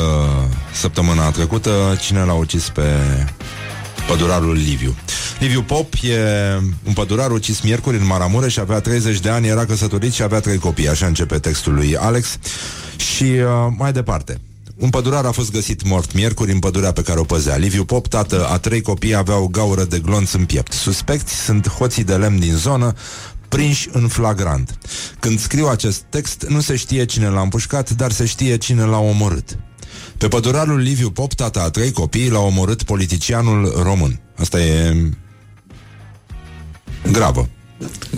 săptămâna 0.73 1.31
trecută 1.31 1.97
Cine 2.01 2.23
l-a 2.23 2.33
ucis 2.33 2.69
pe 2.69 2.83
pădurarul 4.09 4.53
Liviu 4.53 4.95
Liviu 5.39 5.63
Pop 5.63 5.93
e 6.03 6.19
un 6.85 6.93
pădurar 6.93 7.31
ucis 7.31 7.61
miercuri 7.61 7.97
în 7.97 8.07
Maramureș 8.07 8.57
avea 8.57 8.81
30 8.81 9.21
de 9.21 9.29
ani, 9.29 9.47
era 9.47 9.65
căsătorit 9.65 10.13
și 10.13 10.23
avea 10.23 10.41
trei 10.41 10.59
copii 10.59 10.89
Așa 10.89 11.07
începe 11.07 11.39
textul 11.39 11.75
lui 11.75 11.97
Alex 11.97 12.39
Și 12.97 13.23
uh, 13.23 13.73
mai 13.77 13.93
departe 13.93 14.41
un 14.77 14.91
pădurar 14.91 15.25
a 15.25 15.31
fost 15.31 15.53
găsit 15.53 15.85
mort 15.85 16.13
miercuri 16.13 16.53
în 16.53 16.59
pădurea 16.59 16.93
pe 16.93 17.03
care 17.03 17.19
o 17.19 17.25
păzea. 17.25 17.57
Liviu 17.57 17.85
Pop, 17.85 18.07
tată 18.07 18.47
a 18.47 18.59
trei 18.59 18.81
copii, 18.81 19.15
avea 19.15 19.39
o 19.39 19.49
gaură 19.49 19.85
de 19.85 19.99
glonț 19.99 20.33
în 20.33 20.45
piept. 20.45 20.73
Suspecți 20.73 21.35
sunt 21.35 21.69
hoții 21.69 22.05
de 22.05 22.15
lemn 22.15 22.39
din 22.39 22.55
zonă, 22.55 22.95
prinși 23.49 23.89
în 23.93 24.09
flagrant. 24.09 24.79
Când 25.21 25.39
scriu 25.39 25.67
acest 25.67 26.01
text, 26.01 26.47
nu 26.49 26.61
se 26.61 26.77
știe 26.77 27.05
cine 27.05 27.29
l-a 27.29 27.41
împușcat, 27.41 27.91
dar 27.91 28.13
se 28.13 28.27
știe 28.27 28.57
cine 28.57 28.83
l-a 28.83 28.99
omorât. 28.99 29.59
Pe 30.19 30.29
pădurarul 30.29 30.79
Liviu 30.79 31.11
Pop, 31.11 31.33
tata 31.35 31.63
a 31.63 31.71
trei 31.71 31.93
copii, 31.93 32.31
l-a 32.31 32.39
omorât 32.39 32.83
politicianul 32.83 33.73
român. 33.83 34.21
Asta 34.37 34.61
e 34.61 34.97
gravă. 37.13 37.49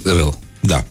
Rău. 0.04 0.40
Da. 0.60 0.84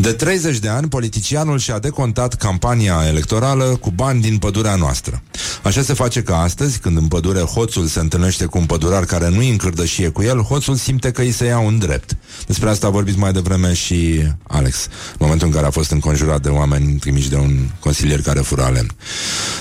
De 0.00 0.12
30 0.12 0.58
de 0.58 0.68
ani, 0.68 0.88
politicianul 0.88 1.58
și-a 1.58 1.78
decontat 1.78 2.34
campania 2.34 3.02
electorală 3.06 3.64
cu 3.64 3.90
bani 3.90 4.20
din 4.20 4.38
pădurea 4.38 4.74
noastră. 4.74 5.22
Așa 5.62 5.82
se 5.82 5.92
face 5.92 6.22
că 6.22 6.32
astăzi, 6.32 6.78
când 6.78 6.96
în 6.96 7.06
pădure 7.08 7.40
hoțul 7.40 7.86
se 7.86 8.00
întâlnește 8.00 8.44
cu 8.44 8.58
un 8.58 8.64
pădurar 8.64 9.04
care 9.04 9.28
nu-i 9.28 9.50
încârdășie 9.50 10.08
cu 10.08 10.22
el, 10.22 10.40
hoțul 10.40 10.74
simte 10.74 11.10
că 11.10 11.20
îi 11.20 11.30
se 11.30 11.44
ia 11.44 11.58
un 11.58 11.78
drept. 11.78 12.16
Despre 12.46 12.68
asta 12.68 12.86
a 12.86 12.90
vorbit 12.90 13.16
mai 13.16 13.32
devreme 13.32 13.72
și 13.72 14.22
Alex, 14.42 14.86
în 15.10 15.16
momentul 15.18 15.46
în 15.46 15.52
care 15.52 15.66
a 15.66 15.70
fost 15.70 15.90
înconjurat 15.90 16.42
de 16.42 16.48
oameni 16.48 16.98
trimiși 16.98 17.28
de 17.28 17.36
un 17.36 17.68
consilier 17.80 18.22
care 18.22 18.40
fura 18.40 18.68
lemn. 18.68 18.90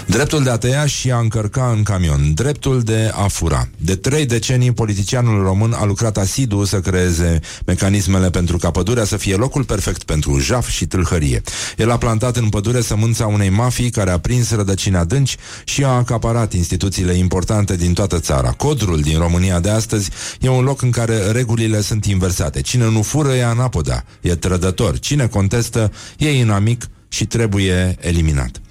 Dreptul 0.05 0.43
de 0.43 0.49
a 0.49 0.57
tăia 0.57 0.85
și 0.85 1.11
a 1.11 1.17
încărca 1.17 1.73
în 1.75 1.83
camion. 1.83 2.33
Dreptul 2.33 2.81
de 2.81 3.11
a 3.13 3.27
fura. 3.27 3.67
De 3.77 3.95
trei 3.95 4.25
decenii, 4.25 4.71
politicianul 4.71 5.43
român 5.43 5.73
a 5.73 5.85
lucrat 5.85 6.17
asidu 6.17 6.63
să 6.63 6.79
creeze 6.79 7.39
mecanismele 7.65 8.29
pentru 8.29 8.57
ca 8.57 8.71
pădurea 8.71 9.05
să 9.05 9.17
fie 9.17 9.35
locul 9.35 9.63
perfect 9.63 10.03
pentru 10.03 10.26
jaf 10.35 10.69
și 10.69 10.85
tâlhărie. 10.85 11.41
El 11.77 11.91
a 11.91 11.97
plantat 11.97 12.37
în 12.37 12.49
pădure 12.49 12.81
sămânța 12.81 13.27
unei 13.27 13.49
mafii 13.49 13.89
care 13.89 14.11
a 14.11 14.19
prins 14.19 14.51
rădăcini 14.51 14.95
adânci 14.95 15.37
și 15.63 15.83
a 15.83 15.87
acaparat 15.89 16.53
instituțiile 16.53 17.13
importante 17.13 17.75
din 17.75 17.93
toată 17.93 18.19
țara. 18.19 18.51
Codrul 18.51 19.01
din 19.01 19.17
România 19.17 19.59
de 19.59 19.69
astăzi 19.69 20.09
e 20.39 20.49
un 20.49 20.63
loc 20.63 20.81
în 20.81 20.91
care 20.91 21.31
regulile 21.31 21.81
sunt 21.81 22.05
inversate. 22.05 22.61
Cine 22.61 22.89
nu 22.89 23.01
fură 23.01 23.33
e 23.33 23.45
anapoda, 23.45 24.03
e 24.21 24.35
trădător. 24.35 24.99
Cine 24.99 25.27
contestă 25.27 25.91
e 26.17 26.31
inamic 26.31 26.89
și 27.07 27.25
trebuie 27.25 27.97
eliminat. 27.99 28.61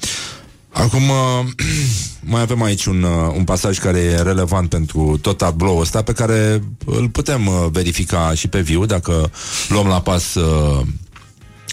Acum, 0.77 1.03
uh, 1.09 1.47
mai 2.33 2.41
avem 2.41 2.63
aici 2.63 2.85
un, 2.85 3.03
uh, 3.03 3.35
un 3.37 3.45
pasaj 3.45 3.79
care 3.79 3.99
e 3.99 4.23
relevant 4.23 4.69
pentru 4.69 5.19
tot 5.21 5.37
tabloul 5.37 5.81
ăsta, 5.81 6.03
pe 6.03 6.13
care 6.13 6.63
îl 6.87 7.09
putem 7.09 7.47
uh, 7.47 7.67
verifica 7.71 8.35
și 8.35 8.49
pe 8.49 8.61
viu, 8.61 8.87
dacă 8.87 9.31
luăm 9.69 9.87
la 9.87 10.01
pas 10.01 10.35
uh, 10.35 10.87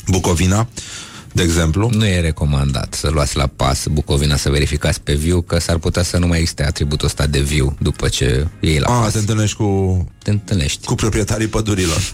Bucovina, 0.07 0.67
de 1.31 1.43
exemplu. 1.43 1.89
Nu 1.93 2.05
e 2.05 2.19
recomandat 2.19 2.93
să 2.93 3.09
luați 3.09 3.37
la 3.37 3.47
pas 3.47 3.87
Bucovina 3.91 4.35
să 4.35 4.49
verificați 4.49 5.01
pe 5.01 5.13
viu, 5.13 5.41
că 5.41 5.59
s-ar 5.59 5.77
putea 5.77 6.03
să 6.03 6.17
nu 6.17 6.27
mai 6.27 6.39
existe 6.39 6.63
atributul 6.65 7.07
ăsta 7.07 7.27
de 7.27 7.39
viu 7.39 7.75
după 7.79 8.07
ce 8.07 8.47
iei 8.59 8.79
la 8.79 8.87
A, 8.87 9.01
pas. 9.01 9.11
te 9.11 9.17
întâlnești 9.19 9.55
cu, 9.55 10.07
Te 10.23 10.29
întâlnești. 10.29 10.85
cu 10.85 10.95
proprietarii 10.95 11.47
pădurilor. 11.47 12.13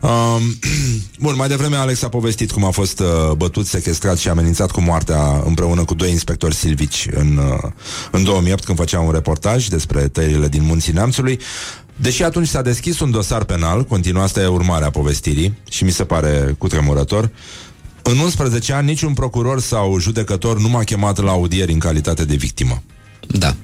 Um, 0.00 0.58
bun, 1.24 1.34
mai 1.36 1.48
devreme 1.48 1.76
Alex 1.76 2.02
a 2.02 2.08
povestit 2.08 2.50
cum 2.50 2.64
a 2.64 2.70
fost 2.70 3.00
uh, 3.00 3.32
bătut, 3.36 3.66
sequestrat 3.66 4.18
și 4.18 4.28
amenințat 4.28 4.70
cu 4.70 4.80
moartea 4.80 5.42
împreună 5.44 5.84
cu 5.84 5.94
doi 5.94 6.10
inspectori 6.10 6.54
silvici 6.54 7.08
în, 7.10 7.36
uh, 7.36 7.70
în 8.10 8.24
2008 8.24 8.64
când 8.64 8.78
făcea 8.78 9.00
un 9.00 9.12
reportaj 9.12 9.66
despre 9.66 10.08
tăierile 10.08 10.48
din 10.48 10.62
Munții 10.62 10.92
Neamțului. 10.92 11.40
Deși 12.00 12.22
atunci 12.22 12.46
s-a 12.46 12.62
deschis 12.62 13.00
un 13.00 13.10
dosar 13.10 13.44
penal, 13.44 13.84
continua 13.84 14.22
asta 14.22 14.40
e 14.40 14.46
urmarea 14.46 14.90
povestirii 14.90 15.58
și 15.70 15.84
mi 15.84 15.90
se 15.90 16.04
pare 16.04 16.54
cutremurător, 16.58 17.30
în 18.02 18.18
11 18.18 18.72
ani 18.72 18.86
niciun 18.86 19.14
procuror 19.14 19.60
sau 19.60 19.98
judecător 19.98 20.60
nu 20.60 20.68
m-a 20.68 20.84
chemat 20.84 21.18
la 21.18 21.30
audieri 21.30 21.72
în 21.72 21.78
calitate 21.78 22.24
de 22.24 22.34
victimă. 22.36 22.82
Da. 23.26 23.54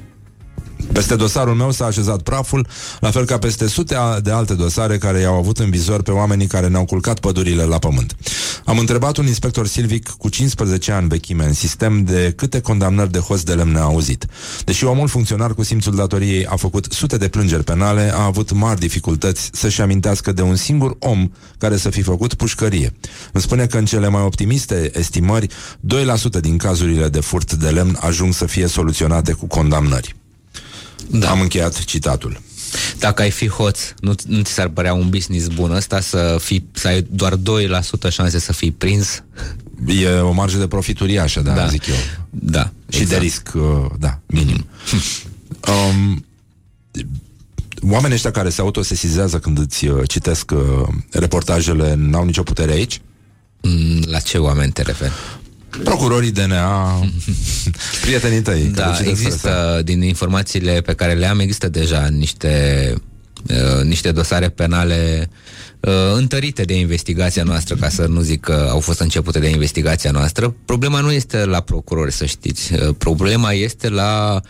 Peste 0.93 1.17
dosarul 1.17 1.55
meu 1.55 1.71
s-a 1.71 1.85
așezat 1.85 2.23
praful, 2.23 2.67
la 3.01 3.11
fel 3.11 3.25
ca 3.25 3.39
peste 3.39 3.67
sute 3.67 3.95
a- 3.95 4.21
de 4.21 4.31
alte 4.31 4.55
dosare 4.55 4.99
care 4.99 5.19
i-au 5.21 5.35
avut 5.35 5.59
în 5.59 5.71
vizor 5.71 6.03
pe 6.03 6.11
oamenii 6.11 6.47
care 6.47 6.69
ne-au 6.69 6.85
culcat 6.85 7.19
pădurile 7.21 7.63
la 7.63 7.79
pământ. 7.79 8.17
Am 8.65 8.79
întrebat 8.79 9.17
un 9.17 9.27
inspector 9.27 9.67
silvic 9.67 10.09
cu 10.09 10.29
15 10.29 10.93
ani 10.93 11.09
vechime 11.09 11.45
în 11.45 11.53
sistem 11.53 12.05
de 12.05 12.33
câte 12.37 12.61
condamnări 12.61 13.11
de 13.13 13.19
hoți 13.19 13.45
de 13.45 13.53
lemn 13.55 13.77
a 13.77 13.81
auzit. 13.81 14.27
Deși 14.65 14.85
omul 14.85 15.09
funcționar 15.09 15.55
cu 15.55 15.63
simțul 15.63 15.95
datoriei 15.95 16.47
a 16.47 16.57
făcut 16.57 16.87
sute 16.91 17.17
de 17.17 17.29
plângeri 17.29 17.65
penale, 17.65 18.13
a 18.15 18.25
avut 18.25 18.53
mari 18.53 18.81
dificultăți 18.81 19.51
să-și 19.53 19.81
amintească 19.81 20.33
de 20.33 20.43
un 20.43 20.57
singur 20.57 20.97
om 20.99 21.31
care 21.59 21.77
să 21.77 21.91
fi 21.91 22.03
făcut 22.03 22.35
pușcărie. 22.35 22.93
Îmi 23.33 23.43
spune 23.43 23.67
că 23.67 23.79
în 23.79 23.85
cele 23.85 24.09
mai 24.09 24.23
optimiste 24.23 24.91
estimări, 24.95 25.47
2% 25.81 26.41
din 26.41 26.57
cazurile 26.57 27.09
de 27.09 27.21
furt 27.21 27.53
de 27.53 27.69
lemn 27.69 27.97
ajung 28.01 28.33
să 28.35 28.47
fie 28.47 28.67
soluționate 28.67 29.33
cu 29.33 29.47
condamnări. 29.47 30.15
Da. 31.11 31.31
Am 31.31 31.41
încheiat 31.41 31.85
citatul. 31.85 32.41
Dacă 32.99 33.23
ai 33.23 33.31
fi 33.31 33.49
hoț, 33.49 33.81
nu, 34.01 34.15
nu 34.27 34.43
ți 34.43 34.53
s-ar 34.53 34.69
părea 34.69 34.95
un 34.95 35.09
business 35.09 35.47
bun 35.47 35.71
ăsta 35.73 36.01
să, 36.01 36.37
fii, 36.41 36.67
să 36.73 36.89
ai 36.89 37.07
doar 37.11 37.35
2% 37.37 38.11
șanse 38.11 38.39
să 38.39 38.53
fii 38.53 38.71
prins? 38.71 39.23
E 39.87 40.09
o 40.09 40.33
marjă 40.33 40.59
de 40.59 40.67
profit 40.67 41.01
uriașă, 41.01 41.41
da, 41.41 41.55
Da. 41.55 41.67
zic 41.67 41.87
eu. 41.87 41.95
Da. 42.31 42.73
Și 42.89 43.05
de 43.05 43.17
risc, 43.17 43.49
uh, 43.55 43.87
da, 43.99 44.21
minim. 44.27 44.67
um, 45.73 46.25
oamenii 47.91 48.15
ăștia 48.15 48.31
care 48.31 48.49
se 48.51 48.61
autosesizează 48.61 49.39
când 49.39 49.59
îți 49.59 49.87
uh, 49.87 50.09
citesc 50.09 50.51
uh, 50.51 50.89
reportajele 51.11 51.95
n-au 51.97 52.25
nicio 52.25 52.43
putere 52.43 52.73
aici? 52.73 53.01
Mm, 53.61 54.03
La 54.07 54.19
ce 54.19 54.39
oameni 54.39 54.73
te 54.73 54.83
referi? 54.83 55.13
Procurorii 55.83 56.31
DNA, 56.31 57.01
prietenii 58.03 58.41
tăi. 58.41 58.61
care 58.75 58.91
Da, 58.91 58.95
citesc 58.97 59.03
presă. 59.05 59.27
există, 59.27 59.81
din 59.85 60.03
informațiile 60.03 60.81
pe 60.81 60.95
care 60.95 61.13
le 61.13 61.27
am, 61.27 61.39
există 61.39 61.69
deja 61.69 62.07
niște, 62.09 62.95
uh, 63.49 63.85
niște 63.85 64.13
dosare 64.13 64.49
penale 64.49 65.31
uh, 65.81 65.93
întărite 66.15 66.63
de 66.63 66.79
investigația 66.79 67.43
noastră, 67.43 67.75
ca 67.75 67.89
să 67.89 68.07
nu 68.07 68.21
zic 68.21 68.41
că 68.41 68.69
au 68.71 68.81
fost 68.81 69.01
începute 69.01 69.39
de 69.39 69.49
investigația 69.49 70.11
noastră. 70.11 70.55
Problema 70.65 71.01
nu 71.01 71.13
este 71.13 71.45
la 71.45 71.61
procurori, 71.61 72.13
să 72.13 72.25
știți. 72.25 72.73
Uh, 72.73 72.95
problema 72.99 73.53
este 73.53 73.89
la 73.89 74.41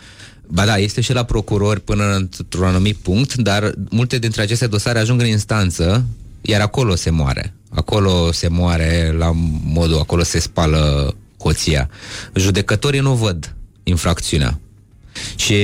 Ba 0.47 0.65
da, 0.65 0.77
este 0.77 1.01
și 1.01 1.13
la 1.13 1.23
procurori 1.23 1.81
până 1.81 2.15
într-un 2.15 2.67
anumit 2.67 2.95
punct, 2.95 3.35
dar 3.35 3.73
multe 3.89 4.17
dintre 4.17 4.41
aceste 4.41 4.67
dosare 4.67 4.99
ajung 4.99 5.21
în 5.21 5.27
instanță, 5.27 6.05
iar 6.41 6.61
acolo 6.61 6.95
se 6.95 7.09
moare. 7.09 7.53
Acolo 7.75 8.31
se 8.31 8.47
moare 8.47 9.15
la 9.17 9.31
modul, 9.63 9.99
acolo 9.99 10.23
se 10.23 10.39
spală 10.39 11.15
hoția. 11.39 11.89
Judecătorii 12.35 12.99
nu 12.99 13.13
văd 13.13 13.55
infracțiunea 13.83 14.59
și 15.35 15.55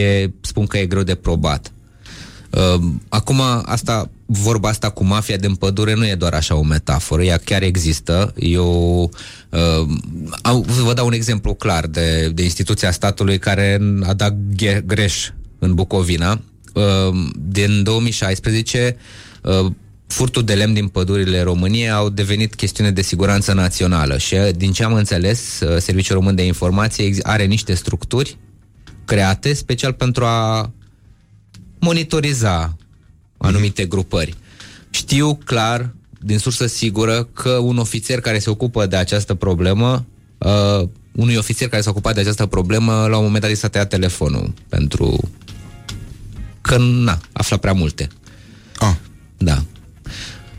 spun 0.42 0.66
că 0.66 0.78
e 0.78 0.86
greu 0.86 1.04
de 1.04 1.16
probat. 1.16 1.72
Uh, 2.50 2.82
acum, 3.10 3.42
asta, 3.66 4.10
vorba 4.26 4.70
asta 4.70 4.90
cu 4.90 5.04
mafia 5.04 5.38
din 5.38 5.56
pădure 5.56 5.94
nu 5.94 6.08
e 6.08 6.16
doar 6.16 6.34
așa 6.34 6.56
o 6.56 6.64
metaforă, 6.64 7.24
ea 7.24 7.38
chiar 7.38 7.62
există. 7.62 8.34
Eu 8.36 9.02
uh, 9.50 9.88
am, 10.42 10.62
vă 10.62 10.94
dau 10.94 11.06
un 11.06 11.14
exemplu 11.14 11.54
clar 11.54 11.88
de, 11.88 12.30
de 12.30 12.44
instituția 12.44 12.92
statului 12.92 13.40
care 13.40 13.80
a 14.04 14.14
dat 14.14 14.36
ghe- 14.56 14.84
greș 14.86 15.30
în 15.60 15.74
Bucovina. 15.74 16.42
Uh, 16.74 17.30
din 17.36 17.84
2016, 17.84 18.98
uh, 19.42 19.72
furtul 20.12 20.44
de 20.44 20.54
lemn 20.54 20.74
din 20.74 20.88
pădurile 20.88 21.42
României 21.42 21.90
au 21.90 22.10
devenit 22.10 22.56
chestiune 22.56 22.92
de 22.92 23.02
siguranță 23.02 23.54
națională 23.54 24.18
și, 24.18 24.34
uh, 24.34 24.50
din 24.56 24.72
ce 24.72 24.84
am 24.84 24.94
înțeles, 24.94 25.60
uh, 25.60 25.78
Serviciul 25.78 26.16
Român 26.16 26.36
de 26.36 26.46
Informație 26.46 27.06
ex- 27.06 27.20
are 27.24 27.46
niște 27.46 27.74
structuri 27.74 28.38
create 29.06 29.54
special 29.54 29.94
pentru 29.94 30.26
a 30.26 30.72
monitoriza 31.80 32.76
anumite 33.38 33.86
grupări. 33.86 34.36
Știu 34.90 35.36
clar 35.36 35.96
din 36.20 36.38
sursă 36.38 36.68
sigură 36.68 37.24
că 37.24 37.50
un 37.50 37.78
ofițer 37.78 38.22
care 38.22 38.40
se 38.40 38.50
ocupă 38.50 38.86
de 38.86 38.96
această 38.96 39.34
problemă, 39.34 40.06
uh, 40.38 40.88
unui 41.12 41.36
ofițer 41.36 41.70
care 41.70 41.82
s-a 41.82 41.90
ocupat 41.90 42.14
de 42.14 42.20
această 42.20 42.46
problemă, 42.46 42.92
la 42.92 43.18
un 43.18 43.24
moment 43.24 43.42
dat 43.42 43.52
i 43.52 43.56
s-a 43.56 43.68
tăiat 43.68 43.90
telefonul 43.90 44.54
pentru 44.70 45.30
că, 46.62 46.78
na, 46.78 47.20
afla 47.32 47.58
prea 47.58 47.74
multe. 47.74 48.08
Ah. 48.78 48.96
Da. 49.38 49.64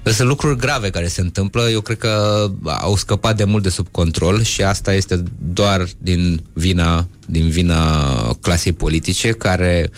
Sunt 0.04 0.28
lucruri 0.28 0.58
grave 0.58 0.90
care 0.90 1.06
se 1.06 1.20
întâmplă, 1.20 1.68
eu 1.70 1.80
cred 1.80 1.98
că 1.98 2.46
au 2.64 2.96
scăpat 2.96 3.36
de 3.36 3.44
mult 3.44 3.62
de 3.62 3.68
sub 3.68 3.88
control 3.90 4.42
și 4.42 4.62
asta 4.62 4.94
este 4.94 5.22
doar 5.52 5.86
din 5.98 6.42
vina, 6.52 7.06
din 7.26 7.48
vina 7.48 8.36
clasei 8.40 8.72
politice 8.72 9.30
care 9.30 9.90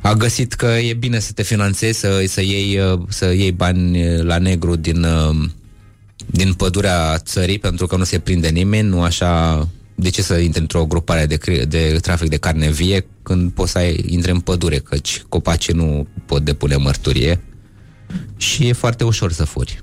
a 0.00 0.14
găsit 0.14 0.52
că 0.52 0.66
e 0.66 0.94
bine 0.94 1.18
să 1.18 1.32
te 1.32 1.42
finanțezi, 1.42 1.98
să, 1.98 2.24
să, 2.26 2.42
iei, 2.42 2.80
să 3.08 3.32
iei 3.32 3.52
bani 3.52 4.16
la 4.22 4.38
negru 4.38 4.76
din, 4.76 5.06
din 6.26 6.52
pădurea 6.52 7.18
țării 7.18 7.58
pentru 7.58 7.86
că 7.86 7.96
nu 7.96 8.04
se 8.04 8.18
prinde 8.18 8.48
nimeni, 8.48 8.88
nu 8.88 9.02
așa 9.02 9.68
de 9.94 10.08
ce 10.08 10.22
să 10.22 10.34
intri 10.34 10.60
într-o 10.60 10.86
grupare 10.86 11.26
de, 11.26 11.36
cri- 11.36 11.68
de 11.68 11.98
trafic 12.02 12.28
de 12.28 12.36
carne 12.36 12.70
vie 12.70 13.06
când 13.22 13.50
poți 13.50 13.70
să 13.70 13.78
ai, 13.78 14.04
intri 14.06 14.30
în 14.30 14.40
pădure, 14.40 14.78
căci 14.78 15.22
copacii 15.28 15.74
nu 15.74 16.06
pot 16.26 16.44
depune 16.44 16.76
mărturie 16.76 17.40
și 18.36 18.66
e 18.68 18.72
foarte 18.72 19.04
ușor 19.04 19.32
să 19.32 19.44
furi. 19.44 19.82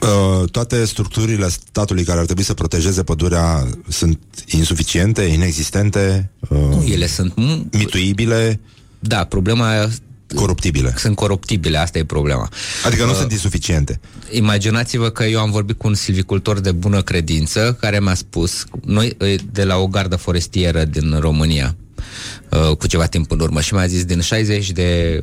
Uh, 0.00 0.50
toate 0.50 0.84
structurile 0.84 1.48
statului 1.48 2.04
care 2.04 2.18
ar 2.18 2.24
trebui 2.24 2.42
să 2.44 2.54
protejeze 2.54 3.02
pădurea 3.02 3.66
sunt 3.88 4.18
insuficiente, 4.46 5.22
inexistente, 5.22 6.30
uh, 6.48 6.58
Nu, 6.58 6.84
ele 6.86 7.06
sunt... 7.06 7.32
m- 7.32 7.70
mituibile, 7.72 8.60
Da, 8.98 9.24
problema 9.24 9.88
coruptibile. 10.34 10.94
sunt 10.96 11.16
coruptibile, 11.16 11.78
asta 11.78 11.98
e 11.98 12.04
problema. 12.04 12.48
Adică 12.84 13.04
nu 13.04 13.10
Uh, 13.10 13.16
sunt 13.16 13.32
insuficiente. 13.32 14.00
Imaginați-vă 14.30 15.08
că 15.10 15.24
eu 15.24 15.40
am 15.40 15.50
vorbit 15.50 15.78
cu 15.78 15.86
un 15.86 15.94
silvicultor 15.94 16.60
de 16.60 16.72
bună 16.72 17.02
credință 17.02 17.76
care 17.80 18.00
mi-a 18.00 18.14
spus, 18.14 18.64
noi 18.84 19.16
de 19.52 19.64
la 19.64 19.76
o 19.76 19.86
gardă 19.86 20.16
forestieră 20.16 20.84
din 20.84 21.16
România, 21.20 21.76
uh, 22.50 22.76
cu 22.76 22.86
ceva 22.86 23.06
timp 23.06 23.30
în 23.30 23.40
urmă, 23.40 23.60
și 23.60 23.74
mi-a 23.74 23.86
zis, 23.86 24.04
din 24.04 24.20
60 24.20 24.70
de 24.70 25.18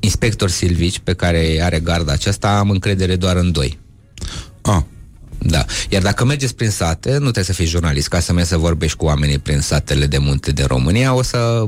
inspectori 0.00 0.52
silvici 0.52 0.98
pe 0.98 1.14
care 1.14 1.60
are 1.62 1.80
garda 1.80 2.12
aceasta, 2.12 2.58
am 2.58 2.70
încredere 2.70 3.16
doar 3.16 3.36
în 3.36 3.52
doi. 3.52 3.78
Ah. 4.60 4.82
Da. 5.42 5.64
Iar 5.88 6.02
dacă 6.02 6.24
mergeți 6.24 6.54
prin 6.54 6.70
sate, 6.70 7.10
nu 7.10 7.18
trebuie 7.18 7.44
să 7.44 7.52
fii 7.52 7.66
jurnalist 7.66 8.08
ca 8.08 8.20
să 8.20 8.32
mergi 8.32 8.48
să 8.48 8.56
vorbești 8.56 8.96
cu 8.96 9.04
oamenii 9.04 9.38
prin 9.38 9.60
satele 9.60 10.06
de 10.06 10.18
munte 10.18 10.50
de 10.52 10.64
România, 10.64 11.14
o 11.14 11.22
să 11.22 11.64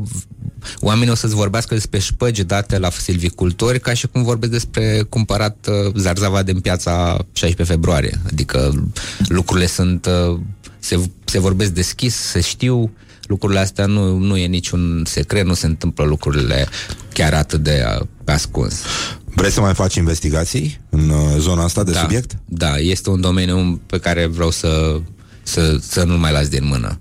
oamenii 0.80 1.12
o 1.12 1.14
să-ți 1.14 1.34
vorbească 1.34 1.74
despre 1.74 1.98
șpăgi 1.98 2.44
date 2.44 2.78
la 2.78 2.90
silvicultori 2.90 3.80
ca 3.80 3.94
și 3.94 4.06
cum 4.06 4.22
vorbesc 4.22 4.52
despre 4.52 5.02
cumpărat 5.08 5.66
uh, 5.68 5.94
zarzava 5.96 6.42
din 6.42 6.60
piața 6.60 7.16
16 7.32 7.74
februarie. 7.74 8.20
Adică 8.26 8.84
lucrurile 9.28 9.66
sunt 9.66 10.06
uh, 10.06 10.40
se, 10.78 11.00
se 11.24 11.38
vorbesc 11.38 11.70
deschis, 11.70 12.14
se 12.14 12.40
știu 12.40 12.90
lucrurile 13.26 13.58
astea 13.58 13.86
nu, 13.86 14.16
nu 14.18 14.36
e 14.36 14.46
niciun 14.46 15.02
secret, 15.06 15.46
nu 15.46 15.54
se 15.54 15.66
întâmplă 15.66 16.04
lucrurile 16.04 16.68
chiar 17.12 17.34
atât 17.34 17.62
de 17.62 17.84
uh, 18.00 18.06
pe 18.24 18.32
ascuns. 18.32 18.80
Vreți 19.24 19.54
să 19.54 19.60
mai 19.60 19.74
faci 19.74 19.94
investigații 19.94 20.80
în 20.90 21.08
uh, 21.08 21.34
zona 21.38 21.62
asta 21.64 21.84
de 21.84 21.92
da, 21.92 22.00
subiect? 22.00 22.36
Da, 22.44 22.76
este 22.76 23.10
un 23.10 23.20
domeniu 23.20 23.80
pe 23.86 23.98
care 23.98 24.26
vreau 24.26 24.50
să, 24.50 25.00
să, 25.42 25.76
să 25.80 26.04
nu 26.04 26.18
mai 26.18 26.32
las 26.32 26.48
din 26.48 26.66
mână. 26.66 27.00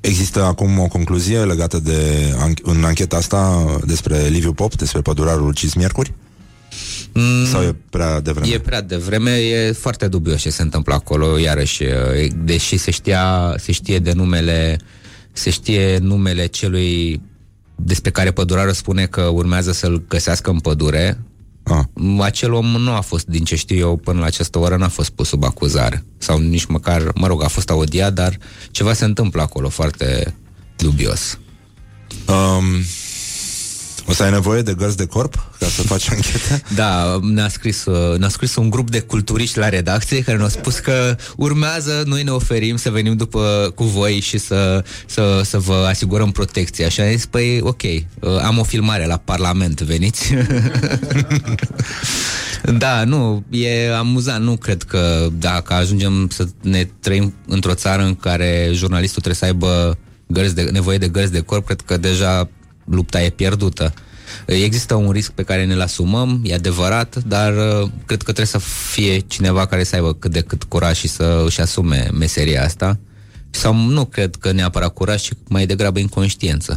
Există 0.00 0.42
acum 0.42 0.78
o 0.78 0.86
concluzie 0.86 1.38
legată 1.44 1.78
de 1.78 2.32
an- 2.38 2.54
în 2.62 2.84
ancheta 2.84 3.16
asta 3.16 3.64
despre 3.86 4.26
Liviu 4.26 4.52
Pop, 4.52 4.74
despre 4.74 5.00
pădurarul 5.00 5.54
Cis 5.54 5.74
Miercuri? 5.74 6.12
Mm, 7.12 7.46
Sau 7.46 7.62
e 7.62 7.76
prea 7.90 8.20
devreme? 8.20 8.52
E 8.52 8.58
prea 8.58 8.82
devreme, 8.82 9.30
e 9.30 9.72
foarte 9.72 10.08
dubios 10.08 10.40
ce 10.40 10.50
se 10.50 10.62
întâmplă 10.62 10.94
acolo, 10.94 11.38
iarăși, 11.38 11.82
e- 11.82 12.30
deși 12.44 12.76
se 12.76 12.90
știa, 12.90 13.54
se 13.58 13.72
știe 13.72 13.98
de 13.98 14.12
numele, 14.12 14.78
se 15.36 15.50
știe 15.50 15.98
numele 15.98 16.46
celui 16.46 17.20
despre 17.76 18.10
care 18.10 18.30
pădurarul 18.30 18.72
spune 18.72 19.06
că 19.06 19.20
urmează 19.22 19.72
să-l 19.72 20.04
găsească 20.08 20.50
în 20.50 20.58
pădure, 20.58 21.18
Ah. 21.68 21.84
acel 22.20 22.52
om 22.52 22.66
nu 22.66 22.90
a 22.92 23.00
fost, 23.00 23.26
din 23.26 23.44
ce 23.44 23.56
știu 23.56 23.76
eu, 23.76 23.96
până 23.96 24.18
la 24.20 24.26
această 24.26 24.58
oră 24.58 24.76
n-a 24.76 24.88
fost 24.88 25.10
pus 25.10 25.28
sub 25.28 25.44
acuzare. 25.44 26.04
Sau 26.18 26.38
nici 26.38 26.64
măcar, 26.64 27.10
mă 27.14 27.26
rog, 27.26 27.42
a 27.42 27.48
fost 27.48 27.70
audiat, 27.70 28.12
dar 28.12 28.38
ceva 28.70 28.92
se 28.92 29.04
întâmplă 29.04 29.42
acolo 29.42 29.68
foarte 29.68 30.34
dubios. 30.76 31.38
Um, 32.28 32.64
o 34.06 34.12
să 34.12 34.22
ai 34.22 34.30
nevoie 34.30 34.62
de 34.62 34.74
gărzi 34.74 34.96
de 34.96 35.06
corp 35.06 35.34
ca 35.58 35.66
să 35.66 35.82
faci 35.82 36.10
anchete? 36.10 36.62
Da, 36.74 37.18
ne-a 37.22 37.48
scris, 37.48 37.84
uh, 37.84 38.18
ne-a 38.18 38.28
scris 38.28 38.56
un 38.56 38.70
grup 38.70 38.90
de 38.90 39.00
culturiști 39.00 39.58
la 39.58 39.68
redacție 39.68 40.22
care 40.22 40.36
ne-au 40.36 40.48
spus 40.48 40.78
că 40.78 41.16
urmează, 41.36 42.02
noi 42.06 42.22
ne 42.22 42.30
oferim 42.30 42.76
să 42.76 42.90
venim 42.90 43.16
după 43.16 43.72
cu 43.74 43.84
voi 43.84 44.20
și 44.20 44.38
să, 44.38 44.84
să, 45.06 45.40
să 45.44 45.58
vă 45.58 45.86
asigurăm 45.88 46.30
protecție. 46.30 46.84
Așa 46.84 47.02
am 47.02 47.10
zis, 47.10 47.26
păi 47.26 47.60
ok, 47.62 47.82
uh, 47.82 48.00
am 48.42 48.58
o 48.58 48.62
filmare 48.62 49.06
la 49.06 49.16
Parlament, 49.16 49.80
veniți? 49.80 50.34
da, 52.78 53.04
nu, 53.04 53.44
e 53.50 53.94
amuzant, 53.94 54.44
nu 54.44 54.56
cred 54.56 54.82
că 54.82 55.28
dacă 55.38 55.74
ajungem 55.74 56.28
să 56.32 56.46
ne 56.60 56.88
trăim 57.00 57.34
într-o 57.46 57.74
țară 57.74 58.02
în 58.02 58.14
care 58.14 58.70
jurnalistul 58.72 59.22
trebuie 59.22 59.34
să 59.34 59.44
aibă 59.44 59.98
gărzi 60.26 60.54
de, 60.54 60.62
nevoie 60.62 60.98
de 60.98 61.08
gărzi 61.08 61.32
de 61.32 61.40
corp, 61.40 61.66
cred 61.66 61.80
că 61.80 61.96
deja 61.96 62.48
lupta 62.90 63.22
e 63.22 63.30
pierdută. 63.30 63.94
Există 64.46 64.94
un 64.94 65.10
risc 65.10 65.30
pe 65.30 65.42
care 65.42 65.64
ne-l 65.64 65.80
asumăm, 65.80 66.40
e 66.44 66.54
adevărat, 66.54 67.16
dar 67.26 67.52
uh, 67.52 67.88
cred 68.06 68.18
că 68.18 68.32
trebuie 68.32 68.46
să 68.46 68.58
fie 68.92 69.18
cineva 69.18 69.66
care 69.66 69.84
să 69.84 69.94
aibă 69.94 70.12
cât 70.12 70.30
de 70.32 70.40
cât 70.40 70.64
curaj 70.64 70.96
și 70.96 71.08
să 71.08 71.42
își 71.46 71.60
asume 71.60 72.08
meseria 72.12 72.64
asta. 72.64 72.98
Sau 73.50 73.74
nu 73.74 74.04
cred 74.04 74.36
că 74.36 74.52
neapărat 74.52 74.92
curaj, 74.94 75.22
ci 75.22 75.30
mai 75.48 75.66
degrabă 75.66 75.98
inconștiență. 75.98 76.74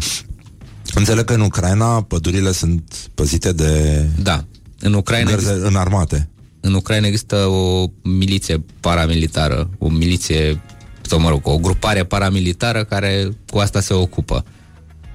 Înțeleg 0.93 1.25
că 1.25 1.33
în 1.33 1.41
Ucraina 1.41 2.01
pădurile 2.01 2.51
sunt 2.51 2.95
păzite 3.15 3.51
de 3.51 4.05
Da. 4.21 4.45
În 4.79 4.93
Ucraina, 4.93 5.29
gărzi 5.29 5.45
există, 5.45 5.67
înarmate. 5.67 6.29
în 6.59 6.73
Ucraina 6.73 7.07
există 7.07 7.35
o 7.35 7.85
miliție 8.01 8.63
paramilitară, 8.79 9.69
o 9.77 9.89
miliție, 9.89 10.61
sau 11.01 11.19
mă 11.19 11.29
rog, 11.29 11.47
o 11.47 11.57
grupare 11.57 12.03
paramilitară 12.03 12.83
care 12.83 13.29
cu 13.51 13.57
asta 13.57 13.79
se 13.79 13.93
ocupă. 13.93 14.45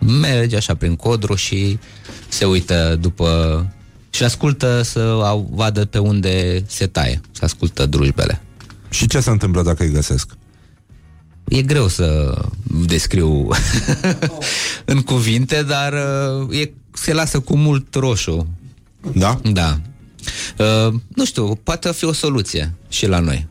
Merge 0.07 0.57
așa 0.57 0.75
prin 0.75 0.97
codru 0.97 1.35
și 1.35 1.79
se 2.29 2.45
uită 2.45 2.99
după 3.01 3.67
și 4.11 4.23
ascultă 4.23 4.83
să 4.83 4.99
au, 5.01 5.51
vadă 5.53 5.85
pe 5.85 5.99
unde 5.99 6.65
se 6.67 6.87
taie, 6.87 7.21
să 7.33 7.45
ascultă 7.45 7.87
drujbele. 7.87 8.43
Și 8.91 9.07
ce 9.07 9.21
se 9.21 9.31
întâmplă 9.31 9.63
dacă 9.63 9.83
îi 9.83 9.91
găsesc? 9.91 10.37
E 11.45 11.63
greu 11.63 11.89
să 11.89 12.39
descriu 12.87 13.49
în 14.95 15.03
cuvinte, 15.03 15.63
dar 15.63 15.93
uh, 15.93 16.61
e, 16.61 16.73
se 16.93 17.13
lasă 17.13 17.41
cu 17.41 17.57
mult 17.57 17.95
roșu. 17.95 18.47
Da? 19.13 19.41
Da. 19.53 19.81
Uh, 20.59 20.95
nu 21.15 21.25
știu, 21.25 21.55
poate 21.55 21.93
fi 21.93 22.05
o 22.05 22.13
soluție 22.13 22.75
și 22.89 23.07
la 23.07 23.19
noi. 23.19 23.47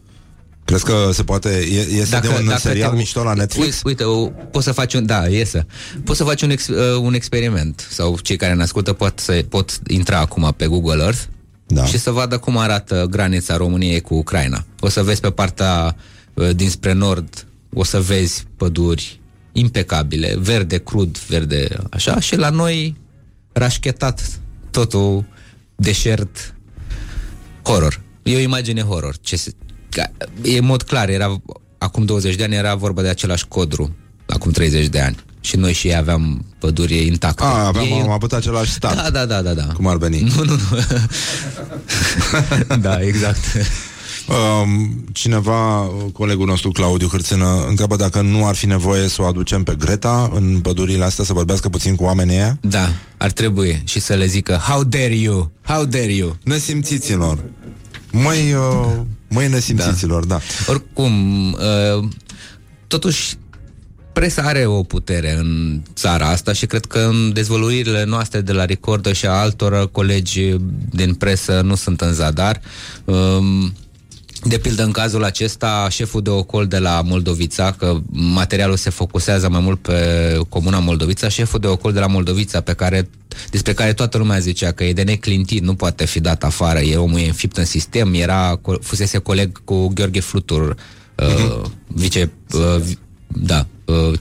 Crezi 0.66 0.84
că 0.84 1.10
se 1.14 1.24
poate... 1.24 1.50
E, 1.50 1.80
este 1.80 2.20
de 2.20 2.28
un 2.28 2.58
serial 2.58 2.90
te- 2.90 2.96
mișto 2.96 3.24
la 3.24 3.34
Netflix? 3.34 3.82
Uite, 3.84 4.04
uite 4.04 4.04
o, 4.04 4.26
poți 4.28 4.66
să 4.66 4.72
faci 4.72 4.94
un... 4.94 5.06
Da, 5.06 5.28
iesă. 5.28 5.66
Poți 6.04 6.18
să 6.18 6.24
faci 6.24 6.42
un, 6.42 6.50
ex, 6.50 6.68
uh, 6.68 6.98
un 7.02 7.14
experiment 7.14 7.88
sau 7.92 8.18
cei 8.20 8.36
care 8.38 8.54
ne 8.54 8.62
ascultă 8.64 8.94
pot, 8.94 9.20
să, 9.20 9.46
pot 9.50 9.80
intra 9.88 10.20
acum 10.20 10.54
pe 10.58 10.66
Google 10.68 11.04
Earth 11.04 11.22
Da. 11.68 11.86
și 11.86 11.98
să 12.00 12.12
vadă 12.12 12.38
cum 12.38 12.58
arată 12.58 13.08
granița 13.10 13.58
României 13.58 14.02
cu 14.02 14.16
Ucraina. 14.16 14.66
O 14.80 14.90
să 14.90 15.04
vezi 15.04 15.20
pe 15.22 15.30
partea 15.32 15.96
uh, 16.34 16.50
dinspre 16.56 16.92
nord, 16.94 17.46
o 17.74 17.84
să 17.84 18.00
vezi 18.02 18.44
păduri 18.58 19.20
impecabile, 19.52 20.36
verde 20.40 20.78
crud, 20.78 21.18
verde 21.18 21.68
așa, 21.92 22.20
și 22.20 22.36
la 22.36 22.50
noi 22.50 22.96
rașchetat 23.52 24.40
totul 24.72 25.26
deșert 25.76 26.56
horror. 27.64 28.02
E 28.24 28.36
o 28.36 28.40
imagine 28.40 28.82
horror. 28.82 29.16
Ce 29.22 29.36
se, 29.36 29.52
ca, 29.52 29.56
e 30.42 30.58
în 30.58 30.66
mod 30.66 30.84
clar, 30.84 31.10
era 31.10 31.42
acum 31.78 32.06
20 32.06 32.36
de 32.36 32.44
ani 32.44 32.56
era 32.56 32.76
vorba 32.76 33.02
de 33.02 33.08
același 33.08 33.48
codru, 33.48 33.96
acum 34.26 34.52
30 34.52 34.88
de 34.88 35.00
ani. 35.00 35.16
Și 35.42 35.56
noi 35.56 35.74
și 35.74 35.88
ei 35.88 35.96
aveam 35.96 36.46
păduri 36.60 37.06
intacte. 37.06 37.44
A, 37.44 37.48
aveam, 37.48 37.86
ei, 37.86 38.02
am 38.02 38.10
avut 38.10 38.34
același 38.34 38.72
stat. 38.72 38.96
Da, 38.96 39.10
da, 39.10 39.26
da, 39.26 39.42
da, 39.42 39.54
da. 39.54 39.64
Cum 39.64 39.88
ar 39.88 39.98
veni? 39.98 40.20
Nu, 40.36 40.44
nu, 40.44 40.52
nu. 40.52 40.78
da, 42.88 43.02
exact. 43.02 43.40
Um, 44.28 45.06
cineva, 45.12 45.90
colegul 46.14 46.46
nostru 46.46 46.72
Claudiu 46.72 47.08
Hârțână, 47.08 47.66
întreabă 47.68 47.96
dacă 47.96 48.22
nu 48.22 48.48
ar 48.48 48.56
fi 48.56 48.66
nevoie 48.66 49.08
să 49.08 49.22
o 49.22 49.26
aducem 49.26 49.64
pe 49.64 49.76
Greta 49.76 50.32
în 50.34 50.60
pădurile 50.60 51.04
astea, 51.04 51.24
să 51.24 51.34
vorbească 51.34 51.70
puțin 51.70 51.96
cu 51.96 52.04
oamenii 52.04 52.36
ăia? 52.36 52.58
Da, 52.62 52.90
ar 53.18 53.32
trebui 53.32 53.82
și 53.86 54.00
să 54.00 54.14
le 54.14 54.26
zică 54.26 54.54
How 54.54 54.84
dare 54.84 55.16
you? 55.16 55.52
How 55.62 55.86
dare 55.86 56.14
you? 56.14 56.38
Nesimțiților. 56.44 57.44
Măi, 58.12 58.54
uh, 58.54 58.86
măi 59.34 59.48
nesimțiților, 59.48 60.26
da. 60.26 60.36
da. 60.36 60.72
Oricum, 60.72 61.52
uh, 61.54 62.08
totuși 62.88 63.38
presa 64.14 64.42
are 64.42 64.66
o 64.66 64.84
putere 64.84 65.38
în 65.38 65.82
țara 65.94 66.28
asta 66.28 66.54
și 66.54 66.66
cred 66.66 66.86
că 66.86 67.00
în 67.00 67.34
dezvăluirile 67.34 68.04
noastre 68.04 68.42
de 68.42 68.52
la 68.52 68.66
Recordă 68.66 69.14
și 69.14 69.26
a 69.26 69.32
altor 69.32 69.92
colegi 69.92 70.56
din 70.90 71.14
presă 71.14 71.62
nu 71.62 71.76
sunt 71.76 72.02
în 72.02 72.14
zadar. 72.14 72.62
Um, 73.06 73.74
de 74.44 74.58
pildă, 74.58 74.84
în 74.84 74.92
cazul 74.92 75.24
acesta, 75.24 75.88
șeful 75.90 76.22
de 76.22 76.30
ocol 76.30 76.68
de 76.68 76.78
la 76.78 77.02
Moldovița, 77.02 77.72
că 77.72 77.98
materialul 78.12 78.76
se 78.76 78.90
focusează 78.90 79.50
mai 79.50 79.60
mult 79.60 79.80
pe 79.82 80.38
comuna 80.50 80.80
Moldovița, 80.80 81.28
șeful 81.28 81.60
de 81.60 81.68
ocol 81.68 81.94
de 81.94 82.00
la 82.00 82.08
Moldovița, 82.08 82.62
pe 82.62 82.74
care, 82.74 83.10
despre 83.50 83.74
care 83.74 83.94
toată 83.94 84.18
lumea 84.18 84.40
zicea 84.40 84.72
că 84.72 84.84
e 84.84 84.94
de 84.94 85.04
neclintit, 85.04 85.62
nu 85.64 85.76
poate 85.76 86.06
fi 86.06 86.20
dat 86.20 86.44
afară, 86.44 86.80
e 86.80 86.96
omul 86.96 87.20
e 87.20 87.26
înfipt 87.28 87.58
în 87.58 87.66
sistem, 87.66 88.14
era, 88.14 88.60
fusese 88.82 89.18
coleg 89.18 89.64
cu 89.64 89.88
Gheorghe 89.88 90.20
Flutur, 90.20 90.76
uh, 91.16 91.62
vice, 91.88 92.32
uh, 92.54 92.82
vi- 92.82 92.98
da, 93.28 93.68
uh, 93.86 94.14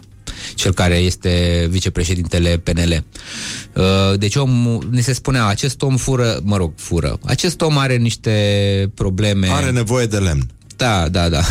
cel 0.55 0.72
care 0.74 0.97
este 0.97 1.66
vicepreședintele 1.70 2.59
PNL. 2.59 3.05
Uh, 3.74 4.18
Deci 4.18 4.36
om, 4.36 4.80
ni 4.90 5.02
se 5.02 5.12
spunea, 5.12 5.47
acest 5.47 5.82
om 5.82 5.97
fură, 5.97 6.40
mă 6.43 6.56
rog, 6.56 6.72
fură. 6.76 7.18
Acest 7.24 7.60
om 7.60 7.78
are 7.78 7.97
niște 7.97 8.90
probleme. 8.94 9.48
Are 9.51 9.70
nevoie 9.70 10.06
de 10.06 10.16
lemn. 10.16 10.51
Da, 10.82 11.09
da, 11.09 11.28
da. 11.28 11.42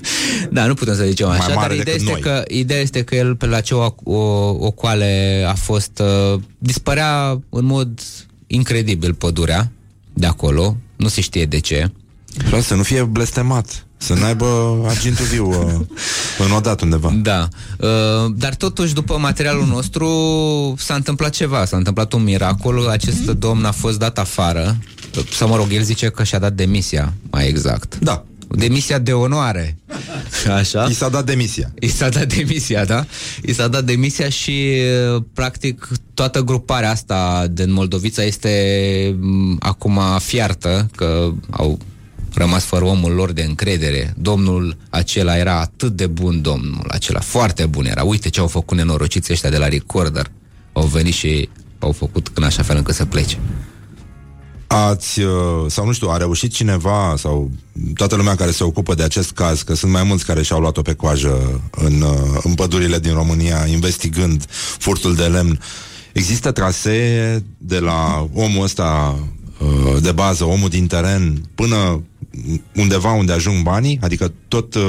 da, 0.56 0.66
nu 0.66 0.74
putem 0.74 0.94
să 0.94 1.04
zicem 1.04 1.26
Mai 1.26 1.36
așa, 1.36 1.46
dar 1.46 1.56
mare 1.56 1.74
ideea 1.74 1.96
decât 1.96 2.08
este, 2.08 2.12
noi. 2.12 2.20
că, 2.20 2.42
ideea 2.48 2.80
este 2.80 3.02
că 3.02 3.14
el 3.14 3.36
pe 3.36 3.46
la 3.46 3.60
ce 3.60 3.74
o, 3.74 3.94
o, 4.04 4.18
o 4.58 4.70
coale 4.70 5.44
a 5.48 5.54
fost... 5.54 6.02
Uh, 6.32 6.40
dispărea 6.58 7.40
în 7.48 7.64
mod 7.64 8.00
incredibil 8.46 9.14
pădurea 9.14 9.70
de 10.12 10.26
acolo, 10.26 10.76
nu 10.96 11.08
se 11.08 11.20
știe 11.20 11.44
de 11.44 11.58
ce. 11.58 11.90
Vreau 12.46 12.60
să 12.60 12.74
nu 12.74 12.82
fie 12.82 13.02
blestemat. 13.02 13.86
Să 13.96 14.14
n-aibă 14.14 14.78
argintul 14.86 15.24
viu 15.24 15.48
uh, 15.48 15.86
înodat 16.38 16.80
undeva. 16.80 17.14
Da. 17.22 17.48
Uh, 17.78 18.32
dar 18.36 18.54
totuși, 18.54 18.94
după 18.94 19.18
materialul 19.18 19.66
nostru, 19.66 20.08
s-a 20.78 20.94
întâmplat 20.94 21.30
ceva. 21.30 21.64
S-a 21.64 21.76
întâmplat 21.76 22.12
un 22.12 22.22
miracol. 22.22 22.88
Acest 22.88 23.30
domn 23.30 23.64
a 23.64 23.70
fost 23.70 23.98
dat 23.98 24.18
afară. 24.18 24.76
Sau, 25.32 25.48
mă 25.48 25.56
rog, 25.56 25.72
el 25.72 25.82
zice 25.82 26.08
că 26.08 26.24
și-a 26.24 26.38
dat 26.38 26.52
demisia, 26.52 27.12
mai 27.30 27.48
exact. 27.48 27.98
Da. 27.98 28.24
Demisia 28.54 28.98
de 28.98 29.12
onoare. 29.12 29.76
Așa. 30.58 30.84
I 30.90 30.92
s-a 30.92 31.08
dat 31.08 31.24
demisia. 31.26 31.72
I 31.80 31.88
s-a 31.88 32.08
dat 32.08 32.34
demisia, 32.34 32.84
da? 32.84 33.06
I 33.42 33.52
s-a 33.52 33.68
dat 33.68 33.84
demisia 33.84 34.28
și, 34.28 34.72
uh, 35.14 35.22
practic, 35.34 35.88
toată 36.14 36.40
gruparea 36.40 36.90
asta 36.90 37.46
din 37.50 37.72
Moldovița 37.72 38.22
este 38.22 39.16
m, 39.20 39.56
acum 39.60 40.00
fiartă, 40.18 40.88
că 40.96 41.32
au 41.50 41.78
rămas 42.34 42.64
fără 42.64 42.84
omul 42.84 43.12
lor 43.12 43.32
de 43.32 43.42
încredere. 43.42 44.14
Domnul 44.18 44.76
acela 44.90 45.36
era 45.36 45.60
atât 45.60 45.96
de 45.96 46.06
bun, 46.06 46.42
domnul 46.42 46.84
acela, 46.88 47.20
foarte 47.20 47.66
bun 47.66 47.86
era. 47.86 48.02
Uite 48.02 48.28
ce 48.28 48.40
au 48.40 48.46
făcut 48.46 48.76
nenorociții 48.76 49.32
ăștia 49.32 49.50
de 49.50 49.56
la 49.56 49.68
Recorder. 49.68 50.30
Au 50.72 50.86
venit 50.86 51.14
și 51.14 51.48
au 51.78 51.92
făcut 51.92 52.30
în 52.34 52.42
așa 52.42 52.62
fel 52.62 52.76
încât 52.76 52.94
să 52.94 53.04
plece. 53.04 53.38
Ați, 54.72 55.20
uh, 55.20 55.32
sau 55.66 55.86
nu 55.86 55.92
știu, 55.92 56.08
a 56.08 56.16
reușit 56.16 56.52
cineva 56.52 57.14
sau 57.16 57.50
toată 57.94 58.16
lumea 58.16 58.34
care 58.34 58.50
se 58.50 58.64
ocupă 58.64 58.94
de 58.94 59.02
acest 59.02 59.30
caz, 59.30 59.62
că 59.62 59.74
sunt 59.74 59.92
mai 59.92 60.02
mulți 60.02 60.24
care 60.24 60.42
și-au 60.42 60.60
luat-o 60.60 60.82
pe 60.82 60.94
coajă 60.94 61.60
în, 61.70 62.00
uh, 62.00 62.40
în 62.42 62.54
pădurile 62.54 62.98
din 62.98 63.14
România, 63.14 63.66
investigând 63.66 64.44
furtul 64.78 65.14
de 65.14 65.24
lemn. 65.24 65.60
Există 66.12 66.50
trasee 66.50 67.44
de 67.58 67.78
la 67.78 68.28
omul 68.34 68.62
ăsta 68.62 69.18
uh, 69.58 70.02
de 70.02 70.12
bază, 70.12 70.44
omul 70.44 70.68
din 70.68 70.86
teren, 70.86 71.42
până 71.54 72.02
undeva 72.74 73.12
unde 73.12 73.32
ajung 73.32 73.62
banii, 73.62 73.98
adică 74.02 74.32
tot 74.48 74.74
uh, 74.74 74.82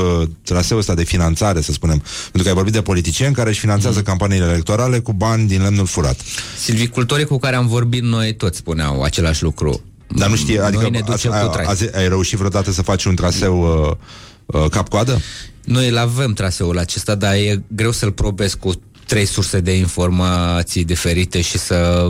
traseul 0.44 0.80
ăsta 0.80 0.94
de 0.94 1.04
finanțare, 1.04 1.62
să 1.62 1.72
spunem, 1.72 1.98
pentru 2.22 2.42
că 2.42 2.48
ai 2.48 2.54
vorbit 2.54 2.74
de 2.74 2.82
politicieni 2.82 3.34
care 3.34 3.50
își 3.50 3.60
finanțează 3.60 3.98
Mhm. 3.98 4.08
campaniile 4.08 4.46
electorale 4.46 5.00
cu 5.00 5.14
bani 5.14 5.48
din 5.48 5.62
lemnul 5.62 5.86
furat. 5.86 6.20
Silvicultorii 6.58 7.26
cu 7.26 7.38
care 7.38 7.56
am 7.56 7.68
vorbit 7.68 8.04
noi 8.04 8.36
toți 8.36 8.58
spuneau 8.58 9.02
același 9.02 9.44
lucru. 9.44 9.82
Dar 10.16 10.30
nu 10.30 10.36
știe, 10.36 10.60
adică 10.60 10.82
noi 10.82 10.90
ne 10.92 11.00
ducem 11.06 11.32
ai, 11.32 11.42
cu 11.42 11.48
trai. 11.48 11.66
ai, 11.66 11.90
ai 11.96 12.08
reușit 12.08 12.38
vreodată 12.38 12.72
să 12.72 12.82
faci 12.82 13.06
un 13.06 13.16
traseu 13.16 13.88
uh, 13.90 14.62
uh, 14.62 14.70
cap-coadă? 14.70 15.20
Noi 15.64 15.90
îl 15.90 15.98
avem 15.98 16.34
traseul 16.34 16.78
acesta, 16.78 17.16
dar 17.16 17.34
e 17.34 17.64
greu 17.68 17.92
să-l 17.92 18.12
probezi 18.12 18.58
cu 18.58 18.72
trei 19.08 19.26
surse 19.26 19.60
de 19.60 19.78
informații 19.78 20.84
diferite 20.84 21.42
și 21.42 21.58
să... 21.58 22.10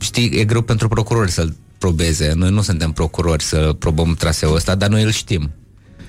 Știi, 0.00 0.30
e 0.34 0.44
greu 0.44 0.62
pentru 0.62 0.88
procurori 0.88 1.30
să-l 1.30 1.56
probeze. 1.78 2.32
Noi 2.34 2.50
nu 2.50 2.62
suntem 2.62 2.92
procurori 2.92 3.42
să 3.42 3.74
probăm 3.78 4.14
traseul 4.14 4.54
ăsta, 4.54 4.74
dar 4.74 4.88
noi 4.88 5.02
îl 5.02 5.10
știm. 5.10 5.50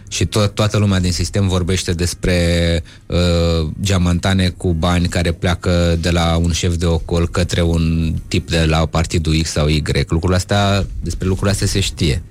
Și 0.09 0.25
to- 0.25 0.53
toată 0.53 0.77
lumea 0.77 0.99
din 0.99 1.11
sistem 1.11 1.47
vorbește 1.47 1.93
despre 1.93 2.37
uh, 3.05 3.69
geamantane 3.81 4.49
cu 4.49 4.73
bani 4.73 5.07
care 5.07 5.31
pleacă 5.31 5.97
de 6.01 6.09
la 6.09 6.35
un 6.35 6.51
șef 6.51 6.75
de 6.75 6.85
ocol 6.85 7.27
către 7.27 7.61
un 7.61 8.13
tip 8.27 8.49
de 8.49 8.65
la 8.65 8.85
partidul 8.85 9.41
X 9.41 9.49
sau 9.51 9.67
Y. 9.67 9.83
Lucrurile 10.07 10.35
astea, 10.37 10.85
despre 11.01 11.27
lucrurile 11.27 11.51
astea 11.51 11.67
se 11.67 11.79
știe. 11.79 12.23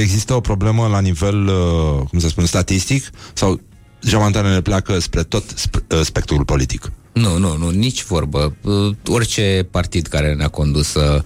Există 0.00 0.34
o 0.34 0.40
problemă 0.40 0.86
la 0.86 1.00
nivel, 1.00 1.46
uh, 1.46 2.06
cum 2.08 2.18
să 2.18 2.28
spun, 2.28 2.46
statistic? 2.46 3.10
Sau 3.32 3.60
geamantanele 4.06 4.60
pleacă 4.60 4.98
spre 4.98 5.22
tot 5.22 5.44
sp- 5.44 5.86
uh, 5.94 6.00
spectrul 6.02 6.44
politic? 6.44 6.92
Nu, 7.12 7.38
nu, 7.38 7.56
nu, 7.56 7.70
nici 7.70 8.04
vorbă. 8.04 8.56
Uh, 8.60 8.94
Orice 9.06 9.66
partid 9.70 10.06
care 10.06 10.34
ne-a 10.34 10.48
condus 10.48 10.94
uh, 10.94 11.22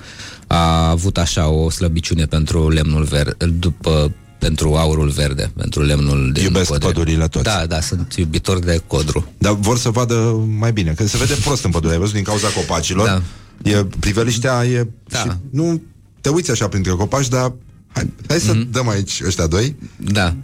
a 0.47 0.89
avut 0.89 1.19
așa 1.19 1.49
o 1.49 1.71
slăbiciune 1.71 2.25
pentru 2.25 2.69
lemnul 2.69 3.03
verde, 3.03 3.47
după 3.47 4.13
pentru 4.39 4.75
aurul 4.75 5.09
verde, 5.09 5.53
pentru 5.57 5.83
lemnul 5.83 6.31
din 6.33 6.45
Iubesc 6.45 6.71
codre. 6.71 6.87
pădurile 6.87 7.29
toți. 7.29 7.45
Da, 7.45 7.67
da, 7.67 7.81
sunt 7.81 8.15
iubitori 8.15 8.65
de 8.65 8.83
codru. 8.87 9.33
Dar 9.39 9.53
vor 9.53 9.79
să 9.79 9.91
vadă 9.91 10.15
mai 10.59 10.73
bine, 10.73 10.93
că 10.93 11.07
se 11.07 11.17
vede 11.17 11.35
prost 11.45 11.65
în 11.65 11.71
pădure, 11.71 11.93
ai 11.93 11.99
văzut 11.99 12.15
din 12.15 12.23
cauza 12.23 12.49
copacilor. 12.49 13.07
Da. 13.07 13.23
E, 13.71 13.87
priveliștea 14.01 14.65
e... 14.65 14.89
Da. 15.09 15.19
Și 15.19 15.29
nu 15.51 15.83
te 16.21 16.29
uiți 16.29 16.51
așa 16.51 16.69
printre 16.69 16.91
copaci, 16.91 17.29
dar 17.29 17.53
hai, 17.97 18.13
hai 18.29 18.39
să 18.41 18.53
Mhm. 18.53 18.71
dăm 18.71 18.89
aici 18.89 19.21
ăștia 19.27 19.47
doi. 19.47 19.77
Da. 19.97 20.35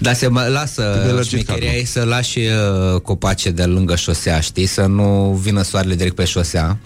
Dar 0.00 0.14
se 0.14 0.26
mă 0.26 0.46
lasă 0.52 0.82
Trebuie 0.92 1.12
lărgit 1.12 1.30
șmecheria 1.30 1.66
cadrul. 1.68 1.82
e 1.82 1.84
să 1.84 2.02
lași 2.04 2.38
uh, 2.38 3.00
copace 3.00 3.50
de 3.50 3.64
lângă 3.64 3.96
șosea, 3.96 4.40
știi? 4.40 4.66
Să 4.66 4.86
nu 4.86 5.38
vină 5.42 5.62
soarele 5.62 5.94
direct 5.94 6.14
pe 6.14 6.24
șosea. 6.24 6.78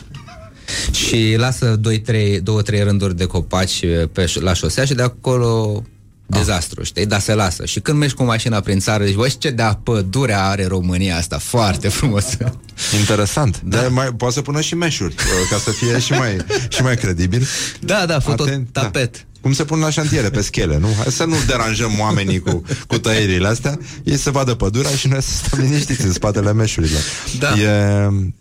Și 0.93 1.35
lasă 1.39 1.81
2-3 1.81 2.82
rânduri 2.82 3.16
de 3.16 3.24
copaci 3.24 3.82
uh, 3.82 4.09
pe, 4.12 4.24
ș- 4.27 4.40
la 4.40 4.53
șosea 4.55 4.85
și 4.85 4.94
de 4.94 5.03
acolo 5.03 5.82
dezastru, 6.27 6.82
știi? 6.82 7.07
Dar 7.07 7.20
se 7.20 7.35
lasă. 7.35 7.65
Și 7.65 7.81
când 7.81 7.99
mergi 7.99 8.15
cu 8.15 8.23
mașina 8.24 8.61
prin 8.61 8.78
țară, 8.78 9.05
zici, 9.05 9.15
băi, 9.15 9.35
ce 9.39 9.51
de 9.51 9.62
pădure 9.82 10.35
are 10.35 10.66
România 10.66 11.16
asta, 11.16 11.39
foarte 11.39 11.89
frumos. 11.89 12.24
Interesant. 13.01 13.61
Da. 13.65 13.77
Dar 13.81 13.89
mai, 13.89 14.12
poate 14.16 14.35
să 14.35 14.40
pună 14.43 14.61
și 14.61 14.74
meșuri, 14.74 15.15
uh, 15.15 15.49
ca 15.51 15.57
să 15.59 15.70
fie 15.70 15.99
și 15.99 16.12
mai, 16.12 16.36
și 16.69 16.82
mai 16.82 16.97
credibil. 16.97 17.47
Da, 17.81 18.05
da, 18.07 18.20
foto 18.20 18.44
Aten- 18.49 18.66
tapet. 18.73 19.12
Da. 19.15 19.31
Cum 19.43 19.52
se 19.52 19.64
pun 19.64 19.78
la 19.78 19.90
șantiere, 19.90 20.31
pe 20.31 20.40
schele, 20.40 20.78
nu? 20.78 20.86
Hai 20.97 21.12
să 21.12 21.24
nu 21.24 21.35
deranjăm 21.47 21.90
oamenii 22.01 22.39
cu, 22.39 22.62
cu 22.86 22.98
tăierile 22.98 23.48
astea. 23.48 23.78
Ei 24.05 24.16
să 24.16 24.31
vadă 24.31 24.55
pădurea 24.55 24.90
și 24.90 25.09
noi 25.09 25.23
să 25.23 25.31
stăm 25.35 25.60
liniștiți 25.60 26.05
în 26.05 26.12
spatele 26.12 26.52
meșurilor. 26.52 27.01
Da. 27.39 27.59
E, 27.59 27.69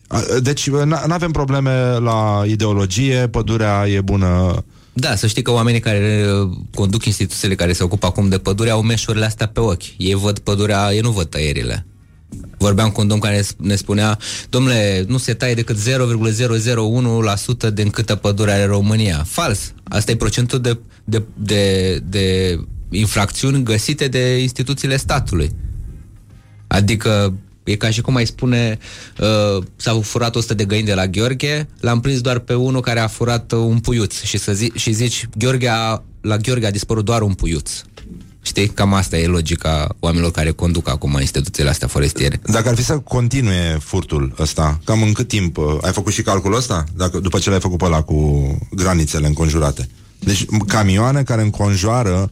a, 0.08 0.22
deci 0.42 0.70
nu 0.70 0.96
avem 1.08 1.32
probleme 1.32 1.98
la 1.98 2.44
ideologie, 2.46 3.28
pădurea 3.28 3.88
e 3.88 4.02
bună. 4.02 4.64
Da, 4.94 5.16
să 5.16 5.28
știi 5.28 5.42
că 5.42 5.52
oamenii 5.52 5.80
care 5.80 6.26
uh, 6.42 6.50
conduc 6.74 7.06
instituțiile 7.06 7.56
care 7.56 7.74
se 7.74 7.84
ocupă 7.84 8.06
acum 8.06 8.30
de 8.30 8.38
pădure 8.38 8.70
au 8.70 8.82
meșurile 8.82 9.26
astea 9.26 9.48
pe 9.48 9.60
ochi. 9.60 9.84
Ei 9.98 10.14
văd 10.14 10.40
pădurea, 10.40 10.94
ei 10.94 11.00
nu 11.00 11.12
văd 11.12 11.30
tăierile. 11.30 11.86
Vorbeam 12.62 12.90
cu 12.90 13.02
un 13.02 13.08
domn 13.08 13.20
care 13.22 13.46
ne 13.58 13.76
spunea, 13.76 14.18
domnule, 14.50 15.06
nu 15.08 15.18
se 15.18 15.34
taie 15.34 15.54
decât 15.54 15.78
0,001% 17.68 17.74
din 17.74 17.90
câtă 17.90 18.16
pădure 18.16 18.52
are 18.52 18.66
România. 18.66 19.24
Fals. 19.28 19.74
Asta 19.84 20.12
e 20.12 20.16
procentul 20.16 20.60
de, 20.60 20.80
de, 21.04 21.24
de, 21.34 21.96
de 22.10 22.58
infracțiuni 22.90 23.64
găsite 23.64 24.08
de 24.08 24.38
instituțiile 24.38 24.98
statului. 24.98 25.52
Adică 26.68 27.34
e 27.64 27.76
ca 27.76 27.90
și 27.90 28.02
cum 28.02 28.16
ai 28.16 28.26
spune 28.26 28.78
uh, 29.20 29.64
s-au 29.76 30.02
furat 30.02 30.36
100 30.36 30.54
de 30.54 30.66
găini 30.66 30.86
de 30.86 30.94
la 30.94 31.08
Gheorghe, 31.08 31.68
l-am 31.80 32.00
prins 32.00 32.22
doar 32.22 32.40
pe 32.40 32.54
unul 32.54 32.82
care 32.82 33.00
a 33.00 33.08
furat 33.08 33.52
uh, 33.52 33.60
un 33.60 33.80
puiuț 33.80 34.22
și, 34.22 34.38
să 34.38 34.54
zi, 34.54 34.72
și 34.76 34.92
zici 34.92 35.28
Gheorghe 35.38 35.70
a, 35.70 36.04
la 36.22 36.38
Gheorghe 36.38 36.66
a 36.66 36.72
dispărut 36.72 37.06
doar 37.06 37.22
un 37.22 37.34
puiuț. 37.34 37.72
Știi? 38.42 38.68
Cam 38.68 38.94
asta 38.94 39.18
e 39.18 39.28
logica 39.28 39.96
oamenilor 40.00 40.32
care 40.32 40.52
conduc 40.52 40.90
acum 40.90 41.18
instituțiile 41.20 41.70
astea 41.70 41.88
forestiere. 41.88 42.40
Dacă 42.46 42.70
ar 42.70 42.76
fi 42.76 42.84
să 42.84 42.98
continue 43.00 43.78
furtul 43.84 44.34
ăsta, 44.40 44.80
cam 44.84 45.02
în 45.02 45.12
cât 45.14 45.28
timp? 45.28 45.58
uh, 45.58 45.78
Ai 45.82 45.92
făcut 45.92 46.14
și 46.14 46.22
calculul 46.22 46.58
ăsta? 46.58 46.84
Dacă, 46.96 47.20
după 47.20 47.40
ce 47.40 47.50
l-ai 47.50 47.60
făcut 47.60 47.78
pe 47.78 47.86
ăla 47.86 48.02
cu 48.02 48.58
granițele 48.72 49.28
înconjurate. 49.28 49.90
Deci 50.20 50.44
m- 50.46 50.66
camioane 50.68 51.24
care 51.24 51.42
înconjoară 51.42 52.32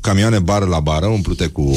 camioane 0.00 0.38
bară 0.38 0.64
la 0.64 0.80
bară, 0.80 1.06
umplute 1.06 1.46
cu, 1.46 1.74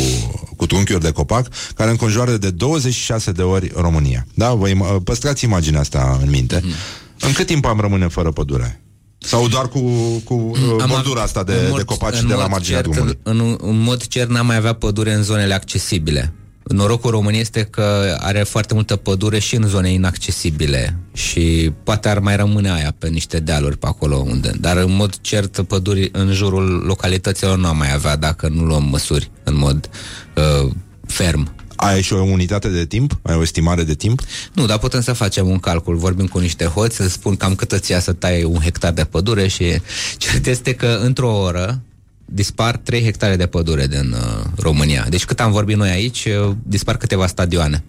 cu 0.58 0.66
trunchiuri 0.66 1.02
de 1.04 1.12
copac, 1.12 1.48
care 1.76 1.90
înconjoară 1.90 2.38
de 2.38 2.50
26 2.50 3.32
de 3.32 3.42
ori 3.42 3.72
România. 3.76 4.26
Da? 4.34 4.54
Vă 4.54 4.70
im- 4.70 5.04
păstrați 5.04 5.44
imaginea 5.46 5.80
asta 5.80 6.20
în 6.22 6.30
minte. 6.30 6.60
Mhm. 6.64 6.72
Mm-hmm. 6.74 7.26
În 7.26 7.32
cât 7.34 7.46
timp 7.46 7.66
am 7.66 7.80
rămâne 7.80 8.08
fără 8.08 8.32
pădure? 8.32 8.83
Sau 9.26 9.48
doar 9.48 9.68
cu, 9.68 9.80
cu 10.24 10.34
uh, 10.34 10.82
Am 10.82 10.88
bordura 10.88 11.20
av- 11.20 11.26
asta 11.26 11.44
de, 11.44 11.54
în 11.54 11.70
mod- 11.70 11.78
de 11.78 11.84
copaci 11.84 12.20
în 12.22 12.28
de 12.28 12.34
la 12.34 12.40
mod 12.42 12.50
marginea 12.50 12.82
cert, 12.82 12.92
drumului? 12.92 13.20
În, 13.24 13.40
în, 13.40 13.58
în 13.70 13.80
mod 13.82 14.08
cer 14.08 14.28
n-am 14.28 14.46
mai 14.46 14.56
avea 14.56 14.74
pădure 14.74 15.14
în 15.14 15.24
zonele 15.24 15.54
accesibile. 15.54 16.34
Norocul 16.64 17.12
României 17.12 17.42
este 17.42 17.64
că 17.64 18.16
are 18.20 18.44
foarte 18.44 18.74
multă 18.74 18.96
pădure 18.96 19.40
și 19.40 19.56
în 19.56 19.68
zone 19.68 19.92
inaccesibile 19.92 20.96
și 21.14 21.72
poate 21.84 22.10
ar 22.10 22.20
mai 22.20 22.36
rămâne 22.36 22.72
aia 22.72 22.96
pe 22.98 23.08
niște 23.08 23.40
dealuri 23.40 23.78
pe 23.78 23.86
acolo 23.88 24.16
unde. 24.16 24.52
Dar 24.60 24.78
în 24.78 24.96
mod 24.96 25.16
cert 25.22 25.62
păduri 25.62 26.10
în 26.12 26.32
jurul 26.34 26.84
localităților 26.86 27.58
nu 27.58 27.68
am 27.68 27.78
mai 27.78 27.94
avea 27.94 28.16
dacă 28.16 28.48
nu 28.48 28.64
luăm 28.64 28.84
măsuri 28.84 29.32
în 29.44 29.58
mod 29.58 29.90
uh, 30.36 30.70
ferm. 31.08 31.54
Ai 31.76 32.02
și 32.02 32.14
o 32.14 32.22
unitate 32.22 32.68
de 32.68 32.86
timp? 32.86 33.20
Ai 33.22 33.36
o 33.36 33.42
estimare 33.42 33.84
de 33.84 33.94
timp? 33.94 34.22
Nu, 34.54 34.66
dar 34.66 34.78
putem 34.78 35.02
să 35.02 35.14
facem 35.14 35.48
un 35.50 35.60
calcul. 35.60 35.96
Vorbim 35.96 36.28
cu 36.28 36.40
niște 36.40 36.66
hoți, 36.66 36.96
să 36.96 37.10
spun 37.10 37.36
cam 37.36 37.56
cât 37.56 37.72
îți 37.72 37.92
ia 37.92 38.00
să 38.00 38.14
tai 38.14 38.44
un 38.44 38.60
hectar 38.60 38.92
de 38.92 39.04
pădure 39.04 39.48
și 39.48 39.66
cert 40.18 40.46
este 40.46 40.74
că 40.74 41.00
într-o 41.02 41.38
oră 41.38 41.82
dispar 42.26 42.78
3 42.78 43.04
hectare 43.04 43.36
de 43.36 43.46
pădure 43.46 43.88
din 43.88 44.12
uh, 44.12 44.44
România. 44.56 45.06
Deci 45.10 45.26
cât 45.26 45.40
am 45.40 45.52
vorbit 45.52 45.76
noi 45.76 45.90
aici, 45.90 46.26
uh, 46.26 46.56
dispar 46.64 46.98
câteva 46.98 47.28
stadioane. 47.28 47.84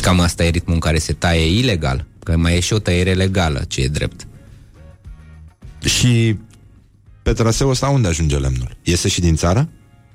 Cam 0.00 0.20
asta 0.20 0.44
e 0.44 0.48
ritmul 0.48 0.74
în 0.74 0.80
care 0.80 0.98
se 0.98 1.12
taie 1.12 1.58
ilegal. 1.58 2.04
Că 2.22 2.36
mai 2.36 2.56
e 2.56 2.60
și 2.60 2.72
o 2.72 2.78
tăiere 2.78 3.14
legală, 3.14 3.64
ce 3.68 3.80
e 3.80 3.88
drept. 3.88 4.26
Și 5.84 6.36
pe 7.22 7.32
traseul 7.32 7.70
ăsta 7.70 7.88
unde 7.88 8.08
ajunge 8.08 8.36
lemnul? 8.36 8.76
Iese 8.82 9.08
și 9.08 9.20
din 9.20 9.36
țară? 9.36 9.68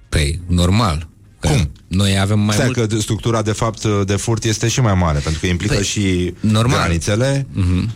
Păi, 0.10 0.42
normal. 0.48 1.09
Că 1.40 1.48
Cum? 1.48 1.72
Noi 1.88 2.20
avem 2.20 2.40
mai 2.40 2.56
Stai 2.56 2.72
mult... 2.76 2.90
că 2.90 3.00
structura 3.00 3.42
de 3.42 3.52
fapt 3.52 3.86
de 4.06 4.16
furt 4.16 4.44
este 4.44 4.68
și 4.68 4.82
mai 4.82 4.94
mare, 4.94 5.20
pentru 5.20 5.40
că 5.40 5.48
implică 5.48 5.74
Păi, 5.74 5.84
și 5.84 6.34
normal. 6.40 6.78
granițele. 6.80 7.48
Mhm. 7.52 7.90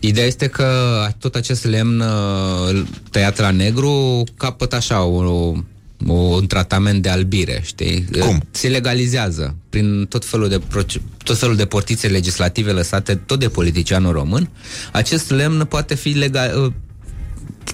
Ideea 0.00 0.26
este 0.26 0.46
că 0.46 0.66
tot 1.18 1.34
acest 1.34 1.64
lemn 1.64 2.00
uh, 2.00 2.82
tăiat 3.10 3.38
la 3.38 3.50
negru 3.50 4.24
capăt 4.36 4.72
așa 4.72 5.02
o, 5.02 5.54
o, 6.06 6.12
un 6.12 6.46
tratament 6.46 7.02
de 7.02 7.08
albire, 7.08 7.62
știi? 7.64 8.04
Cum? 8.18 8.42
Se 8.50 8.68
legalizează 8.68 9.54
prin 9.70 10.06
tot 10.08 10.24
felul 10.24 10.48
de 10.48 10.58
proce- 10.58 11.00
tot 11.24 11.38
felul 11.38 11.56
de 11.56 11.64
portițe 11.66 12.06
legislative 12.06 12.70
lăsate 12.70 13.14
tot 13.14 13.38
de 13.38 13.48
politicianul 13.48 14.12
român. 14.12 14.50
Acest 14.92 15.30
lemn 15.30 15.64
poate 15.64 15.94
fi 15.94 16.08
legal, 16.08 16.62
uh, 16.64 16.72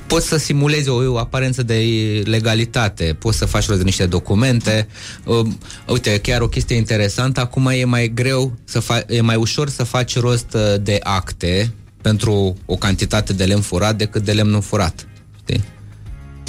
poți 0.07 0.27
să 0.27 0.37
simulezi 0.37 0.89
o, 0.89 1.13
o 1.13 1.19
aparență 1.19 1.63
de 1.63 1.83
legalitate, 2.25 3.17
poți 3.19 3.39
să 3.39 3.45
faci 3.45 3.67
rost 3.67 3.79
de 3.79 3.85
niște 3.85 4.07
documente. 4.07 4.89
Uh, 5.25 5.47
uite, 5.89 6.19
chiar 6.19 6.41
o 6.41 6.49
chestie 6.49 6.77
interesantă, 6.77 7.41
acum 7.41 7.67
e 7.67 7.85
mai 7.85 8.13
greu, 8.15 8.55
să 8.65 8.81
fa- 8.83 9.07
e 9.07 9.21
mai 9.21 9.37
ușor 9.37 9.69
să 9.69 9.85
faci 9.85 10.19
rost 10.19 10.55
uh, 10.55 10.75
de 10.83 10.99
acte 11.03 11.75
pentru 12.03 12.57
o 12.67 12.77
cantitate 12.77 13.33
de 13.33 13.45
lemn 13.45 13.61
furat 13.61 13.97
decât 13.97 14.25
de 14.25 14.33
lemn 14.33 14.51
nu 14.51 14.61
furat. 14.61 15.07
Știi? 15.41 15.65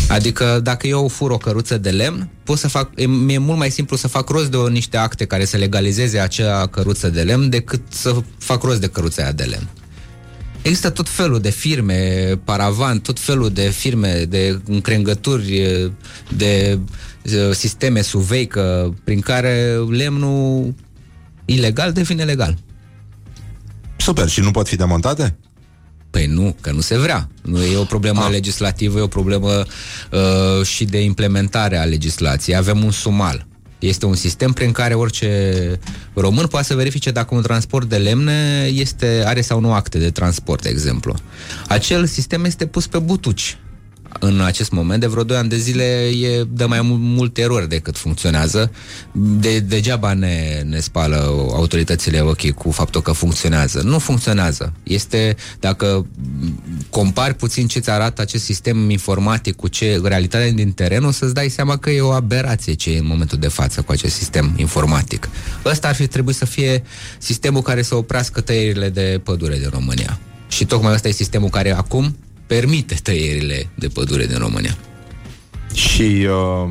Adică 0.07 0.59
dacă 0.63 0.87
eu 0.87 1.07
fur 1.07 1.31
o 1.31 1.37
căruță 1.37 1.77
de 1.77 1.89
lemn, 1.89 2.29
pot 2.43 2.57
să 2.57 2.67
fac, 2.67 2.89
e, 2.95 3.07
mi-e 3.07 3.37
mult 3.37 3.57
mai 3.57 3.69
simplu 3.69 3.95
să 3.95 4.07
fac 4.07 4.29
rost 4.29 4.51
de 4.51 4.57
o, 4.57 4.67
niște 4.67 4.97
acte 4.97 5.25
care 5.25 5.45
să 5.45 5.57
legalizeze 5.57 6.19
acea 6.19 6.67
căruță 6.67 7.09
de 7.09 7.21
lemn 7.21 7.49
decât 7.49 7.81
să 7.89 8.15
fac 8.37 8.63
rost 8.63 8.79
de 8.79 8.87
căruța 8.87 9.21
aia 9.21 9.31
de 9.31 9.43
lemn. 9.43 9.69
Există 10.65 10.89
tot 10.89 11.09
felul 11.09 11.39
de 11.39 11.49
firme, 11.49 12.31
paravan, 12.43 12.99
tot 12.99 13.19
felul 13.19 13.49
de 13.49 13.69
firme, 13.69 14.25
de 14.29 14.59
încrengături, 14.67 15.63
de 16.35 16.79
uh, 17.23 17.51
sisteme 17.51 18.01
suveică 18.01 18.93
prin 19.03 19.19
care 19.19 19.73
lemnul 19.89 20.73
ilegal 21.45 21.91
devine 21.91 22.23
legal. 22.23 22.57
Super, 23.97 24.27
și 24.29 24.39
nu 24.39 24.51
pot 24.51 24.67
fi 24.67 24.75
demontate? 24.75 25.37
Păi 26.09 26.25
nu, 26.25 26.55
că 26.61 26.71
nu 26.71 26.81
se 26.81 26.97
vrea. 26.97 27.29
Nu 27.41 27.63
e 27.63 27.77
o 27.77 27.83
problemă 27.83 28.21
Ah. 28.23 28.31
legislativă, 28.31 28.97
e 28.99 29.01
o 29.01 29.07
problemă 29.07 29.49
uh, 30.11 30.65
și 30.65 30.85
de 30.85 31.01
implementare 31.03 31.77
a 31.77 31.83
legislației. 31.83 32.55
Avem 32.55 32.83
un 32.83 32.91
sumal. 32.91 33.47
Este 33.79 34.05
un 34.05 34.15
sistem 34.15 34.51
prin 34.51 34.71
care 34.71 34.93
orice 34.93 35.79
român 36.13 36.47
poate 36.47 36.65
să 36.65 36.75
verifice 36.75 37.11
dacă 37.11 37.35
un 37.35 37.41
transport 37.41 37.89
de 37.89 37.97
lemne 37.97 38.69
este, 38.73 39.23
are 39.25 39.41
sau 39.41 39.59
nu 39.59 39.73
acte 39.73 39.97
de 39.97 40.11
transport, 40.11 40.61
de 40.61 40.69
exemplu. 40.69 41.15
Acel 41.67 42.05
sistem 42.05 42.45
este 42.45 42.65
pus 42.65 42.87
pe 42.87 42.97
butuci. 42.97 43.57
În 44.19 44.41
acest 44.41 44.71
moment, 44.71 44.99
de 44.99 45.07
vreo 45.07 45.23
2 45.23 45.37
ani 45.37 45.49
de 45.49 45.57
zile, 45.57 45.83
e, 46.21 46.43
dă 46.49 46.67
mai 46.67 46.81
mu- 46.81 46.95
multe 46.95 47.41
erori 47.41 47.69
decât 47.69 47.97
funcționează. 47.97 48.71
De, 49.11 49.59
degeaba 49.59 50.13
ne, 50.13 50.61
ne 50.65 50.79
spală 50.79 51.15
autoritățile 51.53 52.19
ochii 52.19 52.51
cu 52.51 52.71
faptul 52.71 53.01
că 53.01 53.11
funcționează. 53.11 53.81
Nu 53.83 53.99
funcționează. 53.99 54.73
Este, 54.83 55.35
dacă 55.59 56.05
compari 56.89 57.33
puțin 57.33 57.67
ce 57.67 57.79
ți 57.79 57.89
arată 57.89 58.21
acest 58.21 58.43
sistem 58.43 58.89
informatic 58.89 59.55
cu 59.55 59.67
ce 59.67 59.99
realitatea 60.03 60.51
din 60.51 60.71
teren, 60.71 61.03
o 61.03 61.11
să-ți 61.11 61.33
dai 61.33 61.49
seama 61.49 61.77
că 61.77 61.89
e 61.89 62.01
o 62.01 62.11
aberație 62.11 62.73
ce 62.73 62.91
e 62.91 62.97
în 62.99 63.07
momentul 63.07 63.37
de 63.37 63.47
față 63.47 63.81
cu 63.81 63.91
acest 63.91 64.15
sistem 64.15 64.53
informatic. 64.57 65.29
Ăsta 65.65 65.87
ar 65.87 65.95
fi 65.95 66.07
trebuit 66.07 66.35
să 66.35 66.45
fie 66.45 66.83
sistemul 67.17 67.61
care 67.61 67.81
să 67.81 67.95
oprească 67.95 68.41
tăierile 68.41 68.89
de 68.89 69.21
pădure 69.23 69.57
din 69.57 69.69
România. 69.71 70.19
Și 70.47 70.65
tocmai 70.65 70.93
ăsta 70.93 71.07
e 71.07 71.11
sistemul 71.11 71.49
care 71.49 71.71
acum 71.71 72.15
permite 72.47 72.95
tăierile 72.95 73.69
de 73.75 73.87
pădure 73.87 74.25
din 74.25 74.37
România. 74.37 74.77
Și 75.73 76.27
uh, 76.29 76.69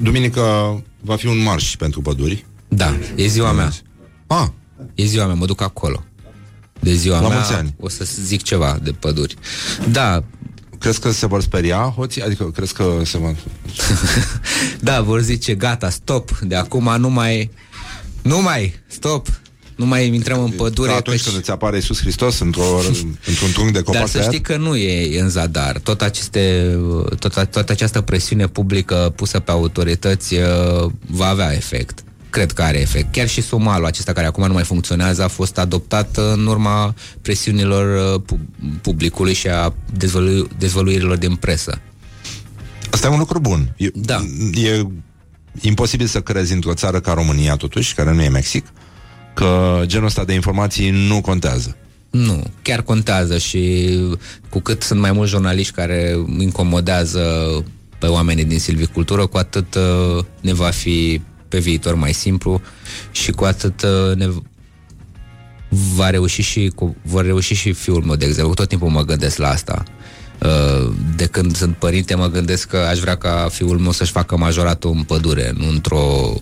duminică 0.00 0.42
va 1.00 1.16
fi 1.16 1.26
un 1.26 1.42
marș 1.42 1.76
pentru 1.76 2.00
păduri. 2.00 2.44
Da, 2.68 2.96
e 3.14 3.26
ziua 3.26 3.52
mea. 3.52 3.72
Ah, 4.26 4.46
E 4.94 5.04
ziua 5.04 5.26
mea, 5.26 5.34
mă 5.34 5.46
duc 5.46 5.60
acolo. 5.60 6.04
De 6.80 6.94
ziua 6.94 7.20
La 7.20 7.28
mea 7.28 7.36
mulți 7.36 7.52
ani. 7.52 7.74
o 7.80 7.88
să 7.88 8.04
zic 8.04 8.42
ceva 8.42 8.78
de 8.82 8.90
păduri. 8.92 9.36
Da, 9.90 10.24
crezi 10.78 11.00
că 11.00 11.10
se 11.10 11.26
vor 11.26 11.42
speria 11.42 11.78
hoții? 11.96 12.22
Adică 12.22 12.44
crezi 12.50 12.72
că 12.74 13.00
se 13.04 13.18
vor... 13.18 13.36
da, 14.80 15.00
vor 15.00 15.20
zice 15.20 15.54
gata, 15.54 15.90
stop, 15.90 16.38
de 16.38 16.54
acum 16.54 16.94
nu 16.98 17.10
mai 17.10 17.50
nu 18.22 18.42
mai, 18.42 18.74
stop, 18.86 19.40
nu 19.82 19.88
mai 19.88 20.06
intrăm 20.14 20.42
în 20.42 20.50
pădure. 20.50 20.90
Ca 20.90 20.96
atunci 20.96 21.16
căci- 21.16 21.24
când 21.24 21.36
îți 21.36 21.50
apare 21.50 21.76
Iisus 21.76 22.00
Hristos 22.00 22.38
într-o, 22.38 22.78
într-un 23.30 23.50
trunchi 23.52 23.72
de 23.72 23.80
copac 23.82 23.98
Dar 24.00 24.08
să 24.08 24.16
tăiat? 24.16 24.30
știi 24.32 24.40
că 24.44 24.56
nu 24.56 24.76
e 24.76 25.20
în 25.20 25.28
zadar. 25.28 25.78
Tot 25.78 26.02
aceste, 26.02 26.76
tot, 27.18 27.32
toată 27.50 27.72
această 27.72 28.00
presiune 28.00 28.46
publică 28.46 29.12
pusă 29.16 29.38
pe 29.40 29.50
autorități 29.50 30.34
uh, 30.34 30.90
va 31.06 31.26
avea 31.26 31.52
efect. 31.54 32.04
Cred 32.30 32.52
că 32.52 32.62
are 32.62 32.80
efect. 32.80 33.12
Chiar 33.12 33.28
și 33.28 33.42
sumalul 33.42 33.86
acesta 33.86 34.12
care 34.12 34.26
acum 34.26 34.46
nu 34.46 34.52
mai 34.52 34.64
funcționează 34.64 35.22
a 35.22 35.28
fost 35.28 35.58
adoptat 35.58 36.16
în 36.16 36.46
urma 36.46 36.94
presiunilor 37.22 38.14
uh, 38.14 38.20
pu- 38.26 38.40
publicului 38.80 39.32
și 39.34 39.48
a 39.48 39.74
dezvălu- 39.96 40.48
dezvăluirilor 40.58 41.16
din 41.16 41.34
presă. 41.34 41.80
Asta 42.90 43.06
e 43.06 43.10
un 43.10 43.18
lucru 43.18 43.38
bun. 43.38 43.74
E, 43.76 43.88
Da. 43.94 44.24
e 44.54 44.86
imposibil 45.60 46.06
să 46.06 46.20
crezi 46.20 46.52
într-o 46.52 46.74
țară 46.74 47.00
ca 47.00 47.12
România, 47.12 47.56
totuși, 47.56 47.94
care 47.94 48.12
nu 48.14 48.22
e 48.22 48.28
Mexic, 48.28 48.66
că 49.34 49.82
genul 49.86 50.06
ăsta 50.06 50.24
de 50.24 50.32
informații 50.32 50.90
nu 50.90 51.20
contează. 51.20 51.76
Nu, 52.10 52.42
chiar 52.62 52.82
contează 52.82 53.38
și 53.38 53.90
cu 54.48 54.60
cât 54.60 54.82
sunt 54.82 55.00
mai 55.00 55.12
mulți 55.12 55.30
jurnaliști 55.30 55.72
care 55.72 56.16
incomodează 56.38 57.20
pe 57.98 58.06
oamenii 58.06 58.44
din 58.44 58.58
silvicultură, 58.58 59.26
cu 59.26 59.36
atât 59.36 59.74
uh, 59.74 60.24
ne 60.40 60.52
va 60.52 60.70
fi 60.70 61.20
pe 61.48 61.58
viitor 61.58 61.94
mai 61.94 62.12
simplu 62.12 62.60
și 63.10 63.30
cu 63.30 63.44
atât 63.44 63.82
uh, 63.82 64.16
ne 64.16 64.28
va 65.68 66.10
reuși 66.10 66.42
și 66.42 66.72
cu, 66.74 66.96
vor 67.02 67.24
reuși 67.24 67.54
și 67.54 67.72
fiul 67.72 68.02
meu, 68.02 68.16
de 68.16 68.24
exemplu. 68.24 68.54
Tot 68.54 68.68
timpul 68.68 68.88
mă 68.88 69.04
gândesc 69.04 69.36
la 69.36 69.48
asta. 69.48 69.82
Uh, 70.38 70.92
De 71.16 71.26
când 71.26 71.56
sunt 71.56 71.76
părinte 71.76 72.14
mă 72.14 72.26
gândesc 72.26 72.68
că 72.68 72.76
aș 72.76 72.98
vrea 72.98 73.16
ca 73.16 73.48
fiul 73.50 73.78
meu 73.78 73.92
să-și 73.92 74.12
facă 74.12 74.36
majoratul 74.36 74.90
în 74.90 75.02
pădure, 75.02 75.52
nu 75.56 75.68
într-o 75.68 76.34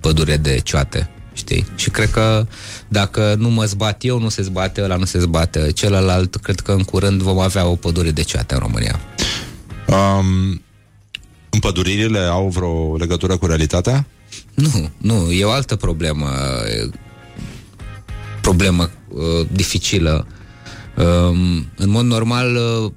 pădure 0.00 0.36
de 0.36 0.60
cioate, 0.62 1.10
știi? 1.32 1.66
Și 1.74 1.90
cred 1.90 2.10
că 2.10 2.46
dacă 2.88 3.34
nu 3.38 3.48
mă 3.48 3.64
zbat 3.64 4.04
eu, 4.04 4.20
nu 4.20 4.28
se 4.28 4.42
zbate 4.42 4.82
ăla, 4.82 4.96
nu 4.96 5.04
se 5.04 5.18
zbate 5.18 5.72
celălalt, 5.72 6.36
cred 6.36 6.60
că 6.60 6.72
în 6.72 6.82
curând 6.82 7.20
vom 7.20 7.38
avea 7.38 7.66
o 7.66 7.74
pădure 7.74 8.10
de 8.10 8.22
cioate 8.22 8.54
în 8.54 8.60
România. 8.60 9.00
Um, 9.86 10.62
împăduririle 11.50 12.18
au 12.18 12.48
vreo 12.48 12.96
legătură 12.96 13.36
cu 13.36 13.46
realitatea? 13.46 14.06
Nu, 14.54 14.90
nu, 14.96 15.30
e 15.30 15.44
o 15.44 15.50
altă 15.50 15.76
problemă 15.76 16.28
e- 16.66 16.90
problemă 18.40 18.90
uh, 19.08 19.46
dificilă. 19.52 20.26
Um, 20.96 21.66
în 21.76 21.88
mod 21.88 22.04
normal, 22.04 22.56
uh, 22.56 22.92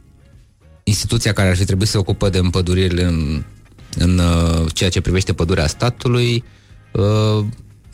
instituția 0.84 1.34
care 1.34 1.50
ar 1.50 1.56
fi 1.56 1.66
trebuit 1.66 1.88
să 1.88 1.94
se 1.94 2.00
ocupă 2.00 2.30
de 2.30 2.38
împăduririle 2.38 3.04
în, 3.04 3.44
în 3.96 4.18
uh, 4.18 4.66
ceea 4.74 4.90
ce 4.90 5.02
privește 5.02 5.34
pădurea 5.34 5.68
statului 5.68 6.44
uh, 6.92 7.46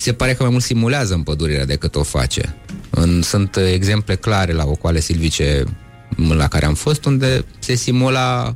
se 0.02 0.14
pare 0.14 0.34
că 0.34 0.44
mai 0.44 0.52
mult 0.52 0.64
simulează 0.64 1.14
împădurirea 1.14 1.66
decât 1.66 1.96
o 1.96 2.04
face. 2.04 2.56
În, 2.90 3.22
sunt 3.22 3.56
uh, 3.56 3.64
exemple 3.72 4.16
clare 4.16 4.52
la 4.54 4.66
ocoale 4.66 5.00
silvice 5.00 5.64
m- 6.12 6.36
la 6.36 6.48
care 6.48 6.66
am 6.66 6.74
fost, 6.74 7.06
unde 7.06 7.46
se 7.60 7.76
simula 7.76 8.56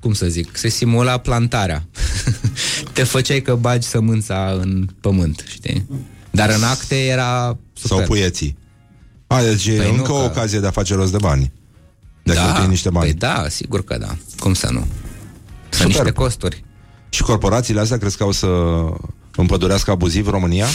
cum 0.00 0.12
să 0.12 0.26
zic, 0.26 0.56
se 0.56 0.68
simula 0.68 1.18
plantarea. 1.18 1.84
Te 2.92 3.02
făceai 3.02 3.40
că 3.42 3.54
bagi 3.54 3.86
sămânța 3.86 4.58
în 4.60 4.86
pământ, 5.00 5.44
știi? 5.48 5.86
Dar 6.30 6.50
în 6.50 6.62
acte 6.62 7.06
era 7.06 7.58
super. 7.72 7.96
Sau 7.96 8.06
puieții? 8.06 8.56
A, 9.26 9.42
deci 9.42 9.66
e 9.66 9.76
Păi 9.76 9.90
nu, 9.90 9.94
încă 9.96 10.12
o 10.12 10.18
că- 10.18 10.24
ocazie 10.24 10.58
de 10.60 10.66
a 10.66 10.70
face 10.70 10.94
rost 10.94 11.10
de 11.12 11.16
bani. 11.20 11.52
De 12.22 12.32
a 12.32 12.34
da, 12.34 12.42
cheltui 12.44 12.66
niște 12.68 12.90
bani. 12.90 13.04
Păi 13.10 13.14
da, 13.18 13.46
sigur 13.48 13.84
că 13.84 13.98
da. 13.98 14.16
Cum 14.38 14.54
să 14.54 14.68
nu? 14.70 14.78
Sunt 14.80 14.86
Super. 15.70 15.86
niște 15.86 16.10
costuri. 16.10 16.64
Și 17.08 17.22
corporațiile 17.22 17.80
astea 17.80 17.98
crezi 17.98 18.16
că 18.16 18.22
au 18.22 18.30
să 18.32 18.46
împădurească 19.36 19.90
abuziv 19.90 20.28
România? 20.28 20.66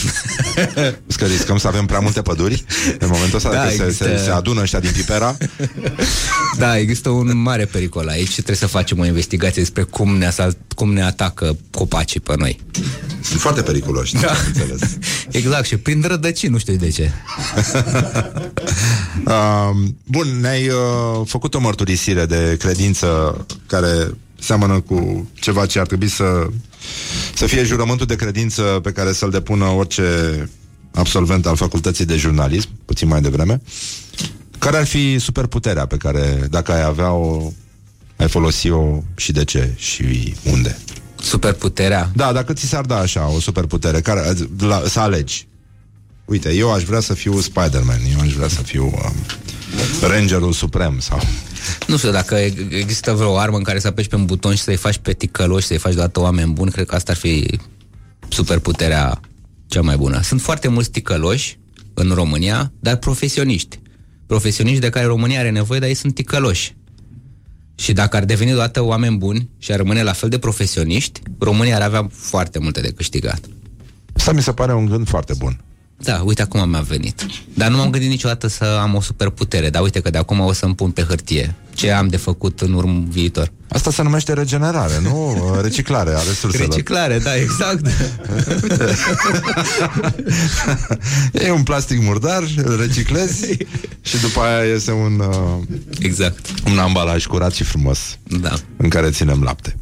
că 1.16 1.24
riscăm 1.24 1.58
să 1.58 1.66
avem 1.66 1.86
prea 1.86 1.98
multe 1.98 2.22
păduri 2.22 2.64
în 2.98 3.08
momentul 3.10 3.36
ăsta, 3.36 3.48
Da, 3.50 3.56
dacă 3.56 3.70
se, 3.70 3.82
există- 3.84 4.04
se, 4.04 4.22
se 4.24 4.30
adună 4.30 4.60
ăștia 4.60 4.80
din 4.80 4.90
Pipera. 4.92 5.36
Da, 6.58 6.78
există 6.78 7.08
un 7.08 7.36
mare 7.42 7.64
pericol 7.64 8.08
aici 8.08 8.28
și 8.28 8.32
trebuie 8.34 8.56
să 8.56 8.66
facem 8.66 8.98
o 8.98 9.04
investigație 9.06 9.62
despre 9.62 9.82
cum 9.82 10.16
ne, 10.16 10.26
asalt, 10.26 10.56
cum 10.74 10.92
ne 10.92 11.02
atacă 11.02 11.56
copacii 11.70 12.20
pe 12.20 12.34
noi. 12.36 12.60
Sunt 13.20 13.40
foarte 13.40 13.62
periculoși, 13.62 14.14
da. 14.14 14.32
înțeles. 14.46 14.80
Exact, 15.30 15.66
și 15.66 15.76
prin 15.76 16.04
rădăcini, 16.06 16.52
nu 16.52 16.58
știu 16.58 16.74
de 16.74 16.88
ce. 16.88 17.10
Uh, 19.26 19.70
bun, 20.04 20.38
ne-ai 20.40 20.68
uh, 20.68 21.26
făcut 21.26 21.54
o 21.54 21.60
mărturisire 21.60 22.26
de 22.26 22.56
credință 22.58 23.36
care 23.66 24.14
seamănă 24.38 24.80
cu 24.80 25.28
ceva 25.34 25.66
ce 25.66 25.78
ar 25.78 25.86
trebui 25.86 26.08
să, 26.08 26.46
să 27.34 27.46
fie 27.46 27.64
jurământul 27.64 28.06
de 28.06 28.16
credință 28.16 28.62
pe 28.62 28.92
care 28.92 29.12
să-l 29.12 29.30
depună 29.30 29.64
orice 29.64 30.02
absolvent 30.94 31.46
al 31.46 31.56
facultății 31.56 32.04
de 32.04 32.16
jurnalism, 32.16 32.68
puțin 32.84 33.08
mai 33.08 33.20
devreme. 33.20 33.60
Care 34.58 34.76
ar 34.76 34.86
fi 34.86 35.18
superputerea 35.18 35.86
pe 35.86 35.96
care, 35.96 36.46
dacă 36.50 36.72
ai 36.72 36.82
avea-o, 36.82 37.52
ai 38.16 38.28
folosi-o 38.28 39.02
și 39.16 39.32
de 39.32 39.44
ce 39.44 39.72
și 39.76 40.34
unde? 40.52 40.78
Superputerea? 41.20 42.10
Da, 42.14 42.32
dacă 42.32 42.52
ți 42.52 42.66
s-ar 42.66 42.84
da 42.84 42.98
așa 42.98 43.28
o 43.28 43.40
superputere, 43.40 44.00
care, 44.00 44.34
la, 44.58 44.82
să 44.86 45.00
alegi. 45.00 45.46
Uite, 46.24 46.54
eu 46.54 46.72
aș 46.72 46.82
vrea 46.82 47.00
să 47.00 47.14
fiu 47.14 47.40
Spider-Man, 47.40 48.00
eu 48.12 48.20
aș 48.20 48.32
vrea 48.32 48.48
să 48.48 48.62
fiu 48.62 48.84
um, 48.84 49.14
Rangerul 50.08 50.52
Suprem 50.52 50.98
sau... 51.00 51.20
Nu 51.86 51.96
știu, 51.96 52.10
dacă 52.10 52.34
e- 52.34 52.66
există 52.70 53.12
vreo 53.12 53.38
armă 53.38 53.56
în 53.56 53.62
care 53.62 53.78
să 53.78 53.86
apeși 53.86 54.08
pe 54.08 54.16
un 54.16 54.24
buton 54.24 54.54
și 54.54 54.62
să-i 54.62 54.76
faci 54.76 54.98
pe 54.98 55.12
ticăloși, 55.12 55.66
să-i 55.66 55.78
faci 55.78 55.94
deodată 55.94 56.20
oameni 56.20 56.52
buni, 56.52 56.70
cred 56.70 56.86
că 56.86 56.94
asta 56.94 57.12
ar 57.12 57.18
fi 57.18 57.58
superputerea 58.28 59.20
cea 59.66 59.82
mai 59.82 59.96
bună. 59.96 60.20
Sunt 60.22 60.40
foarte 60.40 60.68
mulți 60.68 60.90
ticăloși 60.90 61.58
în 61.94 62.10
România, 62.14 62.72
dar 62.80 62.96
profesioniști. 62.96 63.80
Profesioniști 64.26 64.80
de 64.80 64.90
care 64.90 65.06
România 65.06 65.38
are 65.38 65.50
nevoie, 65.50 65.80
dar 65.80 65.88
ei 65.88 65.94
sunt 65.94 66.14
ticăloși. 66.14 66.76
Și 67.74 67.92
dacă 67.92 68.16
ar 68.16 68.24
deveni 68.24 68.50
deodată 68.50 68.82
oameni 68.82 69.16
buni 69.16 69.50
și 69.58 69.72
ar 69.72 69.78
rămâne 69.78 70.02
la 70.02 70.12
fel 70.12 70.28
de 70.28 70.38
profesioniști, 70.38 71.20
România 71.38 71.76
ar 71.76 71.82
avea 71.82 72.08
foarte 72.12 72.58
multe 72.58 72.80
de 72.80 72.90
câștigat. 72.90 73.40
Asta 74.12 74.32
mi 74.32 74.42
se 74.42 74.52
pare 74.52 74.74
un 74.74 74.86
gând 74.86 75.08
foarte 75.08 75.34
bun. 75.38 75.60
Da, 76.00 76.22
uite 76.24 76.42
acum 76.42 76.68
mi-a 76.68 76.80
venit. 76.80 77.26
Dar 77.54 77.70
nu 77.70 77.76
m-am 77.76 77.90
gândit 77.90 78.10
niciodată 78.10 78.46
să 78.46 78.78
am 78.80 78.94
o 78.94 79.00
superputere, 79.00 79.70
dar 79.70 79.82
uite 79.82 80.00
că 80.00 80.10
de 80.10 80.18
acum 80.18 80.40
o 80.40 80.52
să-mi 80.52 80.74
pun 80.74 80.90
pe 80.90 81.02
hârtie 81.02 81.54
ce 81.78 81.90
am 81.90 82.08
de 82.08 82.16
făcut 82.16 82.60
în 82.60 82.72
urmă 82.72 83.04
viitor. 83.08 83.52
Asta 83.68 83.90
se 83.90 84.02
numește 84.02 84.32
regenerare, 84.32 85.00
nu? 85.02 85.36
Reciclare 85.62 86.10
a 86.10 86.22
resurselor. 86.22 86.68
Reciclare, 86.68 87.18
da, 87.18 87.36
exact. 87.36 87.86
e 91.46 91.50
un 91.50 91.62
plastic 91.62 92.02
murdar, 92.02 92.42
îl 92.56 92.76
reciclezi 92.80 93.56
și 94.00 94.20
după 94.20 94.40
aia 94.40 94.64
iese 94.64 94.92
un... 94.92 95.18
Uh, 95.18 95.76
exact. 95.98 96.46
Un 96.70 96.78
ambalaj 96.78 97.26
curat 97.26 97.52
și 97.52 97.64
frumos. 97.64 98.18
Da. 98.40 98.52
În 98.76 98.88
care 98.88 99.10
ținem 99.10 99.42
lapte. 99.42 99.76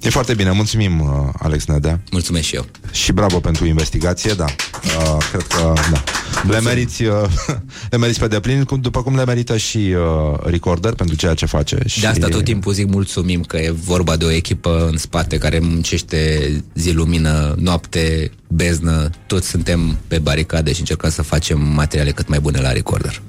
E 0.00 0.10
foarte 0.10 0.34
bine, 0.34 0.50
mulțumim, 0.50 1.00
uh, 1.00 1.08
Alex 1.38 1.64
Nedea. 1.64 2.00
Mulțumesc 2.10 2.44
și 2.46 2.54
eu. 2.54 2.66
Și 2.90 3.12
bravo 3.12 3.40
pentru 3.40 3.66
investigație, 3.66 4.32
da. 4.32 4.44
Uh, 4.44 5.16
cred 5.30 5.42
că, 5.42 5.72
da. 5.90 6.02
Le 6.48 6.60
meriți, 6.60 7.02
uh, 7.04 7.12
le 7.90 7.96
meriți 7.96 8.18
pe 8.18 8.26
deplin, 8.28 8.64
cum- 8.64 8.80
după 8.80 9.02
cum 9.02 9.16
le 9.16 9.24
merită 9.24 9.56
și 9.56 9.76
uh, 9.78 10.38
Recorder 10.42 10.94
pentru 10.94 11.16
ceea 11.16 11.34
ce 11.34 11.46
face. 11.46 11.78
Și... 11.86 12.00
De 12.00 12.06
asta 12.06 12.28
tot 12.28 12.44
timpul 12.44 12.72
zic 12.72 12.88
mulțumim 12.88 13.42
că 13.42 13.56
e 13.56 13.70
vorba 13.70 14.16
de 14.16 14.24
o 14.24 14.30
echipă 14.30 14.88
în 14.90 14.96
spate 14.96 15.38
care 15.38 15.58
muncește 15.58 16.50
zi 16.74 16.92
lumină, 16.92 17.54
noapte, 17.58 18.30
beznă, 18.48 19.10
toți 19.26 19.48
suntem 19.48 19.98
pe 20.08 20.18
baricade 20.18 20.72
și 20.72 20.80
încercăm 20.80 21.10
să 21.10 21.22
facem 21.22 21.60
materiale 21.60 22.10
cât 22.10 22.28
mai 22.28 22.40
bune 22.40 22.60
la 22.60 22.72
Recorder. 22.72 23.22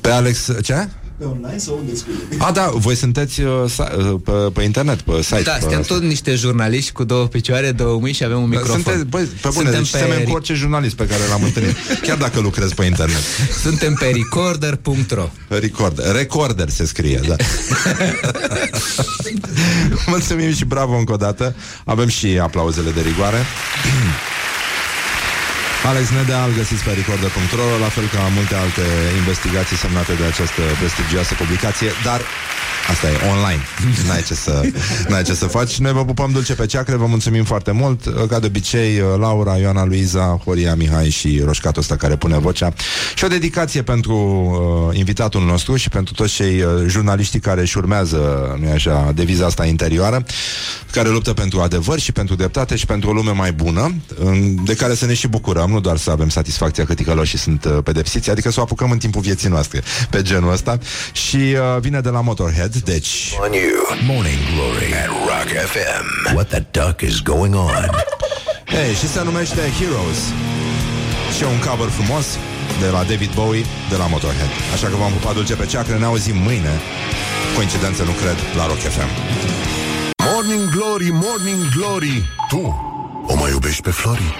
Pe 0.00 0.10
Alex, 0.10 0.50
ce? 0.62 0.88
Pe 1.18 1.24
online 1.24 1.58
sau 1.58 1.78
unde 1.78 1.94
scrie? 1.94 2.14
A, 2.38 2.50
da, 2.52 2.70
voi 2.74 2.94
sunteți 2.94 3.40
uh, 3.40 3.50
sa- 3.68 3.92
uh, 3.98 4.20
pe, 4.24 4.30
pe 4.30 4.62
internet, 4.62 5.00
pe 5.00 5.22
site. 5.22 5.42
Da, 5.42 5.52
pe 5.52 5.60
suntem 5.60 5.80
asta. 5.80 5.94
tot 5.94 6.02
niște 6.02 6.34
jurnaliști 6.34 6.92
cu 6.92 7.04
două 7.04 7.26
picioare, 7.26 7.72
două 7.72 7.98
mâini 8.00 8.14
și 8.14 8.24
avem 8.24 8.42
un 8.42 8.48
microfon. 8.48 8.82
Sunteți, 8.82 9.04
băi, 9.04 9.24
pe 9.24 9.48
bune, 9.52 9.52
Suntem 9.52 9.82
deci 9.82 9.86
semeni 9.88 10.24
cu 10.24 10.30
orice 10.34 10.54
jurnalist 10.54 10.94
pe 10.94 11.06
care 11.06 11.20
l-am 11.28 11.42
întâlnit, 11.42 11.76
chiar 12.06 12.16
dacă 12.16 12.40
lucrez 12.40 12.72
pe 12.72 12.84
internet. 12.84 13.22
Suntem 13.62 13.94
pe 13.94 14.10
recorder.ro 14.14 15.28
Recorder, 15.48 16.14
recorder 16.14 16.68
se 16.68 16.86
scrie, 16.86 17.20
da. 17.28 17.36
Mulțumim 20.06 20.52
și 20.52 20.64
bravo 20.64 20.96
încă 20.96 21.12
o 21.12 21.16
dată. 21.16 21.54
Avem 21.84 22.08
și 22.08 22.38
aplauzele 22.42 22.90
de 22.90 23.00
rigoare. 23.00 23.38
Alex 25.90 26.08
Nedea 26.10 26.44
îl 26.44 26.52
găsiți 26.56 26.82
pe 26.84 26.90
recorder.ro 26.90 27.66
La 27.80 27.88
fel 27.88 28.06
ca 28.14 28.20
multe 28.36 28.54
alte 28.54 28.84
investigații 29.20 29.76
semnate 29.76 30.12
de 30.20 30.24
această 30.24 30.62
prestigioasă 30.80 31.34
publicație 31.34 31.90
Dar 32.04 32.20
asta 32.92 33.06
e 33.10 33.16
online. 33.34 33.62
N-ai 34.08 34.22
ce 34.22 34.34
să, 34.34 34.60
n-ai 35.08 35.22
ce 35.22 35.34
să 35.34 35.46
faci. 35.46 35.76
Noi 35.78 35.92
vă 35.92 36.04
pupăm 36.04 36.30
dulce 36.32 36.54
pe 36.54 36.66
ceacre, 36.66 36.96
vă 36.96 37.06
mulțumim 37.06 37.44
foarte 37.44 37.70
mult. 37.70 38.00
Ca 38.28 38.38
de 38.38 38.46
obicei, 38.46 39.02
Laura, 39.18 39.56
Ioana 39.56 39.84
Luiza 39.84 40.40
Horia 40.44 40.74
Mihai 40.74 41.08
și 41.10 41.42
Roșcatul 41.44 41.80
ăsta 41.80 41.96
care 41.96 42.16
pune 42.16 42.38
vocea. 42.38 42.72
Și 43.14 43.24
o 43.24 43.28
dedicație 43.28 43.82
pentru 43.82 44.14
uh, 44.88 44.96
invitatul 44.98 45.42
nostru 45.44 45.76
Și 45.76 45.88
pentru 45.88 46.14
toți 46.14 46.32
cei 46.34 46.62
uh, 46.62 46.68
jurnaliștii 46.86 47.40
care 47.40 47.60
își 47.60 47.78
urmează 47.78 48.18
Nu 48.60 48.70
așa, 48.72 49.12
deviza 49.14 49.46
asta 49.46 49.64
interioară 49.66 50.24
Care 50.90 51.08
luptă 51.08 51.32
pentru 51.32 51.60
adevăr 51.60 51.98
și 51.98 52.12
pentru 52.12 52.34
dreptate 52.34 52.76
Și 52.76 52.86
pentru 52.86 53.08
o 53.10 53.12
lume 53.12 53.30
mai 53.30 53.52
bună 53.52 53.94
în- 54.14 54.64
De 54.64 54.74
care 54.74 54.94
să 54.94 55.06
ne 55.06 55.14
și 55.14 55.28
bucurăm 55.28 55.73
Nu 55.74 55.80
doar 55.80 55.96
să 55.96 56.10
avem 56.10 56.28
satisfacția 56.28 56.84
că 56.84 56.94
ticăloșii 56.94 57.38
sunt 57.38 57.64
uh, 57.64 57.78
pedepsiți 57.84 58.30
Adică 58.30 58.50
să 58.50 58.60
o 58.60 58.62
apucăm 58.62 58.90
în 58.90 58.98
timpul 58.98 59.20
vieții 59.20 59.48
noastre 59.48 59.82
Pe 60.10 60.22
genul 60.22 60.52
ăsta 60.52 60.78
Și 61.12 61.36
uh, 61.36 61.80
vine 61.80 62.00
de 62.00 62.08
la 62.08 62.20
Motorhead 62.20 62.74
Deci 62.74 63.34
On 63.44 63.52
you. 63.52 63.72
Morning 64.10 64.40
Glory 64.52 64.90
at 65.02 65.10
Rock 65.28 65.48
FM. 65.72 66.34
What 66.34 66.48
the 66.48 66.62
duck 66.70 67.00
is 67.00 67.16
going 67.32 67.54
on? 67.54 67.90
Hey, 68.64 68.94
și 69.00 69.08
se 69.08 69.20
numește 69.24 69.62
Heroes 69.78 70.20
Și 71.34 71.42
e 71.42 71.46
un 71.56 71.60
cover 71.68 71.88
frumos 71.88 72.26
De 72.82 72.88
la 72.96 73.02
David 73.10 73.32
Bowie 73.34 73.64
De 73.90 73.96
la 73.96 74.06
Motorhead 74.06 74.52
Așa 74.74 74.86
că 74.86 74.96
v-am 74.96 75.12
pupat 75.12 75.34
dulce 75.34 75.54
pe 75.54 75.66
ceacră 75.66 75.96
Ne 75.98 76.04
auzim 76.04 76.36
mâine 76.36 76.74
Coincidență 77.56 78.02
nu 78.02 78.14
cred 78.20 78.36
La 78.58 78.66
Rock 78.70 78.82
FM 78.96 79.10
Morning 80.26 80.64
Glory, 80.76 81.08
Morning 81.24 81.62
Glory 81.76 82.16
Tu 82.48 82.62
o 83.26 83.34
mai 83.36 83.50
iubești 83.50 83.82
pe 83.82 83.90
Flori? 83.90 84.34